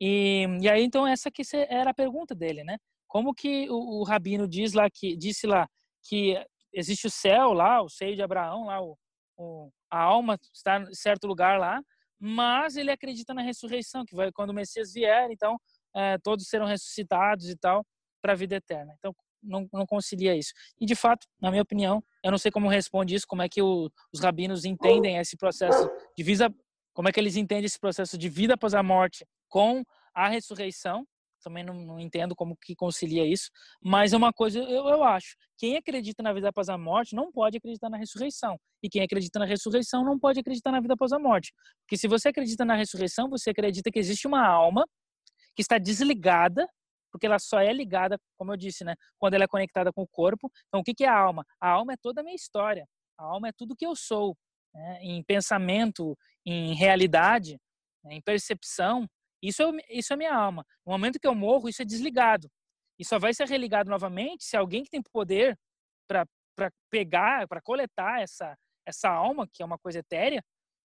E, 0.00 0.46
e 0.60 0.68
aí, 0.68 0.82
então, 0.82 1.06
essa 1.06 1.30
que 1.30 1.42
era 1.68 1.90
a 1.90 1.94
pergunta 1.94 2.34
dele, 2.34 2.62
né? 2.64 2.76
Como 3.08 3.34
que 3.34 3.68
o, 3.70 4.00
o 4.00 4.04
rabino 4.04 4.46
diz 4.46 4.72
lá 4.72 4.88
que 4.92 5.16
disse 5.16 5.46
lá 5.46 5.66
que 6.08 6.36
existe 6.72 7.06
o 7.06 7.10
céu 7.10 7.52
lá, 7.52 7.82
o 7.82 7.88
seio 7.88 8.14
de 8.14 8.22
Abraão 8.22 8.66
lá, 8.66 8.80
o, 8.80 8.96
o 9.40 9.70
a 9.90 9.98
alma 10.00 10.38
está 10.54 10.80
em 10.80 10.94
certo 10.94 11.26
lugar 11.26 11.58
lá, 11.58 11.82
mas 12.18 12.76
ele 12.76 12.90
acredita 12.90 13.34
na 13.34 13.42
ressurreição, 13.42 14.04
que 14.04 14.14
vai 14.14 14.30
quando 14.30 14.50
o 14.50 14.54
Messias 14.54 14.92
vier, 14.92 15.30
então 15.30 15.58
é, 15.96 16.18
todos 16.18 16.46
serão 16.46 16.66
ressuscitados 16.66 17.48
e 17.48 17.56
tal 17.56 17.84
para 18.22 18.34
a 18.34 18.36
vida 18.36 18.56
eterna. 18.56 18.94
Então, 18.98 19.14
não, 19.42 19.66
não 19.72 19.86
concilia 19.86 20.36
isso. 20.36 20.52
E, 20.78 20.84
de 20.84 20.94
fato, 20.94 21.26
na 21.40 21.50
minha 21.50 21.62
opinião, 21.62 22.04
eu 22.22 22.30
não 22.30 22.38
sei 22.38 22.50
como 22.50 22.68
responde 22.68 23.14
isso, 23.14 23.26
como 23.26 23.42
é 23.42 23.48
que 23.48 23.62
o, 23.62 23.90
os 24.12 24.20
rabinos 24.20 24.64
entendem 24.64 25.16
esse 25.16 25.36
processo 25.36 25.90
de 26.16 26.22
vida, 26.22 26.54
como 26.92 27.08
é 27.08 27.12
que 27.12 27.18
eles 27.18 27.36
entendem 27.36 27.64
esse 27.64 27.78
processo 27.78 28.18
de 28.18 28.28
vida 28.28 28.54
após 28.54 28.74
a 28.74 28.82
morte 28.82 29.26
com 29.48 29.82
a 30.14 30.28
ressurreição. 30.28 31.06
Também 31.42 31.64
não, 31.64 31.74
não 31.74 32.00
entendo 32.00 32.34
como 32.34 32.56
que 32.56 32.74
concilia 32.74 33.24
isso, 33.26 33.50
mas 33.82 34.12
é 34.12 34.16
uma 34.16 34.32
coisa 34.32 34.58
eu, 34.58 34.88
eu 34.88 35.02
acho. 35.04 35.36
Quem 35.56 35.76
acredita 35.76 36.22
na 36.22 36.32
vida 36.32 36.48
após 36.48 36.68
a 36.68 36.78
morte 36.78 37.14
não 37.14 37.30
pode 37.32 37.56
acreditar 37.56 37.90
na 37.90 37.96
ressurreição. 37.96 38.58
E 38.82 38.88
quem 38.88 39.02
acredita 39.02 39.38
na 39.38 39.44
ressurreição 39.44 40.04
não 40.04 40.18
pode 40.18 40.40
acreditar 40.40 40.72
na 40.72 40.80
vida 40.80 40.94
após 40.94 41.12
a 41.12 41.18
morte. 41.18 41.52
Porque 41.82 41.96
se 41.96 42.08
você 42.08 42.28
acredita 42.28 42.64
na 42.64 42.74
ressurreição, 42.74 43.28
você 43.28 43.50
acredita 43.50 43.90
que 43.90 43.98
existe 43.98 44.26
uma 44.26 44.46
alma 44.46 44.84
que 45.54 45.62
está 45.62 45.78
desligada 45.78 46.66
porque 47.10 47.26
ela 47.26 47.38
só 47.38 47.60
é 47.60 47.72
ligada, 47.72 48.18
como 48.38 48.52
eu 48.52 48.56
disse, 48.56 48.84
né, 48.84 48.94
quando 49.18 49.34
ela 49.34 49.44
é 49.44 49.48
conectada 49.48 49.92
com 49.92 50.02
o 50.02 50.08
corpo. 50.08 50.50
Então, 50.68 50.80
o 50.80 50.84
que 50.84 51.04
é 51.04 51.08
a 51.08 51.18
alma? 51.18 51.44
A 51.60 51.68
alma 51.68 51.92
é 51.92 51.96
toda 52.00 52.20
a 52.20 52.24
minha 52.24 52.36
história. 52.36 52.86
A 53.18 53.24
alma 53.24 53.48
é 53.48 53.52
tudo 53.52 53.76
que 53.76 53.86
eu 53.86 53.94
sou, 53.94 54.36
né, 54.72 54.98
em 55.02 55.22
pensamento, 55.22 56.16
em 56.46 56.74
realidade, 56.74 57.58
né, 58.04 58.14
em 58.14 58.22
percepção. 58.22 59.06
Isso 59.42 59.62
é, 59.62 59.70
isso 59.90 60.12
é 60.12 60.16
minha 60.16 60.34
alma. 60.34 60.64
No 60.84 60.92
momento 60.92 61.18
que 61.18 61.26
eu 61.26 61.34
morro, 61.34 61.68
isso 61.68 61.82
é 61.82 61.84
desligado. 61.84 62.50
E 62.98 63.04
só 63.04 63.18
vai 63.18 63.32
ser 63.32 63.48
religado 63.48 63.88
novamente 63.88 64.44
se 64.44 64.56
alguém 64.56 64.82
que 64.82 64.90
tem 64.90 65.02
poder 65.02 65.58
para 66.06 66.26
pegar, 66.90 67.48
para 67.48 67.62
coletar 67.62 68.20
essa, 68.20 68.54
essa 68.86 69.08
alma, 69.08 69.48
que 69.50 69.62
é 69.62 69.66
uma 69.66 69.78
coisa 69.78 70.00
etérea 70.00 70.42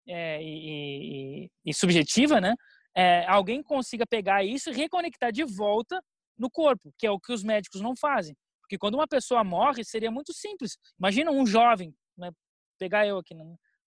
é, 0.06 0.40
e, 0.42 1.46
e, 1.46 1.50
e, 1.64 1.74
subjetiva, 1.74 2.40
né? 2.40 2.54
É, 2.96 3.26
alguém 3.26 3.62
consiga 3.62 4.06
pegar 4.06 4.44
isso 4.44 4.70
e 4.70 4.74
reconectar 4.74 5.32
de 5.32 5.42
volta 5.44 6.00
no 6.38 6.48
corpo, 6.48 6.92
que 6.96 7.06
é 7.06 7.10
o 7.10 7.18
que 7.18 7.32
os 7.32 7.42
médicos 7.42 7.80
não 7.80 7.96
fazem. 7.96 8.36
Porque 8.60 8.78
quando 8.78 8.94
uma 8.94 9.08
pessoa 9.08 9.42
morre, 9.42 9.84
seria 9.84 10.10
muito 10.10 10.32
simples. 10.32 10.76
Imagina 10.98 11.30
um 11.30 11.44
jovem, 11.44 11.92
né, 12.16 12.30
pegar 12.78 13.06
eu 13.06 13.18
aqui, 13.18 13.34
né, 13.34 13.44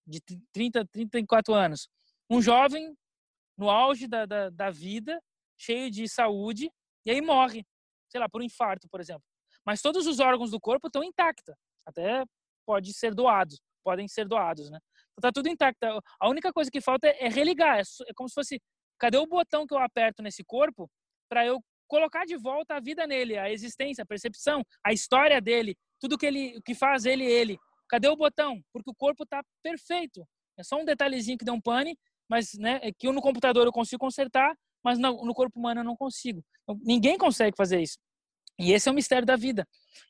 de 0.06 0.20
30, 0.52 0.86
34 0.86 1.54
anos. 1.54 1.88
Um 2.30 2.40
jovem 2.40 2.94
no 3.62 3.70
auge 3.70 4.08
da, 4.08 4.26
da, 4.26 4.50
da 4.50 4.70
vida, 4.70 5.22
cheio 5.56 5.88
de 5.88 6.08
saúde, 6.08 6.68
e 7.06 7.12
aí 7.12 7.20
morre, 7.20 7.64
sei 8.08 8.18
lá, 8.18 8.28
por 8.28 8.40
um 8.40 8.44
infarto, 8.44 8.88
por 8.90 9.00
exemplo. 9.00 9.22
Mas 9.64 9.80
todos 9.80 10.04
os 10.08 10.18
órgãos 10.18 10.50
do 10.50 10.58
corpo 10.58 10.88
estão 10.88 11.04
intactos, 11.04 11.54
até 11.86 12.24
pode 12.66 12.92
ser 12.92 13.14
doados, 13.14 13.60
podem 13.84 14.08
ser 14.08 14.26
doados, 14.26 14.68
né? 14.68 14.80
Então, 15.12 15.30
tá 15.30 15.32
tudo 15.32 15.48
intacto. 15.48 15.86
A 16.18 16.28
única 16.28 16.52
coisa 16.52 16.70
que 16.70 16.80
falta 16.80 17.06
é, 17.06 17.28
religar. 17.28 17.78
É, 17.78 17.82
é 17.82 18.12
como 18.16 18.28
se 18.28 18.34
fosse, 18.34 18.60
cadê 18.98 19.16
o 19.16 19.26
botão 19.26 19.64
que 19.64 19.74
eu 19.74 19.78
aperto 19.78 20.22
nesse 20.24 20.42
corpo 20.42 20.90
para 21.28 21.46
eu 21.46 21.62
colocar 21.86 22.24
de 22.24 22.36
volta 22.36 22.74
a 22.74 22.80
vida 22.80 23.06
nele, 23.06 23.38
a 23.38 23.48
existência, 23.48 24.02
a 24.02 24.06
percepção, 24.06 24.64
a 24.84 24.92
história 24.92 25.40
dele, 25.40 25.76
tudo 26.00 26.18
que 26.18 26.26
ele 26.26 26.60
que 26.64 26.74
faz 26.74 27.04
ele 27.04 27.24
ele. 27.24 27.56
Cadê 27.88 28.08
o 28.08 28.16
botão? 28.16 28.60
Porque 28.72 28.90
o 28.90 28.94
corpo 28.94 29.22
está 29.22 29.40
perfeito. 29.62 30.26
É 30.58 30.64
só 30.64 30.80
um 30.80 30.84
detalhezinho 30.84 31.38
que 31.38 31.44
deu 31.44 31.54
um 31.54 31.60
pane, 31.60 31.96
mas 32.32 32.54
né, 32.54 32.80
é 32.82 32.90
que 32.90 33.12
no 33.12 33.20
computador 33.20 33.66
eu 33.66 33.72
consigo 33.72 33.98
consertar, 33.98 34.56
mas 34.82 34.98
no, 34.98 35.22
no 35.22 35.34
corpo 35.34 35.60
humano 35.60 35.80
eu 35.80 35.84
não 35.84 35.94
consigo. 35.94 36.42
Então, 36.62 36.80
ninguém 36.82 37.18
consegue 37.18 37.54
fazer 37.54 37.82
isso. 37.82 37.98
E 38.58 38.72
esse 38.72 38.88
é 38.88 38.92
o 38.92 38.94
mistério 38.94 39.26
da 39.26 39.36
vida. 39.36 39.68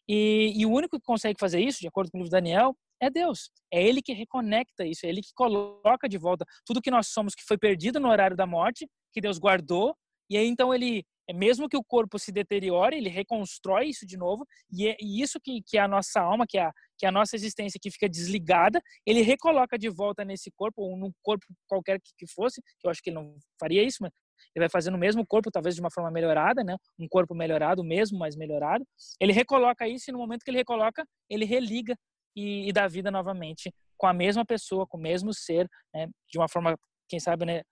E, 0.09 0.53
e, 0.55 0.65
o 0.65 0.71
único 0.71 1.01
que 1.01 1.05
consegue 1.05 1.37
fazer 1.41 1.59
isso, 1.59 1.81
de 1.81 1.89
acordo 1.89 2.13
com 2.13 2.19
o 2.19 2.21
livro 2.21 2.31
de 2.31 2.37
Daniel, 2.37 2.77
é 3.01 3.11
Deus. 3.11 3.51
É 3.73 3.83
Ele 3.83 4.01
que 4.01 4.13
reconecta 4.13 4.87
isso, 4.87 5.05
é 5.05 5.09
Ele 5.09 5.21
que 5.21 5.33
coloca 5.35 6.09
de 6.09 6.17
volta 6.17 6.45
tudo 6.65 6.81
que 6.81 6.93
nós 6.93 7.09
somos 7.09 7.35
que 7.35 7.43
foi 7.43 7.59
perdido 7.59 7.99
no 7.99 8.09
horário 8.09 8.37
da 8.37 8.47
morte, 8.47 8.89
que 9.13 9.21
Deus 9.21 9.37
guardou, 9.37 9.93
e 10.31 10.37
aí 10.37 10.47
então 10.47 10.73
Ele 10.73 11.05
mesmo 11.33 11.69
que 11.69 11.77
o 11.77 11.85
corpo 11.85 12.19
se 12.19 12.33
deteriore, 12.33 12.97
ele 12.97 13.09
reconstrói 13.09 13.87
isso 13.87 14.07
de 14.07 14.17
novo, 14.17 14.47
e, 14.73 14.89
é, 14.89 14.97
isso 15.01 15.39
que, 15.41 15.63
que 15.63 15.79
é 15.79 15.81
a 15.81 15.89
nossa 15.89 16.21
alma, 16.21 16.47
que 16.49 16.59
é 16.59 16.63
a, 16.63 16.73
que 16.99 17.07
é 17.07 17.09
a 17.09 17.13
nossa 17.13 17.37
existência 17.37 17.79
que 17.81 17.91
fica 17.91 18.09
desligada, 18.09 18.81
ele 19.07 19.23
recoloca 19.23 19.79
de 19.79 19.89
volta 19.89 20.25
nesse 20.25 20.51
corpo, 20.51 20.83
ou 20.83 20.97
num 20.97 21.13
corpo 21.23 21.47
qualquer 21.69 22.01
que, 22.01 22.11
que 22.19 22.27
fosse, 22.27 22.61
que 22.81 22.87
eu 22.87 22.91
acho 22.91 23.03
que 23.03 23.11
ele 23.11 23.17
não 23.17 23.37
faria 23.61 23.83
isso, 23.83 23.99
mas 24.01 24.13
ele 24.55 24.63
vai 24.63 24.69
fazer 24.69 24.91
no 24.91 24.99
mesmo 24.99 25.27
corpo, 25.27 25.51
talvez 25.51 25.75
de 25.75 25.81
uma 25.81 25.91
forma 25.91 26.11
melhorada, 26.11 26.65
né? 26.65 26.77
Um 26.99 27.09
corpo 27.09 27.35
melhorado 27.35 27.85
mesmo, 27.85 28.19
mas 28.19 28.37
melhorado. 28.37 28.85
Ele 29.21 29.33
recoloca 29.33 29.87
isso 29.87 30.11
e 30.11 30.13
no 30.13 30.19
momento 30.19 30.43
que 30.43 30.51
ele 30.51 30.59
recoloca, 30.59 31.07
ele 31.31 31.45
religa 31.45 31.97
e, 32.37 32.69
e 32.69 32.73
dá 32.73 32.89
vida 32.89 33.11
novamente 33.11 33.73
com 33.97 34.07
a 34.09 34.13
mesma 34.13 34.45
pessoa, 34.45 34.87
com 34.87 34.99
o 34.99 35.01
mesmo 35.01 35.33
ser, 35.33 35.69
né? 35.95 36.09
de 36.29 36.39
uma 36.39 36.49
forma, 36.49 36.77
quem 37.09 37.21
sabe, 37.21 37.45
né? 37.45 37.63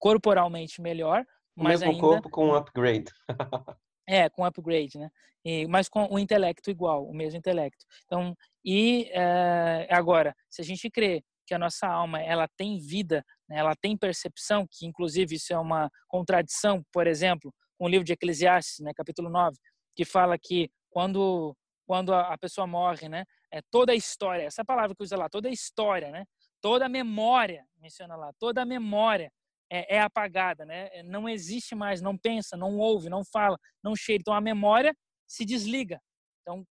corporalmente 0.00 0.80
melhor, 0.80 1.24
o 1.56 1.62
mas 1.62 1.80
mesmo 1.80 1.92
ainda, 1.92 2.00
corpo 2.00 2.30
com 2.30 2.48
um 2.48 2.54
upgrade. 2.54 3.10
é, 4.08 4.28
com 4.28 4.44
upgrade, 4.44 4.98
né? 4.98 5.10
E, 5.44 5.66
mas 5.66 5.88
com 5.88 6.06
o 6.10 6.18
intelecto 6.18 6.70
igual, 6.70 7.06
o 7.06 7.14
mesmo 7.14 7.38
intelecto. 7.38 7.84
Então, 8.04 8.36
e 8.64 9.08
é, 9.12 9.88
agora, 9.90 10.34
se 10.50 10.60
a 10.60 10.64
gente 10.64 10.90
crê 10.90 11.22
que 11.46 11.54
a 11.54 11.58
nossa 11.58 11.86
alma 11.86 12.20
ela 12.20 12.46
tem 12.56 12.78
vida, 12.78 13.24
né, 13.48 13.58
ela 13.58 13.74
tem 13.74 13.96
percepção, 13.96 14.66
que 14.70 14.86
inclusive 14.86 15.34
isso 15.34 15.52
é 15.52 15.58
uma 15.58 15.90
contradição, 16.06 16.84
por 16.92 17.06
exemplo, 17.06 17.52
com 17.78 17.86
o 17.86 17.88
livro 17.88 18.04
de 18.04 18.12
Eclesiastes, 18.12 18.80
né, 18.80 18.92
capítulo 18.94 19.28
9, 19.28 19.56
que 19.96 20.04
fala 20.04 20.38
que 20.38 20.70
quando 20.90 21.56
quando 21.86 22.14
a, 22.14 22.38
pessoa 22.38 22.68
morre, 22.68 23.08
né, 23.08 23.24
é 23.52 23.60
toda 23.68 23.90
a 23.90 23.96
história, 23.96 24.44
essa 24.44 24.64
palavra 24.64 24.94
que 24.94 25.02
usa 25.02 25.16
lá, 25.16 25.28
toda 25.28 25.48
a 25.48 25.52
história, 25.52 26.12
né, 26.12 26.24
toda 26.60 26.86
a 26.86 26.88
memória, 26.88 27.66
menciona 27.78 28.14
lá, 28.14 28.30
toda 28.38 28.62
a 28.62 28.64
memória 28.64 29.28
é, 29.70 29.96
é, 29.96 30.00
apagada, 30.00 30.64
né? 30.64 30.88
É, 30.92 31.02
não 31.02 31.28
existe 31.28 31.74
mais, 31.74 32.00
não 32.00 32.18
pensa, 32.18 32.56
não 32.56 32.76
ouve, 32.76 33.08
não 33.08 33.24
fala, 33.24 33.56
não 33.82 33.94
cheira. 33.94 34.20
Então 34.20 34.34
a 34.34 34.40
memória 34.40 34.94
se 35.26 35.44
desliga. 35.44 36.00
Então, 36.42 36.66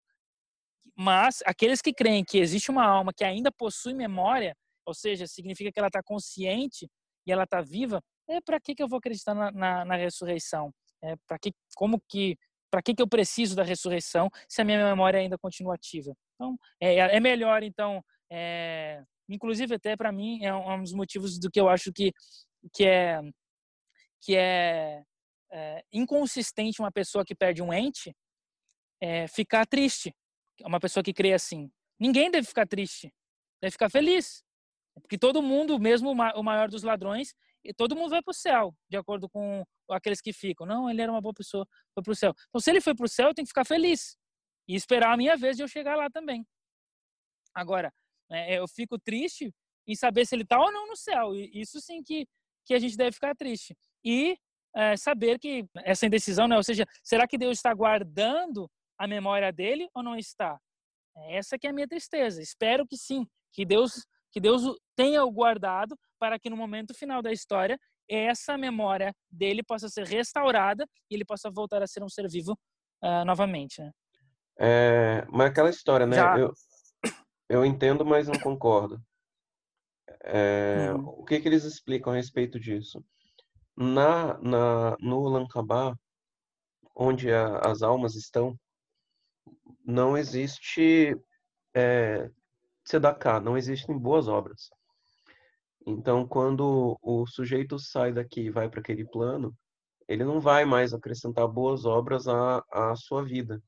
mas 0.96 1.40
aqueles 1.46 1.80
que 1.80 1.92
creem 1.92 2.24
que 2.24 2.38
existe 2.38 2.70
uma 2.70 2.84
alma 2.84 3.12
que 3.14 3.22
ainda 3.22 3.52
possui 3.52 3.94
memória, 3.94 4.56
ou 4.84 4.92
seja, 4.92 5.26
significa 5.26 5.70
que 5.70 5.78
ela 5.78 5.86
está 5.86 6.02
consciente 6.02 6.90
e 7.24 7.30
ela 7.30 7.44
está 7.44 7.60
viva, 7.60 8.02
é 8.28 8.40
para 8.40 8.60
que, 8.60 8.74
que 8.74 8.82
eu 8.82 8.88
vou 8.88 8.98
acreditar 8.98 9.34
na, 9.34 9.52
na, 9.52 9.84
na 9.84 9.96
ressurreição? 9.96 10.72
É 11.02 11.14
para 11.26 11.38
que, 11.38 11.52
como 11.76 12.02
que, 12.08 12.36
para 12.68 12.82
que, 12.82 12.94
que 12.94 13.02
eu 13.02 13.08
preciso 13.08 13.54
da 13.54 13.62
ressurreição 13.62 14.28
se 14.48 14.60
a 14.60 14.64
minha 14.64 14.84
memória 14.84 15.20
ainda 15.20 15.38
continua 15.38 15.76
ativa? 15.76 16.12
Então, 16.34 16.58
é, 16.80 16.96
é 16.96 17.20
melhor 17.20 17.62
então, 17.62 18.02
é, 18.30 19.02
inclusive 19.28 19.74
até 19.76 19.96
para 19.96 20.10
mim 20.10 20.44
é 20.44 20.52
um 20.54 20.82
dos 20.82 20.92
motivos 20.92 21.38
do 21.38 21.50
que 21.50 21.60
eu 21.60 21.68
acho 21.68 21.92
que 21.92 22.12
que 22.72 22.85
é 22.85 23.20
que 24.20 24.36
é, 24.36 25.05
é 25.51 25.85
inconsistente 25.93 26.80
uma 26.80 26.90
pessoa 26.90 27.24
que 27.24 27.35
perde 27.35 27.62
um 27.62 27.72
ente 27.72 28.14
é, 29.01 29.28
ficar 29.28 29.66
triste. 29.66 30.14
Uma 30.62 30.80
pessoa 30.80 31.02
que 31.02 31.12
crê 31.12 31.32
assim. 31.32 31.70
Ninguém 32.01 32.30
deve 32.30 32.47
ficar 32.47 32.66
triste. 32.66 33.12
Deve 33.60 33.72
ficar 33.72 33.89
feliz. 33.89 34.43
Porque 35.01 35.16
todo 35.16 35.43
mundo, 35.43 35.78
mesmo 35.78 36.10
o 36.10 36.43
maior 36.43 36.68
dos 36.68 36.82
ladrões, 36.82 37.32
todo 37.76 37.94
mundo 37.97 38.10
vai 38.10 38.22
para 38.22 38.30
o 38.30 38.35
céu, 38.35 38.74
de 38.89 38.97
acordo 38.97 39.28
com 39.28 39.64
aqueles 39.90 40.20
que 40.20 40.32
ficam. 40.32 40.66
Não, 40.66 40.90
ele 40.90 41.01
era 41.01 41.12
uma 41.12 41.20
boa 41.20 41.35
pessoa, 41.35 41.66
foi 41.94 42.02
para 42.02 42.12
o 42.12 42.16
céu. 42.16 42.35
Então, 42.48 42.60
se 42.60 42.70
ele 42.70 42.80
foi 42.80 42.94
para 42.94 43.06
o 43.06 43.09
céu, 43.09 43.28
eu 43.28 43.35
tenho 43.35 43.47
que 43.47 43.51
ficar 43.51 43.64
feliz. 43.64 44.16
E 44.66 44.74
esperar 44.74 45.12
a 45.12 45.16
minha 45.16 45.36
vez 45.36 45.56
de 45.56 45.62
eu 45.62 45.68
chegar 45.68 45.97
lá 45.97 46.10
também. 46.10 46.44
Agora, 47.55 47.93
é, 48.30 48.59
eu 48.59 48.68
fico 48.68 48.98
triste 48.98 49.55
em 49.86 49.94
saber 49.94 50.26
se 50.26 50.35
ele 50.35 50.43
está 50.43 50.60
ou 50.60 50.70
não 50.70 50.86
no 50.86 50.97
céu. 50.97 51.35
E 51.35 51.51
isso 51.55 51.80
sim 51.80 52.02
que 52.02 52.26
que 52.68 52.74
a 52.74 52.78
gente 52.78 52.96
deve 52.96 53.12
ficar 53.12 53.34
triste. 53.34 53.74
E 54.04 54.36
é, 54.76 54.94
saber 54.96 55.38
que 55.38 55.66
essa 55.78 56.04
indecisão, 56.06 56.46
né? 56.46 56.54
ou 56.54 56.62
seja, 56.62 56.84
será 57.02 57.26
que 57.26 57.38
Deus 57.38 57.56
está 57.56 57.72
guardando 57.72 58.70
a 58.98 59.08
memória 59.08 59.50
dele 59.50 59.88
ou 59.94 60.02
não 60.02 60.14
está? 60.14 60.58
Essa 61.30 61.58
que 61.58 61.66
é 61.66 61.70
a 61.70 61.72
minha 61.72 61.88
tristeza. 61.88 62.42
Espero 62.42 62.86
que 62.86 62.96
sim, 62.96 63.26
que 63.52 63.64
Deus 63.64 64.06
que 64.30 64.40
Deus 64.40 64.62
tenha 64.94 65.24
o 65.24 65.32
guardado 65.32 65.96
para 66.20 66.38
que 66.38 66.50
no 66.50 66.56
momento 66.56 66.92
final 66.92 67.22
da 67.22 67.32
história 67.32 67.78
essa 68.06 68.58
memória 68.58 69.10
dele 69.30 69.62
possa 69.62 69.88
ser 69.88 70.06
restaurada 70.06 70.86
e 71.10 71.14
ele 71.14 71.24
possa 71.24 71.50
voltar 71.50 71.82
a 71.82 71.86
ser 71.86 72.02
um 72.02 72.08
ser 72.10 72.28
vivo 72.28 72.52
uh, 73.02 73.24
novamente. 73.24 73.80
Né? 73.80 73.90
É, 74.60 75.26
mas 75.30 75.50
aquela 75.50 75.70
história, 75.70 76.06
né? 76.06 76.16
Eu, 76.38 76.52
eu 77.48 77.64
entendo, 77.64 78.04
mas 78.04 78.28
não 78.28 78.38
concordo. 78.38 79.00
É, 80.24 80.93
uhum. 80.93 81.09
O 81.09 81.24
que, 81.24 81.40
que 81.40 81.48
eles 81.48 81.64
explicam 81.64 82.12
a 82.12 82.16
respeito 82.16 82.59
disso? 82.59 83.05
Na, 83.76 84.39
na, 84.39 84.97
no 85.01 85.28
Lankabá, 85.28 85.97
onde 86.94 87.32
a, 87.32 87.59
as 87.59 87.82
almas 87.82 88.14
estão, 88.14 88.59
não 89.85 90.16
existe 90.16 91.16
é, 91.74 92.30
tzedakah, 92.85 93.40
não 93.40 93.56
existem 93.56 93.97
boas 93.97 94.28
obras. 94.28 94.68
Então, 95.86 96.26
quando 96.26 96.98
o 97.01 97.26
sujeito 97.26 97.78
sai 97.78 98.12
daqui 98.12 98.43
e 98.43 98.51
vai 98.51 98.68
para 98.68 98.80
aquele 98.80 99.06
plano, 99.06 99.56
ele 100.06 100.24
não 100.24 100.40
vai 100.40 100.64
mais 100.64 100.93
acrescentar 100.93 101.47
boas 101.47 101.85
obras 101.85 102.26
à, 102.26 102.62
à 102.70 102.94
sua 102.97 103.24
vida. 103.24 103.62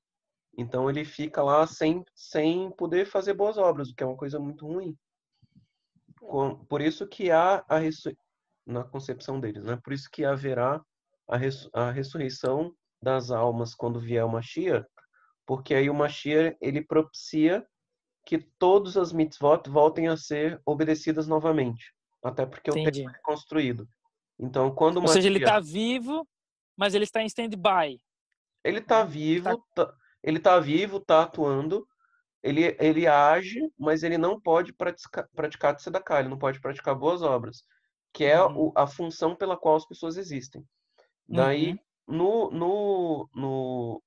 Então, 0.58 0.90
ele 0.90 1.04
fica 1.04 1.42
lá 1.42 1.66
sem, 1.66 2.04
sem 2.14 2.70
poder 2.72 3.06
fazer 3.06 3.34
boas 3.34 3.56
obras, 3.56 3.88
o 3.88 3.94
que 3.94 4.02
é 4.02 4.06
uma 4.06 4.16
coisa 4.16 4.38
muito 4.38 4.66
ruim 4.66 4.98
por 6.68 6.80
isso 6.80 7.06
que 7.06 7.30
há 7.30 7.64
a 7.68 7.78
na 8.66 8.84
concepção 8.84 9.40
deles, 9.40 9.64
né? 9.64 9.78
Por 9.82 9.92
isso 9.92 10.08
que 10.10 10.24
haverá 10.24 10.80
a, 11.28 11.36
a 11.72 11.90
ressurreição 11.90 12.72
das 13.02 13.30
almas 13.30 13.74
quando 13.74 13.98
vier 13.98 14.24
uma 14.24 14.34
Mashiach, 14.34 14.86
porque 15.46 15.74
aí 15.74 15.90
o 15.90 15.94
Mashiach 15.94 16.56
ele 16.60 16.82
propicia 16.84 17.66
que 18.24 18.38
todas 18.58 18.96
as 18.96 19.12
mitzvot 19.12 19.68
voltem 19.68 20.06
a 20.08 20.16
ser 20.16 20.60
obedecidas 20.64 21.26
novamente, 21.26 21.92
até 22.22 22.46
porque 22.46 22.70
Entendi. 22.70 23.00
o 23.00 23.04
tempo 23.04 23.16
é 23.16 23.20
construído. 23.22 23.88
Então, 24.38 24.72
quando 24.74 24.98
o 24.98 25.02
Ou 25.02 25.08
seja, 25.08 25.26
ele 25.28 25.38
Mashiach- 25.40 25.58
está 25.58 25.72
vivo, 25.72 26.28
mas 26.76 26.94
ele 26.94 27.04
está 27.04 27.22
em 27.22 27.26
stand-by. 27.26 27.98
Ele 28.62 28.80
tá 28.80 29.02
vivo, 29.02 29.64
tá- 29.74 29.94
ele 30.22 30.38
tá 30.38 30.60
vivo, 30.60 31.00
tá 31.00 31.22
atuando, 31.22 31.86
ele, 32.42 32.76
ele 32.80 33.06
age, 33.06 33.70
mas 33.78 34.02
ele 34.02 34.16
não 34.18 34.40
pode 34.40 34.72
praticar, 34.72 35.28
praticar 35.34 35.76
tzedakah, 35.76 36.20
ele 36.20 36.28
não 36.28 36.38
pode 36.38 36.60
praticar 36.60 36.94
boas 36.94 37.22
obras, 37.22 37.64
que 38.12 38.24
é 38.24 38.42
Uhum. 38.42 38.68
o- 38.68 38.72
a 38.74 38.86
função 38.86 39.36
pela 39.36 39.56
qual 39.56 39.76
as 39.76 39.86
pessoas 39.86 40.16
existem. 40.16 40.64
Daí, 41.28 41.72
Uhum. 41.72 41.78
no, 42.16 42.50
no, 42.50 43.28
no, 43.34 44.02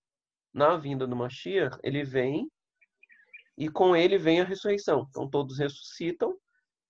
na 0.54 0.76
vinda 0.78 1.06
do 1.08 1.16
Mashiach, 1.16 1.78
ele 1.84 2.04
vem 2.04 2.50
e 3.58 3.70
com 3.70 3.96
ele 3.96 4.18
vem 4.18 4.42
a 4.42 4.44
ressurreição. 4.46 5.06
Então, 5.10 5.30
todos 5.30 5.60
ressuscitam 5.60 6.36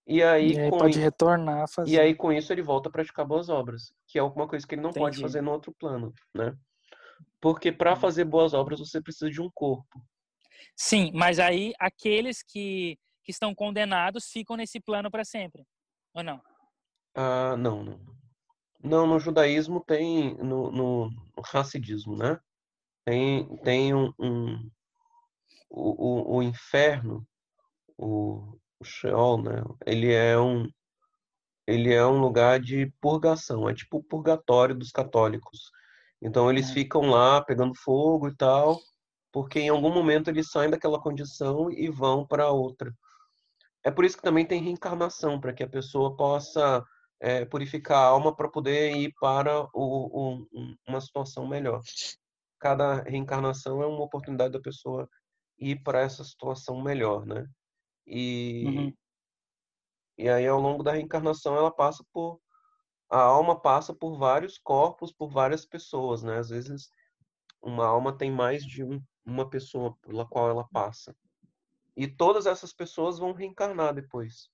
e 0.07 0.23
aí, 0.23 0.53
E 0.53 0.59
aí 0.59 0.71
com 0.71 0.79
pode 0.79 0.97
i- 0.97 1.01
retornar 1.01 1.63
a 1.63 1.67
fazer. 1.67 1.91
e 1.95 1.99
aí, 1.99 2.15
com 2.15 2.31
isso, 2.31 2.51
ele 2.53 2.61
volta 2.61 2.89
a 2.89 2.91
praticar 2.91 3.25
boas 3.25 3.49
obras, 3.49 3.93
que 4.07 4.17
é 4.17 4.21
alguma 4.21 4.47
coisa 4.47 4.65
que 4.65 4.75
ele 4.75 4.81
não 4.81 4.91
pode 4.91 5.15
Entendi. 5.17 5.21
fazer 5.21 5.41
no 5.41 5.51
outro 5.51 5.73
plano, 5.77 6.13
né? 6.33 6.55
Porque 7.41 7.71
para 7.71 7.91
Uhum. 7.91 7.97
fazer 7.97 8.23
boas 8.23 8.53
obras 8.53 8.79
você 8.79 9.01
precisa 9.01 9.29
de 9.29 9.41
um 9.41 9.49
corpo. 9.53 10.01
Sim, 10.75 11.11
mas 11.13 11.39
aí 11.39 11.73
aqueles 11.79 12.43
que, 12.43 12.97
que 13.23 13.31
estão 13.31 13.53
condenados 13.53 14.29
ficam 14.29 14.55
nesse 14.55 14.79
plano 14.79 15.09
para 15.11 15.23
sempre. 15.25 15.65
Ou 16.13 16.23
não? 16.23 16.41
Ah, 17.15 17.55
não, 17.57 17.83
não. 17.83 17.99
Não, 18.83 19.07
no 19.07 19.19
judaísmo 19.19 19.79
tem, 19.85 20.35
no, 20.35 20.71
no, 20.71 21.09
no 21.09 21.43
hassidismo, 21.53 22.17
né? 22.17 22.37
Tem, 23.05 23.55
tem 23.57 23.93
um, 23.93 24.13
um- 24.19 24.69
o, 25.69 26.35
o, 26.35 26.37
o 26.37 26.43
inferno, 26.43 27.25
o, 27.97 28.57
o 28.79 28.83
Sheol, 28.83 29.41
né? 29.41 29.63
Ele 29.85 30.11
é 30.11 30.37
um, 30.37 30.67
ele 31.67 31.93
é 31.93 32.05
um 32.05 32.19
lugar 32.19 32.59
de 32.59 32.91
purgação, 32.99 33.69
é 33.69 33.73
tipo 33.73 33.97
o 33.97 34.03
purgatório 34.03 34.75
dos 34.75 34.91
católicos. 34.91 35.71
Então 36.21 36.49
eles 36.49 36.67
Uhum. 36.67 36.73
ficam 36.73 37.01
lá 37.09 37.41
pegando 37.43 37.73
fogo 37.75 38.27
e 38.29 38.35
tal, 38.35 38.79
porque 39.33 39.59
em 39.61 39.69
algum 39.69 39.93
momento 39.93 40.29
eles 40.29 40.51
saem 40.51 40.71
daquela 40.71 41.01
condição 41.01 41.71
e 41.71 41.89
vão 41.89 42.27
para 42.27 42.51
outra. 42.51 42.93
É 43.83 43.91
por 43.91 44.05
isso 44.05 44.17
que 44.17 44.23
também 44.23 44.45
tem 44.45 44.61
reencarnação, 44.61 45.39
para 45.39 45.53
que 45.53 45.63
a 45.63 45.69
pessoa 45.69 46.15
possa 46.15 46.83
é, 47.21 47.45
purificar 47.45 47.97
a 47.99 48.07
alma 48.07 48.35
para 48.35 48.49
poder 48.49 48.93
ir 48.95 49.13
para 49.19 49.63
o, 49.63 49.67
o- 49.73 50.47
um- 50.53 50.75
uma 50.87 51.01
situação 51.01 51.47
melhor. 51.47 51.81
Cada 52.59 53.01
reencarnação 53.03 53.81
é 53.81 53.87
uma 53.87 54.03
oportunidade 54.03 54.53
da 54.53 54.61
pessoa 54.61 55.09
ir 55.59 55.81
para 55.83 56.01
essa 56.01 56.23
situação 56.23 56.81
melhor, 56.81 57.25
né? 57.25 57.45
E, 58.07 58.65
Uhum. 58.67 58.93
e 60.17 60.29
aí, 60.29 60.47
ao 60.47 60.59
longo 60.59 60.83
da 60.83 60.93
reencarnação, 60.93 61.55
ela 61.57 61.71
passa 61.71 62.03
por. 62.13 62.39
A 63.09 63.19
alma 63.21 63.59
passa 63.61 63.93
por 63.93 64.17
vários 64.17 64.57
corpos, 64.57 65.11
por 65.13 65.29
várias 65.29 65.65
pessoas, 65.65 66.23
né? 66.23 66.39
Às 66.39 66.49
vezes, 66.49 66.89
uma 67.61 67.85
alma 67.87 68.17
tem 68.17 68.31
mais 68.31 68.65
de 68.65 68.83
um- 68.83 69.01
uma 69.25 69.49
pessoa 69.49 69.95
pela 70.01 70.25
qual 70.25 70.49
ela 70.49 70.67
passa. 70.69 71.15
E 71.95 72.07
todas 72.07 72.45
essas 72.45 72.73
pessoas 72.73 73.19
vão 73.19 73.33
reencarnar 73.33 73.93
depois. 73.93 74.49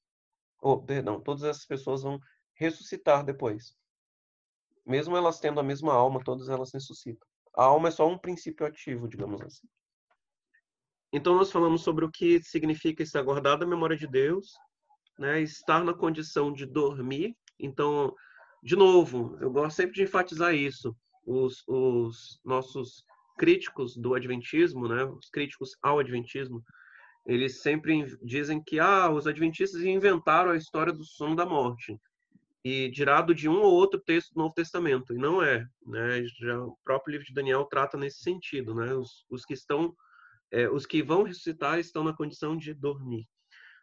Ou, 0.62 0.84
perdão, 0.84 1.22
todas 1.22 1.44
essas 1.44 1.66
pessoas 1.66 2.04
vão 2.04 2.20
ressuscitar 2.54 3.24
depois. 3.24 3.76
Mesmo 4.86 5.16
elas 5.16 5.40
tendo 5.40 5.60
a 5.60 5.64
mesma 5.64 5.94
alma, 5.94 6.24
todas 6.24 6.50
elas 6.50 6.74
ressuscitam. 6.74 7.28
A 7.56 7.64
alma 7.64 7.88
é 7.88 7.91
só 7.91 8.08
um 8.08 8.18
princípio 8.18 8.66
ativo, 8.66 9.08
digamos 9.08 9.41
assim. 9.41 9.68
Então 11.12 11.36
nós 11.36 11.52
falamos 11.52 11.82
sobre 11.82 12.06
o 12.06 12.12
que 12.12 12.41
significa 12.44 13.02
estar 13.02 13.22
guardado 13.24 13.64
a 13.64 13.68
memória 13.68 13.98
de 13.98 14.08
Deus, 14.08 14.54
né? 15.18 15.41
Estar 15.41 15.84
na 15.84 15.94
condição 15.94 16.54
de 16.54 16.66
dormir. 16.66 17.36
Então, 17.60 18.16
de 18.62 18.76
novo, 18.76 19.38
eu 19.41 19.52
gosto 19.52 19.76
sempre 19.76 19.96
de 19.96 20.04
enfatizar 20.04 20.54
isso. 20.54 20.96
Os, 21.26 21.64
os 21.68 22.40
nossos 22.44 23.04
críticos 23.40 23.95
do 23.95 24.14
adventismo, 24.14 24.90
né? 24.90 25.06
Os 25.06 25.30
críticos 25.30 25.72
ao 25.82 25.98
adventismo, 25.98 26.61
eles 27.26 27.61
sempre 27.61 28.18
dizem 28.22 28.61
que 28.61 28.82
ah, 28.82 29.10
os 29.10 29.26
adventistas 29.26 29.82
inventaram 29.82 30.52
a 30.52 30.57
história 30.57 30.91
do 30.91 31.06
sono 31.06 31.38
da 31.38 31.45
morte 31.45 31.98
e 32.66 32.91
tirado 32.91 33.34
de 33.34 33.48
um 33.48 33.61
ou 33.61 33.72
outro 33.72 33.98
texto 33.98 34.34
do 34.34 34.40
Novo 34.40 34.53
Testamento. 34.53 35.14
E 35.14 35.18
não 35.18 35.41
é, 35.41 35.66
né? 35.88 36.22
Já 36.41 36.60
o 36.60 36.78
próprio 36.84 37.14
livro 37.14 37.26
de 37.26 37.34
Daniel 37.34 37.64
trata 37.64 37.98
nesse 37.98 38.20
sentido, 38.20 38.76
né? 38.76 38.94
Os, 38.94 39.26
os 39.30 39.45
que 39.45 39.53
estão 39.53 39.95
é, 40.52 40.70
os 40.70 40.86
que 40.86 41.02
vão 41.02 41.24
ressuscitar 41.24 41.80
estão 41.80 42.03
na 42.03 42.14
condição 42.14 42.57
de 42.57 42.74
dormir. 42.74 43.26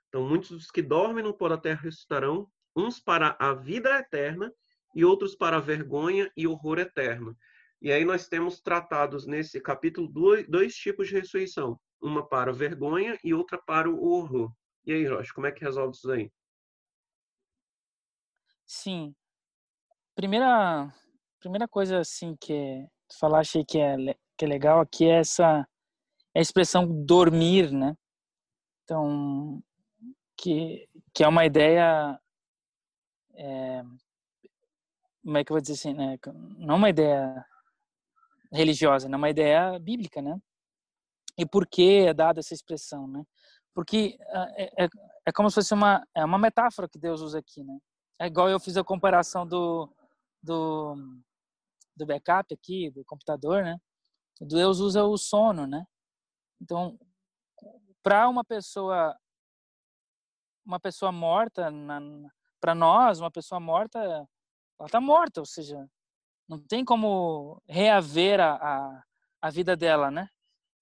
Então, 0.09 0.29
muitos 0.29 0.51
dos 0.51 0.71
que 0.71 0.83
dormem 0.83 1.25
no 1.25 1.33
pó 1.33 1.49
da 1.49 1.57
terra 1.57 1.81
ressuscitarão, 1.83 2.47
uns 2.77 3.01
para 3.01 3.37
a 3.41 3.55
vida 3.55 3.99
eterna 3.99 4.53
e 4.95 5.03
outros 5.03 5.35
para 5.35 5.57
a 5.57 5.61
vergonha 5.61 6.31
e 6.37 6.47
horror 6.47 6.79
eterno. 6.79 7.35
E 7.81 7.93
aí 7.93 8.05
nós 8.05 8.29
temos 8.29 8.61
tratados 8.61 9.27
nesse 9.27 9.61
capítulo 9.61 10.09
dois, 10.09 10.75
tipos 10.75 11.09
de 11.09 11.15
ressurreição, 11.15 11.79
uma 12.01 12.27
para 12.27 12.51
a 12.51 12.55
vergonha 12.55 13.19
e 13.23 13.35
outra 13.35 13.59
para 13.59 13.91
o 13.91 14.03
horror. 14.03 14.53
E 14.85 14.93
aí, 14.93 15.07
Rocha, 15.07 15.33
como 15.35 15.47
é 15.47 15.53
que 15.53 15.65
resolve 15.65 15.97
isso 15.97 16.11
aí? 16.11 16.33
Sim. 18.65 19.15
Primeira, 20.15 20.93
primeira 21.41 21.69
coisa 21.69 21.99
assim 21.99 22.37
que 22.41 22.53
é, 22.53 22.87
tu 23.09 23.19
falar 23.19 23.41
achei 23.41 23.65
que 23.65 23.79
é, 23.79 23.97
que 24.37 24.45
é 24.45 24.49
legal 24.49 24.81
aqui 24.81 25.05
é 25.05 25.19
essa 25.19 25.67
é 26.35 26.39
a 26.39 26.43
expressão 26.43 26.87
dormir, 27.05 27.71
né? 27.71 27.97
Então, 28.85 29.63
que, 30.37 30.89
que 31.15 31.25
é 31.25 31.29
uma 31.29 31.45
ideia 31.45 32.19
é, 33.35 33.83
como 35.23 35.39
é 35.39 35.45
que 35.45 35.51
eu 35.51 35.55
vou 35.55 35.61
dizer 35.61 35.75
assim, 35.75 35.93
né? 35.93 36.17
Não 36.57 36.77
uma 36.77 36.89
ideia 36.89 37.45
religiosa, 38.57 39.09
não 39.09 39.19
uma 39.19 39.31
ideia 39.31 39.79
bíblica, 39.79 40.23
né? 40.23 40.39
E 41.39 41.47
por 41.47 41.67
que 41.67 42.07
é 42.07 42.15
dada 42.15 42.41
essa 42.41 42.55
expressão, 42.55 43.07
né? 43.07 43.25
Porque 43.75 44.17
ah, 44.31 44.49
é, 44.57 44.85
é, 44.85 44.89
é 45.27 45.33
como 45.33 45.51
se 45.51 45.57
fosse 45.57 45.75
uma 45.75 46.07
é 46.15 46.25
uma 46.25 46.39
metáfora 46.39 46.89
que 46.89 46.99
Deus 46.99 47.21
usa 47.21 47.39
aqui, 47.39 47.63
né? 47.63 47.79
É 48.19 48.27
igual 48.27 48.49
eu 48.49 48.59
fiz 48.59 48.77
a 48.77 48.85
comparação 48.85 49.47
do 49.47 49.93
do, 50.43 50.97
do 51.97 52.07
backup 52.07 52.55
aqui 52.55 52.91
do 52.91 53.05
computador, 53.05 53.63
né? 53.65 53.77
Deus 54.41 54.81
usa 54.81 55.05
o 55.05 55.17
sono, 55.19 55.67
né? 55.67 55.87
Então, 56.61 56.99
para 58.03 58.29
uma 58.29 58.45
pessoa 58.45 59.17
uma 60.65 60.81
pessoa 60.81 61.13
morta 61.13 61.71
para 62.61 62.75
nós, 62.75 63.21
uma 63.21 63.31
pessoa 63.31 63.61
morta, 63.61 63.99
ela 64.01 64.27
está 64.87 65.01
morta, 65.01 65.41
ou 65.41 65.47
seja, 65.47 65.89
não 66.49 66.59
tem 66.59 66.85
como 66.85 67.61
reaver 67.69 68.41
a, 68.41 68.55
a, 68.55 69.03
a 69.43 69.51
vida 69.51 69.77
dela, 69.77 70.11
né? 70.11 70.29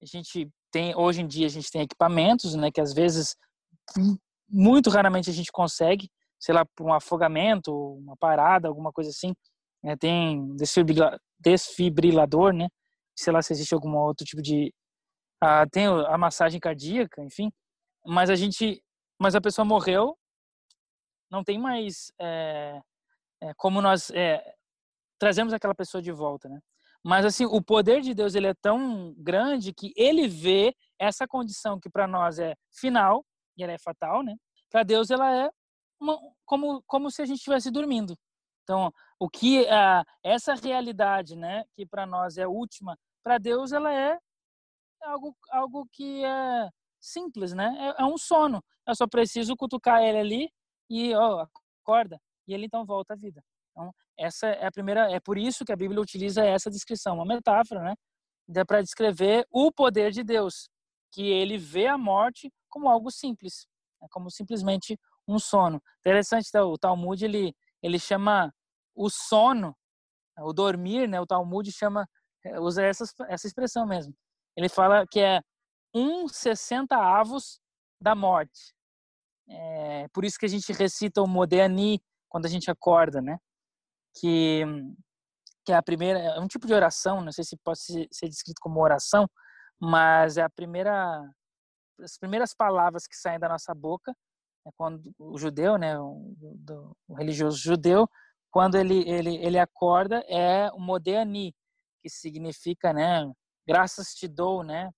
A 0.03 0.07
gente 0.07 0.49
tem 0.71 0.95
hoje 0.97 1.23
em 1.23 1.27
dia 1.27 1.47
a 1.47 1.51
gente 1.51 1.71
tem 1.71 1.83
equipamentos, 1.83 2.55
né, 2.55 2.71
que 2.71 2.81
às 2.81 2.93
vezes 2.93 3.37
muito 4.49 4.91
raramente 4.91 5.31
a 5.31 5.33
gente 5.33 5.53
consegue, 5.53 6.11
sei 6.39 6.55
lá, 6.55 6.65
por 6.75 6.85
um 6.87 6.93
afogamento, 6.93 7.73
uma 7.73 8.17
parada, 8.17 8.69
alguma 8.69 8.93
coisa 8.93 9.11
assim, 9.11 9.33
né, 9.83 9.97
tem 9.97 10.55
desfibrila, 10.57 11.19
desfibrilador, 11.39 12.53
né? 12.53 12.69
Sei 13.17 13.33
lá 13.33 13.41
se 13.41 13.53
existe 13.53 13.73
algum 13.73 13.97
outro 13.97 14.27
tipo 14.27 14.43
de 14.43 14.75
ah, 15.41 15.67
tem 15.71 15.87
a 15.87 16.19
massagem 16.19 16.59
cardíaca, 16.59 17.23
enfim, 17.23 17.53
mas 18.05 18.31
a 18.31 18.35
gente, 18.35 18.83
mas 19.21 19.35
a 19.35 19.41
pessoa 19.41 19.65
morreu, 19.65 20.17
não 21.31 21.45
tem 21.45 21.59
mais 21.59 22.13
é, 22.21 22.81
como 23.57 23.81
nós 23.81 24.11
é, 24.11 24.43
trazemos 25.25 25.55
aquela 25.55 25.75
pessoa 25.75 26.03
de 26.03 26.13
volta, 26.13 26.51
né? 26.51 26.61
Mas 27.03 27.25
assim, 27.25 27.47
o 27.47 27.63
poder 27.63 28.03
de 28.03 28.13
Deus 28.13 28.35
ele 28.35 28.47
é 28.47 28.55
tão 28.61 29.15
grande 29.17 29.73
que 29.73 29.91
ele 29.97 30.29
vê 30.29 30.77
essa 30.99 31.27
condição 31.27 31.81
que 31.81 31.89
para 31.89 32.07
nós 32.07 32.39
é 32.39 32.55
final 32.71 33.25
e 33.57 33.65
ela 33.65 33.73
é 33.73 33.79
fatal, 33.79 34.23
né? 34.23 34.37
Para 34.71 34.83
Deus 34.83 35.11
ela 35.11 35.35
é 35.35 35.51
uma, 35.99 36.19
como 36.45 36.83
como 36.87 37.11
se 37.11 37.23
a 37.23 37.25
gente 37.25 37.39
estivesse 37.39 37.71
dormindo. 37.71 38.15
Então, 38.63 38.93
o 39.19 39.31
que 39.31 39.67
ah, 39.69 40.05
essa 40.23 40.55
realidade, 40.55 41.37
né, 41.37 41.65
que 41.75 41.87
para 41.87 42.05
nós 42.05 42.37
é 42.37 42.47
última, 42.47 42.99
para 43.23 43.39
Deus 43.39 43.73
ela 43.73 43.91
é 43.95 44.19
algo 45.05 45.35
algo 45.51 45.89
que 45.91 46.23
é 46.23 46.69
simples, 47.01 47.55
né? 47.55 47.95
É, 47.99 48.03
é, 48.03 48.05
um 48.05 48.19
sono. 48.19 48.63
Eu 48.87 48.95
só 48.95 49.07
preciso 49.07 49.57
cutucar 49.57 50.03
ele 50.03 50.19
ali 50.19 50.51
e 50.91 51.15
ó, 51.15 51.47
acorda 51.83 52.21
e 52.47 52.53
ele 52.53 52.67
então 52.67 52.85
volta 52.85 53.15
à 53.15 53.17
vida. 53.17 53.43
Então, 53.75 53.93
essa 54.17 54.47
é 54.47 54.67
a 54.67 54.73
primeira, 54.73 55.11
é 55.11 55.19
por 55.19 55.37
isso 55.37 55.65
que 55.65 55.73
a 55.73 55.77
Bíblia 55.77 56.01
utiliza 56.01 56.45
essa 56.45 56.71
descrição, 56.71 57.17
uma 57.17 57.27
metáfora, 57.27 57.83
né? 57.83 57.95
Para 58.65 58.81
descrever 58.81 59.45
o 59.51 59.73
poder 59.73 60.13
de 60.13 60.23
Deus, 60.23 60.69
que 61.11 61.27
ele 61.29 61.59
vê 61.59 61.89
a 61.89 61.99
morte 61.99 62.53
como 62.69 62.89
algo 62.89 63.11
simples, 63.11 63.67
né? 64.01 64.07
como 64.11 64.31
simplesmente 64.31 64.99
um 65.27 65.39
sono. 65.39 65.83
Interessante, 66.01 66.51
tá? 66.51 66.65
o 66.65 66.79
Talmud 66.79 67.25
ele 67.25 67.55
ele 67.83 67.99
chama 67.99 68.53
o 68.95 69.11
sono, 69.11 69.77
o 70.39 70.53
dormir, 70.53 71.09
né? 71.09 71.21
O 71.21 71.27
Talmud 71.27 71.71
chama 71.73 72.07
usa 72.61 72.83
essa 72.83 73.05
essa 73.29 73.47
expressão 73.47 73.87
mesmo. 73.87 74.15
ele 74.57 74.69
fala 74.69 75.07
que 75.07 75.21
é 75.21 75.41
um 75.95 76.29
sessenta 76.29 76.97
avos 76.97 77.61
da 78.01 78.15
morte. 78.15 78.75
É, 79.49 80.09
por 80.09 80.25
isso 80.25 80.39
que 80.39 80.47
a 80.47 80.49
gente 80.49 80.73
recita 80.73 81.23
o 81.23 81.27
Modéani 81.27 82.03
quando 82.29 82.47
a 82.47 82.49
gente 82.49 82.71
acorda, 82.71 83.21
né? 83.21 83.39
Que, 84.21 84.65
que 85.65 85.73
é 85.73 85.77
a 85.77 85.83
primeira, 85.83 86.19
é 86.19 86.41
um 86.41 86.47
tipo 86.47 86.67
de 86.67 86.75
oração, 86.75 87.21
não 87.21 87.33
sei 87.33 87.45
se 87.45 87.57
pode 87.57 87.81
ser 87.81 88.29
descrito 88.29 88.61
como 88.61 88.81
oração, 88.81 89.29
mas 89.81 90.37
é 90.37 90.43
a 90.43 90.51
primeira, 90.51 91.21
as 92.01 92.17
primeiras 92.19 92.55
palavras 92.55 93.07
que 93.07 93.17
saem 93.17 93.39
da 93.39 93.49
nossa 93.49 93.75
boca, 93.75 94.15
é 94.67 94.71
quando 94.77 95.13
o 95.19 95.37
judeu, 95.39 95.77
né, 95.77 95.99
o, 95.99 96.35
do, 96.39 96.97
o 97.09 97.15
religioso 97.15 97.59
judeu, 97.59 98.09
quando 98.51 98.77
ele, 98.77 99.09
ele, 99.09 99.37
ele 99.37 99.59
acorda, 99.59 100.25
é 100.29 100.71
o 100.73 100.79
Modéani, 100.79 101.55
que 102.03 102.09
significa, 102.09 102.93
né, 102.93 103.31
graças 103.67 104.15
te 104.15 104.29
dou, 104.29 104.63
né, 104.63 104.91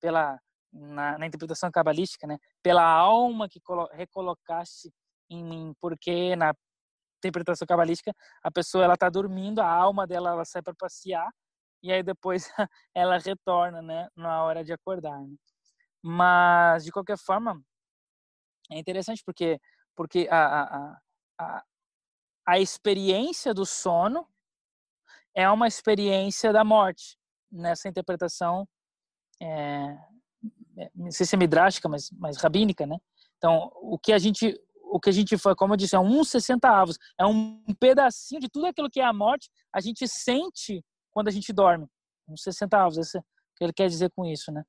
pela 0.00 0.38
na, 0.72 1.18
na 1.18 1.26
interpretação 1.26 1.70
cabalística, 1.70 2.26
né, 2.26 2.38
pela 2.62 2.84
alma 2.84 3.48
que 3.48 3.60
recolocaste 3.92 4.92
em 5.28 5.44
mim, 5.44 5.74
porque 5.80 6.36
na 6.36 6.54
interpretação 7.20 7.66
cabalística 7.66 8.14
a 8.42 8.50
pessoa 8.50 8.84
ela 8.84 8.94
está 8.94 9.08
dormindo, 9.08 9.60
a 9.60 9.68
alma 9.68 10.06
dela 10.06 10.30
ela 10.30 10.44
sai 10.44 10.62
para 10.62 10.74
passear 10.74 11.28
e 11.82 11.92
aí 11.92 12.02
depois 12.02 12.44
ela 12.94 13.18
retorna, 13.18 13.82
né, 13.82 14.08
na 14.16 14.42
hora 14.44 14.64
de 14.64 14.72
acordar. 14.72 15.18
Né? 15.20 15.34
Mas 16.02 16.84
de 16.84 16.92
qualquer 16.92 17.18
forma 17.18 17.60
é 18.70 18.78
interessante 18.78 19.22
porque 19.24 19.58
porque 19.96 20.28
a, 20.30 20.62
a, 20.62 20.98
a, 21.38 21.64
a 22.46 22.58
experiência 22.58 23.52
do 23.52 23.66
sono 23.66 24.26
é 25.34 25.48
uma 25.50 25.68
experiência 25.68 26.52
da 26.52 26.64
morte 26.64 27.18
nessa 27.52 27.88
interpretação 27.88 28.66
é, 29.42 29.96
não 30.94 31.10
sei 31.10 31.26
se 31.26 31.36
é 31.36 31.88
mas, 31.88 32.10
mas 32.12 32.36
rabínica, 32.36 32.86
né? 32.86 32.96
Então, 33.36 33.70
o 33.76 33.98
que 33.98 34.12
a 34.12 34.18
gente 34.18 34.58
o 34.90 35.00
que 35.00 35.08
a 35.08 35.12
gente 35.12 35.38
foi, 35.38 35.54
como 35.54 35.74
eu 35.74 35.76
disse, 35.76 35.94
é 35.94 36.00
um 36.00 36.24
60 36.24 36.68
avos, 36.68 36.98
é 37.18 37.24
um 37.24 37.62
pedacinho 37.78 38.40
de 38.40 38.48
tudo 38.48 38.66
aquilo 38.66 38.90
que 38.90 39.00
é 39.00 39.04
a 39.04 39.12
morte, 39.12 39.48
a 39.72 39.80
gente 39.80 40.06
sente 40.08 40.84
quando 41.12 41.28
a 41.28 41.30
gente 41.30 41.52
dorme. 41.52 41.86
Uns 42.28 42.42
60 42.42 42.76
avos, 42.76 42.98
esse 42.98 43.18
é 43.18 43.20
que 43.56 43.64
ele 43.64 43.72
quer 43.72 43.88
dizer 43.88 44.10
com 44.10 44.26
isso, 44.26 44.50
né? 44.52 44.62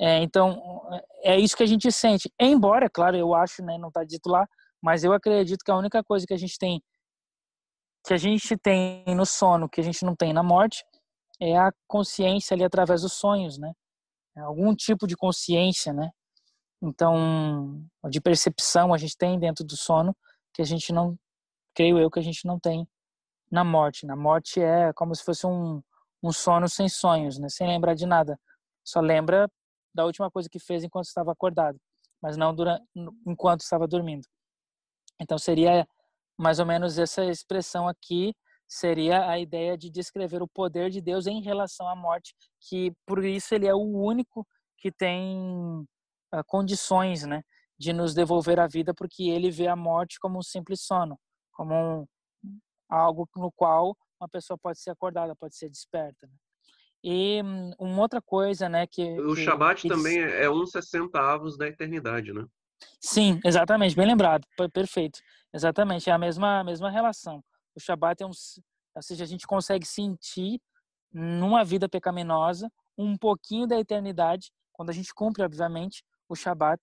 É, 0.00 0.22
então, 0.22 0.88
é 1.22 1.38
isso 1.38 1.56
que 1.56 1.62
a 1.62 1.66
gente 1.66 1.90
sente. 1.90 2.32
Embora, 2.38 2.88
claro, 2.88 3.16
eu 3.16 3.34
acho, 3.34 3.64
né, 3.64 3.76
não 3.78 3.88
está 3.88 4.04
dito 4.04 4.28
lá, 4.28 4.46
mas 4.80 5.02
eu 5.02 5.12
acredito 5.12 5.64
que 5.64 5.70
a 5.70 5.76
única 5.76 6.04
coisa 6.04 6.24
que 6.24 6.34
a 6.34 6.38
gente 6.38 6.56
tem 6.56 6.80
que 8.06 8.14
a 8.14 8.16
gente 8.16 8.56
tem 8.56 9.04
no 9.08 9.26
sono, 9.26 9.68
que 9.68 9.80
a 9.80 9.84
gente 9.84 10.04
não 10.04 10.16
tem 10.16 10.32
na 10.32 10.42
morte, 10.42 10.82
é 11.40 11.58
a 11.58 11.70
consciência 11.86 12.54
ali 12.54 12.64
através 12.64 13.02
dos 13.02 13.12
sonhos, 13.12 13.58
né? 13.58 13.72
É 14.36 14.40
algum 14.40 14.74
tipo 14.74 15.06
de 15.06 15.16
consciência, 15.16 15.92
né? 15.92 16.10
Então, 16.80 17.84
de 18.08 18.20
percepção 18.20 18.94
a 18.94 18.98
gente 18.98 19.16
tem 19.16 19.38
dentro 19.38 19.64
do 19.64 19.76
sono 19.76 20.16
que 20.52 20.62
a 20.62 20.64
gente 20.64 20.92
não, 20.92 21.18
creio 21.74 21.98
eu, 21.98 22.10
que 22.10 22.18
a 22.18 22.22
gente 22.22 22.46
não 22.46 22.58
tem 22.58 22.86
na 23.50 23.64
morte. 23.64 24.06
Na 24.06 24.16
morte 24.16 24.60
é 24.60 24.92
como 24.92 25.14
se 25.14 25.24
fosse 25.24 25.46
um, 25.46 25.82
um 26.22 26.32
sono 26.32 26.68
sem 26.68 26.88
sonhos, 26.88 27.38
né? 27.38 27.48
Sem 27.48 27.66
lembrar 27.66 27.94
de 27.94 28.06
nada. 28.06 28.38
Só 28.84 29.00
lembra 29.00 29.50
da 29.94 30.04
última 30.04 30.30
coisa 30.30 30.48
que 30.48 30.58
fez 30.58 30.84
enquanto 30.84 31.06
estava 31.06 31.32
acordado, 31.32 31.78
mas 32.22 32.36
não 32.36 32.54
durante, 32.54 32.84
enquanto 33.26 33.60
estava 33.60 33.86
dormindo. 33.86 34.26
Então 35.20 35.36
seria 35.38 35.86
mais 36.38 36.60
ou 36.60 36.66
menos 36.66 36.98
essa 36.98 37.24
expressão 37.24 37.88
aqui 37.88 38.32
seria 38.68 39.28
a 39.28 39.38
ideia 39.38 39.76
de 39.76 39.90
descrever 39.90 40.42
o 40.42 40.48
poder 40.48 40.90
de 40.90 41.00
Deus 41.00 41.26
em 41.26 41.40
relação 41.40 41.88
à 41.88 41.96
morte, 41.96 42.34
que 42.60 42.92
por 43.06 43.24
isso 43.24 43.54
ele 43.54 43.66
é 43.66 43.74
o 43.74 43.78
único 43.78 44.46
que 44.76 44.92
tem 44.92 45.84
condições, 46.46 47.24
né, 47.24 47.42
de 47.78 47.92
nos 47.92 48.14
devolver 48.14 48.58
a 48.58 48.66
vida, 48.66 48.92
porque 48.94 49.24
ele 49.24 49.50
vê 49.50 49.66
a 49.66 49.76
morte 49.76 50.18
como 50.18 50.38
um 50.38 50.42
simples 50.42 50.82
sono, 50.82 51.18
como 51.52 51.74
um, 51.74 52.06
algo 52.88 53.28
no 53.36 53.52
qual 53.52 53.96
uma 54.20 54.28
pessoa 54.28 54.58
pode 54.58 54.80
ser 54.80 54.90
acordada, 54.90 55.36
pode 55.36 55.56
ser 55.56 55.68
desperta. 55.68 56.26
Né? 56.26 56.32
E 57.02 57.42
um, 57.42 57.72
uma 57.78 58.02
outra 58.02 58.20
coisa, 58.20 58.68
né, 58.68 58.86
que 58.86 59.18
o 59.20 59.34
que, 59.34 59.44
Shabat 59.44 59.82
que 59.82 59.88
também 59.88 60.18
é 60.18 60.50
uns 60.50 60.70
60 60.72 61.18
avos 61.18 61.56
da 61.56 61.68
eternidade, 61.68 62.32
né? 62.32 62.44
Sim, 63.00 63.40
exatamente, 63.44 63.96
bem 63.96 64.06
lembrado, 64.06 64.46
perfeito, 64.72 65.20
exatamente, 65.52 66.10
é 66.10 66.12
a 66.12 66.18
mesma 66.18 66.60
a 66.60 66.64
mesma 66.64 66.90
relação. 66.90 67.42
O 67.74 67.80
Shabat 67.80 68.22
é 68.22 68.26
um, 68.26 68.30
ou 68.30 69.02
seja, 69.02 69.24
a 69.24 69.26
gente 69.26 69.46
consegue 69.46 69.86
sentir 69.86 70.60
numa 71.12 71.64
vida 71.64 71.88
pecaminosa 71.88 72.70
um 72.96 73.16
pouquinho 73.16 73.66
da 73.66 73.78
eternidade 73.78 74.50
quando 74.72 74.90
a 74.90 74.92
gente 74.92 75.12
cumpre, 75.14 75.42
obviamente, 75.42 76.04
o 76.28 76.36
Shabat 76.36 76.80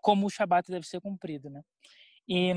como 0.00 0.26
o 0.26 0.30
Shabat 0.30 0.70
deve 0.70 0.86
ser 0.86 1.00
cumprido, 1.00 1.50
né? 1.50 1.62
E, 2.28 2.52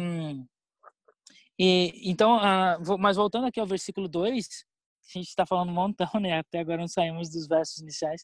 e 1.59 2.09
então, 2.09 2.37
uh, 2.37 2.97
mas 2.97 3.17
voltando 3.17 3.47
aqui 3.47 3.59
ao 3.59 3.67
versículo 3.67 4.07
2, 4.07 4.47
a 4.47 5.17
gente 5.19 5.27
está 5.27 5.45
falando 5.45 5.69
um 5.69 5.73
montão, 5.73 6.09
né? 6.21 6.39
Até 6.39 6.59
agora 6.59 6.77
não 6.77 6.87
saímos 6.87 7.29
dos 7.29 7.47
versos 7.47 7.79
iniciais, 7.79 8.23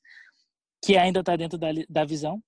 que 0.83 0.97
ainda 0.97 1.19
está 1.19 1.35
dentro 1.35 1.57
da, 1.57 1.67
da 1.89 2.05
visão. 2.05 2.41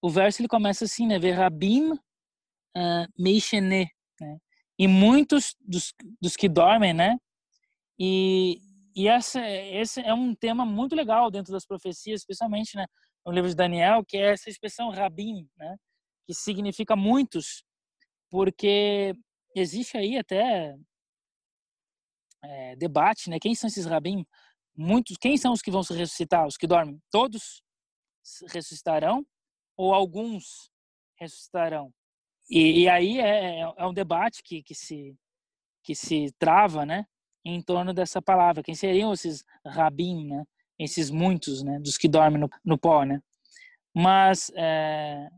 O 0.00 0.10
verso 0.10 0.40
ele 0.40 0.48
começa 0.48 0.84
assim, 0.84 1.06
né? 1.06 1.18
Verabim 1.18 1.92
uh, 1.92 3.06
meishene, 3.18 3.90
né? 4.20 4.38
e 4.78 4.88
muitos 4.88 5.54
dos, 5.60 5.94
dos 6.20 6.36
que 6.36 6.48
dormem, 6.48 6.92
né? 6.92 7.16
E, 7.98 8.58
e 8.94 9.08
essa, 9.08 9.40
esse 9.48 10.00
é 10.00 10.12
um 10.12 10.34
tema 10.34 10.66
muito 10.66 10.96
legal 10.96 11.30
dentro 11.30 11.52
das 11.52 11.64
profecias, 11.64 12.20
especialmente 12.20 12.76
né, 12.76 12.86
no 13.24 13.32
livro 13.32 13.48
de 13.48 13.56
Daniel, 13.56 14.04
que 14.04 14.16
é 14.16 14.32
essa 14.32 14.50
expressão 14.50 14.90
rabim, 14.90 15.48
né? 15.56 15.76
Que 16.26 16.34
significa 16.34 16.94
muitos, 16.96 17.64
porque 18.30 19.14
existe 19.54 19.96
aí 19.96 20.18
até 20.18 20.74
é, 22.42 22.76
debate, 22.76 23.30
né? 23.30 23.38
Quem 23.38 23.54
são 23.54 23.68
esses 23.68 23.86
rabim? 23.86 24.26
Muitos, 24.76 25.16
quem 25.16 25.36
são 25.36 25.52
os 25.52 25.62
que 25.62 25.70
vão 25.70 25.82
se 25.82 25.94
ressuscitar? 25.94 26.46
Os 26.46 26.56
que 26.56 26.66
dormem? 26.66 27.00
Todos 27.10 27.62
ressuscitarão 28.48 29.24
ou 29.76 29.94
alguns 29.94 30.70
ressuscitarão? 31.18 31.92
E, 32.50 32.82
e 32.82 32.88
aí 32.88 33.18
é, 33.20 33.60
é, 33.60 33.74
é 33.76 33.86
um 33.86 33.94
debate 33.94 34.42
que, 34.42 34.62
que, 34.62 34.74
se, 34.74 35.16
que 35.82 35.94
se 35.94 36.32
trava, 36.38 36.84
né? 36.84 37.06
Em 37.44 37.62
torno 37.62 37.94
dessa 37.94 38.20
palavra. 38.20 38.62
Quem 38.62 38.74
seriam 38.74 39.12
esses 39.12 39.44
rabim, 39.64 40.26
né? 40.26 40.44
Esses 40.78 41.10
muitos, 41.10 41.62
né? 41.62 41.78
Dos 41.80 41.96
que 41.96 42.08
dormem 42.08 42.40
no, 42.40 42.50
no 42.64 42.78
pó, 42.78 43.04
né? 43.04 43.20
Mas, 43.94 44.50
é, 44.56 45.28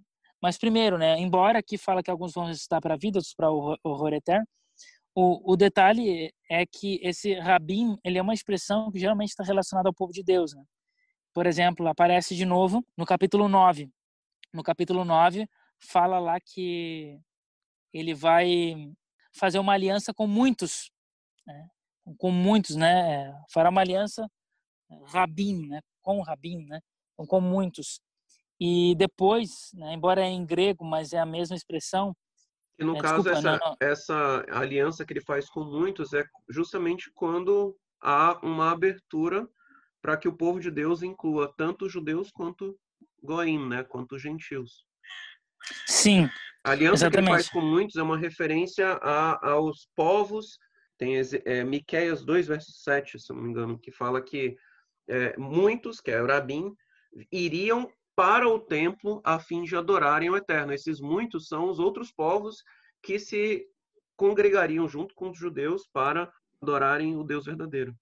mas 0.42 0.56
primeiro, 0.58 0.98
né? 0.98 1.18
Embora 1.18 1.58
aqui 1.58 1.76
fala 1.76 2.02
que 2.02 2.10
alguns 2.10 2.32
vão 2.32 2.46
ressuscitar 2.46 2.80
para 2.80 2.94
a 2.94 2.96
vida, 2.96 3.18
outros 3.18 3.34
para 3.34 3.50
o 3.50 3.76
horror 3.84 4.14
eterno, 4.14 4.46
o, 5.14 5.52
o 5.52 5.56
detalhe 5.56 6.32
é 6.50 6.66
que 6.66 7.00
esse 7.02 7.34
rabim, 7.34 7.96
ele 8.04 8.18
é 8.18 8.22
uma 8.22 8.34
expressão 8.34 8.90
que 8.92 8.98
geralmente 8.98 9.30
está 9.30 9.44
relacionada 9.44 9.88
ao 9.88 9.94
povo 9.94 10.12
de 10.12 10.22
Deus, 10.22 10.54
né? 10.54 10.62
Por 11.34 11.46
exemplo, 11.46 11.86
aparece 11.88 12.34
de 12.34 12.44
novo 12.44 12.84
no 12.96 13.04
capítulo 13.04 13.48
9. 13.48 13.90
No 14.52 14.62
capítulo 14.62 15.04
9, 15.04 15.48
fala 15.78 16.18
lá 16.18 16.38
que 16.40 17.18
ele 17.92 18.14
vai 18.14 18.90
fazer 19.34 19.58
uma 19.58 19.74
aliança 19.74 20.14
com 20.14 20.26
muitos, 20.26 20.90
né? 21.46 21.68
com 22.18 22.30
muitos, 22.30 22.76
né? 22.76 23.34
Fará 23.50 23.70
uma 23.70 23.80
aliança 23.80 24.30
rabin, 25.06 25.66
né? 25.68 25.80
Com 26.02 26.20
rabin, 26.22 26.66
né? 26.66 26.80
Com, 27.16 27.40
muitos. 27.40 28.00
E 28.60 28.94
depois, 28.96 29.70
né? 29.74 29.92
embora 29.94 30.22
é 30.22 30.28
em 30.28 30.44
grego, 30.44 30.84
mas 30.84 31.12
é 31.12 31.18
a 31.18 31.26
mesma 31.26 31.56
expressão. 31.56 32.14
E 32.78 32.84
no 32.84 32.96
é, 32.96 33.00
caso 33.00 33.22
desculpa, 33.22 33.38
essa, 33.38 33.50
não, 33.50 33.58
não. 33.58 33.76
essa 33.80 34.46
aliança 34.50 35.04
que 35.04 35.12
ele 35.12 35.20
faz 35.20 35.48
com 35.48 35.64
muitos 35.64 36.12
é 36.12 36.24
justamente 36.48 37.10
quando 37.14 37.76
há 38.00 38.38
uma 38.42 38.70
abertura 38.70 39.48
para 40.02 40.16
que 40.16 40.28
o 40.28 40.36
povo 40.36 40.60
de 40.60 40.70
Deus 40.70 41.02
inclua 41.02 41.52
tanto 41.56 41.86
os 41.86 41.92
judeus 41.92 42.30
quanto 42.30 42.78
goim, 43.22 43.66
né? 43.68 43.82
Quanto 43.82 44.16
os 44.16 44.22
gentios. 44.22 44.84
Sim. 45.86 46.28
A 46.64 46.72
aliança 46.72 47.06
exatamente. 47.06 47.26
que 47.26 47.30
ele 47.30 47.42
faz 47.42 47.48
com 47.48 47.60
muitos 47.60 47.96
é 47.96 48.02
uma 48.02 48.18
referência 48.18 48.98
a, 49.02 49.50
aos 49.50 49.88
povos. 49.94 50.58
Tem 50.98 51.14
é, 51.44 51.64
Miqueias 51.64 52.24
2, 52.24 52.46
verso 52.46 52.72
7, 52.72 53.18
se 53.18 53.32
não 53.32 53.42
me 53.42 53.50
engano, 53.50 53.78
que 53.78 53.90
fala 53.90 54.22
que 54.22 54.56
é, 55.08 55.36
muitos, 55.36 56.00
que 56.00 56.10
é 56.10 56.20
o 56.20 56.26
Rabim, 56.26 56.72
iriam 57.30 57.90
para 58.14 58.48
o 58.48 58.58
templo 58.58 59.20
a 59.24 59.38
fim 59.38 59.62
de 59.62 59.76
adorarem 59.76 60.30
o 60.30 60.36
Eterno. 60.36 60.72
Esses 60.72 61.00
muitos 61.00 61.48
são 61.48 61.68
os 61.68 61.78
outros 61.78 62.10
povos 62.12 62.62
que 63.02 63.18
se 63.18 63.66
congregariam 64.16 64.88
junto 64.88 65.14
com 65.14 65.30
os 65.30 65.38
judeus 65.38 65.86
para 65.92 66.32
adorarem 66.62 67.16
o 67.16 67.22
Deus 67.22 67.44
verdadeiro. 67.44 67.94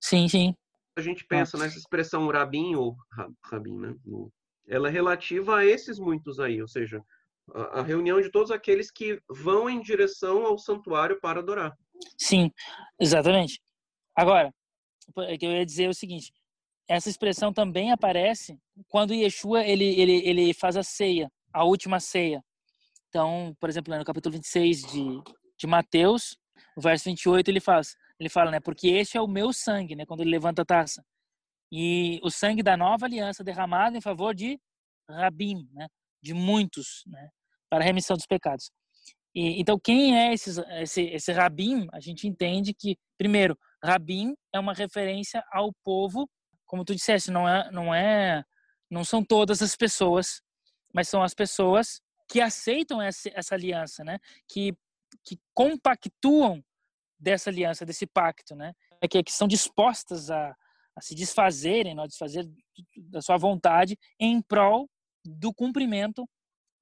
Sim, 0.00 0.28
sim. 0.28 0.54
A 0.96 1.00
gente 1.00 1.24
pensa 1.26 1.56
ah. 1.56 1.60
nessa 1.60 1.78
expressão 1.78 2.26
rabim 2.28 2.74
ou 2.76 2.96
rabim, 3.44 3.78
né? 3.78 3.94
ela 4.68 4.88
é 4.88 4.90
relativa 4.90 5.58
a 5.58 5.66
esses 5.66 5.98
muitos 5.98 6.38
aí, 6.38 6.60
ou 6.60 6.68
seja, 6.68 7.02
a, 7.54 7.82
reunião 7.82 8.20
de 8.20 8.30
todos 8.30 8.50
aqueles 8.50 8.90
que 8.90 9.20
vão 9.28 9.68
em 9.68 9.80
direção 9.80 10.44
ao 10.44 10.58
santuário 10.58 11.18
para 11.20 11.40
adorar. 11.40 11.74
Sim, 12.18 12.50
exatamente. 13.00 13.60
Agora, 14.14 14.52
que 15.38 15.46
eu 15.46 15.52
ia 15.52 15.66
dizer 15.66 15.88
o 15.88 15.94
seguinte: 15.94 16.32
essa 16.88 17.08
expressão 17.08 17.52
também 17.52 17.92
aparece 17.92 18.58
quando 18.88 19.14
Yeshua 19.14 19.64
ele, 19.64 19.84
ele, 20.00 20.26
ele 20.26 20.54
faz 20.54 20.76
a 20.76 20.82
ceia, 20.82 21.30
a 21.52 21.64
última 21.64 22.00
ceia. 22.00 22.42
Então, 23.08 23.54
por 23.60 23.68
exemplo, 23.68 23.96
no 23.96 24.04
capítulo 24.04 24.34
26 24.34 24.82
de, 24.82 25.22
de 25.58 25.66
Mateus, 25.66 26.36
o 26.76 26.80
verso 26.80 27.04
28, 27.04 27.48
ele 27.48 27.60
faz, 27.60 27.96
ele 28.18 28.28
fala, 28.28 28.50
né, 28.50 28.60
porque 28.60 28.88
este 28.88 29.16
é 29.16 29.20
o 29.20 29.26
meu 29.28 29.52
sangue, 29.52 29.94
né, 29.94 30.04
quando 30.06 30.20
ele 30.20 30.30
levanta 30.30 30.62
a 30.62 30.64
taça. 30.64 31.04
E 31.70 32.20
o 32.22 32.30
sangue 32.30 32.62
da 32.62 32.76
nova 32.76 33.06
aliança 33.06 33.44
derramado 33.44 33.96
em 33.96 34.00
favor 34.00 34.34
de 34.34 34.58
Rabim, 35.10 35.68
né, 35.72 35.88
de 36.22 36.34
muitos, 36.34 37.02
né, 37.06 37.30
para 37.70 37.82
a 37.82 37.86
remissão 37.86 38.16
dos 38.16 38.26
pecados. 38.26 38.70
E, 39.34 39.60
então, 39.60 39.78
quem 39.78 40.18
é 40.18 40.32
esses, 40.32 40.58
esse, 40.58 41.02
esse 41.02 41.32
Rabim? 41.32 41.86
A 41.92 42.00
gente 42.00 42.26
entende 42.26 42.72
que, 42.74 42.96
primeiro, 43.16 43.58
Rabim 43.82 44.34
é 44.52 44.58
uma 44.58 44.74
referência 44.74 45.42
ao 45.52 45.72
povo, 45.84 46.28
como 46.66 46.84
tu 46.84 46.94
disseste, 46.94 47.30
não 47.30 47.48
é, 47.48 47.70
não 47.70 47.94
é, 47.94 48.44
não 48.90 49.04
são 49.04 49.24
todas 49.24 49.62
as 49.62 49.76
pessoas, 49.76 50.42
mas 50.92 51.08
são 51.08 51.22
as 51.22 51.34
pessoas 51.34 52.00
que 52.28 52.40
aceitam 52.40 53.00
essa, 53.00 53.30
essa 53.34 53.54
aliança, 53.54 54.04
né? 54.04 54.18
Que 54.48 54.74
que 55.24 55.38
compactuam 55.54 56.62
dessa 57.18 57.50
aliança, 57.50 57.86
desse 57.86 58.06
pacto, 58.06 58.54
né? 58.54 58.72
É 59.00 59.08
que, 59.08 59.22
que 59.22 59.32
são 59.32 59.48
dispostas 59.48 60.30
a, 60.30 60.54
a 60.94 61.00
se 61.00 61.14
desfazerem, 61.14 61.94
não, 61.94 62.04
a 62.04 62.06
desfazer 62.06 62.46
da 62.96 63.20
sua 63.22 63.36
vontade 63.36 63.96
em 64.20 64.40
prol 64.42 64.88
do 65.24 65.52
cumprimento 65.52 66.28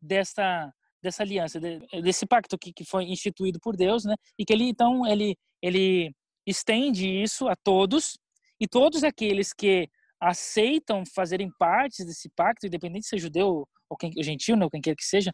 dessa 0.00 0.72
dessa 1.02 1.22
aliança, 1.22 1.60
desse 2.02 2.26
pacto 2.26 2.58
que, 2.58 2.72
que 2.72 2.84
foi 2.84 3.04
instituído 3.04 3.60
por 3.60 3.76
Deus, 3.76 4.04
né? 4.04 4.14
E 4.38 4.44
que 4.44 4.52
ele 4.52 4.64
então 4.64 5.06
ele 5.06 5.36
ele 5.62 6.12
estende 6.46 7.08
isso 7.08 7.48
a 7.48 7.56
todos 7.56 8.18
e 8.60 8.66
todos 8.66 9.04
aqueles 9.04 9.52
que 9.52 9.88
aceitam 10.20 11.04
fazerem 11.14 11.50
parte 11.58 12.04
desse 12.04 12.28
pacto, 12.30 12.66
independente 12.66 13.02
de 13.02 13.08
ser 13.08 13.18
judeu 13.18 13.68
ou 13.88 13.96
quem, 13.96 14.10
o 14.16 14.22
gentil, 14.22 14.56
né, 14.56 14.64
ou 14.64 14.70
quem 14.70 14.80
quer 14.80 14.96
que 14.96 15.04
seja, 15.04 15.32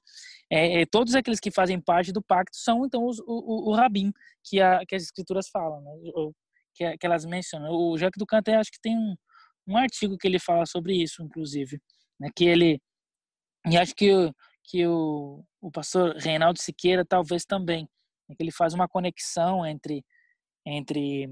é, 0.50 0.82
é, 0.82 0.86
todos 0.86 1.14
aqueles 1.14 1.40
que 1.40 1.50
fazem 1.50 1.80
parte 1.80 2.12
do 2.12 2.22
pacto 2.22 2.56
são 2.56 2.84
então 2.84 3.06
os, 3.06 3.18
o, 3.20 3.70
o, 3.70 3.74
rabim 3.74 4.12
que, 4.44 4.60
a, 4.60 4.84
que 4.86 4.94
as 4.94 5.04
escrituras 5.04 5.48
falam, 5.48 5.80
né, 5.80 5.90
ou, 6.14 6.34
que, 6.74 6.96
que, 6.98 7.06
elas 7.06 7.24
mencionam. 7.24 7.70
O 7.70 7.96
Jacques 7.96 8.18
Ducanté 8.18 8.56
acho 8.56 8.70
que 8.70 8.80
tem 8.80 8.96
um, 8.96 9.14
um 9.68 9.76
artigo 9.76 10.18
que 10.18 10.26
ele 10.26 10.38
fala 10.38 10.66
sobre 10.66 10.94
isso, 10.94 11.22
inclusive, 11.22 11.80
né, 12.20 12.28
que 12.34 12.44
ele 12.44 12.80
e 13.68 13.76
acho 13.76 13.94
que 13.94 14.10
que 14.64 14.86
o, 14.86 15.44
o 15.60 15.70
pastor 15.72 16.14
Reinaldo 16.16 16.60
Siqueira 16.60 17.04
talvez 17.04 17.44
também, 17.44 17.88
né, 18.28 18.34
que 18.36 18.42
ele 18.42 18.52
faz 18.52 18.74
uma 18.74 18.88
conexão 18.88 19.66
entre 19.66 20.04
entre 20.64 21.28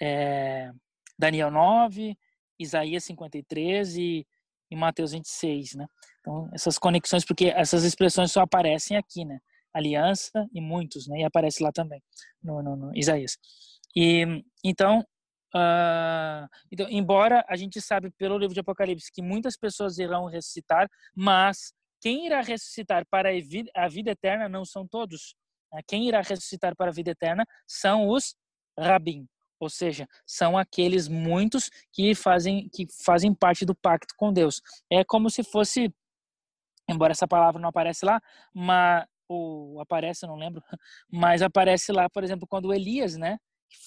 é, 0.00 0.70
Daniel 1.18 1.50
9, 1.50 2.16
Isaías 2.58 3.04
53 3.04 3.96
e, 3.96 4.26
e 4.70 4.76
Mateus 4.76 5.12
26, 5.12 5.74
né? 5.74 5.86
Então, 6.20 6.48
essas 6.52 6.78
conexões, 6.78 7.24
porque 7.24 7.46
essas 7.46 7.84
expressões 7.84 8.32
só 8.32 8.40
aparecem 8.40 8.96
aqui, 8.96 9.24
né? 9.24 9.38
Aliança 9.72 10.46
e 10.52 10.60
muitos, 10.60 11.06
né? 11.06 11.20
E 11.20 11.24
aparece 11.24 11.62
lá 11.62 11.70
também, 11.72 12.02
no, 12.42 12.62
no, 12.62 12.76
no 12.76 12.96
Isaías. 12.96 13.36
E, 13.96 14.44
então, 14.64 15.00
uh, 15.54 16.48
então, 16.70 16.86
embora 16.90 17.44
a 17.48 17.56
gente 17.56 17.80
sabe 17.80 18.10
pelo 18.12 18.38
livro 18.38 18.54
de 18.54 18.60
Apocalipse 18.60 19.12
que 19.12 19.22
muitas 19.22 19.56
pessoas 19.56 19.98
irão 19.98 20.26
ressuscitar, 20.26 20.88
mas 21.14 21.72
quem 22.00 22.26
irá 22.26 22.40
ressuscitar 22.40 23.04
para 23.10 23.30
a 23.30 23.40
vida, 23.40 23.70
a 23.74 23.88
vida 23.88 24.10
eterna 24.10 24.48
não 24.48 24.64
são 24.64 24.86
todos. 24.86 25.34
Né? 25.72 25.80
Quem 25.86 26.08
irá 26.08 26.20
ressuscitar 26.20 26.74
para 26.76 26.90
a 26.90 26.94
vida 26.94 27.10
eterna 27.10 27.44
são 27.66 28.08
os 28.08 28.34
rabim, 28.78 29.26
ou 29.60 29.68
seja, 29.68 30.06
são 30.26 30.56
aqueles 30.56 31.08
muitos 31.08 31.68
que 31.92 32.14
fazem 32.14 32.68
que 32.68 32.86
fazem 33.04 33.34
parte 33.34 33.64
do 33.64 33.74
pacto 33.74 34.14
com 34.16 34.32
Deus. 34.32 34.60
É 34.90 35.04
como 35.04 35.28
se 35.30 35.42
fosse, 35.42 35.92
embora 36.88 37.12
essa 37.12 37.26
palavra 37.26 37.60
não 37.60 37.68
aparece 37.68 38.04
lá, 38.04 38.20
mas 38.54 39.06
ou 39.28 39.78
aparece, 39.80 40.26
não 40.26 40.36
lembro, 40.36 40.62
mas 41.12 41.42
aparece 41.42 41.92
lá, 41.92 42.08
por 42.08 42.24
exemplo, 42.24 42.46
quando 42.48 42.72
Elias, 42.72 43.16
né, 43.16 43.38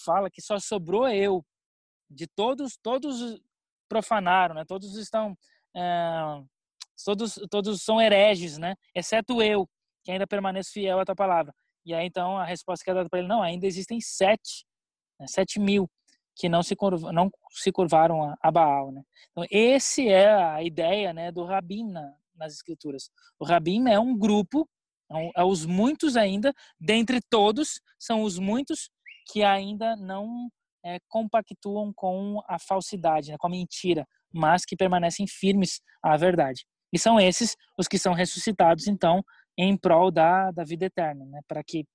fala 0.05 0.29
que 0.29 0.41
só 0.41 0.59
sobrou 0.59 1.07
eu 1.09 1.43
de 2.09 2.27
todos, 2.27 2.77
todos 2.77 3.41
profanaram, 3.89 4.55
né? 4.55 4.65
Todos 4.65 4.95
estão 4.97 5.35
é, 5.75 5.81
todos 7.03 7.39
todos 7.49 7.81
são 7.81 8.01
hereges, 8.01 8.57
né? 8.57 8.75
Exceto 8.93 9.41
eu, 9.41 9.67
que 10.03 10.11
ainda 10.11 10.27
permaneço 10.27 10.71
fiel 10.71 10.99
à 10.99 11.05
tua 11.05 11.15
palavra. 11.15 11.53
E 11.85 11.93
aí 11.93 12.05
então 12.05 12.37
a 12.37 12.45
resposta 12.45 12.83
que 12.83 12.91
é 12.91 12.93
dada 12.93 13.09
para 13.09 13.19
ele, 13.19 13.27
não, 13.27 13.41
ainda 13.41 13.65
existem 13.65 13.99
sete 13.99 14.65
né, 15.21 15.27
7 15.27 15.59
mil 15.59 15.89
que 16.35 16.49
não 16.49 16.63
se, 16.63 16.75
não 17.13 17.29
se 17.51 17.71
curvaram 17.71 18.23
a, 18.23 18.35
a 18.41 18.51
Baal. 18.51 18.91
Né? 18.91 19.03
Então, 19.31 19.45
esse 19.51 20.07
é 20.07 20.31
a 20.31 20.63
ideia 20.63 21.13
né, 21.13 21.31
do 21.31 21.43
Rabin 21.43 21.91
na, 21.91 22.13
nas 22.35 22.53
escrituras. 22.53 23.09
O 23.39 23.45
Rabin 23.45 23.89
é 23.89 23.99
um 23.99 24.17
grupo, 24.17 24.67
é, 25.11 25.41
é 25.41 25.43
os 25.43 25.65
muitos 25.65 26.17
ainda, 26.17 26.53
dentre 26.79 27.19
todos, 27.29 27.79
são 27.99 28.23
os 28.23 28.39
muitos 28.39 28.89
que 29.31 29.43
ainda 29.43 29.95
não 29.95 30.49
é, 30.83 30.97
compactuam 31.07 31.93
com 31.93 32.41
a 32.47 32.57
falsidade, 32.57 33.31
né, 33.31 33.37
com 33.37 33.47
a 33.47 33.51
mentira, 33.51 34.07
mas 34.33 34.65
que 34.65 34.75
permanecem 34.75 35.27
firmes 35.27 35.79
à 36.01 36.17
verdade. 36.17 36.65
E 36.93 36.99
são 36.99 37.19
esses 37.19 37.55
os 37.77 37.87
que 37.87 37.99
são 37.99 38.13
ressuscitados, 38.13 38.87
então, 38.87 39.23
em 39.57 39.77
prol 39.77 40.11
da, 40.11 40.51
da 40.51 40.63
vida 40.63 40.85
eterna, 40.85 41.25
né, 41.25 41.41
para 41.47 41.63
que 41.63 41.85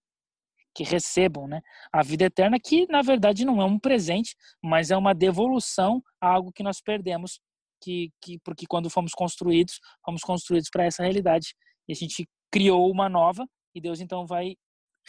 que 0.76 0.84
recebam 0.84 1.48
né, 1.48 1.62
a 1.90 2.02
vida 2.02 2.26
eterna, 2.26 2.58
que 2.62 2.86
na 2.88 3.00
verdade 3.00 3.46
não 3.46 3.62
é 3.62 3.64
um 3.64 3.78
presente, 3.78 4.36
mas 4.62 4.90
é 4.90 4.96
uma 4.96 5.14
devolução 5.14 6.02
a 6.20 6.28
algo 6.28 6.52
que 6.52 6.62
nós 6.62 6.82
perdemos, 6.82 7.40
que, 7.82 8.10
que 8.20 8.38
porque 8.40 8.66
quando 8.68 8.90
fomos 8.90 9.12
construídos, 9.12 9.80
fomos 10.04 10.20
construídos 10.20 10.68
para 10.68 10.84
essa 10.84 11.02
realidade. 11.02 11.54
E 11.88 11.92
a 11.92 11.96
gente 11.96 12.28
criou 12.52 12.90
uma 12.90 13.08
nova 13.08 13.46
e 13.74 13.80
Deus 13.80 14.00
então 14.00 14.26
vai 14.26 14.54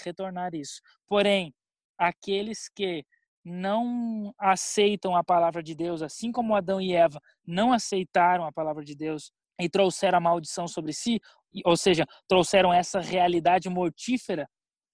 retornar 0.02 0.56
isso. 0.56 0.80
Porém, 1.06 1.54
aqueles 1.98 2.70
que 2.74 3.04
não 3.44 4.34
aceitam 4.38 5.16
a 5.16 5.24
palavra 5.24 5.62
de 5.62 5.76
Deus, 5.76 6.02
assim 6.02 6.32
como 6.32 6.56
Adão 6.56 6.80
e 6.80 6.94
Eva 6.94 7.20
não 7.46 7.74
aceitaram 7.74 8.46
a 8.46 8.54
palavra 8.54 8.86
de 8.86 8.96
Deus 8.96 9.32
e 9.60 9.70
trouxeram 9.70 10.18
a 10.18 10.22
maldição 10.22 10.68
sobre 10.68 10.94
si, 10.94 11.20
ou 11.66 11.76
seja, 11.76 12.06
trouxeram 12.28 12.74
essa 12.74 13.00
realidade 13.00 13.70
mortífera 13.70 14.48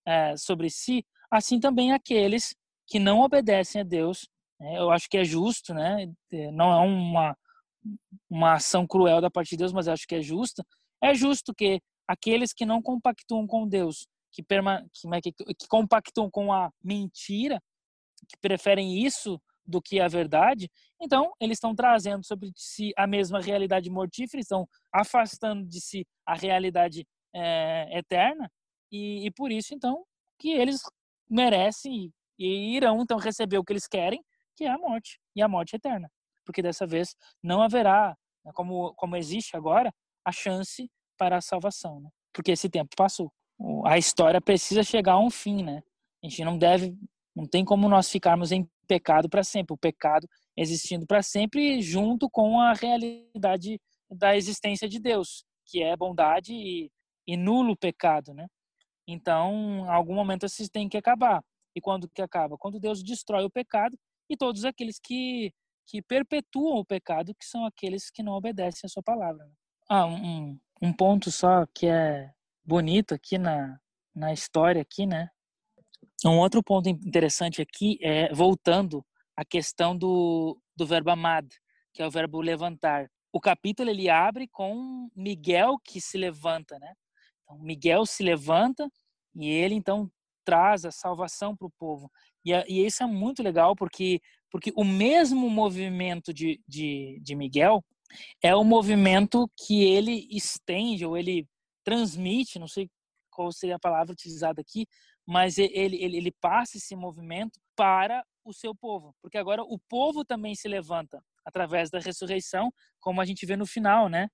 é, 0.06 0.36
sobre 0.38 0.70
si, 0.70 1.06
assim 1.30 1.60
também 1.60 1.92
aqueles 1.92 2.56
que 2.88 3.00
não 3.00 3.22
obedecem 3.22 3.82
a 3.82 3.84
Deus. 3.84 4.28
Né? 4.60 4.78
Eu 4.78 4.92
acho 4.92 5.10
que 5.10 5.18
é 5.18 5.24
justo, 5.24 5.74
né? 5.74 6.08
É, 6.32 6.52
não 6.52 6.72
é 6.72 6.86
uma, 6.86 7.38
uma 8.30 8.54
ação 8.54 8.86
cruel 8.88 9.22
da 9.22 9.32
parte 9.32 9.52
de 9.52 9.58
Deus, 9.58 9.74
mas 9.74 9.88
acho 9.88 10.08
que 10.08 10.16
é 10.16 10.22
justa. 10.22 10.64
É 11.02 11.14
justo 11.14 11.54
que 11.54 11.82
aqueles 12.08 12.54
que 12.54 12.66
não 12.66 12.82
compactuam 12.82 13.48
com 13.48 13.68
Deus, 13.68 14.08
que, 14.32 14.44
perma, 14.44 14.86
que, 15.22 15.32
que 15.32 15.68
compactuam 15.68 16.30
com 16.30 16.52
a 16.54 16.72
mentira, 16.84 17.62
que 18.30 18.38
preferem 18.42 19.04
isso 19.04 19.40
do 19.66 19.82
que 19.82 20.00
a 20.00 20.08
verdade, 20.08 20.70
então 21.02 21.32
eles 21.40 21.58
estão 21.58 21.74
trazendo 21.74 22.26
sobre 22.26 22.52
si 22.56 22.92
a 22.98 23.08
mesma 23.08 23.40
realidade 23.40 23.90
mortífera, 23.90 24.42
estão 24.42 24.68
afastando 24.92 25.66
de 25.66 25.80
si 25.80 26.06
a 26.26 26.36
realidade 26.36 27.06
é, 27.34 27.98
eterna, 27.98 28.50
e, 28.92 29.26
e 29.26 29.32
por 29.32 29.52
isso, 29.52 29.74
então, 29.74 30.06
que 30.38 30.52
eles 30.52 30.82
merecem 31.30 32.14
e 32.38 32.76
irão, 32.76 33.02
então, 33.02 33.18
receber 33.18 33.58
o 33.58 33.64
que 33.64 33.74
eles 33.74 33.88
querem, 33.88 34.24
que 34.56 34.66
é 34.66 34.70
a 34.70 34.78
morte, 34.78 35.20
e 35.36 35.42
a 35.42 35.48
morte 35.48 35.76
eterna. 35.76 36.12
Porque 36.46 36.62
dessa 36.62 36.86
vez 36.86 37.16
não 37.42 37.62
haverá, 37.62 38.16
né, 38.46 38.52
como, 38.54 38.94
como 38.94 39.16
existe 39.16 39.58
agora, 39.58 39.92
a 40.24 40.32
chance 40.32 40.90
para 41.18 41.38
a 41.38 41.42
salvação, 41.42 42.00
né? 42.02 42.10
Porque 42.34 42.52
esse 42.52 42.70
tempo 42.70 42.96
passou. 42.96 43.32
A 43.86 43.98
história 43.98 44.42
precisa 44.42 44.84
chegar 44.84 45.14
a 45.14 45.20
um 45.20 45.30
fim, 45.30 45.64
né? 45.64 45.82
A 46.24 46.28
gente 46.28 46.44
não 46.44 46.58
deve, 46.58 46.96
não 47.36 47.48
tem 47.48 47.64
como 47.66 47.90
nós 47.90 48.10
ficarmos 48.10 48.52
em 48.52 48.68
pecado 48.94 49.28
para 49.28 49.44
sempre. 49.44 49.74
O 49.74 49.78
pecado 49.78 50.28
existindo 50.56 51.06
para 51.08 51.24
sempre 51.24 51.82
junto 51.82 52.30
com 52.30 52.60
a 52.60 52.74
realidade 52.74 53.80
da 54.10 54.36
existência 54.36 54.88
de 54.88 55.00
Deus, 55.00 55.44
que 55.66 55.82
é 55.82 55.98
bondade 55.98 56.54
e, 56.54 56.92
e 57.28 57.36
nulo 57.36 57.76
pecado, 57.76 58.34
né? 58.34 58.46
Então, 59.08 59.86
em 59.86 59.90
algum 59.90 60.14
momento 60.14 60.46
isso 60.46 60.70
tem 60.72 60.88
que 60.88 60.98
acabar. 60.98 61.44
E 61.76 61.82
quando 61.82 62.08
que 62.08 62.22
acaba? 62.22 62.58
Quando 62.58 62.80
Deus 62.80 63.04
destrói 63.04 63.44
o 63.44 63.50
pecado 63.50 63.98
e 64.30 64.38
todos 64.38 64.64
aqueles 64.64 65.00
que, 65.00 65.52
que 65.88 66.02
perpetuam 66.02 66.78
o 66.78 66.86
pecado, 66.86 67.34
que 67.34 67.46
são 67.46 67.66
aqueles 67.66 68.12
que 68.12 68.22
não 68.22 68.34
obedecem 68.34 68.82
a 68.86 68.90
sua 68.90 69.02
palavra. 69.02 69.44
Né? 69.44 69.54
Ah, 69.90 70.06
um, 70.06 70.58
um 70.82 70.94
ponto 70.94 71.32
só 71.32 71.66
que 71.74 71.88
é 71.88 72.32
bonito 72.64 73.14
aqui 73.14 73.38
na, 73.40 73.80
na 74.16 74.32
história 74.32 74.82
aqui, 74.82 75.06
né? 75.08 75.30
Um 76.30 76.40
outro 76.40 76.64
ponto 76.64 76.88
interessante 76.90 77.62
aqui 77.62 77.98
é 78.02 78.34
voltando 78.34 79.06
à 79.36 79.44
questão 79.44 79.98
do, 79.98 80.58
do 80.76 80.86
verbo 80.86 81.10
amad, 81.10 81.48
que 81.94 82.02
é 82.02 82.08
o 82.08 82.12
verbo 82.12 82.42
levantar. 82.42 83.10
O 83.32 83.40
capítulo 83.40 83.90
ele 83.90 84.10
abre 84.10 84.48
com 84.48 85.10
Miguel 85.16 85.78
que 85.84 86.00
se 86.00 86.18
levanta, 86.18 86.78
né? 86.80 86.94
Então, 87.44 87.60
Miguel 87.60 88.06
se 88.06 88.24
levanta 88.24 88.90
e 89.36 89.50
ele 89.50 89.76
então 89.76 90.10
traz 90.46 90.86
a 90.86 90.92
salvação 90.92 91.56
para 91.56 91.68
o 91.68 91.72
povo. 91.72 92.12
E, 92.46 92.52
e, 92.68 92.86
isso 92.86 93.04
é 93.04 93.08
muito 93.08 93.42
legal 93.42 93.76
porque 93.76 94.22
porque 94.52 94.72
o 94.76 94.84
mesmo 94.84 95.50
movimento 95.50 96.32
de, 96.32 96.62
de, 96.68 97.20
de 97.24 97.36
Miguel 97.36 97.84
é 98.40 98.56
o 98.56 98.64
movimento 98.64 99.50
que 99.58 99.84
ele 99.84 100.28
estende 100.30 101.04
ou 101.04 101.18
ele 101.18 101.48
transmite, 101.84 102.60
não 102.60 102.68
sei 102.68 102.88
qual 103.32 103.52
seria 103.52 103.78
a 103.78 103.80
palavra 103.80 104.14
utilizada 104.14 104.62
aqui, 104.62 104.86
mas 105.26 105.58
ele, 105.58 105.98
ele, 105.98 106.18
ele 106.18 106.32
passa 106.42 106.78
esse 106.78 106.96
movimento 106.96 107.60
para 107.76 108.24
o 108.44 108.54
seu 108.54 108.76
povo, 108.76 109.16
porque 109.22 109.38
agora 109.38 109.64
o 109.64 109.80
povo 109.90 110.26
também 110.26 110.54
se 110.54 110.68
levanta 110.68 111.24
através 111.46 111.90
da 111.90 112.00
ressurreição, 112.00 112.72
como 113.00 113.22
a 113.22 113.26
gente 113.26 113.46
vê 113.46 113.56
no 113.56 113.66
final, 113.66 114.10
né? 114.10 114.28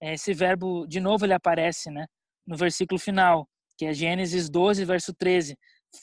Esse 0.00 0.34
verbo, 0.34 0.86
de 0.86 1.00
novo, 1.00 1.24
ele 1.24 1.32
aparece, 1.32 1.90
né? 1.90 2.06
No 2.46 2.56
versículo 2.56 2.98
final, 2.98 3.48
que 3.76 3.86
é 3.86 3.92
Gênesis 3.92 4.50
12, 4.50 4.84
verso 4.84 5.14
13, 5.14 5.56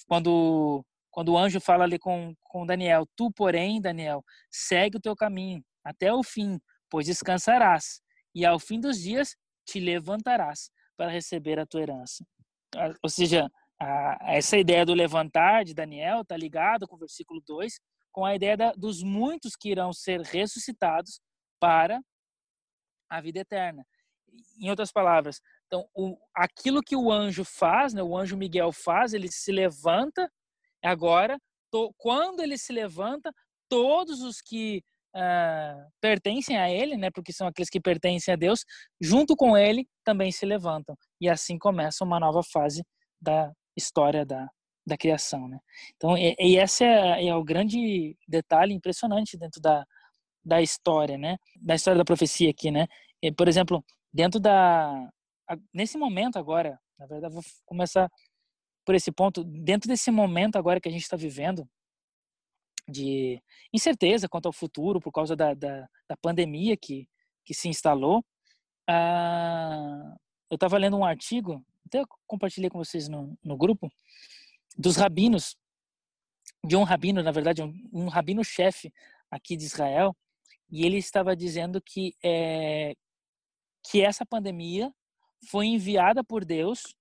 quando 0.08 0.84
quando 1.12 1.34
o 1.34 1.38
anjo 1.38 1.60
fala 1.60 1.84
ali 1.84 2.00
com, 2.00 2.34
com 2.42 2.66
Daniel, 2.66 3.06
tu, 3.18 3.30
porém, 3.32 3.82
Daniel, 3.82 4.24
segue 4.50 4.98
o 4.98 5.02
teu 5.02 5.14
caminho 5.14 5.62
até 5.84 6.12
o 6.14 6.24
fim, 6.24 6.58
pois 6.90 7.06
descansarás, 7.06 8.02
e 8.34 8.46
ao 8.46 8.58
fim 8.58 8.80
dos 8.80 8.98
dias 8.98 9.36
te 9.66 9.80
levantarás 9.80 10.72
para 10.96 11.12
receber 11.12 11.60
a 11.60 11.66
tua 11.66 11.82
herança. 11.82 12.26
Ou 13.04 13.10
seja, 13.10 13.50
a, 13.82 14.36
essa 14.36 14.58
ideia 14.58 14.86
do 14.86 14.94
levantar 14.94 15.66
de 15.66 15.74
Daniel 15.74 16.22
está 16.22 16.38
ligado 16.38 16.88
com 16.88 16.96
o 16.96 17.00
versículo 17.00 17.42
2, 17.42 17.80
com 18.12 18.24
a 18.24 18.36
ideia 18.36 18.56
da, 18.56 18.72
dos 18.74 19.02
muitos 19.02 19.56
que 19.56 19.70
irão 19.70 19.92
ser 19.92 20.22
ressuscitados 20.22 21.20
para 21.60 22.00
a 23.10 23.20
vida 23.20 23.40
eterna. 23.40 23.86
Em 24.60 24.70
outras 24.70 24.92
palavras, 24.92 25.42
então, 25.66 25.88
o, 25.96 26.18
aquilo 26.36 26.82
que 26.82 26.96
o 26.96 27.12
anjo 27.12 27.44
faz, 27.44 27.94
né, 27.94 28.04
o 28.04 28.16
anjo 28.16 28.38
Miguel 28.38 28.72
faz, 28.72 29.14
ele 29.14 29.32
se 29.32 29.52
levanta, 29.52 30.32
agora, 30.84 31.40
to, 31.72 31.94
quando 31.98 32.42
ele 32.42 32.58
se 32.58 32.72
levanta, 32.72 33.34
todos 33.68 34.22
os 34.22 34.42
que 34.42 34.84
uh, 35.16 35.92
pertencem 36.00 36.58
a 36.58 36.70
ele, 36.70 36.98
né, 36.98 37.10
porque 37.10 37.34
são 37.34 37.48
aqueles 37.48 37.70
que 37.70 37.80
pertencem 37.80 38.34
a 38.34 38.38
Deus, 38.38 38.64
junto 39.00 39.36
com 39.36 39.58
ele 39.58 39.88
também 40.04 40.32
se 40.32 40.46
levantam. 40.46 40.96
E 41.20 41.28
assim 41.28 41.58
começa 41.58 42.04
uma 42.04 42.20
nova 42.20 42.44
fase 42.44 42.84
da 43.20 43.52
história 43.76 44.26
da, 44.26 44.50
da 44.86 44.98
criação, 44.98 45.48
né? 45.48 45.60
Então, 45.96 46.18
e, 46.18 46.36
e 46.40 46.58
esse 46.58 46.84
é, 46.84 47.28
é, 47.28 47.36
o 47.36 47.44
grande 47.44 48.18
detalhe 48.28 48.74
impressionante 48.74 49.38
dentro 49.38 49.62
da, 49.62 49.86
da 50.44 50.62
história, 50.62 51.18
né? 51.18 51.38
Da 51.62 51.76
história 51.76 51.98
da 51.98 52.06
profecia 52.06 52.50
aqui, 52.50 52.72
né? 52.72 52.88
E, 53.22 53.32
por 53.32 53.48
exemplo, 53.48 53.84
dentro 54.14 54.40
da 54.40 55.10
nesse 55.74 55.98
momento 55.98 56.40
agora, 56.40 56.80
na 56.98 57.06
verdade, 57.06 57.34
vou 57.34 57.44
começar 57.66 58.10
por 58.86 58.96
esse 58.96 59.12
ponto. 59.12 59.44
Dentro 59.44 59.90
desse 59.90 60.12
momento 60.12 60.58
agora 60.58 60.80
que 60.80 60.88
a 60.90 60.92
gente 60.92 61.04
está 61.04 61.18
vivendo 61.18 61.68
de 62.88 63.42
incerteza 63.74 64.28
quanto 64.30 64.48
ao 64.48 64.54
futuro 64.54 65.00
por 65.00 65.12
causa 65.12 65.36
da, 65.36 65.54
da, 65.54 65.88
da 66.10 66.18
pandemia 66.22 66.76
que 66.78 67.08
que 67.46 67.54
se 67.54 67.68
instalou, 67.68 68.24
ah, 68.88 70.16
eu 70.52 70.56
estava 70.56 70.78
lendo 70.78 70.98
um 70.98 71.06
artigo 71.06 71.66
até 71.92 72.04
compartilhei 72.26 72.70
com 72.70 72.78
vocês 72.78 73.10
no, 73.10 73.38
no 73.44 73.58
grupo, 73.58 73.92
dos 74.78 74.96
rabinos, 74.96 75.58
de 76.66 76.78
um 76.78 76.84
rabino, 76.84 77.22
na 77.22 77.32
verdade, 77.32 77.62
um, 77.62 77.90
um 77.92 78.08
rabino-chefe 78.08 78.94
aqui 79.30 79.58
de 79.58 79.66
Israel, 79.66 80.16
e 80.70 80.86
ele 80.86 80.98
estava 80.98 81.36
dizendo 81.36 81.82
que, 81.82 82.16
é, 82.24 82.96
que 83.84 84.02
essa 84.02 84.26
pandemia 84.26 84.94
foi 85.50 85.66
enviada 85.66 86.24
por 86.24 86.46
Deus 86.46 86.96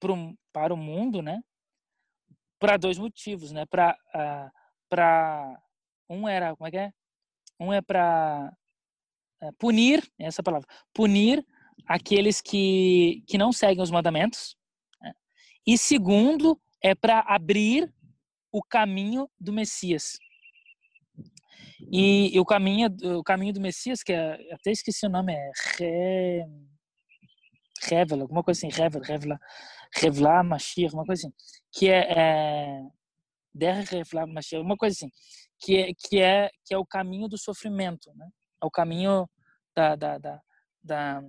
pro, 0.00 0.34
para 0.50 0.72
o 0.72 0.76
mundo, 0.76 1.20
né? 1.20 1.42
Para 2.58 2.78
dois 2.78 2.96
motivos, 2.96 3.52
né? 3.52 3.66
Para 3.66 3.96
para 4.88 5.60
um 6.08 6.28
era 6.28 6.54
como 6.54 6.68
é 6.68 6.70
que 6.70 6.76
é? 6.78 6.92
Um 7.58 7.72
é 7.72 7.82
para 7.82 8.56
uh, 9.42 9.52
punir 9.58 10.08
essa 10.16 10.42
palavra, 10.42 10.66
punir 10.94 11.44
aqueles 11.86 12.40
que, 12.40 13.22
que 13.26 13.38
não 13.38 13.52
seguem 13.52 13.82
os 13.82 13.90
mandamentos. 13.90 14.56
Né? 15.00 15.12
E 15.66 15.76
segundo, 15.76 16.60
é 16.82 16.94
para 16.94 17.20
abrir 17.20 17.92
o 18.52 18.62
caminho 18.62 19.28
do 19.38 19.52
Messias. 19.52 20.18
E, 21.92 22.34
e, 22.34 22.40
o 22.40 22.44
caminho 22.44 22.88
o 23.18 23.22
caminho 23.22 23.52
do 23.52 23.60
Messias, 23.60 24.02
que 24.02 24.12
é, 24.12 24.34
até 24.52 24.70
esqueci 24.70 25.06
o 25.06 25.10
nome, 25.10 25.34
é 25.34 25.50
Re, 25.78 26.46
Revela, 27.82 28.22
alguma 28.22 28.42
coisa 28.42 28.58
assim, 28.58 28.74
Revela, 28.74 29.04
Revela, 29.04 29.40
Revela 29.94 30.42
Mashiach, 30.42 30.94
uma 30.94 31.04
coisa 31.04 31.26
assim, 31.26 31.36
que 31.70 31.88
é, 31.88 32.12
é 32.18 32.82
Der 33.54 33.84
Revela 33.84 34.26
Mashiach, 34.26 34.64
uma 34.64 34.76
coisa 34.76 34.94
assim, 34.94 35.10
que 35.58 35.76
é, 35.76 35.92
que 35.94 36.20
é, 36.20 36.50
que 36.64 36.74
é 36.74 36.78
o 36.78 36.86
caminho 36.86 37.28
do 37.28 37.38
sofrimento, 37.38 38.10
né? 38.14 38.28
É 38.62 38.66
o 38.66 38.70
caminho 38.70 39.28
da, 39.74 39.94
da, 39.96 40.18
da, 40.18 40.40
da 40.82 41.22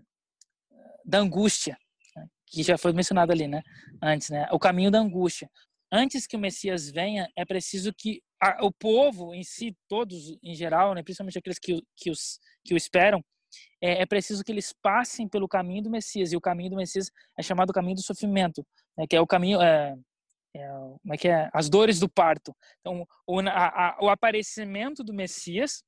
da 1.05 1.19
angústia, 1.19 1.77
né, 2.15 2.27
que 2.45 2.63
já 2.63 2.77
foi 2.77 2.93
mencionado 2.93 3.31
ali, 3.31 3.47
né? 3.47 3.61
Antes, 4.01 4.29
né? 4.29 4.47
O 4.51 4.59
caminho 4.59 4.91
da 4.91 4.99
angústia. 4.99 5.49
Antes 5.91 6.27
que 6.27 6.35
o 6.35 6.39
Messias 6.39 6.89
venha, 6.89 7.29
é 7.35 7.45
preciso 7.45 7.93
que 7.93 8.21
a, 8.41 8.65
o 8.65 8.71
povo 8.71 9.33
em 9.33 9.43
si, 9.43 9.75
todos 9.87 10.37
em 10.43 10.53
geral, 10.53 10.93
né? 10.93 11.01
Principalmente 11.01 11.37
aqueles 11.37 11.59
que, 11.59 11.81
que, 11.95 12.11
os, 12.11 12.39
que 12.63 12.73
o 12.73 12.77
esperam, 12.77 13.23
é, 13.81 14.01
é, 14.01 14.05
preciso 14.05 14.43
que 14.43 14.51
eles 14.51 14.73
passem 14.81 15.27
pelo 15.27 15.47
caminho 15.47 15.83
do 15.83 15.89
Messias. 15.89 16.31
E 16.31 16.37
o 16.37 16.41
caminho 16.41 16.71
do 16.71 16.75
Messias 16.75 17.09
é 17.37 17.43
chamado 17.43 17.73
caminho 17.73 17.95
do 17.95 18.03
sofrimento, 18.03 18.65
né? 18.97 19.05
que 19.07 19.15
é 19.15 19.21
o 19.21 19.27
caminho, 19.27 19.61
é, 19.61 19.95
é, 20.55 20.67
como 20.67 21.13
é 21.13 21.17
que 21.17 21.27
é? 21.27 21.49
As 21.53 21.69
dores 21.69 21.99
do 21.99 22.09
parto. 22.09 22.55
Então, 22.79 23.05
o, 23.25 23.39
a, 23.39 23.51
a, 23.51 23.97
o 24.01 24.09
aparecimento 24.09 25.03
do 25.03 25.13
Messias 25.13 25.83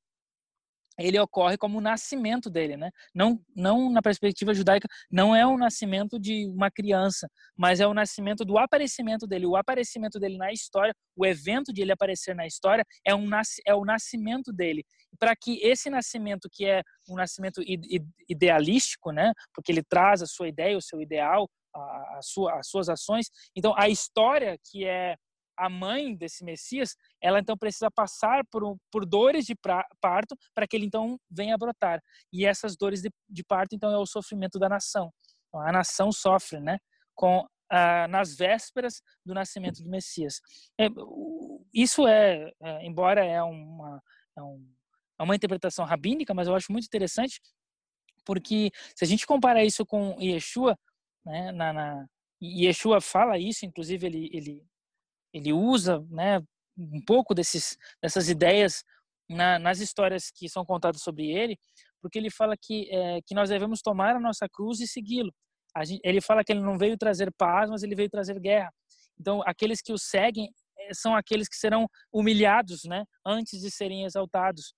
ele 1.00 1.20
ocorre 1.20 1.58
como 1.58 1.78
o 1.78 1.82
nascimento 1.82 2.50
dele, 2.50 2.76
né? 2.78 2.92
Não, 3.14 3.40
não 3.56 3.92
na 3.92 4.02
perspectiva 4.02 4.54
judaica, 4.54 4.88
não 5.12 5.36
é 5.36 5.46
o 5.46 5.58
nascimento 5.58 6.20
de 6.20 6.48
uma 6.48 6.70
criança, 6.70 7.30
mas 7.58 7.80
é 7.80 7.88
o 7.88 7.94
nascimento 7.94 8.44
do 8.44 8.58
aparecimento 8.58 9.26
dele. 9.26 9.46
O 9.46 9.56
aparecimento 9.56 10.20
dele 10.20 10.38
na 10.38 10.52
história, 10.52 10.94
o 11.16 11.26
evento 11.26 11.74
de 11.74 11.82
ele 11.82 11.92
aparecer 11.92 12.36
na 12.36 12.46
história 12.46 12.84
é 13.06 13.16
um 13.16 13.30
é 13.66 13.74
o 13.74 13.86
nascimento 13.86 14.52
dele. 14.52 14.84
Para 15.18 15.36
que 15.36 15.60
esse 15.62 15.90
nascimento, 15.90 16.50
que 16.52 16.66
é 16.66 16.82
um 17.10 17.16
nascimento 17.16 17.62
idealístico, 18.28 19.12
né? 19.12 19.34
Porque 19.54 19.72
ele 19.72 19.84
traz 19.84 20.22
a 20.22 20.28
sua 20.28 20.48
ideia, 20.48 20.78
o 20.78 20.82
seu 20.82 21.02
ideal, 21.02 21.50
a, 21.74 22.18
a 22.18 22.20
sua, 22.22 22.60
as 22.60 22.68
suas 22.68 22.90
ações. 22.90 23.28
Então, 23.56 23.74
a 23.78 23.90
história 23.90 24.58
que 24.70 24.86
é 24.86 25.16
a 25.60 25.70
mãe 25.70 26.16
desse 26.16 26.44
Messias, 26.44 26.96
ela 27.22 27.40
então 27.40 27.58
precisa 27.58 27.92
passar 27.92 28.44
por, 28.50 28.78
por 28.92 29.06
dores 29.06 29.46
de 29.46 29.56
pra, 29.56 29.86
parto 30.00 30.36
para 30.56 30.66
que 30.66 30.76
ele 30.76 30.86
então 30.86 31.20
venha 31.30 31.56
a 31.56 31.58
brotar. 31.58 32.02
E 32.32 32.46
essas 32.46 32.78
dores 32.78 33.02
de, 33.02 33.10
de 33.30 33.44
parto 33.44 33.76
então 33.76 33.92
é 33.92 33.98
o 33.98 34.06
sofrimento 34.06 34.58
da 34.58 34.70
nação. 34.70 35.12
Então, 35.48 35.62
a 35.62 35.72
nação 35.72 36.12
sofre, 36.12 36.60
né, 36.60 36.78
com 37.14 37.46
ah, 37.72 38.08
nas 38.08 38.36
vésperas 38.36 39.02
do 39.26 39.34
nascimento 39.34 39.84
do 39.84 39.90
Messias. 39.90 40.42
É, 40.80 40.88
isso 41.74 42.08
é, 42.08 42.52
é, 42.62 42.86
embora 42.86 43.24
é 43.24 43.42
uma 43.44 44.02
é, 44.38 44.42
um, 44.42 44.74
é 45.20 45.24
uma 45.24 45.36
interpretação 45.36 45.86
rabínica, 45.86 46.34
mas 46.34 46.48
eu 46.48 46.56
acho 46.56 46.72
muito 46.72 46.86
interessante 46.86 47.40
porque 48.26 48.72
se 48.96 49.04
a 49.04 49.08
gente 49.08 49.28
comparar 49.28 49.64
isso 49.64 49.86
com 49.86 50.16
Yeshua, 50.22 50.78
né, 51.26 51.52
na, 51.52 51.74
na 51.74 52.06
Yeshua 52.42 53.02
fala 53.02 53.38
isso, 53.38 53.66
inclusive 53.66 54.08
ele, 54.08 54.30
ele 54.34 54.69
ele 55.34 55.54
usa 55.54 56.06
né, 56.10 56.40
um 56.78 57.02
pouco 57.06 57.34
desses, 57.34 57.78
dessas 58.02 58.30
ideias 58.30 58.84
na, 59.30 59.60
nas 59.60 59.80
histórias 59.80 60.32
que 60.32 60.50
são 60.50 60.66
contadas 60.66 61.02
sobre 61.02 61.30
ele, 61.30 61.58
porque 62.02 62.18
ele 62.18 62.30
fala 62.30 62.56
que, 62.60 62.90
é, 62.92 63.22
que 63.26 63.36
nós 63.36 63.50
devemos 63.50 63.82
tomar 63.82 64.16
a 64.16 64.20
nossa 64.20 64.48
cruz 64.50 64.80
e 64.80 64.88
segui-lo. 64.88 65.34
Ele 66.04 66.20
fala 66.20 66.44
que 66.44 66.52
ele 66.52 66.62
não 66.62 66.78
veio 66.78 66.98
trazer 66.98 67.32
paz, 67.38 67.70
mas 67.70 67.84
ele 67.84 67.96
veio 67.96 68.10
trazer 68.10 68.40
guerra. 68.40 68.72
Então, 69.20 69.42
aqueles 69.46 69.82
que 69.82 69.94
o 69.94 69.98
seguem 69.98 70.50
é, 70.80 70.94
são 70.94 71.16
aqueles 71.16 71.48
que 71.48 71.56
serão 71.56 71.88
humilhados 72.12 72.84
né, 72.86 73.04
antes 73.26 73.62
de 73.62 73.70
serem 73.70 74.06
exaltados. 74.06 74.74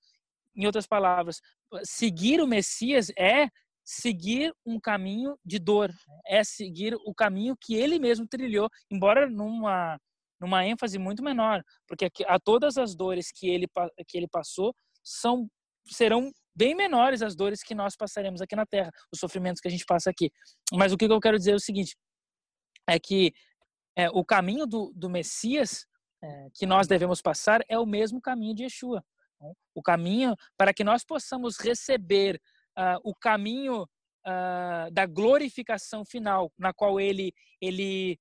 Em 0.55 0.65
outras 0.65 0.85
palavras, 0.85 1.39
seguir 1.83 2.41
o 2.41 2.47
Messias 2.47 3.09
é 3.17 3.47
seguir 3.83 4.53
um 4.65 4.79
caminho 4.79 5.37
de 5.45 5.59
dor, 5.59 5.91
é 6.27 6.43
seguir 6.43 6.95
o 7.05 7.13
caminho 7.13 7.55
que 7.59 7.73
ele 7.75 7.99
mesmo 7.99 8.27
trilhou, 8.27 8.69
embora 8.91 9.29
numa 9.29 9.97
numa 10.41 10.65
ênfase 10.65 10.97
muito 10.97 11.23
menor, 11.23 11.63
porque 11.87 12.09
a 12.25 12.39
todas 12.39 12.77
as 12.77 12.95
dores 12.95 13.31
que 13.31 13.47
ele 13.47 13.67
que 14.07 14.17
ele 14.17 14.27
passou 14.27 14.73
são 15.03 15.47
serão 15.87 16.31
bem 16.55 16.75
menores 16.75 17.21
as 17.21 17.35
dores 17.35 17.63
que 17.63 17.75
nós 17.75 17.95
passaremos 17.95 18.41
aqui 18.41 18.55
na 18.55 18.65
Terra, 18.65 18.91
os 19.13 19.19
sofrimentos 19.19 19.61
que 19.61 19.67
a 19.67 19.71
gente 19.71 19.85
passa 19.85 20.09
aqui. 20.09 20.31
Mas 20.73 20.91
o 20.91 20.97
que 20.97 21.05
eu 21.05 21.19
quero 21.19 21.37
dizer 21.37 21.51
é 21.51 21.55
o 21.55 21.59
seguinte, 21.59 21.95
é 22.89 22.99
que 22.99 23.31
é, 23.95 24.09
o 24.09 24.23
caminho 24.25 24.65
do, 24.65 24.91
do 24.95 25.09
Messias 25.09 25.85
é, 26.23 26.47
que 26.53 26.65
nós 26.65 26.87
devemos 26.87 27.21
passar 27.21 27.61
é 27.67 27.79
o 27.79 27.85
mesmo 27.85 28.21
caminho 28.21 28.55
de 28.55 28.63
Yeshua. 28.63 29.03
Né? 29.39 29.53
O 29.73 29.81
caminho 29.81 30.35
para 30.57 30.73
que 30.73 30.83
nós 30.83 31.03
possamos 31.03 31.57
receber 31.57 32.39
uh, 32.77 32.99
o 33.03 33.15
caminho 33.15 33.83
uh, 33.83 34.91
da 34.91 35.05
glorificação 35.05 36.05
final, 36.05 36.51
na 36.57 36.73
qual 36.73 36.99
ele 36.99 37.33
ele 37.59 38.19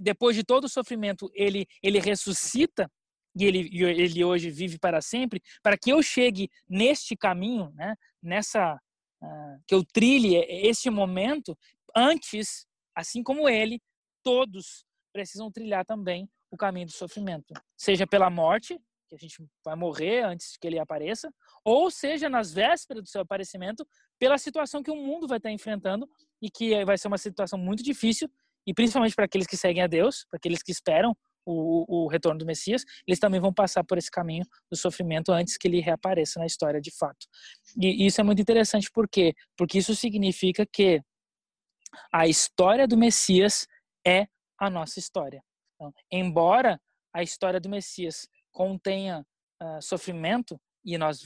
depois 0.00 0.36
de 0.36 0.44
todo 0.44 0.64
o 0.64 0.68
sofrimento, 0.68 1.30
ele, 1.34 1.66
ele 1.82 1.98
ressuscita, 1.98 2.90
e 3.36 3.44
ele, 3.44 3.68
ele 3.82 4.24
hoje 4.24 4.50
vive 4.50 4.78
para 4.78 5.00
sempre, 5.00 5.42
para 5.62 5.76
que 5.76 5.90
eu 5.90 6.02
chegue 6.02 6.48
neste 6.68 7.16
caminho, 7.16 7.72
né, 7.74 7.96
nessa 8.22 8.74
uh, 9.22 9.62
que 9.66 9.74
eu 9.74 9.84
trilhe 9.84 10.36
este 10.36 10.88
momento, 10.88 11.58
antes, 11.96 12.66
assim 12.94 13.22
como 13.22 13.48
ele, 13.48 13.80
todos 14.22 14.84
precisam 15.12 15.50
trilhar 15.50 15.84
também 15.84 16.28
o 16.50 16.56
caminho 16.56 16.86
do 16.86 16.92
sofrimento, 16.92 17.52
seja 17.76 18.06
pela 18.06 18.30
morte, 18.30 18.80
que 19.08 19.14
a 19.14 19.18
gente 19.18 19.44
vai 19.64 19.76
morrer 19.76 20.24
antes 20.24 20.56
que 20.56 20.66
ele 20.66 20.78
apareça, 20.78 21.32
ou 21.64 21.90
seja 21.90 22.28
nas 22.28 22.52
vésperas 22.52 23.02
do 23.02 23.08
seu 23.08 23.20
aparecimento, 23.20 23.86
pela 24.18 24.38
situação 24.38 24.82
que 24.82 24.90
o 24.90 24.96
mundo 24.96 25.26
vai 25.26 25.38
estar 25.38 25.50
enfrentando 25.50 26.08
e 26.40 26.50
que 26.50 26.84
vai 26.84 26.96
ser 26.96 27.08
uma 27.08 27.18
situação 27.18 27.58
muito 27.58 27.82
difícil, 27.82 28.30
e 28.66 28.74
principalmente 28.74 29.14
para 29.14 29.24
aqueles 29.24 29.46
que 29.46 29.56
seguem 29.56 29.82
a 29.82 29.86
Deus, 29.86 30.24
para 30.30 30.38
aqueles 30.38 30.62
que 30.62 30.72
esperam 30.72 31.16
o, 31.46 32.04
o, 32.04 32.08
retorno 32.08 32.38
do 32.38 32.46
Messias, 32.46 32.84
eles 33.06 33.18
também 33.18 33.40
vão 33.40 33.52
passar 33.52 33.84
por 33.84 33.98
esse 33.98 34.10
caminho 34.10 34.44
do 34.70 34.76
sofrimento 34.76 35.30
antes 35.30 35.58
que 35.58 35.68
ele 35.68 35.80
reapareça 35.80 36.40
na 36.40 36.46
história 36.46 36.80
de 36.80 36.90
fato. 36.90 37.26
E 37.78 38.06
isso 38.06 38.20
é 38.20 38.24
muito 38.24 38.40
interessante 38.40 38.90
por 38.90 39.08
quê? 39.08 39.34
Porque 39.56 39.78
isso 39.78 39.94
significa 39.94 40.66
que 40.66 41.02
a 42.12 42.26
história 42.26 42.88
do 42.88 42.96
Messias 42.96 43.66
é 44.06 44.26
a 44.58 44.70
nossa 44.70 44.98
história. 44.98 45.42
Então, 45.74 45.92
embora 46.10 46.80
a 47.12 47.22
história 47.22 47.60
do 47.60 47.68
Messias 47.68 48.26
contenha 48.50 49.24
uh, 49.62 49.82
sofrimento 49.82 50.58
e 50.84 50.96
nós 50.96 51.20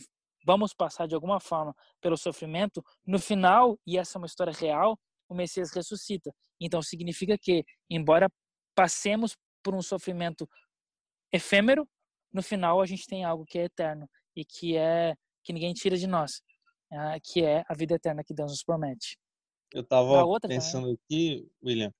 vamos 0.44 0.72
passar 0.72 1.06
de 1.06 1.14
alguma 1.14 1.40
forma 1.40 1.74
pelo 2.00 2.16
sofrimento, 2.16 2.82
no 3.06 3.18
final, 3.18 3.78
e 3.86 3.98
essa 3.98 4.16
é 4.16 4.20
uma 4.20 4.26
história 4.26 4.52
real, 4.52 4.98
o 5.28 5.34
Messias 5.34 5.70
ressuscita. 5.72 6.32
Então 6.60 6.82
significa 6.82 7.36
que, 7.38 7.64
embora 7.90 8.28
passemos 8.74 9.36
por 9.62 9.74
um 9.74 9.82
sofrimento 9.82 10.48
efêmero, 11.32 11.86
no 12.32 12.42
final 12.42 12.80
a 12.80 12.86
gente 12.86 13.06
tem 13.06 13.24
algo 13.24 13.44
que 13.44 13.58
é 13.58 13.64
eterno 13.64 14.08
e 14.36 14.44
que 14.44 14.76
é 14.76 15.14
que 15.44 15.52
ninguém 15.52 15.72
tira 15.72 15.96
de 15.96 16.06
nós, 16.06 16.42
uh, 16.92 17.18
que 17.22 17.42
é 17.42 17.64
a 17.68 17.74
vida 17.74 17.94
eterna 17.94 18.22
que 18.22 18.34
Deus 18.34 18.50
nos 18.50 18.62
promete. 18.62 19.18
Eu 19.72 19.82
estava 19.82 20.24
pensando 20.40 20.84
também. 20.84 20.98
aqui, 21.04 21.50
William, 21.62 21.92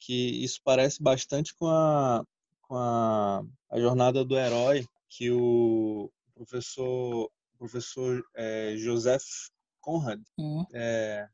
que 0.00 0.44
isso 0.44 0.60
parece 0.62 1.02
bastante 1.02 1.54
com 1.54 1.66
a, 1.66 2.24
com 2.62 2.76
a, 2.76 3.42
a 3.70 3.80
jornada 3.80 4.24
do 4.24 4.36
herói 4.36 4.86
que 5.08 5.30
o 5.30 6.10
professor, 6.34 7.30
professor 7.58 8.22
é, 8.34 8.76
Joseph 8.76 9.24
Conrad 9.80 10.20
uhum. 10.38 10.64
é, 10.72 11.28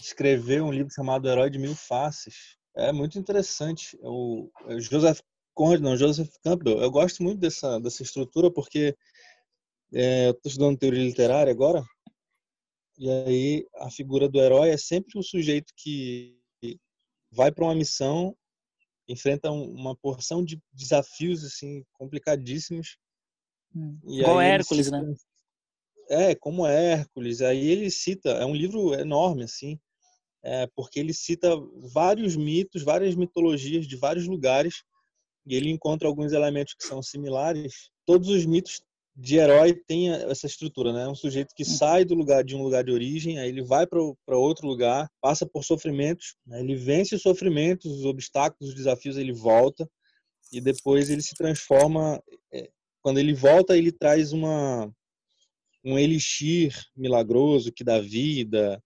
escreveu 0.00 0.64
um 0.64 0.72
livro 0.72 0.92
chamado 0.92 1.28
Herói 1.28 1.50
de 1.50 1.58
Mil 1.58 1.74
Faces. 1.74 2.56
É 2.76 2.92
muito 2.92 3.18
interessante. 3.18 3.96
O 4.02 4.50
é 4.68 4.78
Joseph 4.80 5.20
Conrad, 5.54 5.80
não, 5.80 5.96
Joseph 5.96 6.30
Campbell. 6.42 6.78
Eu 6.78 6.90
gosto 6.90 7.22
muito 7.22 7.40
dessa, 7.40 7.78
dessa 7.80 8.02
estrutura 8.02 8.50
porque 8.50 8.96
é, 9.92 10.28
eu 10.28 10.32
estou 10.32 10.50
estudando 10.50 10.78
teoria 10.78 11.04
literária 11.04 11.50
agora 11.50 11.84
e 12.98 13.10
aí 13.10 13.66
a 13.76 13.90
figura 13.90 14.28
do 14.28 14.40
herói 14.40 14.70
é 14.70 14.76
sempre 14.76 15.18
o 15.18 15.22
sujeito 15.22 15.72
que 15.76 16.38
vai 17.30 17.52
para 17.52 17.64
uma 17.64 17.74
missão, 17.74 18.34
enfrenta 19.06 19.50
uma 19.50 19.94
porção 19.94 20.42
de 20.42 20.60
desafios 20.72 21.44
assim 21.44 21.84
complicadíssimos. 21.92 22.96
Hum. 23.74 23.98
Igual 24.04 24.40
Hércules, 24.40 24.90
né? 24.90 25.00
É, 26.08 26.34
como 26.34 26.66
Hércules. 26.66 27.40
Aí 27.40 27.68
ele 27.68 27.90
cita, 27.90 28.30
é 28.30 28.44
um 28.44 28.54
livro 28.54 28.94
enorme 28.94 29.44
assim, 29.44 29.78
é, 30.42 30.68
porque 30.74 31.00
ele 31.00 31.12
cita 31.12 31.48
vários 31.92 32.36
mitos, 32.36 32.82
várias 32.82 33.14
mitologias 33.14 33.86
de 33.86 33.96
vários 33.96 34.26
lugares 34.26 34.84
e 35.46 35.54
ele 35.54 35.70
encontra 35.70 36.08
alguns 36.08 36.32
elementos 36.32 36.74
que 36.74 36.86
são 36.86 37.02
similares. 37.02 37.90
Todos 38.04 38.28
os 38.28 38.44
mitos 38.44 38.80
de 39.16 39.36
herói 39.36 39.74
tem 39.86 40.10
essa 40.10 40.46
estrutura, 40.46 40.92
né? 40.92 41.08
Um 41.08 41.14
sujeito 41.14 41.54
que 41.56 41.62
uhum. 41.62 41.76
sai 41.76 42.04
do 42.04 42.14
lugar 42.14 42.44
de 42.44 42.54
um 42.54 42.62
lugar 42.62 42.84
de 42.84 42.92
origem, 42.92 43.38
aí 43.38 43.48
ele 43.48 43.62
vai 43.62 43.86
para 43.86 44.36
outro 44.36 44.66
lugar, 44.66 45.08
passa 45.22 45.46
por 45.46 45.64
sofrimentos, 45.64 46.36
né? 46.46 46.60
ele 46.60 46.76
vence 46.76 47.14
os 47.14 47.22
sofrimentos, 47.22 47.90
os 47.90 48.04
obstáculos, 48.04 48.70
os 48.70 48.74
desafios, 48.74 49.16
ele 49.16 49.32
volta 49.32 49.88
e 50.52 50.60
depois 50.60 51.08
ele 51.08 51.22
se 51.22 51.34
transforma. 51.34 52.22
É, 52.52 52.68
quando 53.00 53.18
ele 53.18 53.32
volta, 53.32 53.76
ele 53.76 53.92
traz 53.92 54.32
uma 54.32 54.92
um 55.86 55.96
elixir 55.96 56.74
milagroso 56.96 57.72
que 57.72 57.84
dá 57.84 58.00
vida, 58.00 58.82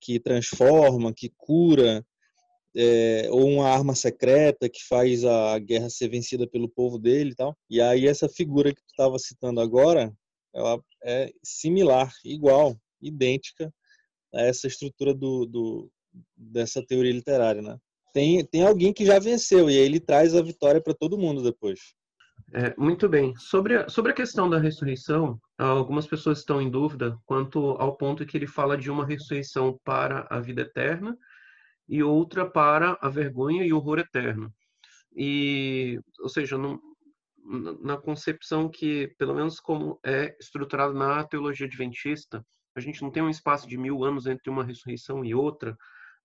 que 0.00 0.18
transforma, 0.18 1.14
que 1.14 1.32
cura, 1.36 2.04
é, 2.76 3.28
ou 3.30 3.48
uma 3.48 3.68
arma 3.68 3.94
secreta 3.94 4.68
que 4.68 4.84
faz 4.88 5.24
a 5.24 5.58
guerra 5.60 5.88
ser 5.88 6.08
vencida 6.08 6.48
pelo 6.48 6.68
povo 6.68 6.98
dele 6.98 7.30
e 7.30 7.34
tal. 7.36 7.56
E 7.70 7.80
aí 7.80 8.06
essa 8.06 8.28
figura 8.28 8.74
que 8.74 8.82
tu 8.82 8.90
estava 8.90 9.16
citando 9.18 9.60
agora, 9.60 10.12
ela 10.52 10.82
é 11.04 11.32
similar, 11.42 12.12
igual, 12.24 12.76
idêntica 13.00 13.72
a 14.34 14.42
essa 14.42 14.66
estrutura 14.66 15.14
do, 15.14 15.46
do 15.46 15.90
dessa 16.36 16.84
teoria 16.84 17.12
literária, 17.12 17.62
né? 17.62 17.78
Tem, 18.12 18.44
tem 18.44 18.64
alguém 18.64 18.92
que 18.92 19.06
já 19.06 19.20
venceu 19.20 19.70
e 19.70 19.78
aí 19.78 19.84
ele 19.84 20.00
traz 20.00 20.34
a 20.34 20.42
vitória 20.42 20.80
para 20.80 20.94
todo 20.94 21.18
mundo 21.18 21.44
depois. 21.44 21.78
É, 22.52 22.74
muito 22.76 23.08
bem. 23.08 23.34
Sobre 23.36 23.76
a, 23.76 23.88
sobre 23.88 24.10
a 24.10 24.14
questão 24.14 24.50
da 24.50 24.58
ressurreição, 24.58 25.38
algumas 25.68 26.06
pessoas 26.06 26.38
estão 26.38 26.60
em 26.60 26.70
dúvida 26.70 27.18
quanto 27.26 27.70
ao 27.72 27.96
ponto 27.96 28.24
que 28.24 28.36
ele 28.36 28.46
fala 28.46 28.76
de 28.76 28.90
uma 28.90 29.06
ressurreição 29.06 29.78
para 29.84 30.26
a 30.30 30.40
vida 30.40 30.62
eterna 30.62 31.16
e 31.88 32.02
outra 32.02 32.48
para 32.48 32.96
a 33.00 33.08
vergonha 33.08 33.64
e 33.64 33.72
horror 33.72 33.98
eterno. 33.98 34.52
E, 35.14 35.98
ou 36.20 36.28
seja, 36.28 36.56
não, 36.56 36.80
na 37.82 37.96
concepção 37.96 38.68
que, 38.68 39.08
pelo 39.18 39.34
menos 39.34 39.58
como 39.58 39.98
é 40.04 40.36
estruturado 40.40 40.94
na 40.94 41.24
teologia 41.24 41.66
adventista, 41.66 42.44
a 42.76 42.80
gente 42.80 43.02
não 43.02 43.10
tem 43.10 43.22
um 43.22 43.30
espaço 43.30 43.68
de 43.68 43.76
mil 43.76 44.04
anos 44.04 44.26
entre 44.26 44.48
uma 44.48 44.64
ressurreição 44.64 45.24
e 45.24 45.34
outra, 45.34 45.76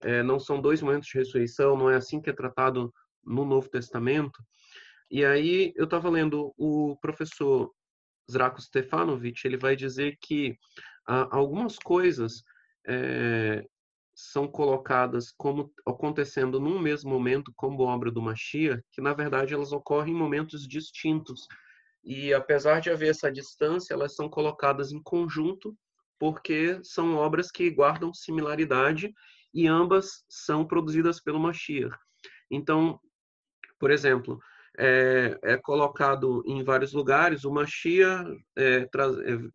é, 0.01 0.21
não 0.21 0.39
são 0.39 0.61
dois 0.61 0.81
momentos 0.81 1.07
de 1.07 1.17
ressurreição, 1.17 1.75
não 1.75 1.89
é 1.89 1.95
assim 1.95 2.21
que 2.21 2.29
é 2.29 2.33
tratado 2.33 2.93
no 3.23 3.43
Novo 3.43 3.69
Testamento. 3.69 4.39
E 5.09 5.25
aí 5.25 5.73
eu 5.75 5.85
estava 5.85 6.09
lendo 6.09 6.53
o 6.57 6.95
professor 7.01 7.71
Zrako 8.31 8.61
Stefanovic, 8.61 9.45
ele 9.45 9.57
vai 9.57 9.75
dizer 9.75 10.17
que 10.21 10.57
ah, 11.07 11.27
algumas 11.31 11.77
coisas 11.77 12.43
é, 12.87 13.63
são 14.15 14.47
colocadas 14.47 15.31
como 15.37 15.71
acontecendo 15.85 16.59
num 16.59 16.79
mesmo 16.79 17.09
momento 17.09 17.51
como 17.55 17.83
obra 17.83 18.09
do 18.09 18.21
Machia, 18.21 18.83
que 18.91 19.01
na 19.01 19.13
verdade 19.13 19.53
elas 19.53 19.71
ocorrem 19.71 20.13
em 20.13 20.17
momentos 20.17 20.67
distintos. 20.67 21.47
E 22.03 22.33
apesar 22.33 22.79
de 22.79 22.89
haver 22.89 23.09
essa 23.09 23.31
distância, 23.31 23.93
elas 23.93 24.15
são 24.15 24.29
colocadas 24.29 24.91
em 24.91 25.01
conjunto 25.01 25.75
porque 26.17 26.79
são 26.81 27.15
obras 27.15 27.51
que 27.51 27.69
guardam 27.69 28.13
similaridade 28.13 29.13
e 29.53 29.67
ambas 29.67 30.23
são 30.29 30.65
produzidas 30.65 31.19
pelo 31.21 31.39
Machia. 31.39 31.89
Então, 32.49 32.99
por 33.77 33.91
exemplo, 33.91 34.39
é, 34.77 35.37
é, 35.43 35.57
colocado 35.57 36.43
em 36.45 36.63
vários 36.63 36.93
lugares 36.93 37.43
o 37.43 37.51
Machia 37.51 38.25
é, 38.57 38.81
é, 38.83 38.87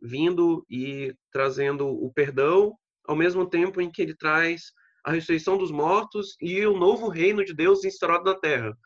vindo 0.01 0.65
e 0.69 1.15
trazendo 1.31 1.89
o 1.89 2.13
perdão 2.13 2.75
ao 3.07 3.17
mesmo 3.17 3.49
tempo 3.49 3.81
em 3.81 3.91
que 3.91 4.03
ele 4.03 4.17
traz 4.17 4.73
a 5.05 5.13
ressurreição 5.13 5.57
dos 5.57 5.71
mortos 5.71 6.37
e 6.41 6.65
o 6.67 6.77
novo 6.77 7.09
reino 7.09 7.45
de 7.45 7.55
Deus 7.55 7.85
instaurado 7.85 8.25
na 8.25 8.35
terra. 8.35 8.77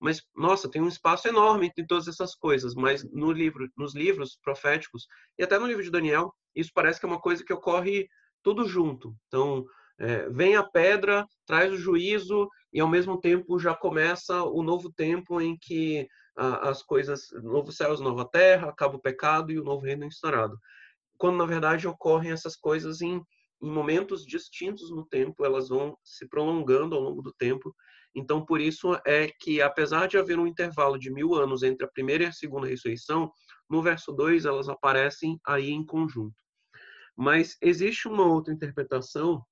Mas 0.00 0.22
nossa, 0.34 0.70
tem 0.70 0.80
um 0.80 0.88
espaço 0.88 1.28
enorme 1.28 1.66
entre 1.66 1.86
todas 1.86 2.08
essas 2.08 2.34
coisas, 2.34 2.74
mas 2.74 3.04
no 3.12 3.30
livro, 3.30 3.68
nos 3.76 3.94
livros 3.94 4.38
proféticos 4.42 5.06
e 5.38 5.44
até 5.44 5.58
no 5.58 5.66
livro 5.66 5.82
de 5.82 5.90
Daniel, 5.90 6.32
isso 6.54 6.70
parece 6.74 6.98
que 6.98 7.06
é 7.06 7.08
uma 7.08 7.20
coisa 7.20 7.44
que 7.44 7.52
ocorre 7.52 8.08
tudo 8.42 8.66
junto. 8.66 9.14
Então, 9.26 9.64
é, 10.00 10.28
vem 10.30 10.56
a 10.56 10.62
pedra, 10.62 11.26
traz 11.46 11.72
o 11.72 11.76
juízo 11.76 12.48
e 12.72 12.80
ao 12.80 12.88
mesmo 12.88 13.20
tempo 13.20 13.58
já 13.58 13.74
começa 13.74 14.42
o 14.42 14.62
novo 14.62 14.90
tempo 14.92 15.40
em 15.40 15.56
que 15.60 16.08
a, 16.36 16.70
as 16.70 16.82
coisas, 16.82 17.28
novo 17.42 17.70
céus, 17.70 18.00
nova 18.00 18.24
terra, 18.24 18.68
acaba 18.68 18.96
o 18.96 19.00
pecado 19.00 19.52
e 19.52 19.58
o 19.58 19.64
novo 19.64 19.84
reino 19.84 20.04
é 20.04 20.06
instaurado. 20.06 20.58
Quando 21.18 21.36
na 21.36 21.46
verdade 21.46 21.86
ocorrem 21.86 22.32
essas 22.32 22.56
coisas 22.56 23.02
em 23.02 23.22
em 23.62 23.70
momentos 23.70 24.24
distintos 24.24 24.90
no 24.90 25.04
tempo, 25.04 25.44
elas 25.44 25.68
vão 25.68 25.96
se 26.02 26.26
prolongando 26.26 26.94
ao 26.94 27.02
longo 27.02 27.20
do 27.20 27.32
tempo. 27.32 27.74
Então, 28.14 28.44
por 28.44 28.60
isso 28.60 28.98
é 29.06 29.28
que, 29.38 29.60
apesar 29.60 30.08
de 30.08 30.16
haver 30.16 30.38
um 30.38 30.46
intervalo 30.46 30.98
de 30.98 31.12
mil 31.12 31.34
anos 31.34 31.62
entre 31.62 31.84
a 31.84 31.90
primeira 31.90 32.24
e 32.24 32.26
a 32.26 32.32
segunda 32.32 32.66
ressurreição, 32.66 33.30
no 33.68 33.82
verso 33.82 34.12
2 34.12 34.46
elas 34.46 34.68
aparecem 34.68 35.38
aí 35.46 35.70
em 35.70 35.84
conjunto. 35.84 36.34
Mas 37.16 37.56
existe 37.60 38.08
uma 38.08 38.24
outra 38.24 38.52
interpretação 38.52 39.44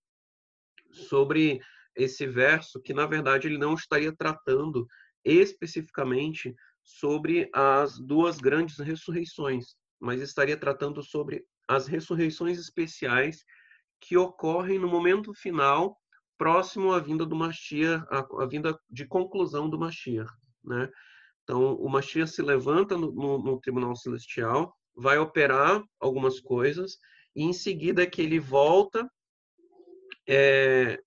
sobre 0.98 1.60
esse 1.96 2.26
verso 2.26 2.80
que, 2.80 2.94
na 2.94 3.06
verdade, 3.06 3.46
ele 3.46 3.58
não 3.58 3.74
estaria 3.74 4.14
tratando 4.14 4.86
especificamente 5.24 6.54
sobre 6.82 7.50
as 7.52 7.98
duas 7.98 8.38
grandes 8.38 8.78
ressurreições, 8.78 9.74
mas 10.00 10.20
estaria 10.20 10.56
tratando 10.56 11.02
sobre 11.02 11.44
as 11.66 11.86
ressurreições 11.86 12.58
especiais 12.58 13.44
que 14.00 14.16
ocorrem 14.16 14.78
no 14.78 14.88
momento 14.88 15.34
final, 15.34 15.96
próximo 16.38 16.92
à 16.92 17.00
vinda 17.00 17.26
do 17.26 17.36
Mashiach, 17.36 18.06
à, 18.10 18.46
vinda 18.46 18.78
de 18.88 19.06
conclusão 19.06 19.68
do 19.68 19.78
Mashiach, 19.78 20.30
né? 20.64 20.88
Então, 21.42 21.74
o 21.74 21.88
Mashiach 21.88 22.30
se 22.30 22.42
levanta 22.42 22.96
no, 22.96 23.12
no, 23.12 23.38
no 23.38 23.60
tribunal 23.60 23.96
celestial, 23.96 24.72
vai 24.94 25.18
operar 25.18 25.82
algumas 26.00 26.40
coisas, 26.40 26.98
e 27.34 27.42
em 27.42 27.52
seguida 27.52 28.06
que 28.06 28.22
ele 28.22 28.38
volta 28.38 29.08
é, 30.28 30.98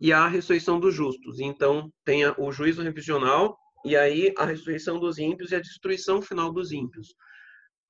e 0.00 0.12
a 0.12 0.26
ressurreição 0.26 0.78
dos 0.78 0.94
justos. 0.94 1.40
Então, 1.40 1.92
tem 2.04 2.24
o 2.38 2.52
juízo 2.52 2.82
revisional 2.82 3.58
e 3.84 3.96
aí 3.96 4.32
a 4.38 4.44
ressurreição 4.44 4.98
dos 4.98 5.18
ímpios 5.18 5.50
e 5.50 5.56
a 5.56 5.60
destruição 5.60 6.22
final 6.22 6.52
dos 6.52 6.72
ímpios. 6.72 7.14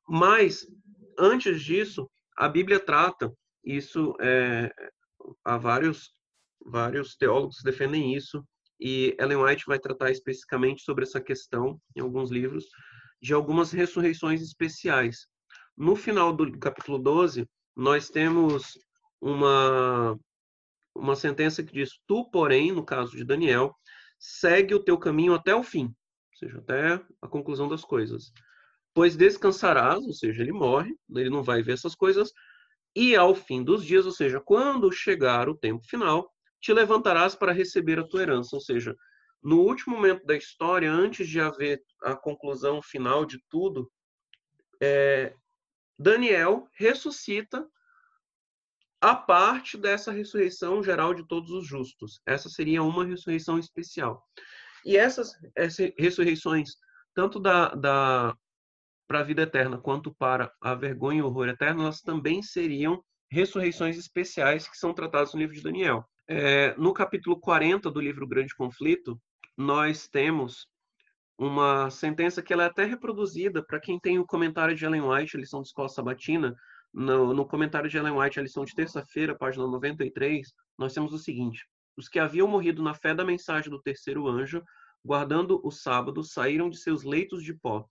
Mas, 0.09 0.67
antes 1.19 1.63
disso, 1.63 2.11
a 2.37 2.49
Bíblia 2.49 2.81
trata, 2.81 3.33
isso 3.65 4.15
é, 4.21 4.71
há 5.45 5.57
vários, 5.57 6.15
vários 6.65 7.15
teólogos 7.15 7.59
que 7.59 7.65
defendem 7.65 8.15
isso, 8.15 8.43
e 8.81 9.15
Ellen 9.21 9.39
White 9.39 9.65
vai 9.67 9.79
tratar 9.79 10.11
especificamente 10.11 10.83
sobre 10.83 11.05
essa 11.05 11.21
questão 11.21 11.81
em 11.95 12.01
alguns 12.01 12.31
livros, 12.31 12.65
de 13.21 13.33
algumas 13.33 13.71
ressurreições 13.71 14.43
especiais. 14.43 15.27
No 15.77 15.95
final 15.95 16.33
do 16.33 16.59
capítulo 16.59 16.99
12, 16.99 17.49
nós 17.77 18.09
temos 18.11 18.73
uma, 19.21 20.19
uma 20.95 21.17
sentença 21.17 21.63
que 21.63 21.73
diz: 21.73 21.99
Tu, 22.07 22.29
porém, 22.31 22.73
no 22.73 22.85
caso 22.85 23.17
de 23.17 23.25
Daniel, 23.25 23.75
segue 24.19 24.75
o 24.75 24.83
teu 24.83 24.99
caminho 24.99 25.35
até 25.35 25.55
o 25.55 25.63
fim, 25.63 25.87
ou 25.87 26.39
seja, 26.39 26.59
até 26.59 27.01
a 27.21 27.29
conclusão 27.29 27.69
das 27.69 27.85
coisas. 27.85 28.33
Pois 28.95 29.17
descansarás, 29.17 30.05
ou 30.05 30.13
seja, 30.13 30.43
ele 30.43 30.53
morre, 30.53 30.95
ele 31.11 31.31
não 31.31 31.43
vai 31.43 31.63
ver 31.63 31.73
essas 31.73 31.95
coisas, 31.95 32.33
e 32.95 33.17
ao 33.17 33.35
fim 33.35 33.65
dos 33.65 33.85
dias, 33.85 34.05
ou 34.05 34.13
seja, 34.13 34.41
quando 34.41 34.93
chegar 34.93 35.49
o 35.49 35.57
tempo 35.57 35.85
final, 35.87 36.31
te 36.61 36.73
levantarás 36.73 37.35
para 37.35 37.53
receber 37.53 37.99
a 37.99 38.07
tua 38.07 38.23
herança, 38.23 38.55
ou 38.55 38.61
seja, 38.61 38.95
no 39.43 39.61
último 39.61 39.97
momento 39.97 40.25
da 40.25 40.37
história, 40.37 40.91
antes 40.93 41.29
de 41.29 41.41
haver 41.41 41.83
a 42.03 42.15
conclusão 42.15 42.81
final 42.81 43.25
de 43.25 43.43
tudo, 43.51 43.91
é, 44.81 45.35
Daniel 45.99 46.69
ressuscita 46.75 47.67
a 49.03 49.17
parte 49.17 49.77
dessa 49.77 50.13
ressurreição 50.13 50.81
geral 50.81 51.13
de 51.13 51.27
todos 51.27 51.51
os 51.51 51.67
justos. 51.67 52.21
Essa 52.25 52.49
seria 52.49 52.85
uma 52.85 53.05
ressurreição 53.05 53.59
especial. 53.59 54.25
E 54.87 54.97
essas, 54.97 55.33
essas 55.57 55.93
ressurreições, 55.99 56.77
tanto 57.13 57.41
da, 57.41 57.75
da 57.75 58.37
para 59.09 59.19
a 59.19 59.25
vida 59.25 59.43
eterna 59.43 59.77
quanto 59.77 60.15
para 60.15 60.53
a 60.61 60.75
vergonha 60.75 61.19
e 61.19 61.23
o 61.23 61.27
horror 61.27 61.49
eterno, 61.49 61.83
elas 61.83 62.01
também 62.01 62.43
seriam 62.43 63.03
ressurreições 63.29 63.99
especiais 63.99 64.69
que 64.69 64.79
são 64.79 64.95
tratadas 64.95 65.35
no 65.35 65.41
livro 65.41 65.57
de 65.57 65.63
Daniel. 65.63 66.05
É, 66.29 66.75
no 66.77 66.95
capítulo 66.95 67.39
40 67.41 67.91
do 67.91 68.01
livro 68.01 68.27
Grande 68.27 68.55
Conflito, 68.55 69.21
nós 69.57 70.07
temos 70.07 70.69
uma 71.37 71.91
sentença 71.91 72.41
que 72.41 72.53
ela 72.53 72.63
é 72.63 72.67
até 72.67 72.85
reproduzida 72.85 73.65
para 73.65 73.81
quem 73.81 73.99
tem 73.99 74.21
o 74.21 74.27
comentário 74.27 74.77
de 74.77 74.85
Ellen 74.85 75.03
White, 75.03 75.37
a 75.37 75.41
lição 75.41 75.61
de 75.61 75.69
escola 75.69 75.89
sabatina, 75.89 76.55
no, 76.93 77.33
no 77.33 77.47
comentário 77.47 77.89
de 77.89 77.97
Ellen 77.97 78.19
White, 78.19 78.39
a 78.39 78.43
lição 78.43 78.65
de 78.65 78.75
terça-feira, 78.75 79.37
página 79.37 79.67
93, 79.67 80.53
nós 80.79 80.93
temos 80.93 81.13
o 81.13 81.19
seguinte: 81.19 81.67
Os 81.97 82.09
que 82.09 82.19
haviam 82.19 82.47
morrido 82.47 82.83
na 82.83 82.95
fé 82.95 83.15
da 83.15 83.25
mensagem 83.25 83.71
do 83.71 83.81
terceiro 83.81 84.29
anjo, 84.29 84.63
guardando 85.05 85.61
o 85.65 85.71
sábado, 85.71 86.23
saíram 86.23 86.69
de 86.69 86.79
seus 86.79 87.03
leitos 87.03 87.43
de 87.43 87.55
pó. 87.55 87.87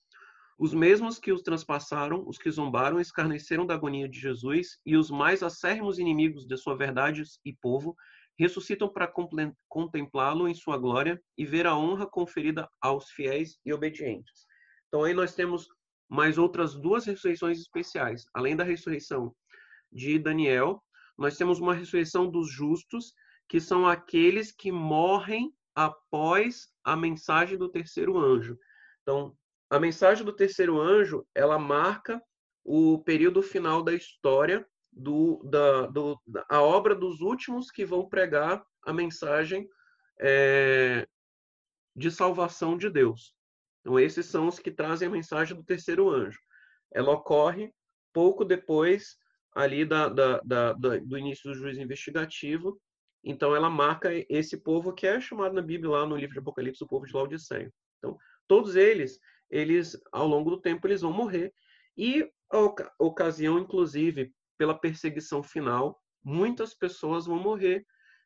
Os 0.57 0.73
mesmos 0.73 1.17
que 1.17 1.31
os 1.31 1.41
transpassaram, 1.41 2.23
os 2.27 2.37
que 2.37 2.51
zombaram, 2.51 2.99
escarneceram 2.99 3.65
da 3.65 3.73
agonia 3.73 4.07
de 4.07 4.19
Jesus, 4.19 4.77
e 4.85 4.95
os 4.95 5.09
mais 5.09 5.41
acérrimos 5.41 5.97
inimigos 5.97 6.45
de 6.45 6.55
sua 6.55 6.77
verdade 6.77 7.23
e 7.43 7.51
povo 7.51 7.95
ressuscitam 8.37 8.87
para 8.87 9.11
contemplá-lo 9.67 10.47
em 10.47 10.53
sua 10.53 10.77
glória 10.77 11.21
e 11.37 11.45
ver 11.45 11.67
a 11.67 11.75
honra 11.75 12.07
conferida 12.07 12.69
aos 12.81 13.09
fiéis 13.09 13.57
e 13.65 13.73
obedientes. 13.73 14.45
Então 14.87 15.03
aí 15.03 15.13
nós 15.13 15.33
temos 15.33 15.67
mais 16.11 16.37
outras 16.37 16.75
duas 16.75 17.05
ressurreições 17.05 17.57
especiais. 17.57 18.25
Além 18.33 18.53
da 18.53 18.65
ressurreição 18.65 19.33
de 19.89 20.19
Daniel, 20.19 20.83
nós 21.17 21.37
temos 21.37 21.57
uma 21.59 21.73
ressurreição 21.73 22.29
dos 22.29 22.51
justos, 22.51 23.13
que 23.47 23.61
são 23.61 23.87
aqueles 23.87 24.51
que 24.51 24.73
morrem 24.73 25.53
após 25.73 26.67
a 26.83 26.97
mensagem 26.97 27.57
do 27.57 27.69
terceiro 27.69 28.17
anjo. 28.17 28.59
Então, 29.01 29.33
a 29.69 29.79
mensagem 29.79 30.25
do 30.25 30.35
terceiro 30.35 30.81
anjo, 30.81 31.25
ela 31.33 31.57
marca 31.57 32.21
o 32.61 32.99
período 32.99 33.41
final 33.41 33.81
da 33.81 33.93
história 33.93 34.67
do, 34.91 35.41
da, 35.45 35.87
do, 35.87 36.19
a 36.49 36.61
obra 36.61 36.93
dos 36.93 37.21
últimos 37.21 37.71
que 37.71 37.85
vão 37.85 38.09
pregar 38.09 38.61
a 38.85 38.91
mensagem 38.91 39.65
é, 40.19 41.07
de 41.95 42.11
salvação 42.11 42.77
de 42.77 42.89
Deus. 42.89 43.33
Então, 43.81 43.99
esses 43.99 44.25
são 44.27 44.47
os 44.47 44.59
que 44.59 44.71
trazem 44.71 45.07
a 45.07 45.11
mensagem 45.11 45.55
do 45.55 45.63
terceiro 45.63 46.09
anjo. 46.09 46.39
Ela 46.93 47.11
ocorre 47.11 47.73
pouco 48.13 48.45
depois 48.45 49.17
ali 49.53 49.83
da, 49.83 50.07
da, 50.07 50.39
da, 50.41 50.73
do 50.73 51.17
início 51.17 51.51
do 51.51 51.57
juízo 51.57 51.81
investigativo. 51.81 52.79
Então, 53.23 53.55
ela 53.55 53.69
marca 53.69 54.09
esse 54.29 54.57
povo 54.57 54.93
que 54.93 55.05
é 55.05 55.19
chamado 55.19 55.53
na 55.53 55.61
Bíblia, 55.61 55.91
lá 55.91 56.05
no 56.05 56.15
livro 56.15 56.33
de 56.33 56.39
Apocalipse, 56.39 56.83
o 56.83 56.87
povo 56.87 57.05
de 57.05 57.13
Laodiceia. 57.13 57.71
Então, 57.97 58.17
todos 58.47 58.75
eles, 58.75 59.19
eles 59.49 59.99
ao 60.11 60.27
longo 60.27 60.49
do 60.49 60.61
tempo, 60.61 60.87
eles 60.87 61.01
vão 61.01 61.11
morrer. 61.11 61.53
E 61.97 62.27
a 62.51 62.59
ocasião, 62.99 63.59
inclusive, 63.59 64.33
pela 64.57 64.77
perseguição 64.77 65.43
final, 65.43 66.01
muitas 66.23 66.73
pessoas 66.73 67.25
vão 67.25 67.39
morrer 67.39 67.85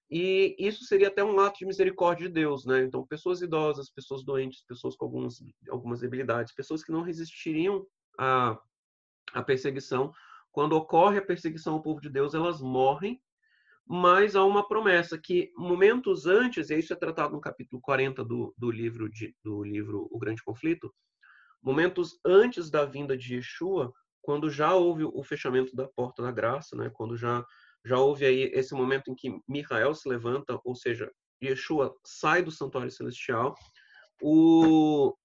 e 0.10 0.56
isso 0.60 0.84
seria 0.84 1.08
até 1.08 1.24
um 1.24 1.40
ato 1.40 1.60
de 1.60 1.66
misericórdia 1.66 2.28
de 2.28 2.34
Deus, 2.34 2.66
né? 2.66 2.84
Então, 2.84 3.06
pessoas 3.06 3.42
idosas, 3.42 3.90
pessoas 3.90 4.24
doentes, 4.24 4.64
pessoas 4.68 4.96
com 4.96 5.06
algumas, 5.06 5.38
algumas 5.70 6.02
debilidades, 6.02 6.54
pessoas 6.54 6.84
que 6.84 6.92
não 6.92 7.02
resistiriam 7.02 7.86
à, 8.20 8.58
à 9.34 9.42
perseguição. 9.42 10.14
Quando 10.52 10.74
ocorre 10.74 11.18
a 11.18 11.26
perseguição 11.26 11.74
ao 11.74 11.82
povo 11.82 12.00
de 12.00 12.10
Deus, 12.10 12.34
elas 12.34 12.62
morrem, 12.62 13.20
mas 13.88 14.36
há 14.36 14.44
uma 14.46 14.68
promessa 14.68 15.18
que 15.18 15.52
momentos 15.58 16.26
antes, 16.26 16.70
e 16.70 16.78
isso 16.78 16.94
é 16.94 16.96
tratado 16.96 17.34
no 17.34 17.42
capítulo 17.42 17.82
40 17.82 18.24
do, 18.24 18.54
do, 18.58 18.70
livro, 18.70 19.10
de, 19.10 19.36
do 19.44 19.64
livro 19.64 20.08
O 20.12 20.20
Grande 20.20 20.44
Conflito, 20.44 20.94
momentos 21.62 22.20
antes 22.24 22.70
da 22.70 22.86
vinda 22.86 23.18
de 23.18 23.36
Yeshua, 23.36 23.92
quando 24.22 24.50
já 24.50 24.74
houve 24.74 25.04
o 25.04 25.24
fechamento 25.24 25.76
da 25.76 25.88
porta 25.88 26.24
da 26.24 26.32
graça, 26.32 26.76
né? 26.76 26.92
quando 26.94 27.18
já 27.18 27.46
já 27.86 28.00
houve 28.00 28.26
aí 28.26 28.52
esse 28.54 28.74
momento 28.74 29.12
em 29.12 29.16
que 29.16 29.40
Michael 29.48 29.94
se 29.94 30.10
levanta, 30.10 30.60
ou 30.66 30.76
seja, 30.76 31.12
Yeshua 31.42 31.96
sai 32.04 32.42
do 32.42 32.50
santuário 32.52 32.90
celestial. 32.90 33.56
O... 34.20 35.16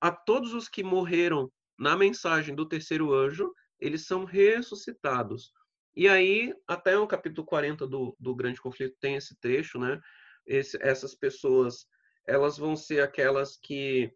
A 0.00 0.12
todos 0.12 0.52
os 0.52 0.68
que 0.68 0.84
morreram 0.84 1.50
na 1.78 1.96
mensagem 1.96 2.54
do 2.54 2.68
terceiro 2.68 3.14
anjo, 3.14 3.50
eles 3.80 4.06
são 4.06 4.24
ressuscitados. 4.24 5.50
E 5.96 6.08
aí, 6.08 6.54
até 6.66 6.96
o 6.98 7.06
capítulo 7.06 7.46
40 7.46 7.86
do, 7.86 8.14
do 8.20 8.34
Grande 8.34 8.60
Conflito 8.60 8.96
tem 9.00 9.16
esse 9.16 9.34
trecho, 9.40 9.78
né? 9.78 9.98
Esse, 10.46 10.78
essas 10.82 11.14
pessoas, 11.14 11.86
elas 12.26 12.58
vão 12.58 12.76
ser 12.76 13.00
aquelas 13.02 13.56
que, 13.56 14.12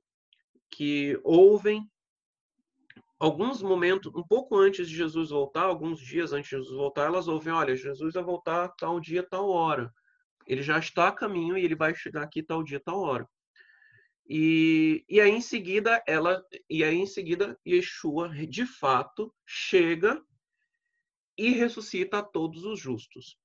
que 0.71 1.19
ouvem 1.25 1.91
alguns 3.23 3.63
momentos, 3.63 4.13
um 4.17 4.23
pouco 4.25 4.57
antes 4.57 4.89
de 4.89 4.97
Jesus 4.97 5.31
voltar, 5.31 5.63
alguns 5.63 6.01
dias 6.01 6.33
antes 6.33 6.51
de 6.51 6.57
Jesus 6.57 6.77
voltar, 6.77 7.07
elas 7.07 7.29
ouvem, 7.29 7.53
olha, 7.53 7.77
Jesus 7.77 8.15
vai 8.15 8.23
voltar 8.25 8.69
tal 8.71 8.99
dia, 8.99 9.23
tal 9.23 9.49
hora. 9.49 9.95
Ele 10.45 10.61
já 10.61 10.77
está 10.77 11.07
a 11.07 11.13
caminho 11.13 11.57
e 11.57 11.65
ele 11.65 11.77
vai 11.77 11.95
chegar 11.95 12.25
aqui 12.25 12.43
tal 12.43 12.65
dia, 12.65 12.81
tal 12.81 12.99
hora. 12.99 13.29
E, 14.29 15.05
e 15.09 15.21
aí 15.21 15.31
em 15.31 15.41
seguida 15.41 16.03
ela 16.05 16.45
e 16.69 16.83
aí 16.83 16.97
em 16.97 17.07
seguida 17.07 17.57
Yeshua 17.67 18.29
de 18.47 18.67
fato 18.67 19.33
chega 19.47 20.21
e 21.39 21.51
ressuscita 21.51 22.19
a 22.19 22.23
todos 22.25 22.65
os 22.65 22.81
justos. 22.81 23.37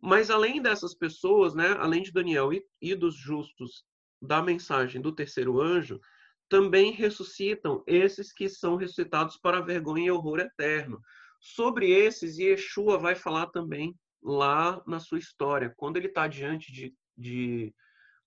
Mas 0.00 0.30
além 0.30 0.62
dessas 0.62 0.94
pessoas, 0.94 1.52
né, 1.52 1.74
além 1.78 2.02
de 2.02 2.12
Daniel 2.12 2.52
e, 2.52 2.64
e 2.80 2.94
dos 2.94 3.16
justos 3.16 3.84
da 4.22 4.40
mensagem 4.40 5.00
do 5.00 5.12
terceiro 5.12 5.60
anjo, 5.60 6.00
também 6.48 6.92
ressuscitam 6.92 7.82
esses 7.86 8.32
que 8.32 8.48
são 8.48 8.76
ressuscitados 8.76 9.36
para 9.36 9.60
vergonha 9.60 10.06
e 10.06 10.10
horror 10.10 10.40
eterno. 10.40 11.00
Sobre 11.40 11.90
esses, 11.90 12.38
Yeshua 12.38 12.98
vai 12.98 13.14
falar 13.14 13.46
também 13.48 13.94
lá 14.22 14.82
na 14.86 14.98
sua 14.98 15.18
história, 15.18 15.72
quando 15.76 15.96
ele 15.96 16.08
está 16.08 16.26
diante 16.26 16.72
de, 16.72 16.94
de, 17.16 17.74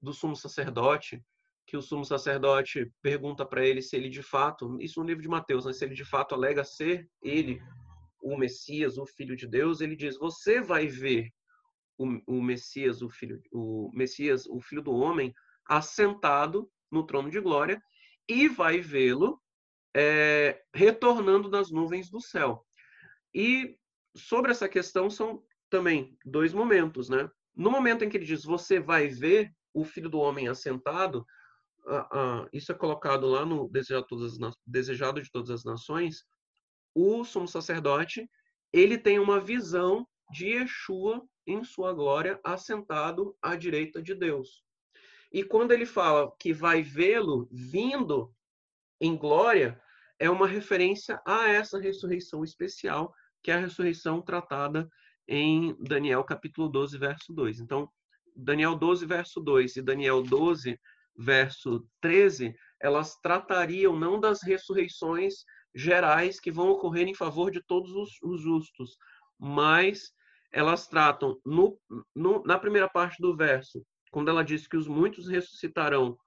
do 0.01 0.13
sumo 0.13 0.35
sacerdote, 0.35 1.21
que 1.65 1.77
o 1.77 1.81
sumo 1.81 2.03
sacerdote 2.03 2.91
pergunta 3.01 3.45
para 3.45 3.65
ele 3.65 3.81
se 3.81 3.95
ele 3.95 4.09
de 4.09 4.23
fato, 4.23 4.77
isso 4.81 4.99
no 4.99 5.05
livro 5.05 5.21
de 5.21 5.27
Mateus, 5.27 5.65
né, 5.65 5.73
se 5.73 5.85
ele 5.85 5.93
de 5.93 6.05
fato 6.05 6.33
alega 6.33 6.63
ser 6.63 7.07
ele 7.21 7.61
o 8.21 8.37
Messias, 8.37 8.97
o 8.97 9.05
Filho 9.05 9.35
de 9.35 9.47
Deus, 9.47 9.81
ele 9.81 9.95
diz: 9.95 10.17
você 10.17 10.61
vai 10.61 10.87
ver 10.87 11.29
o, 11.97 12.05
o 12.27 12.41
Messias, 12.41 13.01
o 13.01 13.09
Filho, 13.09 13.41
o 13.51 13.91
Messias, 13.93 14.45
o 14.47 14.59
Filho 14.61 14.81
do 14.81 14.91
Homem, 14.91 15.33
assentado 15.67 16.69
no 16.91 17.05
trono 17.05 17.29
de 17.29 17.39
glória 17.39 17.81
e 18.29 18.47
vai 18.47 18.79
vê-lo 18.79 19.41
é, 19.95 20.61
retornando 20.73 21.49
das 21.49 21.71
nuvens 21.71 22.09
do 22.09 22.21
céu. 22.21 22.63
E 23.33 23.75
sobre 24.15 24.51
essa 24.51 24.69
questão 24.69 25.09
são 25.09 25.43
também 25.69 26.15
dois 26.23 26.53
momentos, 26.53 27.09
né? 27.09 27.29
No 27.55 27.71
momento 27.71 28.03
em 28.03 28.09
que 28.09 28.17
ele 28.17 28.25
diz 28.25 28.43
você 28.43 28.79
vai 28.79 29.07
ver 29.07 29.51
o 29.73 29.83
filho 29.83 30.09
do 30.09 30.19
homem 30.19 30.47
assentado, 30.47 31.25
isso 32.53 32.71
é 32.71 32.75
colocado 32.75 33.27
lá 33.27 33.45
no 33.45 33.67
Desejado, 33.69 34.05
todas 34.07 34.39
as, 34.39 34.53
Desejado 34.65 35.21
de 35.21 35.31
Todas 35.31 35.49
as 35.49 35.63
Nações, 35.63 36.23
o 36.93 37.23
sumo 37.23 37.47
sacerdote 37.47 38.29
ele 38.71 38.97
tem 38.97 39.19
uma 39.19 39.39
visão 39.39 40.07
de 40.31 40.47
Yeshua 40.47 41.23
em 41.47 41.63
sua 41.63 41.91
glória, 41.93 42.39
assentado 42.43 43.35
à 43.41 43.55
direita 43.55 44.01
de 44.01 44.13
Deus. 44.13 44.63
E 45.31 45.43
quando 45.43 45.71
ele 45.71 45.85
fala 45.85 46.31
que 46.39 46.53
vai 46.53 46.81
vê-lo 46.81 47.47
vindo 47.51 48.33
em 48.99 49.15
glória, 49.15 49.79
é 50.17 50.29
uma 50.29 50.47
referência 50.47 51.21
a 51.25 51.47
essa 51.47 51.79
ressurreição 51.79 52.43
especial, 52.43 53.13
que 53.41 53.51
é 53.51 53.53
a 53.55 53.59
ressurreição 53.59 54.21
tratada 54.21 54.89
em 55.27 55.75
Daniel 55.79 56.23
capítulo 56.23 56.67
12, 56.67 56.97
verso 56.97 57.31
2. 57.31 57.59
Então, 57.59 57.89
Daniel 58.35 58.75
12, 58.75 59.05
verso 59.05 59.39
2 59.39 59.77
e 59.77 59.81
Daniel 59.81 60.23
12, 60.23 60.79
verso 61.15 61.87
13, 62.01 62.55
elas 62.79 63.15
tratariam 63.21 63.97
não 63.97 64.19
das 64.19 64.41
ressurreições 64.41 65.43
gerais 65.75 66.39
que 66.39 66.51
vão 66.51 66.69
ocorrer 66.69 67.07
em 67.07 67.13
favor 67.13 67.51
de 67.51 67.61
todos 67.61 67.91
os, 67.91 68.11
os 68.23 68.41
justos, 68.41 68.97
mas 69.37 70.11
elas 70.51 70.87
tratam 70.87 71.39
no, 71.45 71.79
no, 72.15 72.43
na 72.43 72.57
primeira 72.57 72.89
parte 72.89 73.21
do 73.21 73.35
verso, 73.35 73.85
quando 74.11 74.29
ela 74.29 74.43
diz 74.43 74.67
que 74.67 74.77
os 74.77 74.87
muitos 74.87 75.27
ressuscitarão 75.27 76.17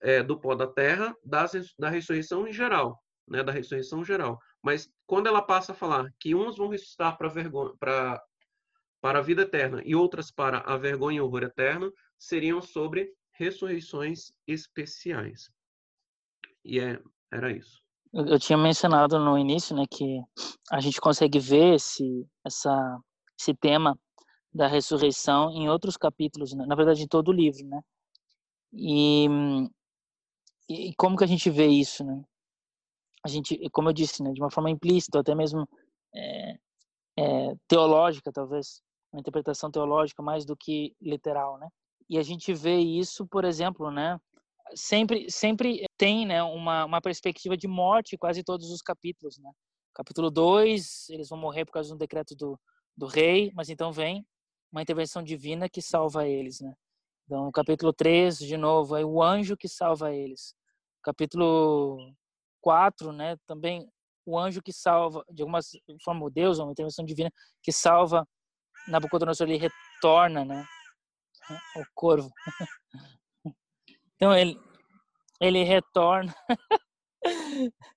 é, 0.00 0.22
do 0.22 0.38
pó 0.38 0.54
da 0.54 0.66
terra, 0.66 1.14
da 1.24 1.88
ressurreição 1.88 2.46
em 2.46 2.52
geral, 2.52 3.02
né, 3.26 3.42
da 3.42 3.52
ressurreição 3.52 4.04
geral. 4.04 4.38
Mas 4.62 4.88
quando 5.06 5.26
ela 5.26 5.42
passa 5.42 5.72
a 5.72 5.74
falar 5.74 6.10
que 6.20 6.34
uns 6.34 6.56
vão 6.56 6.68
ressuscitar 6.68 7.16
para 7.16 7.28
vergonha, 7.28 7.74
para 7.78 8.22
para 9.00 9.20
a 9.20 9.22
vida 9.22 9.42
eterna 9.42 9.80
e 9.84 9.94
outras 9.94 10.30
para 10.30 10.58
a 10.58 10.76
vergonha 10.76 11.18
e 11.18 11.20
horror 11.20 11.44
eterno, 11.44 11.92
seriam 12.18 12.60
sobre 12.60 13.08
ressurreições 13.32 14.32
especiais. 14.46 15.48
E 16.64 16.80
é, 16.80 17.00
era 17.32 17.52
isso. 17.52 17.80
Eu 18.12 18.38
tinha 18.38 18.58
mencionado 18.58 19.18
no 19.18 19.38
início, 19.38 19.76
né, 19.76 19.84
que 19.88 20.20
a 20.70 20.80
gente 20.80 21.00
consegue 21.00 21.38
ver 21.38 21.74
esse, 21.74 22.26
essa, 22.44 22.98
esse 23.38 23.54
tema 23.54 23.96
da 24.58 24.66
ressurreição 24.66 25.52
em 25.52 25.68
outros 25.68 25.96
capítulos, 25.96 26.52
né? 26.52 26.66
na 26.66 26.74
verdade 26.74 27.00
em 27.04 27.06
todo 27.06 27.28
o 27.28 27.32
livro, 27.32 27.64
né? 27.64 27.80
E, 28.72 29.28
e 30.68 30.92
como 30.96 31.16
que 31.16 31.22
a 31.22 31.28
gente 31.28 31.48
vê 31.48 31.68
isso, 31.68 32.04
né? 32.04 32.20
A 33.24 33.28
gente, 33.28 33.56
como 33.70 33.88
eu 33.88 33.92
disse, 33.92 34.20
né, 34.22 34.32
de 34.32 34.40
uma 34.40 34.50
forma 34.50 34.68
implícita, 34.68 35.20
até 35.20 35.32
mesmo 35.32 35.66
é, 36.12 36.58
é, 37.16 37.54
teológica, 37.68 38.32
talvez, 38.32 38.82
uma 39.12 39.20
interpretação 39.20 39.70
teológica 39.70 40.22
mais 40.22 40.44
do 40.44 40.56
que 40.56 40.92
literal, 41.00 41.56
né? 41.58 41.68
E 42.10 42.18
a 42.18 42.22
gente 42.22 42.52
vê 42.52 42.78
isso, 42.78 43.26
por 43.28 43.44
exemplo, 43.44 43.92
né? 43.92 44.18
Sempre, 44.74 45.30
sempre 45.30 45.84
tem, 45.96 46.26
né, 46.26 46.42
uma, 46.42 46.84
uma 46.84 47.00
perspectiva 47.00 47.56
de 47.56 47.68
morte 47.68 48.18
quase 48.18 48.42
todos 48.42 48.70
os 48.72 48.82
capítulos, 48.82 49.38
né? 49.38 49.52
Capítulo 49.94 50.30
2, 50.30 51.10
eles 51.10 51.28
vão 51.28 51.38
morrer 51.38 51.64
por 51.64 51.72
causa 51.72 51.88
de 51.90 51.94
um 51.94 51.98
decreto 51.98 52.34
do, 52.34 52.58
do 52.96 53.06
rei, 53.06 53.52
mas 53.54 53.68
então 53.68 53.92
vem 53.92 54.26
uma 54.72 54.82
intervenção 54.82 55.22
divina 55.22 55.68
que 55.68 55.80
salva 55.80 56.26
eles, 56.26 56.60
né? 56.60 56.74
Então, 57.24 57.50
capítulo 57.52 57.92
3, 57.92 58.38
de 58.38 58.56
novo, 58.56 58.96
é 58.96 59.04
o 59.04 59.22
anjo 59.22 59.56
que 59.56 59.68
salva 59.68 60.14
eles. 60.14 60.54
Capítulo 61.02 61.98
4, 62.62 63.12
né, 63.12 63.36
também 63.46 63.88
o 64.26 64.38
anjo 64.38 64.62
que 64.62 64.72
salva, 64.72 65.24
de 65.30 65.42
alguma 65.42 65.60
forma, 66.04 66.26
o 66.26 66.30
Deus, 66.30 66.58
uma 66.58 66.72
intervenção 66.72 67.04
divina 67.04 67.30
que 67.62 67.72
salva 67.72 68.26
Nabucodonosor, 68.88 69.48
ele 69.48 69.58
retorna, 69.58 70.44
né? 70.44 70.64
O 71.76 71.84
corvo. 71.94 72.30
Então, 74.20 74.36
ele, 74.36 74.60
ele 75.40 75.62
retorna. 75.62 76.34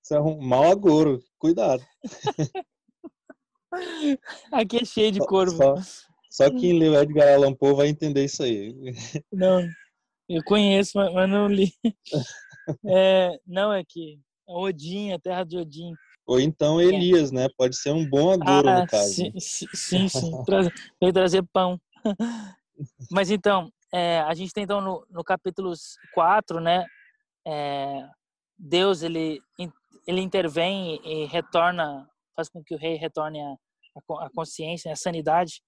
Isso 0.00 0.14
é 0.14 0.20
um 0.20 0.40
mau 0.40 0.70
agouro, 0.70 1.20
cuidado. 1.36 1.84
Aqui 4.52 4.82
é 4.82 4.84
cheio 4.84 5.10
de 5.10 5.18
corvo. 5.18 5.56
Só, 5.56 5.74
só 6.32 6.48
quem 6.50 6.78
leu 6.78 6.94
Edgar 6.94 7.34
Allan 7.34 7.52
Poe 7.52 7.74
vai 7.74 7.88
entender 7.88 8.24
isso 8.24 8.42
aí. 8.42 8.74
Não, 9.30 9.68
eu 10.26 10.42
conheço, 10.44 10.92
mas 10.96 11.28
não 11.28 11.46
li. 11.46 11.70
É, 12.86 13.38
não, 13.46 13.70
é 13.70 13.84
que 13.86 14.18
é 14.48 14.52
Odin, 14.52 15.12
a 15.12 15.18
terra 15.18 15.44
de 15.44 15.58
Odin. 15.58 15.92
Ou 16.26 16.40
então 16.40 16.80
é. 16.80 16.84
Elias, 16.84 17.30
né? 17.30 17.48
Pode 17.58 17.76
ser 17.76 17.90
um 17.90 18.08
bom 18.08 18.30
agouro, 18.30 18.66
ah, 18.66 18.80
no 18.80 18.86
caso. 18.86 19.12
Sim, 19.12 19.32
sim. 19.36 20.08
sim. 20.08 20.30
Veio 20.98 21.12
trazer 21.12 21.42
pão. 21.52 21.78
Mas 23.10 23.30
então, 23.30 23.70
é, 23.92 24.20
a 24.20 24.32
gente 24.32 24.54
tem 24.54 24.64
então 24.64 24.80
no, 24.80 25.06
no 25.10 25.22
capítulo 25.22 25.74
4, 26.14 26.60
né? 26.60 26.86
É, 27.46 28.08
Deus, 28.56 29.02
ele, 29.02 29.38
ele 30.06 30.22
intervém 30.22 30.98
e 31.04 31.26
retorna, 31.26 32.08
faz 32.34 32.48
com 32.48 32.64
que 32.64 32.74
o 32.74 32.78
rei 32.78 32.96
retorne 32.96 33.38
a, 33.38 33.54
a 34.24 34.30
consciência, 34.34 34.90
a 34.90 34.96
sanidade. 34.96 35.60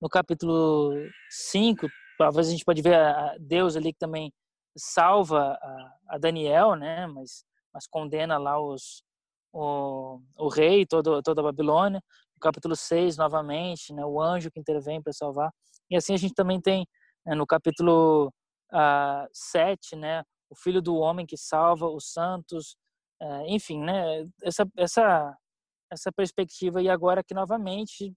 No 0.00 0.08
capítulo 0.08 0.92
5, 1.28 1.88
talvez 2.16 2.48
a 2.48 2.50
gente 2.50 2.64
pode 2.64 2.80
ver 2.80 2.94
a 2.94 3.36
Deus 3.40 3.76
ali 3.76 3.92
que 3.92 3.98
também 3.98 4.32
salva 4.76 5.58
a, 6.08 6.18
Daniel, 6.18 6.76
né? 6.76 7.06
Mas, 7.08 7.44
mas 7.74 7.86
condena 7.88 8.38
lá 8.38 8.60
os, 8.60 9.02
o, 9.52 10.20
o 10.36 10.48
rei, 10.48 10.86
todo, 10.86 11.20
toda 11.22 11.40
a 11.40 11.44
Babilônia. 11.44 12.00
No 12.36 12.40
capítulo 12.40 12.76
6, 12.76 13.16
novamente, 13.16 13.92
né, 13.92 14.04
o 14.04 14.20
anjo 14.20 14.50
que 14.50 14.60
intervém 14.60 15.02
para 15.02 15.12
salvar. 15.12 15.50
E 15.90 15.96
assim 15.96 16.14
a 16.14 16.16
gente 16.16 16.34
também 16.34 16.60
tem 16.60 16.86
né, 17.26 17.34
no 17.34 17.46
capítulo 17.46 18.32
uh, 18.72 19.28
7, 19.32 19.96
né, 19.96 20.22
o 20.48 20.54
filho 20.54 20.80
do 20.80 20.94
homem 20.96 21.26
que 21.26 21.36
salva 21.36 21.88
os 21.88 22.12
santos. 22.12 22.76
Uh, 23.20 23.46
enfim, 23.48 23.80
né, 23.82 24.24
essa, 24.44 24.64
essa, 24.76 25.36
essa 25.90 26.12
perspectiva. 26.12 26.80
E 26.80 26.88
agora 26.88 27.20
aqui 27.20 27.34
novamente, 27.34 28.14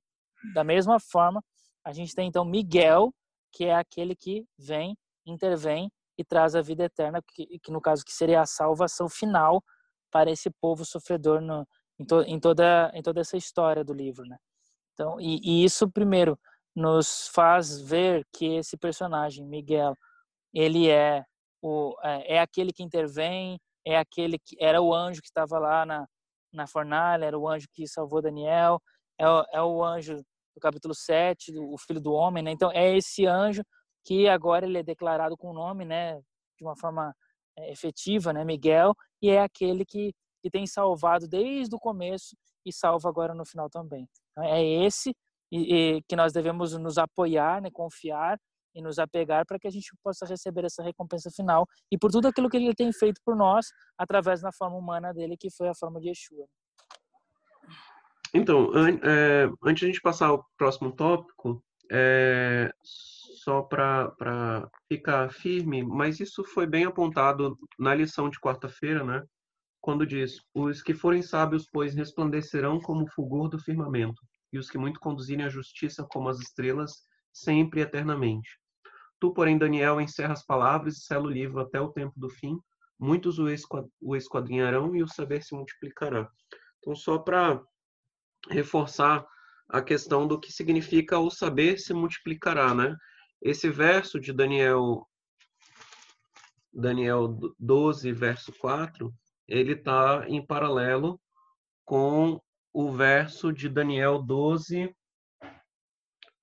da 0.54 0.64
mesma 0.64 1.00
forma, 1.00 1.42
a 1.84 1.92
gente 1.92 2.14
tem 2.14 2.28
então 2.28 2.46
Miguel, 2.46 3.14
que 3.52 3.66
é 3.66 3.76
aquele 3.76 4.16
que 4.16 4.46
vem, 4.58 4.98
intervém 5.26 5.92
e 6.18 6.24
traz 6.24 6.56
a 6.56 6.62
vida 6.62 6.84
eterna, 6.86 7.22
que, 7.22 7.60
que 7.60 7.72
no 7.72 7.82
caso 7.82 8.04
que 8.04 8.14
seria 8.14 8.42
a 8.42 8.46
salvação 8.46 9.10
final 9.10 9.64
para 10.12 10.32
esse 10.32 10.50
povo 10.50 10.86
sofredor 10.86 11.42
no, 11.42 11.68
em, 12.00 12.06
to, 12.06 12.22
em, 12.24 12.40
toda, 12.40 12.92
em 12.94 13.02
toda 13.02 13.22
essa 13.22 13.38
história 13.38 13.84
do 13.84 13.94
livro, 13.94 14.26
né? 14.26 14.38
Então, 14.94 15.20
e, 15.20 15.40
e, 15.44 15.64
isso 15.64 15.90
primeiro 15.90 16.38
nos 16.76 17.28
faz 17.30 17.82
ver 17.82 18.26
que 18.32 18.46
esse 18.56 18.78
personagem, 18.78 19.46
Miguel, 19.46 19.96
ele 20.54 20.90
é 20.90 21.24
o 21.62 21.96
é, 22.04 22.36
é 22.36 22.40
aquele 22.40 22.74
que 22.74 22.84
intervém, 22.84 23.60
é 23.86 23.98
aquele 23.98 24.38
que 24.40 24.56
era 24.60 24.82
o 24.82 24.94
anjo 24.94 25.22
que 25.22 25.28
estava 25.28 25.58
lá 25.60 25.86
na 25.86 26.08
na 26.54 26.68
fornalha, 26.68 27.26
era 27.26 27.38
o 27.38 27.48
anjo 27.48 27.68
que 27.74 27.88
salvou 27.88 28.22
Daniel, 28.22 28.82
é, 29.18 29.26
é 29.54 29.62
o 29.62 29.84
anjo 29.84 30.22
do 30.56 30.62
capítulo 30.62 30.94
7, 30.94 31.52
do, 31.52 31.72
o 31.72 31.78
filho 31.78 32.00
do 32.00 32.12
homem, 32.14 32.44
né? 32.44 32.52
Então 32.52 32.72
é 32.72 32.96
esse 32.96 33.26
anjo 33.26 33.64
que 34.04 34.28
agora 34.28 34.66
ele 34.66 34.78
é 34.78 34.84
declarado 34.84 35.38
com 35.38 35.50
o 35.50 35.54
nome, 35.54 35.86
né, 35.86 36.20
de 36.58 36.64
uma 36.64 36.76
forma 36.76 37.16
é, 37.58 37.72
efetiva, 37.72 38.34
né, 38.34 38.44
Miguel, 38.44 38.94
e 39.22 39.30
é 39.30 39.42
aquele 39.42 39.86
que, 39.86 40.14
que 40.42 40.50
tem 40.50 40.66
salvado 40.66 41.28
desde 41.28 41.76
o 41.76 41.80
começo 41.80 42.36
e 42.66 42.74
salva 42.74 43.10
agora 43.10 43.34
no 43.34 43.46
final 43.46 43.70
também. 43.70 44.08
Então, 44.32 44.44
é 44.44 44.64
esse 44.64 45.16
e, 45.52 45.98
e, 45.98 46.02
que 46.08 46.16
nós 46.16 46.34
devemos 46.34 46.74
nos 46.78 46.98
apoiar, 46.98 47.62
né, 47.62 47.70
confiar 47.72 48.38
e 48.74 48.82
nos 48.82 48.98
apegar 49.00 49.46
para 49.46 49.60
que 49.60 49.68
a 49.68 49.72
gente 49.72 49.92
possa 50.02 50.26
receber 50.26 50.64
essa 50.64 50.82
recompensa 50.82 51.30
final 51.30 51.68
e 51.92 51.98
por 51.98 52.10
tudo 52.10 52.28
aquilo 52.28 52.50
que 52.50 52.56
ele 52.56 52.74
tem 52.74 52.92
feito 52.94 53.20
por 53.26 53.36
nós 53.36 53.68
através 53.98 54.42
da 54.42 54.52
forma 54.52 54.78
humana 54.78 55.14
dele, 55.14 55.36
que 55.38 55.50
foi 55.52 55.68
a 55.68 55.76
forma 55.76 56.00
de 56.00 56.08
Yeshua. 56.08 56.48
Então, 58.34 58.72
an 58.74 59.00
é, 59.04 59.50
antes 59.64 59.80
de 59.82 59.86
a 59.86 59.88
gente 59.90 60.02
passar 60.02 60.28
ao 60.28 60.46
próximo 60.58 60.96
tópico, 60.96 61.64
é, 61.92 62.72
só 62.84 63.62
para 63.62 64.70
ficar 64.88 65.32
firme, 65.32 65.84
mas 65.84 66.20
isso 66.20 66.44
foi 66.44 66.66
bem 66.66 66.86
apontado 66.86 67.58
na 67.78 67.94
lição 67.94 68.30
de 68.30 68.40
quarta-feira, 68.40 69.04
né? 69.04 69.24
Quando 69.82 70.06
diz: 70.06 70.38
Os 70.54 70.82
que 70.82 70.94
forem 70.94 71.22
sábios, 71.22 71.68
pois, 71.72 71.94
resplandecerão 71.94 72.80
como 72.80 73.04
o 73.04 73.12
fulgor 73.12 73.50
do 73.50 73.60
firmamento, 73.60 74.22
e 74.54 74.60
os 74.60 74.70
que 74.70 74.78
muito 74.78 75.00
conduzirem 75.00 75.46
a 75.46 75.50
justiça 75.50 76.06
como 76.10 76.30
as 76.30 76.40
estrelas, 76.40 76.94
sempre 77.34 77.82
e 77.82 77.84
eternamente. 77.84 78.50
Tu, 79.20 79.34
porém, 79.34 79.58
Daniel, 79.58 80.00
encerra 80.00 80.34
as 80.34 80.46
palavras 80.46 80.98
e 80.98 81.02
sela 81.02 81.26
o 81.26 81.32
livro 81.32 81.60
até 81.60 81.80
o 81.82 81.92
tempo 81.92 82.14
do 82.18 82.30
fim. 82.30 82.58
Muitos 83.00 83.40
o 83.40 84.16
esquadrinharão 84.16 84.96
e 84.96 85.04
o 85.04 85.08
saber 85.08 85.44
se 85.44 85.56
multiplicará. 85.56 86.30
Então, 86.80 86.96
só 86.96 87.18
para 87.18 87.62
reforçar 88.50 89.26
a 89.70 89.82
questão 89.82 90.28
do 90.28 90.40
que 90.40 90.52
significa 90.52 91.18
o 91.20 91.30
saber 91.30 91.78
se 91.80 91.94
multiplicará, 91.94 92.74
né? 92.74 92.96
Esse 93.42 93.70
verso 93.70 94.20
de 94.20 94.34
Daniel 94.34 95.08
Daniel 96.74 97.38
12, 97.60 98.12
verso 98.14 98.54
4, 98.54 99.14
ele 99.48 99.74
está 99.74 100.26
em 100.28 100.46
paralelo 100.46 101.20
com 101.84 102.42
o 102.74 102.92
verso 102.92 103.52
de 103.52 103.68
Daniel 103.68 104.22
12, 104.22 104.96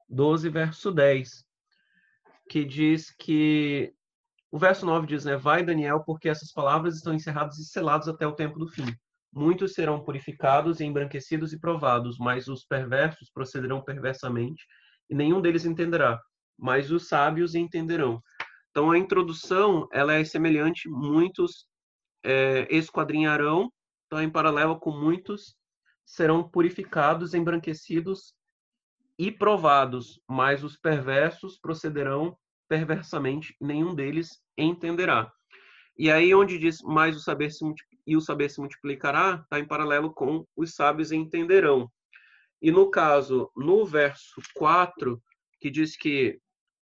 12, 0.08 0.48
verso 0.50 0.92
10, 0.92 1.44
que 2.48 2.64
diz 2.64 3.10
que 3.10 3.94
O 4.50 4.58
verso 4.58 4.86
9 4.86 5.06
diz, 5.06 5.24
né, 5.24 5.36
vai 5.36 5.62
Daniel, 5.64 6.02
porque 6.04 6.28
essas 6.28 6.52
palavras 6.52 6.96
estão 6.96 7.12
encerradas 7.14 7.58
e 7.58 7.64
seladas 7.66 8.08
até 8.08 8.26
o 8.26 8.34
tempo 8.34 8.58
do 8.58 8.68
fim. 8.68 8.86
Muitos 9.32 9.74
serão 9.74 10.02
purificados 10.02 10.80
e 10.80 10.84
embranquecidos 10.84 11.52
e 11.52 11.60
provados, 11.60 12.18
mas 12.18 12.48
os 12.48 12.64
perversos 12.64 13.30
procederão 13.30 13.82
perversamente, 13.82 14.64
e 15.10 15.14
nenhum 15.14 15.40
deles 15.40 15.64
entenderá, 15.64 16.20
mas 16.58 16.90
os 16.90 17.08
sábios 17.08 17.54
entenderão. 17.54 18.22
Então 18.70 18.90
a 18.90 18.98
introdução 18.98 19.88
ela 19.92 20.14
é 20.14 20.24
semelhante, 20.24 20.88
muitos 20.88 21.66
é, 22.24 22.66
esquadrinharão, 22.70 23.72
então 24.06 24.22
em 24.22 24.30
paralelo 24.30 24.78
com 24.78 24.90
muitos 24.90 25.56
serão 26.04 26.48
purificados, 26.48 27.34
embranquecidos 27.34 28.34
e 29.18 29.30
provados, 29.30 30.20
mas 30.28 30.64
os 30.64 30.76
perversos 30.76 31.58
procederão 31.58 32.36
perversamente, 32.68 33.54
nenhum 33.60 33.94
deles 33.94 34.40
entenderá. 34.56 35.32
E 35.98 36.10
aí 36.10 36.34
onde 36.34 36.58
diz 36.58 36.80
mais 36.82 37.16
o 37.16 37.20
saber 37.20 37.50
se 37.50 37.64
e 38.06 38.16
o 38.16 38.20
saber 38.20 38.48
se 38.48 38.60
multiplicará, 38.60 39.40
está 39.42 39.58
em 39.58 39.66
paralelo 39.66 40.12
com 40.12 40.46
os 40.56 40.74
sábios 40.74 41.12
entenderão. 41.12 41.90
E 42.62 42.70
no 42.70 42.90
caso, 42.90 43.50
no 43.54 43.84
verso 43.84 44.40
4, 44.54 45.22
que 45.60 45.70
diz 45.70 45.96
que 45.96 46.40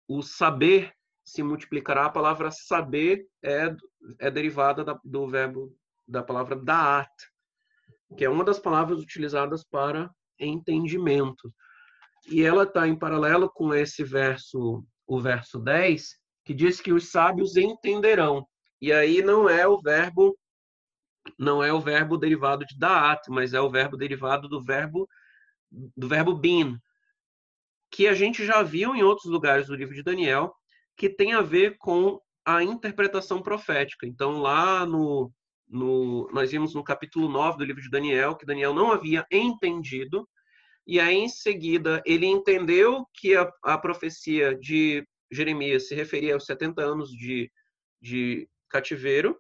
o 0.08 0.22
saber 0.22 0.94
se 1.24 1.44
multiplicará, 1.44 2.06
a 2.06 2.10
palavra 2.10 2.50
saber 2.52 3.28
é, 3.44 3.76
é 4.20 4.32
derivada 4.32 4.84
da, 4.84 5.00
do 5.04 5.28
verbo, 5.28 5.78
da 6.08 6.24
palavra 6.24 6.56
daat, 6.56 7.12
que 8.18 8.26
é 8.26 8.30
uma 8.30 8.44
das 8.44 8.60
palavras 8.60 9.00
utilizadas 9.00 9.64
para 9.64 10.10
entendimento. 10.40 11.54
E 12.30 12.44
ela 12.44 12.64
está 12.64 12.88
em 12.88 12.98
paralelo 12.98 13.50
com 13.50 13.74
esse 13.74 14.04
verso, 14.04 14.84
o 15.06 15.20
verso 15.20 15.60
10, 15.60 16.18
que 16.44 16.54
diz 16.54 16.82
que 16.82 16.92
os 16.92 17.12
sábios 17.12 17.56
entenderão. 17.56 18.46
E 18.82 18.92
aí 18.92 19.22
não 19.22 19.48
é 19.50 19.68
o 19.68 19.80
verbo 19.80 20.38
não 21.38 21.64
é 21.64 21.72
o 21.72 21.80
verbo 21.80 22.18
derivado 22.18 22.66
de 22.66 22.78
daat, 22.78 23.30
mas 23.30 23.54
é 23.54 23.62
o 23.62 23.70
verbo 23.70 23.96
derivado 23.96 24.50
do 24.50 24.62
verbo 24.62 25.08
do 25.96 26.08
verbo 26.08 26.34
bin, 26.36 26.78
que 27.90 28.08
a 28.08 28.14
gente 28.14 28.46
já 28.46 28.62
viu 28.62 28.96
em 28.96 29.04
outros 29.04 29.32
lugares 29.32 29.68
do 29.68 29.76
livro 29.76 29.96
de 29.96 30.04
Daniel, 30.04 30.54
que 30.98 31.10
tem 31.10 31.34
a 31.34 31.42
ver 31.42 31.78
com 31.78 32.20
a 32.46 32.64
interpretação 32.64 33.42
profética. 33.42 34.06
Então 34.06 34.40
lá 34.40 34.86
no, 34.86 35.32
no 35.68 36.30
nós 36.34 36.52
vimos 36.52 36.74
no 36.74 36.84
capítulo 36.84 37.30
9 37.30 37.58
do 37.58 37.66
livro 37.66 37.82
de 37.82 37.90
Daniel 37.90 38.36
que 38.36 38.46
Daniel 38.46 38.74
não 38.74 38.92
havia 38.92 39.26
entendido 39.32 40.28
e 40.86 41.00
aí 41.00 41.16
em 41.16 41.30
seguida 41.30 42.02
ele 42.06 42.26
entendeu 42.26 43.06
que 43.14 43.36
a, 43.36 43.50
a 43.64 43.78
profecia 43.78 44.56
de 44.56 45.08
Jeremias 45.32 45.88
se 45.88 45.96
referia 45.96 46.34
aos 46.34 46.46
70 46.46 46.82
anos 46.82 47.10
de, 47.12 47.50
de 48.02 48.50
cativeiro 48.72 49.38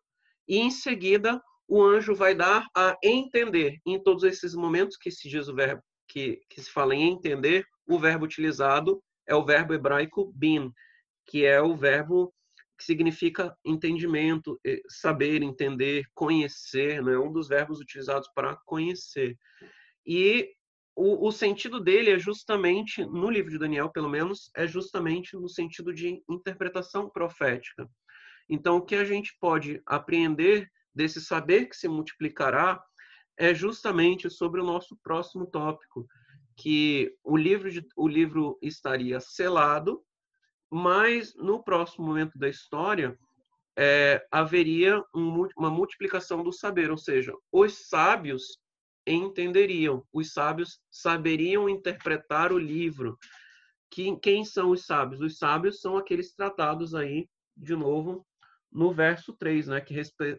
e 0.47 0.57
em 0.57 0.69
seguida 0.69 1.41
o 1.67 1.81
anjo 1.81 2.13
vai 2.13 2.35
dar 2.35 2.67
a 2.75 2.97
entender. 3.01 3.79
Em 3.85 4.01
todos 4.01 4.23
esses 4.23 4.53
momentos 4.53 4.97
que 4.97 5.09
se 5.09 5.29
diz 5.29 5.47
o 5.47 5.55
verbo, 5.55 5.81
que, 6.07 6.41
que 6.49 6.61
se 6.61 6.69
fala 6.69 6.93
em 6.93 7.09
entender, 7.09 7.65
o 7.87 7.97
verbo 7.97 8.25
utilizado 8.25 9.01
é 9.25 9.33
o 9.33 9.45
verbo 9.45 9.73
hebraico 9.73 10.33
bin, 10.35 10.71
que 11.25 11.45
é 11.45 11.61
o 11.61 11.75
verbo 11.75 12.33
que 12.77 12.83
significa 12.83 13.55
entendimento, 13.63 14.59
saber, 14.89 15.43
entender, 15.43 16.03
conhecer, 16.15 17.01
né? 17.03 17.17
um 17.17 17.31
dos 17.31 17.47
verbos 17.47 17.79
utilizados 17.79 18.27
para 18.33 18.57
conhecer. 18.65 19.37
E 20.05 20.49
o, 20.95 21.27
o, 21.27 21.31
sentido 21.31 21.79
dele 21.79 22.11
é 22.11 22.19
justamente, 22.19 23.05
no 23.05 23.29
livro 23.29 23.51
de 23.51 23.59
Daniel, 23.59 23.89
pelo 23.89 24.09
menos, 24.09 24.49
é 24.55 24.67
justamente 24.67 25.35
no 25.35 25.47
sentido 25.47 25.93
de 25.93 26.21
interpretação 26.29 27.09
profética. 27.09 27.87
Então, 28.51 28.75
o 28.75 28.81
que 28.81 28.95
a 28.95 29.05
gente 29.05 29.33
pode 29.39 29.81
apreender 29.85 30.69
desse 30.93 31.21
saber 31.21 31.67
que 31.67 31.75
se 31.77 31.87
multiplicará 31.87 32.83
é 33.37 33.53
justamente 33.53 34.29
sobre 34.29 34.59
o 34.59 34.65
nosso 34.65 34.97
próximo 34.97 35.47
tópico, 35.47 36.05
que 36.57 37.15
o 37.23 37.37
livro, 37.37 37.71
de, 37.71 37.81
o 37.95 38.09
livro 38.09 38.59
estaria 38.61 39.21
selado, 39.21 40.03
mas 40.69 41.33
no 41.33 41.63
próximo 41.63 42.05
momento 42.05 42.37
da 42.37 42.49
história 42.49 43.17
é, 43.77 44.21
haveria 44.29 45.01
um, 45.15 45.47
uma 45.57 45.69
multiplicação 45.69 46.43
do 46.43 46.51
saber, 46.51 46.91
ou 46.91 46.97
seja, 46.97 47.33
os 47.53 47.87
sábios 47.87 48.59
entenderiam, 49.07 50.05
os 50.11 50.33
sábios 50.33 50.81
saberiam 50.91 51.69
interpretar 51.69 52.51
o 52.51 52.59
livro. 52.59 53.17
Que, 53.89 54.13
quem 54.17 54.43
são 54.43 54.71
os 54.71 54.85
sábios? 54.85 55.21
Os 55.21 55.37
sábios 55.37 55.79
são 55.79 55.97
aqueles 55.97 56.33
tratados 56.33 56.93
aí, 56.93 57.29
de 57.55 57.77
novo, 57.77 58.25
no 58.71 58.93
verso 58.93 59.33
3, 59.33 59.67
né, 59.67 59.81
que 59.81 59.93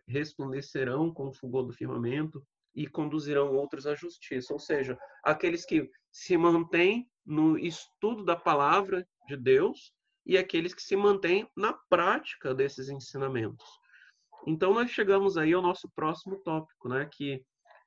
resplandecerão 0.08 1.12
com 1.12 1.28
o 1.28 1.34
fulgor 1.34 1.64
do 1.64 1.72
firmamento 1.72 2.42
e 2.74 2.86
conduzirão 2.86 3.52
outros 3.54 3.86
à 3.86 3.94
justiça. 3.94 4.52
Ou 4.52 4.58
seja, 4.58 4.98
aqueles 5.22 5.66
que 5.66 5.90
se 6.10 6.36
mantêm 6.36 7.08
no 7.24 7.58
estudo 7.58 8.24
da 8.24 8.34
palavra 8.34 9.06
de 9.28 9.36
Deus 9.36 9.92
e 10.24 10.38
aqueles 10.38 10.72
que 10.72 10.82
se 10.82 10.96
mantêm 10.96 11.46
na 11.54 11.74
prática 11.90 12.54
desses 12.54 12.88
ensinamentos. 12.88 13.66
Então, 14.46 14.72
nós 14.72 14.90
chegamos 14.90 15.36
aí 15.36 15.52
ao 15.52 15.62
nosso 15.62 15.90
próximo 15.94 16.36
tópico, 16.38 16.88
né, 16.88 17.08
que 17.12 17.44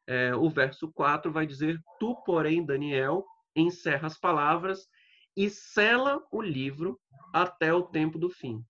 é, 0.07 0.35
o 0.35 0.49
verso 0.49 0.91
4 0.91 1.31
vai 1.31 1.47
dizer: 1.47 1.81
Tu, 1.99 2.15
porém, 2.23 2.63
Daniel, 2.63 3.25
encerra 3.55 4.05
as 4.05 4.17
palavras 4.17 4.87
e 5.35 5.49
sela 5.49 6.23
o 6.31 6.41
livro 6.41 6.99
até 7.33 7.73
o 7.73 7.81
tempo 7.81 8.19
do 8.19 8.29
fim 8.29 8.63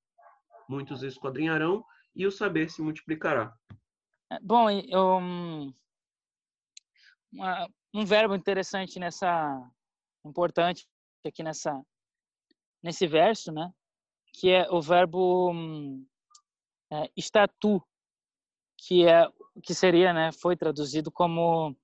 muitos 0.69 1.03
esquadrinharão 1.03 1.83
e 2.15 2.25
o 2.25 2.31
saber 2.31 2.69
se 2.69 2.81
multiplicará. 2.81 3.53
É, 4.31 4.39
bom, 4.41 4.69
um, 4.69 5.73
um 7.93 8.05
verbo 8.05 8.35
interessante 8.35 8.99
nessa, 8.99 9.69
importante 10.25 10.87
aqui 11.25 11.43
nessa, 11.43 11.81
nesse 12.81 13.07
verso, 13.07 13.51
né? 13.51 13.71
Que 14.33 14.51
é 14.51 14.69
o 14.69 14.81
verbo 14.81 15.51
um, 15.51 16.05
é, 16.91 17.09
estatu, 17.15 17.81
que 18.77 19.07
é 19.07 19.27
que 19.63 19.73
seria, 19.73 20.11
né? 20.13 20.31
Foi 20.31 20.55
traduzido 20.55 21.11
como 21.11 21.75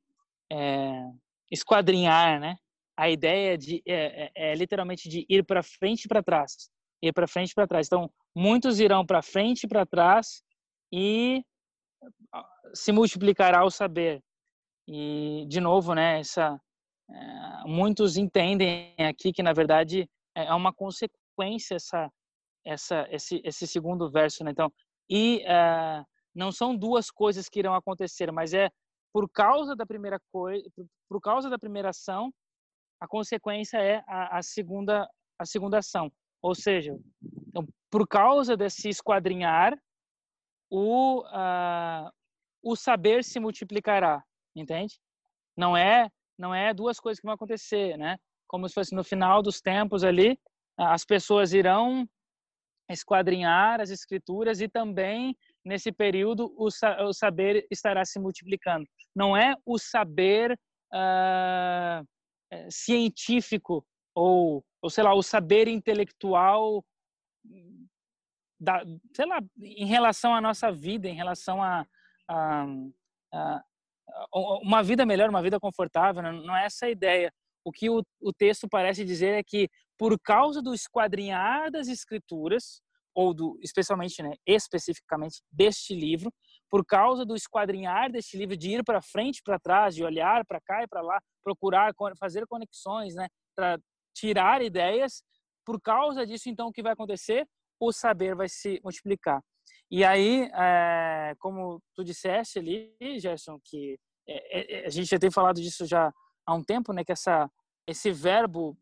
é, 0.52 1.10
esquadrinhar, 1.50 2.40
né? 2.40 2.58
A 2.98 3.10
ideia 3.10 3.58
de 3.58 3.82
é, 3.86 4.26
é, 4.26 4.52
é 4.52 4.56
literalmente 4.56 5.08
de 5.08 5.26
ir 5.30 5.46
para 5.46 5.64
frente 5.64 6.06
e 6.06 6.08
para 6.08 6.22
trás, 6.22 6.70
ir 7.02 7.14
para 7.14 7.28
frente 7.28 7.52
e 7.52 7.56
para 7.56 7.68
trás. 7.68 7.88
Então, 7.88 8.12
muitos 8.36 8.80
irão 8.80 9.06
para 9.06 9.22
frente 9.22 9.64
e 9.64 9.68
para 9.68 9.86
trás 9.86 10.44
e 10.92 11.44
se 12.74 12.92
multiplicará 12.92 13.64
o 13.64 13.72
saber. 13.72 14.22
E 14.88 15.46
de 15.48 15.60
novo, 15.60 15.94
né, 15.94 16.20
essa 16.20 16.60
é, 17.10 17.64
muitos 17.66 18.18
entendem 18.18 18.96
aqui 18.98 19.32
que 19.32 19.44
na 19.44 19.54
verdade 19.54 20.10
é, 20.36 20.46
é 20.46 20.54
uma 20.54 20.74
consequência 20.74 21.76
essa 21.76 22.10
essa 22.66 23.08
esse 23.10 23.42
esse 23.44 23.68
segundo 23.68 24.10
verso, 24.10 24.44
né? 24.44 24.52
Então, 24.52 24.72
e 25.10 25.42
é, 25.46 26.04
não 26.34 26.52
são 26.52 26.76
duas 26.76 27.10
coisas 27.12 27.50
que 27.50 27.60
irão 27.60 27.74
acontecer, 27.76 28.32
mas 28.32 28.54
é 28.54 28.70
por 29.14 29.30
causa 29.30 29.76
da 29.76 29.86
primeira 29.86 30.20
coisa, 30.32 30.64
por 31.10 31.20
causa 31.20 31.50
da 31.50 31.60
primeira 31.60 31.90
ação, 31.90 32.32
a 33.00 33.08
consequência 33.08 33.78
é 33.78 34.04
a, 34.08 34.38
a 34.38 34.44
segunda 34.44 35.08
a 35.40 35.46
segunda 35.46 35.80
ação. 35.80 36.12
Ou 36.42 36.56
seja, 36.56 36.98
então, 37.48 37.68
por 37.90 38.08
causa 38.08 38.58
desse 38.58 38.90
esquadrinhar, 38.90 39.78
o, 40.70 41.22
uh, 41.22 42.12
o 42.64 42.76
saber 42.76 43.24
se 43.24 43.40
multiplicará, 43.40 44.24
entende? 44.56 45.00
Não 45.56 45.76
é 45.76 46.10
não 46.38 46.56
é 46.56 46.74
duas 46.74 47.00
coisas 47.00 47.20
que 47.20 47.26
vão 47.28 47.36
acontecer, 47.36 47.96
né? 47.98 48.18
Como 48.48 48.68
se 48.68 48.74
fosse 48.74 48.96
no 48.96 49.04
final 49.04 49.44
dos 49.44 49.62
tempos 49.62 50.04
ali, 50.04 50.40
as 50.76 51.06
pessoas 51.06 51.54
irão 51.54 52.10
esquadrinhar 52.90 53.80
as 53.80 53.92
escrituras 53.92 54.60
e 54.60 54.68
também 54.68 55.38
nesse 55.64 55.92
período 55.92 56.52
o, 56.58 56.68
o 56.68 57.14
saber 57.14 57.68
estará 57.70 58.04
se 58.04 58.20
multiplicando. 58.20 58.86
Não 59.16 59.38
é 59.38 59.56
o 59.66 59.78
saber 59.78 60.60
uh, 60.94 62.06
científico 62.70 63.86
ou, 64.16 64.64
ou 64.82 64.90
sei 64.90 65.04
lá 65.04 65.14
o 65.14 65.24
saber 65.24 65.68
intelectual 65.68 66.84
da, 68.60 68.84
sei 69.16 69.26
lá, 69.26 69.40
em 69.60 69.86
relação 69.86 70.36
à 70.36 70.40
nossa 70.40 70.72
vida, 70.72 71.08
em 71.08 71.16
relação 71.16 71.64
a, 71.64 71.86
a, 72.30 72.66
a, 73.34 73.64
uma 74.62 74.84
vida 74.84 75.06
melhor, 75.06 75.30
uma 75.30 75.42
vida 75.42 75.60
confortável, 75.60 76.22
não 76.22 76.56
é 76.56 76.66
essa 76.66 76.86
a 76.86 76.90
ideia. 76.90 77.34
O 77.64 77.72
que 77.72 77.90
o, 77.90 78.04
o 78.22 78.32
texto 78.32 78.68
parece 78.70 79.04
dizer 79.04 79.34
é 79.34 79.44
que 79.44 79.70
por 79.98 80.20
causa 80.20 80.62
do 80.62 80.74
esquadrinhar 80.74 81.72
das 81.72 81.88
escrituras, 81.88 82.82
ou 83.14 83.34
do 83.34 83.60
especialmente, 83.62 84.22
né, 84.24 84.34
especificamente 84.48 85.42
deste 85.52 85.94
livro, 85.94 86.32
por 86.70 86.86
causa 86.86 87.26
do 87.26 87.36
esquadrinhar 87.36 88.12
deste 88.12 88.38
livro, 88.38 88.56
de 88.56 88.72
ir 88.72 88.84
para 88.84 89.02
frente, 89.02 89.42
para 89.44 89.60
trás, 89.60 89.96
de 89.96 90.04
olhar 90.04 90.46
para 90.46 90.62
cá 90.62 90.84
e 90.84 90.88
para 90.88 91.02
lá, 91.02 91.20
procurar 91.44 91.94
fazer 92.18 92.48
conexões, 92.48 93.16
né, 93.16 93.28
para 93.56 93.78
tirar 94.14 94.62
ideias. 94.62 95.24
Por 95.66 95.80
causa 95.80 96.26
disso, 96.26 96.50
então, 96.50 96.68
o 96.68 96.72
que 96.72 96.84
vai 96.84 96.94
acontecer? 96.94 97.48
o 97.82 97.92
saber 97.92 98.36
vai 98.36 98.48
se 98.48 98.80
multiplicar. 98.84 99.44
E 99.90 100.06
aí, 100.06 100.50
é, 100.54 101.34
como 101.40 101.82
tu 101.96 102.04
disseste 102.04 102.60
ali, 102.60 102.96
Gerson, 103.20 103.60
que 103.66 103.98
é, 104.28 104.84
é, 104.84 104.86
a 104.86 104.90
gente 104.90 105.10
já 105.10 105.18
tem 105.18 105.32
falado 105.32 105.60
disso 105.60 105.86
já 105.86 106.14
há 106.46 106.54
um 106.54 106.64
tempo, 106.64 106.94
né, 106.94 107.04
que 107.04 107.12
essa 107.12 107.50
esse 107.88 108.12
verbo 108.12 108.78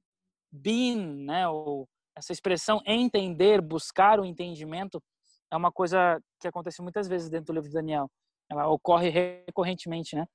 being, 0.52 1.24
né, 1.24 1.48
ou 1.48 1.88
essa 2.16 2.34
expressão 2.34 2.82
entender, 2.86 3.62
buscar 3.62 4.20
o 4.20 4.26
entendimento, 4.26 5.02
é 5.50 5.56
uma 5.56 5.72
coisa 5.72 6.22
que 6.40 6.48
acontece 6.48 6.82
muitas 6.82 7.08
vezes 7.08 7.30
dentro 7.30 7.48
do 7.48 7.54
livro 7.54 7.70
de 7.70 7.74
Daniel. 7.74 8.12
Ela 8.52 8.68
ocorre 8.68 9.10
recorrentemente, 9.10 10.16
né? 10.16 10.26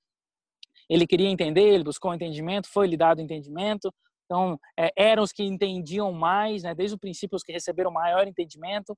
Ele 0.88 1.06
queria 1.06 1.28
entender, 1.28 1.62
ele 1.62 1.84
buscou 1.84 2.10
o 2.10 2.14
entendimento, 2.14 2.68
foi 2.68 2.86
lhe 2.86 2.96
dado 2.96 3.18
o 3.18 3.22
entendimento. 3.22 3.92
Então, 4.24 4.58
é, 4.78 4.90
eram 4.96 5.22
os 5.22 5.32
que 5.32 5.42
entendiam 5.42 6.12
mais, 6.12 6.62
né? 6.62 6.74
Desde 6.74 6.96
o 6.96 6.98
princípio, 6.98 7.36
os 7.36 7.42
que 7.42 7.52
receberam 7.52 7.90
maior 7.90 8.26
entendimento. 8.26 8.96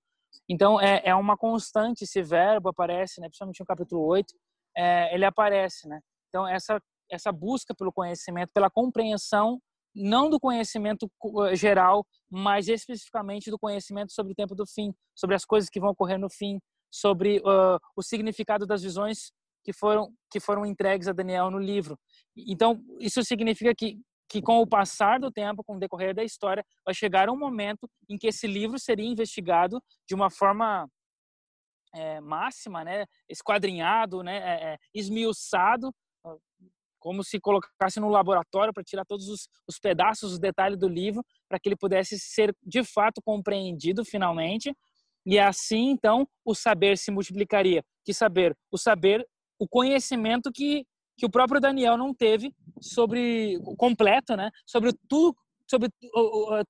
Então, 0.49 0.81
é, 0.81 1.03
é 1.05 1.15
uma 1.15 1.37
constante 1.37 2.05
esse 2.05 2.23
verbo 2.23 2.69
aparece, 2.69 3.21
né? 3.21 3.29
Principalmente 3.29 3.61
no 3.61 3.67
capítulo 3.67 4.05
8, 4.07 4.35
é, 4.77 5.15
ele 5.15 5.25
aparece, 5.25 5.89
né? 5.89 6.01
Então, 6.29 6.47
essa 6.47 6.81
essa 7.09 7.31
busca 7.31 7.73
pelo 7.73 7.93
conhecimento, 7.93 8.51
pela 8.53 8.69
compreensão 8.69 9.61
não 9.95 10.29
do 10.29 10.39
conhecimento 10.39 11.11
eh, 11.49 11.57
geral, 11.57 12.07
mas 12.31 12.69
especificamente 12.69 13.51
do 13.51 13.59
conhecimento 13.59 14.13
sobre 14.13 14.33
o 14.33 14.35
tempo 14.35 14.55
do 14.55 14.67
fim, 14.67 14.93
sobre 15.15 15.35
as 15.35 15.45
coisas 15.45 15.71
que 15.71 15.81
vão 15.81 15.91
ocorrer 15.91 16.19
no 16.19 16.29
fim, 16.29 16.61
sobre 16.91 17.39
uh, 17.39 17.81
o 17.97 18.03
significado 18.03 18.67
das 18.67 18.83
visões 18.83 19.33
que 19.65 19.73
foram 19.73 20.13
que 20.31 20.39
foram 20.39 20.67
entregues 20.67 21.09
a 21.09 21.13
Daniel 21.13 21.51
no 21.51 21.59
livro. 21.59 21.99
Então, 22.37 22.81
isso 23.01 23.23
significa 23.25 23.75
que 23.75 23.99
que 24.29 24.43
com 24.43 24.61
o 24.61 24.67
passar 24.67 25.21
do 25.21 25.31
tempo, 25.31 25.63
com 25.65 25.77
o 25.77 25.79
decorrer 25.79 26.15
da 26.15 26.25
história, 26.25 26.65
vai 26.85 26.95
chegar 26.95 27.31
um 27.31 27.39
momento 27.39 27.89
em 28.09 28.19
que 28.19 28.27
esse 28.27 28.47
livro 28.47 28.79
seria 28.79 29.07
investigado 29.07 29.81
de 30.07 30.15
uma 30.15 30.31
forma 30.31 30.89
é, 31.95 32.21
máxima, 32.21 32.85
né, 32.85 33.07
esquadrinhado, 33.29 34.23
né, 34.23 34.37
é, 34.39 34.73
é, 34.73 34.79
esmiuçado 34.95 35.93
como 37.07 37.23
se 37.23 37.39
colocasse 37.39 38.01
no 38.01 38.09
laboratório 38.09 38.73
para 38.73 38.83
tirar 38.83 39.05
todos 39.05 39.29
os, 39.29 39.49
os, 39.69 39.79
pedaços, 39.79 40.33
os 40.33 40.39
detalhes 40.41 40.77
do 40.77 40.89
livro, 40.89 41.25
para 41.49 41.57
que 41.57 41.69
ele 41.69 41.77
pudesse 41.77 42.19
ser 42.19 42.53
de 42.61 42.83
fato 42.83 43.23
compreendido 43.25 44.05
finalmente. 44.05 44.75
E 45.25 45.39
assim, 45.39 45.91
então, 45.91 46.27
o 46.45 46.53
saber 46.53 46.99
se 46.99 47.13
multiplicaria. 47.13 47.85
Que 48.05 48.13
saber? 48.13 48.57
O 48.73 48.77
saber, 48.77 49.25
o 49.57 49.69
conhecimento 49.69 50.51
que, 50.53 50.85
que 51.17 51.27
o 51.27 51.31
próprio 51.31 51.61
Daniel 51.61 51.97
não 51.97 52.15
teve 52.15 52.53
sobre 52.81 53.59
completo, 53.77 54.37
né? 54.37 54.51
Sobre 54.67 54.93
tudo 55.09 55.37
sobre 55.69 55.89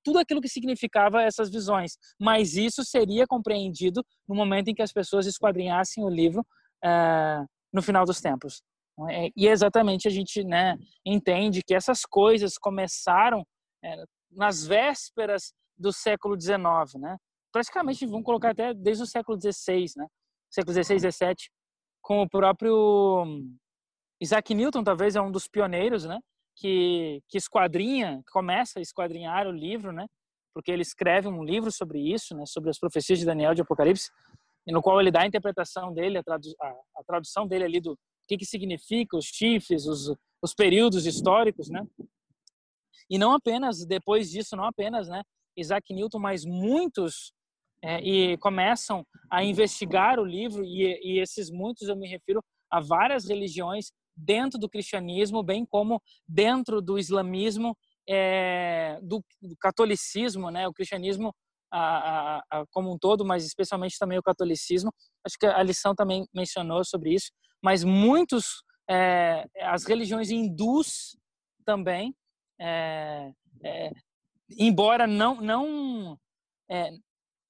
tudo 0.02 0.18
aquilo 0.18 0.40
que 0.40 0.48
significava 0.48 1.22
essas 1.22 1.50
visões, 1.50 1.98
mas 2.18 2.56
isso 2.56 2.82
seria 2.82 3.26
compreendido 3.26 4.02
no 4.26 4.34
momento 4.34 4.68
em 4.68 4.74
que 4.74 4.80
as 4.80 4.90
pessoas 4.90 5.26
esquadrinhassem 5.26 6.02
o 6.02 6.08
livro 6.08 6.40
uh, 6.82 7.46
no 7.70 7.82
final 7.82 8.06
dos 8.06 8.22
tempos. 8.22 8.62
É, 9.10 9.28
e 9.36 9.46
exatamente 9.46 10.08
a 10.08 10.10
gente 10.10 10.42
né, 10.42 10.78
entende 11.04 11.60
que 11.62 11.74
essas 11.74 12.06
coisas 12.06 12.56
começaram 12.56 13.46
é, 13.84 14.02
nas 14.30 14.66
vésperas 14.66 15.52
do 15.76 15.92
século 15.92 16.40
XIX, 16.40 16.58
né? 16.98 17.18
praticamente 17.52 18.06
vamos 18.06 18.24
colocar 18.24 18.50
até 18.50 18.72
desde 18.72 19.02
o 19.02 19.06
século 19.06 19.38
XVI, 19.38 19.84
né? 19.96 20.06
século 20.50 20.72
XVI, 20.72 20.98
XVII, 20.98 21.34
com 22.00 22.22
o 22.22 22.28
próprio 22.28 23.26
Isaac 24.20 24.54
Newton, 24.54 24.82
talvez 24.82 25.16
é 25.16 25.20
um 25.20 25.30
dos 25.30 25.46
pioneiros, 25.46 26.04
né? 26.04 26.18
que, 26.56 27.22
que 27.28 27.36
esquadrinha, 27.36 28.22
começa 28.32 28.78
a 28.78 28.82
esquadrinhar 28.82 29.46
o 29.46 29.52
livro, 29.52 29.92
né? 29.92 30.06
porque 30.54 30.70
ele 30.70 30.82
escreve 30.82 31.28
um 31.28 31.44
livro 31.44 31.70
sobre 31.70 32.00
isso, 32.00 32.34
né? 32.34 32.44
sobre 32.46 32.70
as 32.70 32.78
profecias 32.78 33.18
de 33.18 33.26
Daniel 33.26 33.54
de 33.54 33.60
Apocalipse, 33.60 34.10
no 34.66 34.82
qual 34.82 35.00
ele 35.00 35.10
dá 35.10 35.22
a 35.22 35.26
interpretação 35.26 35.92
dele, 35.92 36.18
a, 36.18 36.22
tradu 36.22 36.48
a, 36.60 36.68
a 36.96 37.04
tradução 37.06 37.46
dele 37.46 37.64
ali 37.64 37.80
do, 37.80 37.96
que, 38.26 38.36
que 38.36 38.44
significa 38.44 39.16
os 39.16 39.26
chifres, 39.26 39.86
os, 39.86 40.14
os 40.42 40.54
períodos 40.54 41.06
históricos, 41.06 41.68
né? 41.68 41.86
E 43.08 43.18
não 43.18 43.32
apenas, 43.32 43.86
depois 43.86 44.30
disso, 44.30 44.56
não 44.56 44.64
apenas, 44.64 45.08
né? 45.08 45.22
Isaac 45.56 45.94
Newton, 45.94 46.18
mas 46.18 46.44
muitos 46.44 47.32
é, 47.82 48.00
e 48.00 48.36
começam 48.38 49.06
a 49.30 49.44
investigar 49.44 50.18
o 50.18 50.24
livro 50.24 50.64
e, 50.64 50.98
e 51.02 51.20
esses 51.20 51.50
muitos 51.50 51.88
eu 51.88 51.96
me 51.96 52.08
refiro 52.08 52.42
a 52.70 52.80
várias 52.80 53.28
religiões 53.28 53.92
dentro 54.16 54.58
do 54.58 54.68
cristianismo, 54.68 55.42
bem 55.42 55.64
como 55.64 56.00
dentro 56.26 56.80
do 56.80 56.98
islamismo, 56.98 57.76
é, 58.08 58.98
do, 59.02 59.22
do, 59.42 59.56
catolicismo, 59.60 60.50
né? 60.50 60.66
O 60.66 60.72
cristianismo 60.72 61.34
a, 61.70 61.80
a, 61.80 62.44
a, 62.50 62.66
como 62.70 62.92
um 62.92 62.98
todo, 62.98 63.24
mas 63.24 63.44
especialmente 63.44 63.98
também 63.98 64.18
o 64.18 64.22
catolicismo. 64.22 64.92
Acho 65.24 65.36
que 65.38 65.46
a 65.46 65.62
lição 65.62 65.94
também 65.94 66.26
mencionou 66.32 66.84
sobre 66.84 67.14
isso 67.14 67.30
mas 67.66 67.82
muitos, 67.82 68.62
é, 68.88 69.44
as 69.62 69.84
religiões 69.84 70.30
hindus 70.30 71.16
também, 71.64 72.14
é, 72.60 73.32
é, 73.64 73.90
embora 74.56 75.06
não 75.06 75.40
não 75.40 76.18
é, 76.70 76.90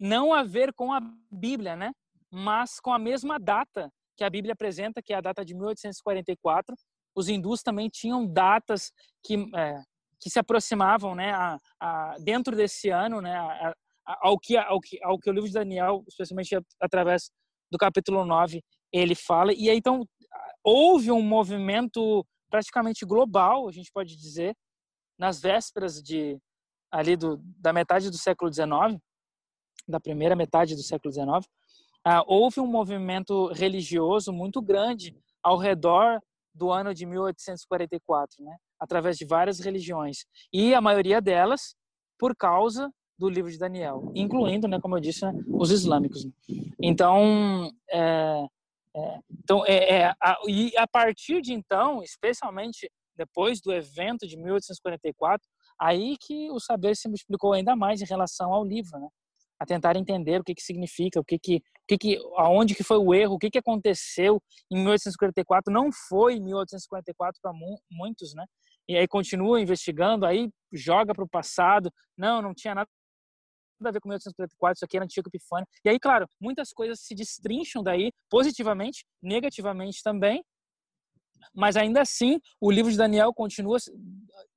não 0.00 0.32
a 0.32 0.42
ver 0.42 0.72
com 0.72 0.92
a 0.92 1.00
Bíblia, 1.30 1.76
né? 1.76 1.92
Mas 2.30 2.80
com 2.80 2.92
a 2.92 2.98
mesma 2.98 3.38
data 3.38 3.92
que 4.16 4.24
a 4.24 4.30
Bíblia 4.30 4.54
apresenta, 4.54 5.02
que 5.02 5.12
é 5.12 5.16
a 5.16 5.20
data 5.20 5.44
de 5.44 5.54
1844. 5.54 6.74
Os 7.14 7.28
hindus 7.28 7.62
também 7.62 7.88
tinham 7.88 8.26
datas 8.26 8.92
que 9.24 9.34
é, 9.54 9.80
que 10.20 10.30
se 10.30 10.38
aproximavam, 10.38 11.14
né? 11.14 11.32
A, 11.32 11.58
a, 11.80 12.16
dentro 12.20 12.56
desse 12.56 12.88
ano, 12.90 13.20
né? 13.20 13.36
A, 13.36 13.74
ao 14.06 14.38
que 14.38 14.56
ao 14.56 14.80
que 14.80 15.02
ao 15.02 15.18
que 15.18 15.28
o 15.28 15.32
livro 15.32 15.48
de 15.48 15.54
Daniel, 15.54 16.04
especialmente 16.08 16.56
através 16.80 17.30
do 17.70 17.78
capítulo 17.78 18.24
9, 18.24 18.62
ele 18.92 19.14
fala. 19.14 19.52
E 19.52 19.68
aí, 19.68 19.76
então, 19.76 20.06
houve 20.62 21.10
um 21.10 21.22
movimento 21.22 22.24
praticamente 22.50 23.04
global, 23.04 23.68
a 23.68 23.72
gente 23.72 23.90
pode 23.92 24.16
dizer, 24.16 24.54
nas 25.18 25.40
vésperas 25.40 26.02
de 26.02 26.38
ali 26.90 27.16
do, 27.16 27.38
da 27.58 27.72
metade 27.72 28.10
do 28.10 28.16
século 28.16 28.52
XIX, 28.52 28.98
da 29.88 30.00
primeira 30.00 30.36
metade 30.36 30.74
do 30.74 30.82
século 30.82 31.12
XIX, 31.12 31.46
ah, 32.08 32.22
houve 32.24 32.60
um 32.60 32.68
movimento 32.68 33.48
religioso 33.48 34.32
muito 34.32 34.62
grande 34.62 35.12
ao 35.42 35.58
redor 35.58 36.20
do 36.54 36.70
ano 36.70 36.94
de 36.94 37.04
1844, 37.04 38.44
né? 38.44 38.56
através 38.78 39.16
de 39.16 39.24
várias 39.24 39.58
religiões 39.58 40.18
e 40.52 40.72
a 40.72 40.80
maioria 40.80 41.20
delas 41.20 41.74
por 42.16 42.36
causa 42.36 42.92
do 43.18 43.28
livro 43.28 43.50
de 43.50 43.58
Daniel, 43.58 44.12
incluindo, 44.14 44.68
né, 44.68 44.78
como 44.78 44.96
eu 44.96 45.00
disse, 45.00 45.24
né, 45.24 45.32
os 45.48 45.72
islâmicos. 45.72 46.28
Então, 46.80 47.72
é, 47.90 48.46
é, 48.94 49.18
então, 49.30 49.66
é, 49.66 49.96
é, 49.96 50.14
a, 50.22 50.36
e 50.46 50.76
a 50.76 50.86
partir 50.86 51.40
de 51.40 51.52
então, 51.52 52.04
especialmente 52.04 52.88
depois 53.16 53.60
do 53.60 53.72
evento 53.72 54.28
de 54.28 54.36
1844, 54.36 55.44
aí 55.80 56.16
que 56.20 56.50
o 56.52 56.60
saber 56.60 56.94
se 56.94 57.08
multiplicou 57.08 57.52
ainda 57.52 57.74
mais 57.74 58.00
em 58.00 58.06
relação 58.06 58.52
ao 58.52 58.64
livro, 58.64 58.96
né? 59.00 59.08
A 59.58 59.66
tentar 59.66 59.96
entender 59.96 60.40
o 60.40 60.44
que 60.44 60.54
que 60.54 60.62
significa, 60.62 61.20
o 61.20 61.24
que 61.24 61.38
que, 61.38 61.56
o 61.56 61.86
que, 61.88 61.98
que 61.98 62.18
aonde 62.36 62.74
que 62.74 62.84
foi 62.84 62.98
o 62.98 63.14
erro, 63.14 63.34
o 63.34 63.38
que 63.38 63.50
que 63.50 63.58
aconteceu 63.58 64.40
em 64.70 64.76
1844, 64.76 65.72
não 65.72 65.90
foi 66.08 66.34
em 66.34 66.42
1844 66.42 67.40
para 67.40 67.52
muitos, 67.90 68.34
né? 68.34 68.44
E 68.88 68.96
aí 68.96 69.08
continua 69.08 69.60
investigando, 69.60 70.24
aí 70.24 70.48
joga 70.72 71.12
para 71.12 71.24
o 71.24 71.28
passado, 71.28 71.90
não, 72.16 72.40
não 72.40 72.54
tinha 72.54 72.74
nada 72.74 72.88
a 73.84 73.90
ver 73.90 74.00
com 74.00 74.08
1834, 74.08 74.78
isso 74.78 74.84
aqui 74.84 74.96
era 74.96 75.04
Antigo 75.04 75.28
Epifânio. 75.28 75.66
E 75.84 75.88
aí, 75.88 75.98
claro, 75.98 76.26
muitas 76.40 76.72
coisas 76.72 77.00
se 77.00 77.14
destrincham 77.14 77.82
daí, 77.82 78.10
positivamente, 78.30 79.04
negativamente 79.22 80.02
também, 80.02 80.42
mas 81.54 81.76
ainda 81.76 82.00
assim, 82.00 82.40
o 82.60 82.70
livro 82.70 82.90
de 82.90 82.96
Daniel 82.96 83.32
continua, 83.32 83.78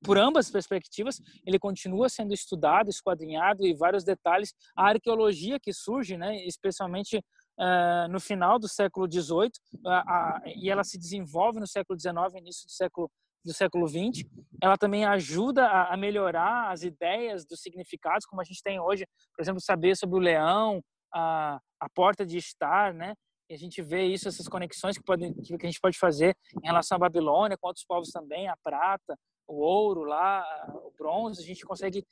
por 0.04 0.18
ambas 0.18 0.50
perspectivas, 0.52 1.22
ele 1.46 1.58
continua 1.58 2.10
sendo 2.10 2.34
estudado, 2.34 2.90
esquadrinhado 2.90 3.66
e 3.66 3.74
vários 3.74 4.04
detalhes. 4.04 4.54
A 4.76 4.90
arqueologia 4.90 5.60
que 5.60 5.74
surge, 5.74 6.18
né, 6.18 6.46
especialmente 6.46 7.18
uh, 7.18 8.08
no 8.10 8.20
final 8.20 8.60
do 8.60 8.68
século 8.68 9.08
XVIII, 9.12 9.52
uh, 9.86 10.50
e 10.56 10.70
ela 10.70 10.84
se 10.84 10.98
desenvolve 10.98 11.60
no 11.60 11.68
século 11.68 12.00
XIX, 12.00 12.16
início 12.38 12.66
do 12.66 12.72
século 12.72 13.10
do 13.44 13.54
século 13.54 13.88
XX, 13.88 14.28
ela 14.62 14.78
também 14.78 15.06
ajuda 15.06 15.66
a, 15.66 15.94
a, 15.94 15.98
melhorar 15.98 16.72
as 16.72 16.84
ideias 16.84 17.46
dos 17.46 17.62
significados, 17.62 18.26
como 18.26 18.42
a 18.42 18.44
gente 18.44 18.62
tem 18.62 18.82
hoje, 18.82 19.08
por 19.34 19.42
exemplo, 19.42 19.62
saber 19.62 19.96
sobre 19.96 20.18
o 20.18 20.20
leão, 20.20 20.84
a, 21.14 21.58
a 21.80 21.90
porta 21.90 22.26
de 22.26 22.38
estar, 22.38 22.94
né? 22.94 23.14
E 23.50 23.54
a 23.56 23.58
gente 23.58 23.82
vê 23.82 24.06
isso, 24.06 24.28
essas 24.28 24.48
conexões 24.48 24.98
que, 24.98 25.04
podem, 25.04 25.34
que 25.34 25.54
a 25.54 25.70
gente 25.70 25.82
pode 25.82 25.98
fazer 25.98 26.38
em 26.62 26.68
relação 26.68 26.96
à 26.98 27.00
Babilônia, 27.00 27.58
com 27.58 27.68
outros 27.68 27.86
povos 27.86 28.12
também, 28.12 28.48
a 28.48 28.56
prata, 28.64 29.18
o 29.48 29.56
ouro 29.56 30.04
lá, 30.04 30.46
o 30.84 30.94
bronze, 30.96 31.42
a 31.42 31.46
gente 31.46 31.66
consegue 31.66 32.06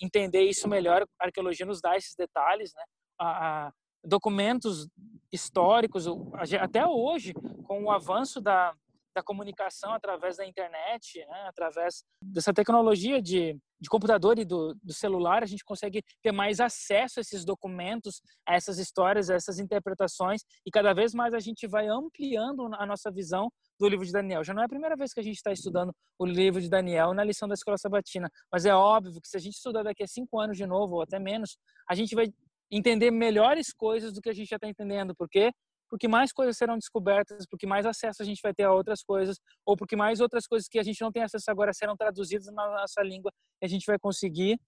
entender 0.00 0.42
isso 0.42 0.66
melhor. 0.66 1.06
A 1.20 1.26
arqueologia 1.26 1.66
nos 1.66 1.80
dá 1.80 1.96
esses 1.96 2.14
detalhes, 2.16 2.72
né? 2.74 2.82
A, 3.18 3.66
a 3.66 3.72
documentos 4.02 4.88
históricos, 5.30 6.06
até 6.58 6.86
hoje, 6.86 7.34
com 7.64 7.84
o 7.84 7.90
avanço 7.90 8.40
da, 8.40 8.74
da 9.14 9.22
comunicação 9.22 9.92
através 9.92 10.36
da 10.36 10.46
internet, 10.46 11.18
né? 11.26 11.44
através 11.48 12.04
dessa 12.22 12.52
tecnologia 12.52 13.20
de, 13.20 13.58
de 13.80 13.88
computador 13.88 14.38
e 14.38 14.44
do, 14.44 14.74
do, 14.82 14.92
celular, 14.92 15.42
a 15.42 15.46
gente 15.46 15.64
consegue 15.64 16.02
ter 16.22 16.32
mais 16.32 16.60
acesso 16.60 17.18
a 17.18 17.22
esses 17.22 17.44
documentos, 17.44 18.20
a 18.46 18.54
essas 18.54 18.78
histórias, 18.78 19.30
a 19.30 19.34
essas 19.34 19.58
interpretações, 19.58 20.42
e 20.64 20.70
cada 20.70 20.92
vez 20.92 21.12
mais 21.12 21.34
a 21.34 21.40
gente 21.40 21.66
vai 21.66 21.88
ampliando 21.88 22.68
a 22.74 22.86
nossa 22.86 23.10
visão 23.10 23.50
do 23.78 23.88
livro 23.88 24.04
de 24.04 24.12
Daniel. 24.12 24.44
Já 24.44 24.54
não 24.54 24.62
é 24.62 24.66
a 24.66 24.68
primeira 24.68 24.96
vez 24.96 25.12
que 25.12 25.20
a 25.20 25.24
gente 25.24 25.36
está 25.36 25.52
estudando 25.52 25.92
o 26.18 26.26
livro 26.26 26.60
de 26.60 26.68
Daniel 26.68 27.12
na 27.14 27.24
lição 27.24 27.48
da 27.48 27.54
escola 27.54 27.78
sabatina, 27.78 28.30
mas 28.52 28.64
é 28.64 28.74
óbvio 28.74 29.20
que 29.20 29.28
se 29.28 29.36
a 29.36 29.40
gente 29.40 29.54
estudar 29.54 29.82
daqui 29.82 30.02
a 30.02 30.06
cinco 30.06 30.38
anos 30.38 30.56
de 30.56 30.66
novo, 30.66 30.96
ou 30.96 31.02
até 31.02 31.18
menos, 31.18 31.56
a 31.88 31.94
gente 31.94 32.14
vai 32.14 32.32
entender 32.70 33.10
melhores 33.10 33.72
coisas 33.72 34.12
do 34.12 34.20
que 34.20 34.30
a 34.30 34.32
gente 34.32 34.48
já 34.48 34.56
está 34.56 34.68
entendendo. 34.68 35.14
Por 35.14 35.28
quê? 35.28 35.50
Porque 35.90 36.06
mais 36.06 36.32
coisas 36.32 36.56
serão 36.56 36.78
descobertas, 36.78 37.44
porque 37.50 37.66
mais 37.66 37.84
acesso 37.84 38.22
a 38.22 38.24
gente 38.24 38.40
vai 38.40 38.54
ter 38.54 38.62
a 38.62 38.72
outras 38.72 39.02
coisas, 39.02 39.36
ou 39.66 39.76
porque 39.76 39.96
mais 39.96 40.20
outras 40.20 40.46
coisas 40.46 40.68
que 40.68 40.78
a 40.78 40.82
gente 40.82 41.00
não 41.00 41.10
tem 41.10 41.22
acesso 41.22 41.50
agora 41.50 41.72
serão 41.72 41.96
traduzidas 41.96 42.46
na 42.46 42.66
nossa 42.70 43.02
língua 43.02 43.32
e 43.60 43.66
a 43.66 43.68
gente 43.68 43.84
vai 43.84 43.98
conseguir 43.98 44.58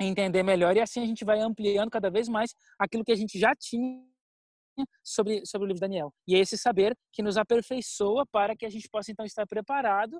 entender 0.00 0.42
melhor. 0.42 0.76
E 0.76 0.80
assim 0.80 1.02
a 1.02 1.06
gente 1.06 1.24
vai 1.24 1.38
ampliando 1.40 1.90
cada 1.90 2.10
vez 2.10 2.28
mais 2.28 2.54
aquilo 2.78 3.04
que 3.04 3.12
a 3.12 3.16
gente 3.16 3.38
já 3.38 3.54
tinha 3.54 4.02
sobre, 5.04 5.44
sobre 5.46 5.66
o 5.66 5.68
livro 5.68 5.80
Daniel. 5.80 6.12
E 6.26 6.34
é 6.34 6.38
esse 6.38 6.56
saber 6.56 6.96
que 7.12 7.22
nos 7.22 7.36
aperfeiçoa 7.36 8.26
para 8.26 8.56
que 8.56 8.66
a 8.66 8.70
gente 8.70 8.88
possa 8.88 9.12
então 9.12 9.24
estar 9.24 9.46
preparado 9.46 10.18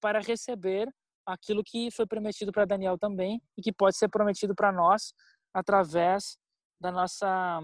para 0.00 0.20
receber 0.20 0.88
aquilo 1.26 1.62
que 1.64 1.90
foi 1.90 2.06
prometido 2.06 2.52
para 2.52 2.64
Daniel 2.64 2.96
também 2.98 3.40
e 3.56 3.62
que 3.62 3.72
pode 3.72 3.96
ser 3.96 4.08
prometido 4.08 4.54
para 4.54 4.70
nós 4.70 5.12
através 5.52 6.36
da 6.80 6.92
nossa 6.92 7.60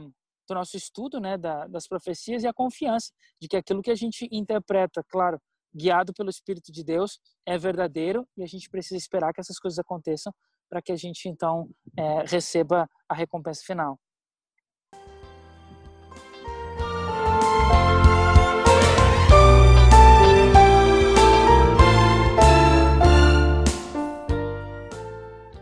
do 0.53 0.55
nosso 0.55 0.77
estudo, 0.77 1.19
né, 1.19 1.39
da, 1.39 1.67
das 1.67 1.89
profecias 1.89 2.43
e 2.43 2.47
a 2.47 2.53
confiança 2.53 3.11
de 3.41 3.49
que 3.49 3.57
aquilo 3.57 3.83
que 3.83 3.91
a 3.91 3.95
gente 3.95 4.29
interpreta, 4.31 5.03
claro, 5.09 5.41
guiado 5.75 6.13
pelo 6.13 6.29
Espírito 6.29 6.71
de 6.71 6.85
Deus, 6.85 7.19
é 7.47 7.57
verdadeiro 7.57 8.29
e 8.37 8.43
a 8.43 8.47
gente 8.47 8.69
precisa 8.69 8.97
esperar 8.97 9.33
que 9.33 9.41
essas 9.41 9.59
coisas 9.59 9.79
aconteçam 9.79 10.33
para 10.69 10.83
que 10.83 10.93
a 10.93 10.97
gente 10.97 11.29
então 11.29 11.69
é, 11.99 12.25
receba 12.27 12.87
a 13.09 13.15
recompensa 13.15 13.63
final. 13.65 13.99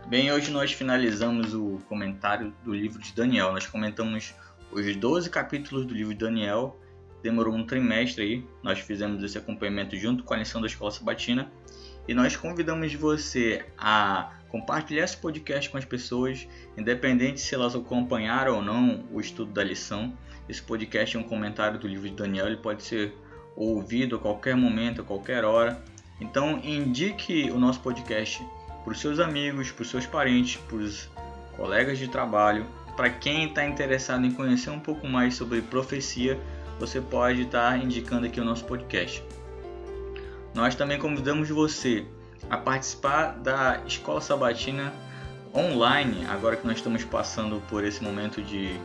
Bem, 0.07 0.29
hoje 0.29 0.51
nós 0.51 0.73
finalizamos 0.73 1.53
o 1.53 1.79
comentário 1.87 2.53
do 2.65 2.73
livro 2.73 3.01
de 3.01 3.13
Daniel. 3.13 3.53
Nós 3.53 3.65
comentamos 3.65 4.35
os 4.71 4.95
12 4.95 5.29
capítulos 5.29 5.85
do 5.85 5.93
livro 5.93 6.13
de 6.13 6.19
Daniel. 6.19 6.79
Demorou 7.21 7.53
um 7.53 7.65
trimestre 7.65 8.23
aí. 8.23 8.45
Nós 8.63 8.79
fizemos 8.79 9.23
esse 9.23 9.37
acompanhamento 9.37 9.95
junto 9.95 10.23
com 10.23 10.33
a 10.33 10.37
lição 10.37 10.59
da 10.61 10.67
Escola 10.67 10.91
Sabatina. 10.91 11.51
E 12.07 12.13
nós 12.13 12.35
convidamos 12.35 12.93
você 12.93 13.63
a 13.77 14.33
compartilhar 14.49 15.03
esse 15.03 15.15
podcast 15.15 15.69
com 15.69 15.77
as 15.77 15.85
pessoas, 15.85 16.47
independente 16.77 17.39
se 17.39 17.55
elas 17.55 17.75
acompanharam 17.75 18.55
ou 18.55 18.61
não 18.61 19.05
o 19.11 19.21
estudo 19.21 19.51
da 19.51 19.63
lição. 19.63 20.13
Esse 20.49 20.61
podcast 20.61 21.15
é 21.15 21.19
um 21.19 21.23
comentário 21.23 21.79
do 21.79 21.87
livro 21.87 22.09
de 22.09 22.15
Daniel, 22.15 22.47
ele 22.47 22.57
pode 22.57 22.83
ser 22.83 23.13
ouvido 23.55 24.15
a 24.15 24.19
qualquer 24.19 24.55
momento, 24.55 25.01
a 25.01 25.03
qualquer 25.03 25.45
hora. 25.45 25.81
Então, 26.19 26.59
indique 26.63 27.49
o 27.51 27.57
nosso 27.57 27.79
podcast 27.79 28.45
para 28.83 28.91
os 28.91 28.99
seus 28.99 29.19
amigos, 29.19 29.71
para 29.71 29.83
os 29.83 29.89
seus 29.89 30.05
parentes, 30.05 30.57
para 30.57 30.77
os 30.77 31.09
colegas 31.55 31.97
de 31.97 32.07
trabalho. 32.07 32.65
Para 32.95 33.09
quem 33.09 33.47
está 33.47 33.65
interessado 33.65 34.25
em 34.25 34.31
conhecer 34.31 34.69
um 34.69 34.79
pouco 34.79 35.07
mais 35.07 35.35
sobre 35.35 35.61
profecia, 35.61 36.39
você 36.79 36.99
pode 36.99 37.43
estar 37.43 37.71
tá 37.71 37.77
indicando 37.77 38.25
aqui 38.25 38.39
o 38.39 38.45
nosso 38.45 38.65
podcast. 38.65 39.23
Nós 40.53 40.75
também 40.75 40.99
convidamos 40.99 41.49
você 41.49 42.05
a 42.49 42.57
participar 42.57 43.37
da 43.37 43.81
Escola 43.85 44.19
Sabatina 44.19 44.93
online, 45.55 46.25
agora 46.25 46.55
que 46.55 46.65
nós 46.65 46.77
estamos 46.77 47.03
passando 47.03 47.61
por 47.69 47.83
esse 47.83 48.03
momento 48.03 48.41
de 48.41 48.79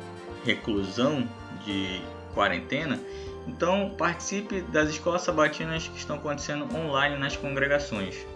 reclusão, 0.44 1.26
de 1.64 2.00
quarentena. 2.34 3.00
Então, 3.46 3.94
participe 3.96 4.60
das 4.60 4.90
escolas 4.90 5.22
sabatinas 5.22 5.88
que 5.88 5.98
estão 5.98 6.16
acontecendo 6.16 6.68
online 6.76 7.16
nas 7.16 7.36
congregações 7.36 8.26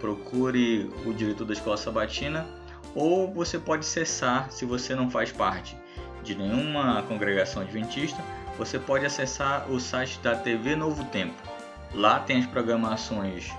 procure 0.00 0.90
o 1.04 1.12
diretor 1.12 1.44
da 1.44 1.52
escola 1.52 1.76
sabatina 1.76 2.46
ou 2.94 3.32
você 3.32 3.58
pode 3.58 3.80
acessar, 3.80 4.50
se 4.50 4.64
você 4.64 4.94
não 4.94 5.10
faz 5.10 5.30
parte 5.32 5.76
de 6.22 6.34
nenhuma 6.34 7.02
congregação 7.02 7.62
adventista, 7.62 8.22
você 8.58 8.78
pode 8.78 9.06
acessar 9.06 9.70
o 9.70 9.80
site 9.80 10.18
da 10.20 10.34
TV 10.34 10.76
Novo 10.76 11.04
Tempo. 11.04 11.34
Lá 11.94 12.20
tem 12.20 12.38
as 12.38 12.46
programações 12.46 13.50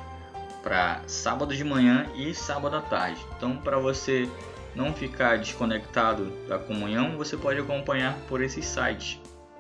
para 0.61 1.01
sábado 1.07 1.55
de 1.55 1.63
manhã 1.63 2.05
e 2.15 2.33
sábado 2.33 2.75
à 2.75 2.81
tarde. 2.81 3.19
Então, 3.35 3.57
para 3.57 3.79
você 3.79 4.29
não 4.75 4.93
ficar 4.93 5.37
desconectado 5.37 6.31
da 6.47 6.59
comunhão, 6.59 7.17
você 7.17 7.35
pode 7.35 7.59
acompanhar 7.59 8.15
por 8.27 8.41
esses 8.41 8.65
sites. 8.65 9.19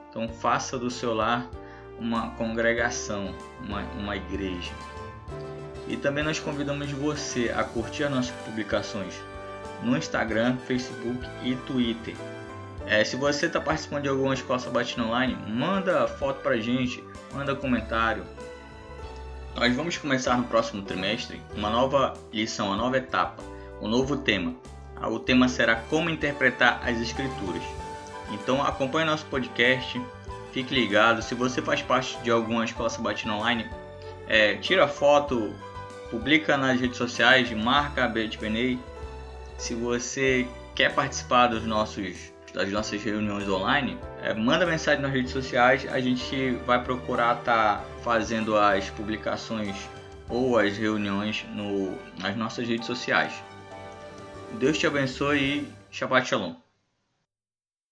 Então, 0.09 0.29
faça 0.29 0.77
do 0.77 0.91
seu 0.91 1.13
lar 1.13 1.49
uma 1.99 2.31
congregação, 2.31 3.33
uma, 3.63 3.81
uma 3.97 4.15
igreja. 4.15 4.71
E 5.87 5.97
também 5.97 6.23
nós 6.23 6.39
convidamos 6.39 6.91
você 6.91 7.51
a 7.55 7.63
curtir 7.63 8.03
as 8.03 8.11
nossas 8.11 8.35
publicações 8.45 9.19
no 9.81 9.97
Instagram, 9.97 10.57
Facebook 10.57 11.27
e 11.43 11.55
Twitter. 11.55 12.15
É, 12.85 13.03
se 13.03 13.15
você 13.15 13.45
está 13.45 13.59
participando 13.59 14.03
de 14.03 14.09
alguma 14.09 14.33
escola 14.33 14.59
sabatina 14.59 15.05
online, 15.05 15.37
manda 15.47 16.07
foto 16.07 16.41
para 16.41 16.57
gente, 16.57 17.03
manda 17.33 17.55
comentário. 17.55 18.25
Nós 19.55 19.75
vamos 19.75 19.97
começar 19.97 20.37
no 20.37 20.45
próximo 20.45 20.81
trimestre 20.81 21.41
uma 21.55 21.69
nova 21.69 22.13
lição, 22.31 22.67
uma 22.67 22.77
nova 22.77 22.97
etapa, 22.97 23.43
um 23.81 23.87
novo 23.87 24.17
tema. 24.17 24.55
Ah, 24.95 25.09
o 25.09 25.19
tema 25.19 25.47
será 25.47 25.75
como 25.75 26.09
interpretar 26.09 26.81
as 26.87 26.99
escrituras. 26.99 27.63
Então 28.31 28.63
acompanhe 28.63 29.05
nosso 29.05 29.25
podcast, 29.25 30.01
fique 30.51 30.73
ligado. 30.73 31.21
Se 31.21 31.35
você 31.35 31.61
faz 31.61 31.81
parte 31.81 32.17
de 32.23 32.31
alguma 32.31 32.63
escola 32.63 32.89
sabatina 32.89 33.35
online, 33.35 33.69
é, 34.27 34.55
tira 34.55 34.87
foto, 34.87 35.53
publica 36.09 36.55
nas 36.55 36.79
redes 36.79 36.97
sociais, 36.97 37.51
marca 37.51 38.05
a 38.05 38.07
Beth 38.07 38.37
Penei. 38.39 38.79
Se 39.61 39.75
você 39.75 40.47
quer 40.73 40.91
participar 40.95 41.45
dos 41.45 41.63
nossos, 41.67 42.33
das 42.51 42.71
nossas 42.71 43.03
reuniões 43.03 43.47
online, 43.47 43.95
é, 44.23 44.33
manda 44.33 44.65
mensagem 44.65 45.03
nas 45.03 45.13
redes 45.13 45.31
sociais, 45.31 45.85
a 45.87 45.99
gente 45.99 46.53
vai 46.65 46.83
procurar 46.83 47.37
estar 47.37 47.77
tá 47.77 47.85
fazendo 48.03 48.57
as 48.57 48.89
publicações 48.89 49.75
ou 50.27 50.57
as 50.57 50.75
reuniões 50.75 51.45
no, 51.53 51.95
nas 52.17 52.35
nossas 52.35 52.67
redes 52.67 52.87
sociais. 52.87 53.31
Deus 54.53 54.79
te 54.79 54.87
abençoe 54.87 55.37
e 55.37 55.67
Shabbat 55.91 56.27
Shalom. 56.27 56.60